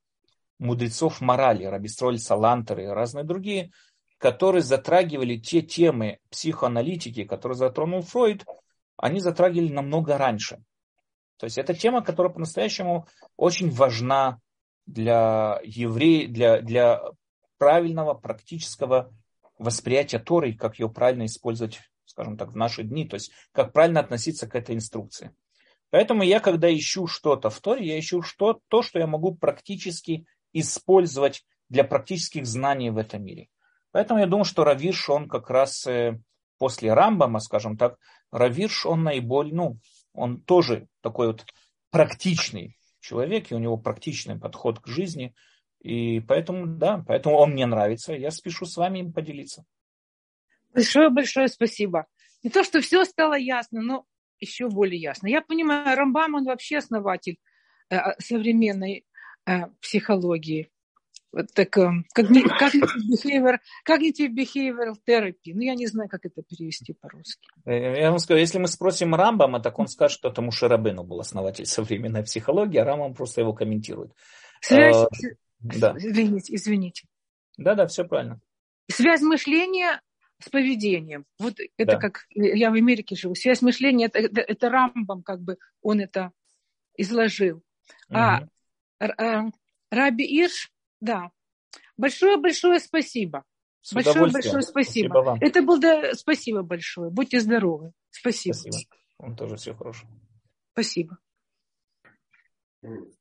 мудрецов 0.60 1.22
морали, 1.22 1.66
Рабистроль 1.66 2.18
Салантер 2.18 2.80
и 2.80 2.86
разные 2.86 3.26
другие, 3.26 3.72
которые 4.18 4.62
затрагивали 4.62 5.38
те 5.38 5.62
темы 5.62 6.20
психоаналитики, 6.30 7.26
которые 7.26 7.58
затронул 7.58 8.02
Фройд, 8.02 8.46
они 8.98 9.20
затрагивали 9.20 9.72
намного 9.72 10.18
раньше. 10.18 10.64
То 11.38 11.46
есть 11.46 11.58
это 11.58 11.74
тема, 11.74 12.02
которая 12.02 12.32
по-настоящему 12.32 13.08
очень 13.36 13.70
важна 13.70 14.40
для 14.86 15.60
евреев, 15.64 16.32
для, 16.32 16.62
для 16.62 17.02
правильного 17.58 18.14
практического 18.14 19.14
восприятия 19.58 20.20
Торы, 20.20 20.54
как 20.54 20.80
ее 20.80 20.90
правильно 20.90 21.26
использовать, 21.26 21.80
скажем 22.06 22.38
так, 22.38 22.52
в 22.52 22.56
наши 22.56 22.84
дни, 22.84 23.08
то 23.08 23.16
есть 23.16 23.32
как 23.52 23.74
правильно 23.74 24.00
относиться 24.00 24.48
к 24.48 24.56
этой 24.56 24.76
инструкции. 24.76 25.36
Поэтому 25.92 26.24
я, 26.24 26.40
когда 26.40 26.74
ищу 26.74 27.08
что-то 27.08 27.50
в 27.50 27.60
Торе, 27.62 27.88
я 27.88 28.00
ищу 28.00 28.22
что, 28.22 28.60
то, 28.68 28.82
что 28.82 29.00
я 29.00 29.08
могу 29.08 29.36
практически 29.36 30.26
использовать 30.52 31.46
для 31.70 31.84
практических 31.84 32.46
знаний 32.46 32.90
в 32.90 32.98
этом 32.98 33.24
мире. 33.24 33.48
Поэтому 33.92 34.20
я 34.20 34.28
думаю, 34.28 34.46
что 34.46 34.64
Равирш, 34.64 35.10
он 35.10 35.30
как 35.30 35.50
раз 35.50 35.88
э, 35.88 36.20
после 36.58 36.94
Рамбама, 36.94 37.40
скажем 37.40 37.78
так, 37.78 37.98
Равирш, 38.32 38.86
он 38.86 39.04
наиболее, 39.04 39.54
ну, 39.54 39.80
он 40.14 40.42
тоже 40.42 40.88
такой 41.02 41.28
вот 41.28 41.46
практичный 41.92 42.78
человек, 43.00 43.52
и 43.52 43.56
у 43.56 43.60
него 43.60 43.78
практичный 43.78 44.38
подход 44.38 44.80
к 44.80 44.88
жизни– 44.88 45.34
и 45.86 46.20
поэтому, 46.20 46.66
да, 46.66 47.04
поэтому 47.08 47.36
он 47.36 47.52
мне 47.52 47.68
нравится. 47.68 48.14
Я 48.14 48.32
спешу 48.32 48.66
с 48.66 48.76
вами 48.76 49.00
им 49.00 49.14
поделиться. 49.14 49.66
Большое-большое 50.74 51.48
спасибо. 51.48 52.08
Не 52.42 52.50
то, 52.50 52.64
что 52.64 52.82
все 52.82 53.06
стало 53.06 53.36
ясно, 53.36 53.82
но 53.82 54.06
еще 54.40 54.68
более 54.68 55.00
ясно. 55.00 55.28
Я 55.28 55.42
понимаю, 55.42 55.96
Рамбам, 55.96 56.34
он 56.34 56.46
вообще 56.46 56.78
основатель 56.78 57.38
э, 57.92 57.98
современной 58.18 59.06
э, 59.46 59.68
психологии. 59.80 60.72
Вот 61.32 61.54
так, 61.54 61.78
э, 61.78 61.92
cognitive 62.18 63.60
behavior, 64.34 64.96
therapy. 65.08 65.54
Ну, 65.54 65.62
я 65.62 65.76
не 65.76 65.86
знаю, 65.86 66.10
как 66.10 66.26
это 66.26 66.42
перевести 66.42 66.94
по-русски. 66.94 67.48
Э, 67.66 68.02
я 68.02 68.10
вам 68.10 68.18
скажу, 68.18 68.40
если 68.40 68.58
мы 68.58 68.68
спросим 68.68 69.14
Рамбама, 69.14 69.60
так 69.60 69.78
он 69.78 69.88
скажет, 69.88 70.18
что 70.18 70.30
это 70.30 70.42
Мушарабену 70.42 71.04
был 71.04 71.20
основатель 71.20 71.68
современной 71.68 72.24
психологии, 72.24 72.80
а 72.80 72.86
Рамбам 72.86 73.14
просто 73.14 73.42
его 73.42 73.54
комментирует. 73.54 74.14
Связь, 74.62 74.96
э, 74.96 75.36
да. 75.80 75.96
Извините, 75.98 76.56
извините. 76.56 77.08
Да-да, 77.58 77.88
все 77.88 78.04
правильно. 78.04 78.40
Связь 78.90 79.22
мышления 79.22 80.02
с 80.40 80.50
поведением. 80.50 81.26
Вот 81.40 81.56
это 81.78 81.94
да. 81.94 81.98
как 81.98 82.26
я 82.30 82.70
в 82.70 82.74
Америке 82.74 83.16
живу. 83.16 83.36
Связь 83.36 83.62
мышления 83.62 84.06
это, 84.06 84.20
это, 84.20 84.42
это 84.42 84.70
Рамбам, 84.70 85.24
как 85.24 85.42
бы 85.42 85.58
он 85.82 86.00
это 86.00 86.32
изложил. 86.98 87.58
Угу. 88.10 88.18
А, 88.18 88.42
а 89.00 89.46
Раби 89.92 90.26
Ирш, 90.26 90.72
да. 91.00 91.32
Большое-большое 91.98 92.80
спасибо. 92.80 93.44
С 93.82 93.94
большое, 93.94 94.32
большое 94.32 94.62
спасибо. 94.62 94.62
спасибо 94.62 95.18
вам. 95.20 95.38
Это 95.42 95.62
был 95.62 95.80
да, 95.80 96.14
спасибо 96.14 96.64
большое. 96.64 97.12
Будьте 97.12 97.40
здоровы. 97.40 97.94
Спасибо. 98.10 98.54
Спасибо. 98.54 98.96
Вам 99.20 99.36
тоже 99.36 99.56
всего 99.58 99.76
хорошего. 99.76 100.10
Спасибо. 100.74 101.18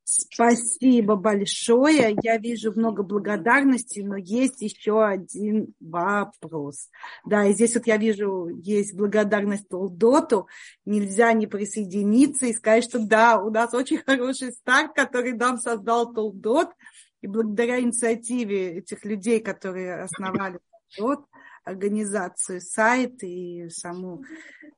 Спасибо 0.05 1.17
большое. 1.17 2.17
Я 2.23 2.37
вижу 2.37 2.73
много 2.73 3.03
благодарности, 3.03 4.01
но 4.01 4.17
есть 4.17 4.61
еще 4.61 5.05
один 5.05 5.75
вопрос. 5.81 6.91
Да, 7.25 7.47
и 7.47 7.55
здесь 7.55 7.75
вот 7.75 7.87
я 7.87 7.97
вижу, 7.97 8.49
есть 8.49 8.95
благодарность 8.95 9.69
Толдоту. 9.69 10.47
Нельзя 10.85 11.33
не 11.33 11.47
присоединиться 11.47 12.47
и 12.47 12.53
сказать, 12.53 12.85
что 12.85 12.99
да, 12.99 13.41
у 13.41 13.51
нас 13.51 13.73
очень 13.73 13.99
хороший 13.99 14.53
старт, 14.53 14.93
который 14.95 15.33
нам 15.33 15.59
создал 15.59 16.13
Толдот. 16.13 16.69
И 17.23 17.27
благодаря 17.27 17.81
инициативе 17.81 18.79
этих 18.79 19.07
людей, 19.07 19.41
которые 19.41 20.03
основали 20.03 20.59
Толдот, 20.95 21.25
организацию 21.65 22.61
сайт 22.61 23.23
и 23.23 23.71
саму, 23.71 24.23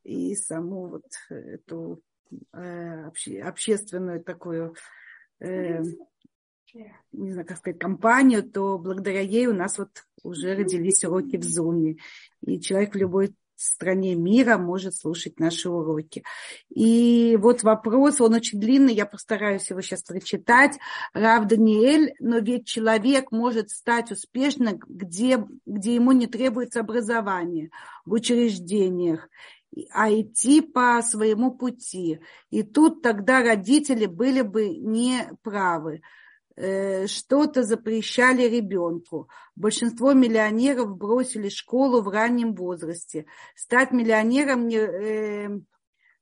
и 0.04 0.36
саму 0.36 0.86
вот 0.86 1.04
эту 1.28 2.00
обще, 2.52 3.40
общественную 3.40 4.22
такую 4.22 4.74
э, 5.40 5.82
не 7.12 7.32
знаю, 7.32 7.46
как 7.46 7.58
сказать, 7.58 7.78
компанию, 7.78 8.42
то 8.42 8.78
благодаря 8.78 9.20
ей 9.20 9.46
у 9.46 9.54
нас 9.54 9.78
вот 9.78 10.04
уже 10.22 10.54
родились 10.54 11.04
уроки 11.04 11.36
в 11.36 11.44
Zoom. 11.44 11.96
И 12.44 12.60
человек 12.60 12.94
в 12.94 12.98
любой 12.98 13.34
стране 13.56 14.14
мира 14.14 14.58
может 14.58 14.94
слушать 14.94 15.40
наши 15.40 15.70
уроки. 15.70 16.22
И 16.68 17.38
вот 17.40 17.62
вопрос, 17.62 18.20
он 18.20 18.34
очень 18.34 18.60
длинный, 18.60 18.94
я 18.94 19.06
постараюсь 19.06 19.70
его 19.70 19.80
сейчас 19.80 20.02
прочитать. 20.02 20.78
Рав 21.14 21.46
Даниэль, 21.46 22.14
но 22.20 22.38
ведь 22.38 22.66
человек 22.66 23.32
может 23.32 23.70
стать 23.70 24.12
успешным, 24.12 24.78
где, 24.86 25.44
где 25.64 25.94
ему 25.94 26.12
не 26.12 26.26
требуется 26.26 26.80
образование, 26.80 27.70
в 28.04 28.12
учреждениях 28.12 29.28
а 29.92 30.10
идти 30.10 30.60
по 30.60 31.00
своему 31.02 31.52
пути. 31.52 32.20
И 32.50 32.62
тут 32.62 33.02
тогда 33.02 33.42
родители 33.42 34.06
были 34.06 34.42
бы 34.42 34.68
не 34.68 35.30
правы. 35.42 36.02
Э, 36.56 37.06
что-то 37.06 37.62
запрещали 37.62 38.48
ребенку. 38.48 39.28
Большинство 39.54 40.14
миллионеров 40.14 40.96
бросили 40.96 41.50
школу 41.50 42.00
в 42.00 42.08
раннем 42.08 42.54
возрасте. 42.54 43.26
Стать 43.54 43.92
миллионером 43.92 44.66
не, 44.66 44.78
э, 44.78 45.60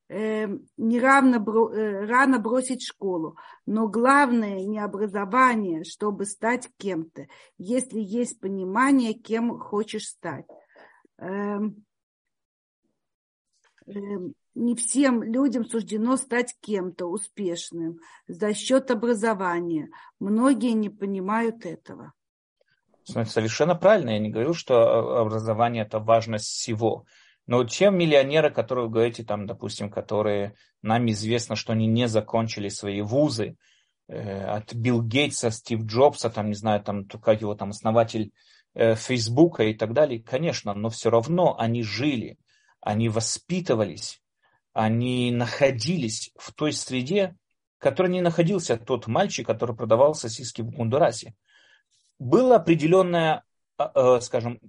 э, 0.08 0.48
не 0.76 1.00
равно, 1.00 1.36
э, 1.36 2.06
рано 2.06 2.40
бросить 2.40 2.82
школу. 2.82 3.36
Но 3.64 3.86
главное 3.86 4.64
не 4.66 4.80
образование, 4.80 5.84
чтобы 5.84 6.26
стать 6.26 6.68
кем-то, 6.78 7.28
если 7.56 8.00
есть 8.00 8.40
понимание, 8.40 9.14
кем 9.14 9.56
хочешь 9.60 10.08
стать. 10.08 10.46
Э, 11.18 11.60
не 13.86 14.74
всем 14.76 15.22
людям 15.22 15.64
суждено 15.64 16.16
стать 16.16 16.54
кем-то 16.60 17.06
успешным 17.06 17.98
за 18.26 18.54
счет 18.54 18.90
образования. 18.90 19.90
Многие 20.20 20.72
не 20.72 20.90
понимают 20.90 21.66
этого. 21.66 22.12
Совершенно 23.04 23.74
правильно. 23.74 24.10
Я 24.10 24.18
не 24.18 24.30
говорю, 24.30 24.54
что 24.54 25.18
образование 25.20 25.84
это 25.84 25.98
важность 25.98 26.46
всего. 26.46 27.04
Но 27.46 27.64
те 27.64 27.90
миллионеры, 27.90 28.50
которые 28.50 28.88
говорите, 28.88 29.22
там, 29.22 29.46
допустим, 29.46 29.90
которые 29.90 30.54
нам 30.80 31.10
известно, 31.10 31.56
что 31.56 31.72
они 31.72 31.86
не 31.86 32.08
закончили 32.08 32.68
свои 32.70 33.02
вузы, 33.02 33.56
э, 34.08 34.44
от 34.44 34.74
Билл 34.74 35.02
Гейтса, 35.02 35.50
Стив 35.50 35.82
Джобса, 35.82 36.30
там, 36.30 36.48
не 36.48 36.54
знаю, 36.54 36.82
там, 36.82 37.04
как 37.04 37.42
его 37.42 37.54
там 37.54 37.70
основатель 37.70 38.32
э, 38.72 38.94
Фейсбука 38.94 39.64
и 39.64 39.74
так 39.74 39.92
далее, 39.92 40.22
конечно, 40.22 40.72
но 40.72 40.88
все 40.88 41.10
равно 41.10 41.54
они 41.58 41.82
жили, 41.82 42.38
они 42.84 43.08
воспитывались, 43.08 44.20
они 44.74 45.32
находились 45.32 46.30
в 46.36 46.52
той 46.52 46.72
среде, 46.72 47.34
в 47.78 47.82
которой 47.82 48.08
не 48.08 48.20
находился 48.20 48.76
тот 48.76 49.06
мальчик, 49.06 49.46
который 49.46 49.74
продавал 49.74 50.14
сосиски 50.14 50.60
в 50.60 50.70
Гондурасе. 50.70 51.34
Было 52.18 52.56
определенное, 52.56 53.42
а, 53.78 54.16
э, 54.16 54.20
скажем, 54.20 54.60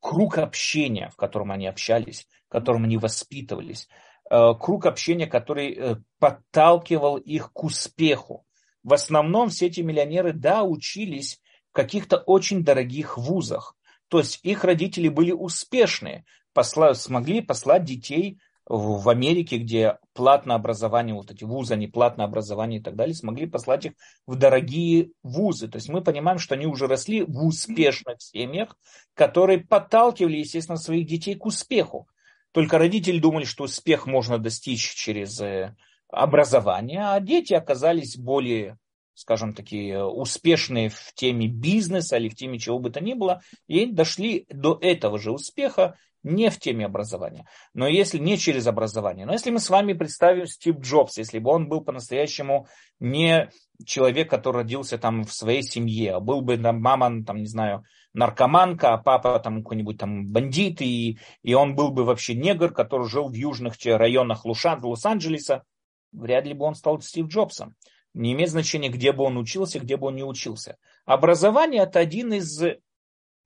круг 0.00 0.36
общения, 0.36 1.08
в 1.08 1.16
котором 1.16 1.50
они 1.50 1.66
общались, 1.66 2.28
в 2.48 2.52
котором 2.52 2.84
они 2.84 2.98
воспитывались, 2.98 3.88
э, 4.30 4.52
круг 4.60 4.84
общения, 4.84 5.26
который 5.26 5.74
э, 5.74 5.96
подталкивал 6.18 7.16
их 7.16 7.52
к 7.54 7.64
успеху. 7.64 8.44
В 8.82 8.92
основном 8.92 9.48
все 9.48 9.66
эти 9.66 9.80
миллионеры, 9.80 10.34
да, 10.34 10.62
учились 10.62 11.40
в 11.70 11.72
каких-то 11.72 12.18
очень 12.18 12.64
дорогих 12.64 13.16
вузах. 13.16 13.76
То 14.08 14.18
есть 14.18 14.40
их 14.42 14.64
родители 14.64 15.08
были 15.08 15.32
успешные, 15.32 16.24
посла, 16.52 16.94
смогли 16.94 17.40
послать 17.40 17.84
детей 17.84 18.38
в 18.66 19.08
Америке, 19.08 19.58
где 19.58 19.98
платное 20.12 20.54
образование, 20.54 21.12
вот 21.12 21.30
эти 21.32 21.42
вузы, 21.42 21.76
не 21.76 21.88
платное 21.88 22.26
образование 22.26 22.78
и 22.78 22.82
так 22.82 22.94
далее, 22.94 23.16
смогли 23.16 23.46
послать 23.46 23.86
их 23.86 23.92
в 24.28 24.36
дорогие 24.36 25.10
вузы. 25.24 25.66
То 25.66 25.76
есть 25.76 25.88
мы 25.88 26.02
понимаем, 26.02 26.38
что 26.38 26.54
они 26.54 26.66
уже 26.66 26.86
росли 26.86 27.22
в 27.22 27.44
успешных 27.44 28.22
семьях, 28.22 28.76
которые 29.14 29.58
подталкивали, 29.58 30.36
естественно, 30.36 30.78
своих 30.78 31.06
детей 31.08 31.34
к 31.34 31.46
успеху. 31.46 32.06
Только 32.52 32.78
родители 32.78 33.18
думали, 33.18 33.44
что 33.44 33.64
успех 33.64 34.06
можно 34.06 34.38
достичь 34.38 34.94
через 34.94 35.40
э, 35.40 35.74
образование, 36.08 37.06
а 37.06 37.20
дети 37.20 37.54
оказались 37.54 38.16
более 38.16 38.78
скажем, 39.14 39.52
такие 39.52 40.02
успешные 40.02 40.88
в 40.88 41.12
теме 41.14 41.46
бизнеса 41.46 42.16
или 42.16 42.30
в 42.30 42.34
теме 42.34 42.58
чего 42.58 42.78
бы 42.78 42.88
то 42.88 43.02
ни 43.02 43.12
было, 43.12 43.42
и 43.66 43.84
дошли 43.84 44.46
до 44.48 44.78
этого 44.80 45.18
же 45.18 45.30
успеха 45.30 45.96
не 46.22 46.50
в 46.50 46.58
теме 46.58 46.86
образования, 46.86 47.46
но 47.74 47.86
если 47.86 48.18
не 48.18 48.36
через 48.36 48.66
образование. 48.66 49.26
Но 49.26 49.32
если 49.32 49.50
мы 49.50 49.58
с 49.58 49.70
вами 49.70 49.92
представим 49.92 50.46
Стив 50.46 50.78
Джобс, 50.78 51.18
если 51.18 51.38
бы 51.38 51.50
он 51.50 51.68
был 51.68 51.80
по-настоящему 51.82 52.66
не 52.98 53.50
человек, 53.84 54.28
который 54.28 54.58
родился 54.58 54.98
там 54.98 55.24
в 55.24 55.32
своей 55.32 55.62
семье, 55.62 56.14
а 56.14 56.20
был 56.20 56.42
бы 56.42 56.58
там, 56.58 56.80
мама, 56.80 57.24
там, 57.24 57.38
не 57.38 57.46
знаю, 57.46 57.84
наркоманка, 58.12 58.92
а 58.92 58.98
папа 58.98 59.38
там 59.38 59.62
какой-нибудь 59.62 59.98
там 59.98 60.26
бандит, 60.26 60.82
и, 60.82 61.18
и 61.42 61.54
он 61.54 61.74
был 61.74 61.90
бы 61.90 62.04
вообще 62.04 62.34
негр, 62.34 62.72
который 62.72 63.08
жил 63.08 63.28
в 63.28 63.34
южных 63.34 63.74
районах 63.84 64.44
Лос-Анджелеса, 64.44 65.64
вряд 66.12 66.44
ли 66.46 66.54
бы 66.54 66.64
он 66.64 66.74
стал 66.74 67.00
Стив 67.00 67.26
Джобсом. 67.26 67.74
Не 68.12 68.32
имеет 68.32 68.50
значения, 68.50 68.88
где 68.88 69.12
бы 69.12 69.22
он 69.22 69.38
учился, 69.38 69.78
где 69.78 69.96
бы 69.96 70.08
он 70.08 70.16
не 70.16 70.24
учился. 70.24 70.76
Образование– 71.04 71.82
это 71.84 72.00
один 72.00 72.32
из 72.32 72.60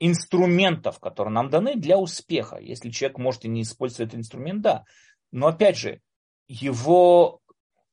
инструментов, 0.00 0.98
которые 1.00 1.32
нам 1.32 1.50
даны 1.50 1.76
для 1.76 1.98
успеха. 1.98 2.58
Если 2.58 2.90
человек 2.90 3.18
может 3.18 3.44
и 3.44 3.48
не 3.48 3.62
использовать 3.62 4.08
этот 4.08 4.20
инструмент, 4.20 4.62
да. 4.62 4.84
Но 5.30 5.48
опять 5.48 5.76
же, 5.76 6.00
его 6.46 7.40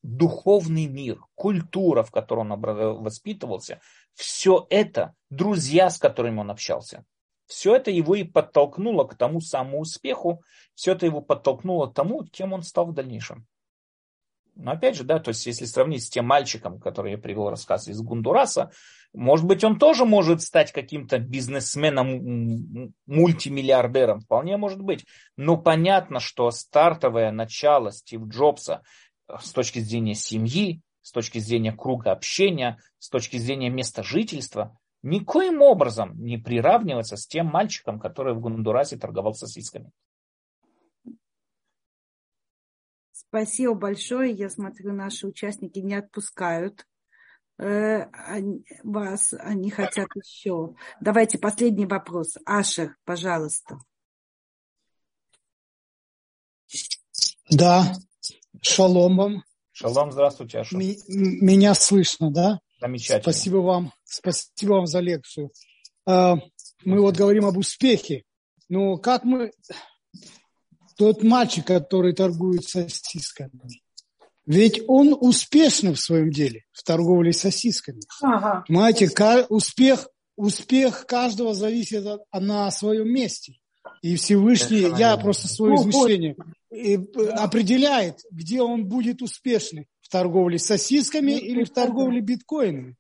духовный 0.04 0.88
мир, 0.88 1.20
культура, 1.36 2.04
в 2.04 2.12
которой 2.12 2.42
он 2.42 2.60
воспитывался, 3.04 3.82
все 4.14 4.66
это, 4.70 5.14
друзья, 5.30 5.90
с 5.90 5.98
которыми 5.98 6.40
он 6.40 6.52
общался, 6.52 7.06
все 7.46 7.76
это 7.76 7.92
его 7.92 8.16
и 8.16 8.24
подтолкнуло 8.24 9.04
к 9.06 9.16
тому 9.16 9.42
самому 9.42 9.82
успеху, 9.82 10.42
все 10.74 10.94
это 10.94 11.06
его 11.06 11.22
подтолкнуло 11.22 11.88
к 11.88 11.94
тому, 11.94 12.24
кем 12.24 12.54
он 12.54 12.64
стал 12.64 12.88
в 12.88 12.94
дальнейшем. 12.94 13.46
Но 14.56 14.72
опять 14.72 14.96
же, 14.96 15.04
да, 15.04 15.20
то 15.20 15.30
есть 15.30 15.46
если 15.46 15.66
сравнить 15.66 16.04
с 16.04 16.10
тем 16.10 16.26
мальчиком, 16.26 16.80
который 16.80 17.12
я 17.12 17.18
привел 17.18 17.50
рассказ 17.50 17.88
из 17.88 18.02
Гундураса, 18.02 18.72
может 19.14 19.46
быть, 19.46 19.64
он 19.64 19.78
тоже 19.78 20.06
может 20.06 20.42
стать 20.42 20.72
каким-то 20.72 21.20
бизнесменом, 21.20 22.94
мультимиллиардером, 23.06 24.22
вполне 24.22 24.58
может 24.58 24.82
быть. 24.82 25.06
Но 25.36 25.58
понятно, 25.58 26.20
что 26.20 26.50
стартовое 26.52 27.32
начало 27.32 27.92
Стив 27.92 28.22
Джобса 28.28 28.84
э, 29.28 29.34
с 29.42 29.52
точки 29.52 29.80
зрения 29.80 30.16
семьи, 30.16 30.82
с 31.02 31.12
точки 31.12 31.40
зрения 31.40 31.74
круга 31.74 32.12
общения, 32.12 32.78
с 33.00 33.10
точки 33.10 33.38
зрения 33.38 33.70
места 33.70 34.04
жительства, 34.04 34.78
никоим 35.04 35.62
образом 35.62 36.14
не 36.24 36.38
приравнивается 36.38 37.18
с 37.18 37.28
тем 37.28 37.48
мальчиком, 37.48 38.00
который 38.00 38.34
в 38.34 38.40
Гондурасе 38.40 38.98
торговал 38.98 39.34
сосисками. 39.34 39.92
Спасибо 43.32 43.76
большое. 43.76 44.34
Я 44.34 44.50
смотрю, 44.50 44.92
наши 44.92 45.26
участники 45.26 45.80
не 45.80 45.94
отпускают 45.94 46.86
э, 47.58 48.08
вас, 48.84 49.34
они 49.40 49.72
хотят 49.72 50.10
еще. 50.22 50.76
Давайте 51.00 51.40
последний 51.40 51.86
вопрос. 51.86 52.36
Ашер, 52.46 52.98
пожалуйста. 53.06 53.78
Да, 57.50 57.94
шалом 58.62 59.16
вам. 59.16 59.44
Шалом, 59.72 60.12
здравствуйте, 60.12 60.60
Ашер. 60.60 60.78
Меня 60.78 61.74
слышно, 61.74 62.32
да? 62.32 62.60
Замечательно. 62.82 63.22
Спасибо 63.22 63.58
вам, 63.60 63.94
спасибо 64.04 64.74
вам 64.74 64.88
за 64.88 65.00
лекцию. 65.00 65.52
А, 66.06 66.36
мы 66.84 67.00
вот 67.00 67.16
говорим 67.16 67.46
об 67.46 67.56
успехе, 67.56 68.26
но 68.68 68.98
как 68.98 69.24
мы 69.24 69.54
тот 71.02 71.24
мальчик, 71.24 71.66
который 71.66 72.14
торгует 72.14 72.64
сосисками, 72.64 73.82
ведь 74.46 74.84
он 74.88 75.18
успешный 75.20 75.94
в 75.94 76.00
своем 76.00 76.30
деле, 76.30 76.66
в 76.72 76.84
торговле 76.84 77.34
сосисками. 77.34 78.02
Ага. 78.22 78.64
Понимаете, 78.68 79.10
успех, 79.50 80.08
успех 80.36 81.08
каждого 81.08 81.56
зависит 81.56 82.06
от, 82.06 82.22
на 82.40 82.70
своем 82.70 83.12
месте. 83.12 83.56
И 84.04 84.16
Всевышний, 84.16 84.86
я 84.96 85.18
просто 85.18 85.48
свое 85.48 85.74
измышление, 85.74 86.36
определяет, 87.32 88.20
где 88.30 88.62
он 88.62 88.86
будет 88.86 89.24
успешный. 89.24 89.88
В 90.02 90.10
торговле 90.10 90.60
сосисками 90.60 91.32
или 91.32 91.64
в 91.64 91.72
торговле 91.72 92.22
биткоинами. 92.22 92.96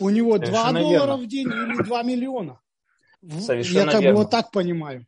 У 0.00 0.08
него 0.08 0.36
Совершенно 0.36 0.70
2 0.70 0.80
доллара 0.80 1.06
верно. 1.10 1.16
в 1.16 1.26
день 1.26 1.48
или 1.48 1.84
2 1.84 2.02
миллиона. 2.04 2.60
Совершенно 3.40 3.78
я 3.80 3.84
как 3.84 4.00
верно. 4.00 4.16
бы 4.16 4.22
вот 4.22 4.30
так 4.30 4.50
понимаю. 4.50 5.04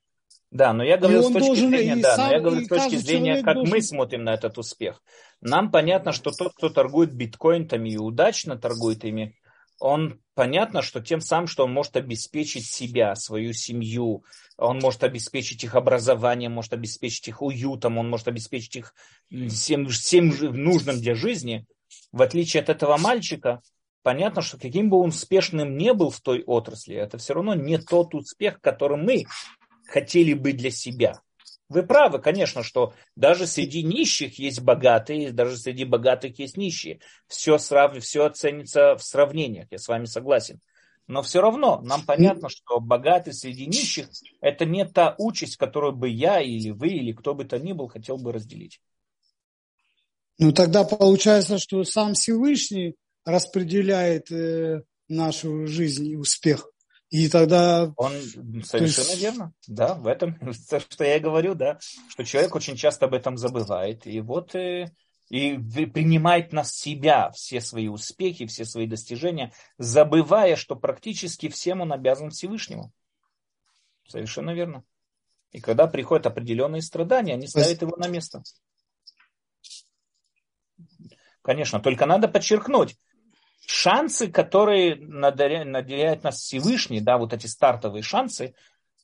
Да, 0.51 0.73
но 0.73 0.83
я 0.83 0.97
говорю 0.97 1.23
с 1.23 1.33
точки 1.33 1.61
зрения, 1.61 1.97
да, 1.97 2.17
сам, 2.17 2.27
но 2.27 2.33
я 2.33 2.41
говорю 2.41 2.65
с 2.65 2.69
точки 2.69 2.97
зрения, 2.97 3.43
как 3.43 3.55
должен... 3.55 3.73
мы 3.73 3.83
смотрим 3.83 4.25
на 4.25 4.35
этот 4.35 4.59
успех. 4.59 5.01
Нам 5.41 5.71
понятно, 5.71 6.13
что 6.13 6.33
тот, 6.33 6.55
кто 6.55 6.71
торгует 6.71 7.13
биткоинами 7.13 7.91
и 7.91 7.97
удачно 7.97 8.57
торгует 8.57 9.05
ими, 9.05 9.37
он 9.79 10.21
понятно, 10.35 10.83
что 10.83 11.01
тем 11.01 11.21
самым, 11.21 11.47
что 11.47 11.65
он 11.65 11.73
может 11.73 11.97
обеспечить 11.97 12.67
себя, 12.67 13.15
свою 13.15 13.53
семью, 13.55 14.25
он 14.59 14.79
может 14.79 15.05
обеспечить 15.05 15.63
их 15.65 15.75
образованием, 15.75 16.53
может 16.53 16.73
обеспечить 16.73 17.29
их 17.29 17.43
уютом, 17.43 17.97
он 17.97 18.11
может 18.11 18.29
обеспечить 18.29 18.77
их 18.77 18.95
всем, 19.49 19.89
всем 19.89 20.29
нужным 20.29 21.01
для 21.01 21.15
жизни. 21.15 21.65
В 22.13 22.23
отличие 22.23 22.63
от 22.63 22.69
этого 22.69 22.97
мальчика, 22.99 23.63
понятно, 24.03 24.43
что 24.43 24.59
каким 24.59 24.91
бы 24.91 24.99
он 24.99 25.09
успешным 25.11 25.79
не 25.79 25.95
был 25.95 26.11
в 26.11 26.21
той 26.21 26.43
отрасли, 26.43 26.97
это 26.97 27.19
все 27.19 27.35
равно 27.35 27.55
не 27.55 27.79
тот 27.79 28.15
успех, 28.15 28.61
который 28.61 28.99
мы 28.99 29.25
хотели 29.91 30.35
бы 30.35 30.53
для 30.53 30.71
себя. 30.71 31.21
Вы 31.69 31.85
правы, 31.85 32.19
конечно, 32.19 32.63
что 32.63 32.95
даже 33.15 33.47
среди 33.47 33.83
нищих 33.83 34.39
есть 34.39 34.61
богатые, 34.61 35.31
даже 35.31 35.57
среди 35.57 35.85
богатых 35.85 36.39
есть 36.39 36.57
нищие. 36.57 37.01
Все, 37.29 37.59
срав... 37.59 37.97
все 37.99 38.25
оценится 38.25 38.97
в 38.97 39.03
сравнениях, 39.03 39.69
я 39.71 39.79
с 39.79 39.87
вами 39.87 40.07
согласен. 40.07 40.61
Но 41.07 41.23
все 41.23 41.41
равно 41.41 41.81
нам 41.83 42.05
понятно, 42.05 42.49
что 42.49 42.81
богатый 42.81 43.33
среди 43.33 43.67
нищих– 43.67 44.09
это 44.41 44.65
не 44.65 44.85
та 44.85 45.15
участь, 45.19 45.57
которую 45.57 45.93
бы 45.93 46.09
я 46.09 46.41
или 46.41 46.71
вы, 46.71 46.89
или 46.89 47.13
кто 47.13 47.35
бы 47.35 47.45
то 47.45 47.59
ни 47.59 47.73
был, 47.73 47.89
хотел 47.89 48.17
бы 48.17 48.33
разделить. 48.33 48.81
Ну 50.39 50.53
тогда 50.53 50.85
получается, 50.85 51.59
что 51.59 51.85
сам 51.85 52.15
Всевышний 52.15 52.95
распределяет 53.25 54.31
э, 54.31 54.83
нашу 55.09 55.67
жизнь 55.67 56.09
и 56.09 56.17
успех. 56.17 56.69
И 57.11 57.29
тогда... 57.29 57.93
Он 57.97 58.13
совершенно 58.63 59.09
есть... 59.09 59.21
верно. 59.21 59.53
Да, 59.67 59.95
в 59.95 60.07
этом, 60.07 60.39
то, 60.71 60.81
что 60.81 61.05
я 61.05 61.19
говорю, 61.19 61.55
да, 61.55 61.79
что 62.09 62.25
человек 62.25 62.55
очень 62.55 62.77
часто 62.77 63.07
об 63.07 63.15
этом 63.15 63.37
забывает. 63.37 64.07
И 64.07 64.21
вот 64.21 64.55
э, 64.55 64.93
и 65.29 65.57
принимает 65.87 66.53
на 66.53 66.65
себя 66.65 67.31
все 67.31 67.61
свои 67.61 67.89
успехи, 67.89 68.47
все 68.47 68.65
свои 68.65 68.87
достижения, 68.87 69.53
забывая, 69.79 70.57
что 70.57 70.77
практически 70.77 71.49
всем 71.49 71.81
он 71.81 71.93
обязан 71.93 72.31
Всевышнему. 72.31 72.93
Совершенно 74.09 74.53
верно. 74.53 74.85
И 75.53 75.61
когда 75.61 75.87
приходят 75.87 76.27
определенные 76.27 76.83
страдания, 76.83 77.35
они 77.35 77.47
ставят 77.47 77.83
его 77.83 77.97
на 77.97 78.09
место. 78.09 78.43
Конечно, 81.43 81.81
только 81.81 82.07
надо 82.07 82.29
подчеркнуть, 82.29 82.97
шансы, 83.67 84.29
которые 84.29 84.97
наделяет 84.97 86.25
нас 86.25 86.37
Всевышний, 86.37 87.01
да, 87.01 87.19
вот 87.19 87.33
эти 87.33 87.47
стартовые 87.47 88.03
шансы, 88.03 88.55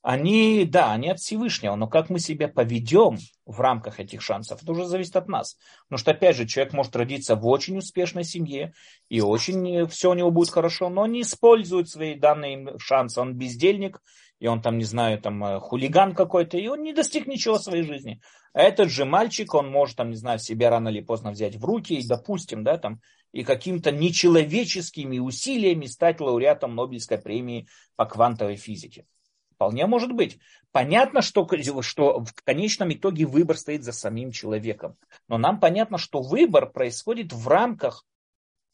они, 0.03 0.63
да, 0.65 0.93
они 0.93 1.09
от 1.09 1.19
Всевышнего, 1.19 1.75
но 1.75 1.87
как 1.87 2.09
мы 2.09 2.19
себя 2.19 2.47
поведем 2.47 3.17
в 3.45 3.59
рамках 3.59 3.99
этих 3.99 4.21
шансов, 4.21 4.61
это 4.61 4.71
уже 4.71 4.85
зависит 4.85 5.15
от 5.15 5.27
нас. 5.27 5.57
Потому 5.85 5.99
что, 5.99 6.11
опять 6.11 6.35
же, 6.35 6.47
человек 6.47 6.71
может 6.73 6.95
родиться 6.95 7.35
в 7.35 7.45
очень 7.45 7.77
успешной 7.77 8.23
семье, 8.23 8.73
и 9.09 9.19
очень 9.19 9.85
все 9.87 10.11
у 10.11 10.13
него 10.13 10.31
будет 10.31 10.49
хорошо, 10.49 10.89
но 10.89 11.05
не 11.07 11.23
использует 11.23 11.89
свои 11.89 12.15
данные 12.15 12.77
шансы. 12.77 13.19
Он 13.19 13.33
бездельник, 13.33 14.01
и 14.39 14.47
он 14.47 14.61
там, 14.61 14.77
не 14.77 14.85
знаю, 14.85 15.19
там 15.19 15.43
э, 15.43 15.59
хулиган 15.59 16.13
какой-то, 16.13 16.57
и 16.57 16.67
он 16.67 16.83
не 16.83 16.93
достиг 16.93 17.27
ничего 17.27 17.57
в 17.57 17.63
своей 17.63 17.83
жизни. 17.83 18.21
А 18.53 18.61
этот 18.61 18.89
же 18.89 19.03
мальчик, 19.03 19.53
он 19.55 19.69
может, 19.69 19.97
там, 19.97 20.11
не 20.11 20.15
знаю, 20.15 20.39
себя 20.39 20.69
рано 20.69 20.89
или 20.89 21.01
поздно 21.01 21.31
взять 21.31 21.55
в 21.55 21.65
руки, 21.65 21.93
и, 21.93 22.07
допустим, 22.07 22.63
да, 22.63 22.77
там, 22.77 23.01
и 23.31 23.43
каким-то 23.43 23.91
нечеловеческими 23.91 25.19
усилиями 25.19 25.85
стать 25.85 26.19
лауреатом 26.19 26.75
Нобелевской 26.75 27.17
премии 27.17 27.67
по 27.95 28.05
квантовой 28.05 28.55
физике. 28.55 29.05
Вполне 29.53 29.87
может 29.87 30.13
быть. 30.13 30.39
Понятно, 30.71 31.21
что, 31.21 31.47
что 31.81 32.19
в 32.23 32.33
конечном 32.43 32.93
итоге 32.93 33.25
выбор 33.25 33.57
стоит 33.57 33.83
за 33.83 33.91
самим 33.91 34.31
человеком. 34.31 34.95
Но 35.27 35.37
нам 35.37 35.59
понятно, 35.59 35.97
что 35.97 36.21
выбор 36.21 36.69
происходит 36.69 37.33
в 37.33 37.47
рамках 37.47 38.05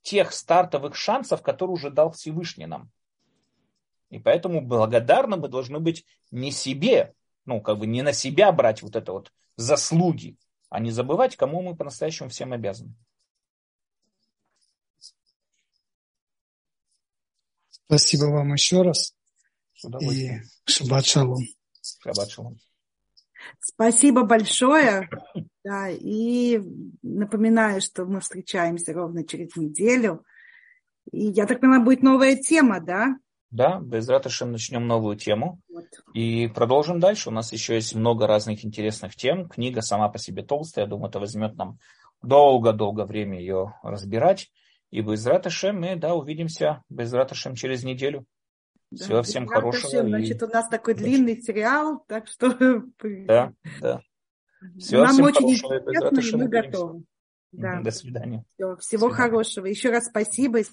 тех 0.01 0.33
стартовых 0.33 0.95
шансов, 0.95 1.41
которые 1.41 1.73
уже 1.75 1.89
дал 1.89 2.11
Всевышний 2.11 2.65
нам. 2.65 2.91
И 4.09 4.19
поэтому 4.19 4.61
благодарны 4.61 5.37
мы 5.37 5.47
должны 5.47 5.79
быть 5.79 6.05
не 6.29 6.51
себе, 6.51 7.13
ну, 7.45 7.61
как 7.61 7.79
бы 7.79 7.87
не 7.87 8.01
на 8.01 8.13
себя 8.13 8.51
брать 8.51 8.83
вот 8.83 8.95
это 8.95 9.13
вот 9.13 9.31
заслуги, 9.55 10.37
а 10.69 10.79
не 10.79 10.91
забывать, 10.91 11.35
кому 11.35 11.61
мы 11.61 11.75
по-настоящему 11.75 12.29
всем 12.29 12.53
обязаны. 12.53 12.93
Спасибо 17.93 18.25
вам 18.25 18.53
еще 18.53 18.81
раз. 18.81 19.13
И 20.01 20.31
шаббат 20.65 21.05
шалом. 21.05 21.43
Шаббат 22.01 22.31
шалом. 22.31 22.57
Спасибо 23.59 24.23
большое. 24.23 25.07
Да, 25.63 25.89
и 25.89 26.59
напоминаю, 27.03 27.81
что 27.81 28.05
мы 28.05 28.19
встречаемся 28.19 28.93
ровно 28.93 29.23
через 29.23 29.55
неделю. 29.55 30.25
И 31.11 31.25
я 31.27 31.45
так 31.45 31.59
понимаю, 31.59 31.83
будет 31.83 32.01
новая 32.01 32.35
тема, 32.35 32.79
да? 32.79 33.15
Да, 33.51 33.79
без 33.79 34.09
раташем 34.09 34.51
начнем 34.51 34.87
новую 34.87 35.15
тему 35.15 35.61
вот. 35.69 35.85
и 36.15 36.47
продолжим 36.47 36.99
дальше. 36.99 37.29
У 37.29 37.31
нас 37.31 37.53
еще 37.53 37.75
есть 37.75 37.93
много 37.93 38.25
разных 38.25 38.65
интересных 38.65 39.15
тем. 39.15 39.47
Книга 39.47 39.83
сама 39.83 40.09
по 40.09 40.17
себе 40.17 40.41
толстая, 40.41 40.85
я 40.85 40.89
думаю, 40.89 41.09
это 41.09 41.19
возьмет 41.19 41.55
нам 41.57 41.77
долго-долго 42.23 43.05
время 43.05 43.39
ее 43.39 43.75
разбирать. 43.83 44.49
И 44.93 45.01
без 45.01 45.25
раташем 45.25 45.81
мы, 45.81 45.95
да, 45.95 46.13
увидимся 46.13 46.83
без 46.87 47.11
раташем 47.11 47.55
через 47.55 47.83
неделю. 47.83 48.25
Да, 48.91 49.03
Всего 49.03 49.23
всем 49.23 49.47
хорошего. 49.47 49.89
Hashem, 49.89 50.05
и... 50.05 50.09
Значит, 50.09 50.43
у 50.43 50.47
нас 50.47 50.69
такой 50.69 50.93
длинный 50.93 51.41
сериал, 51.41 52.05
так 52.07 52.27
что... 52.27 52.55
Да, 53.01 53.53
да. 53.81 54.01
Всего 54.77 55.01
Нам 55.01 55.13
всем 55.13 55.25
очень 55.25 55.49
интересно, 55.49 56.19
и 56.19 56.35
мы 56.37 56.47
готовы. 56.47 57.03
Да. 57.53 57.81
До 57.81 57.89
свидания. 57.89 58.45
Все, 58.53 58.75
всего 58.75 59.09
До 59.09 59.15
свидания. 59.15 59.31
хорошего. 59.31 59.65
Еще 59.65 59.89
раз 59.89 60.05
спасибо. 60.05 60.63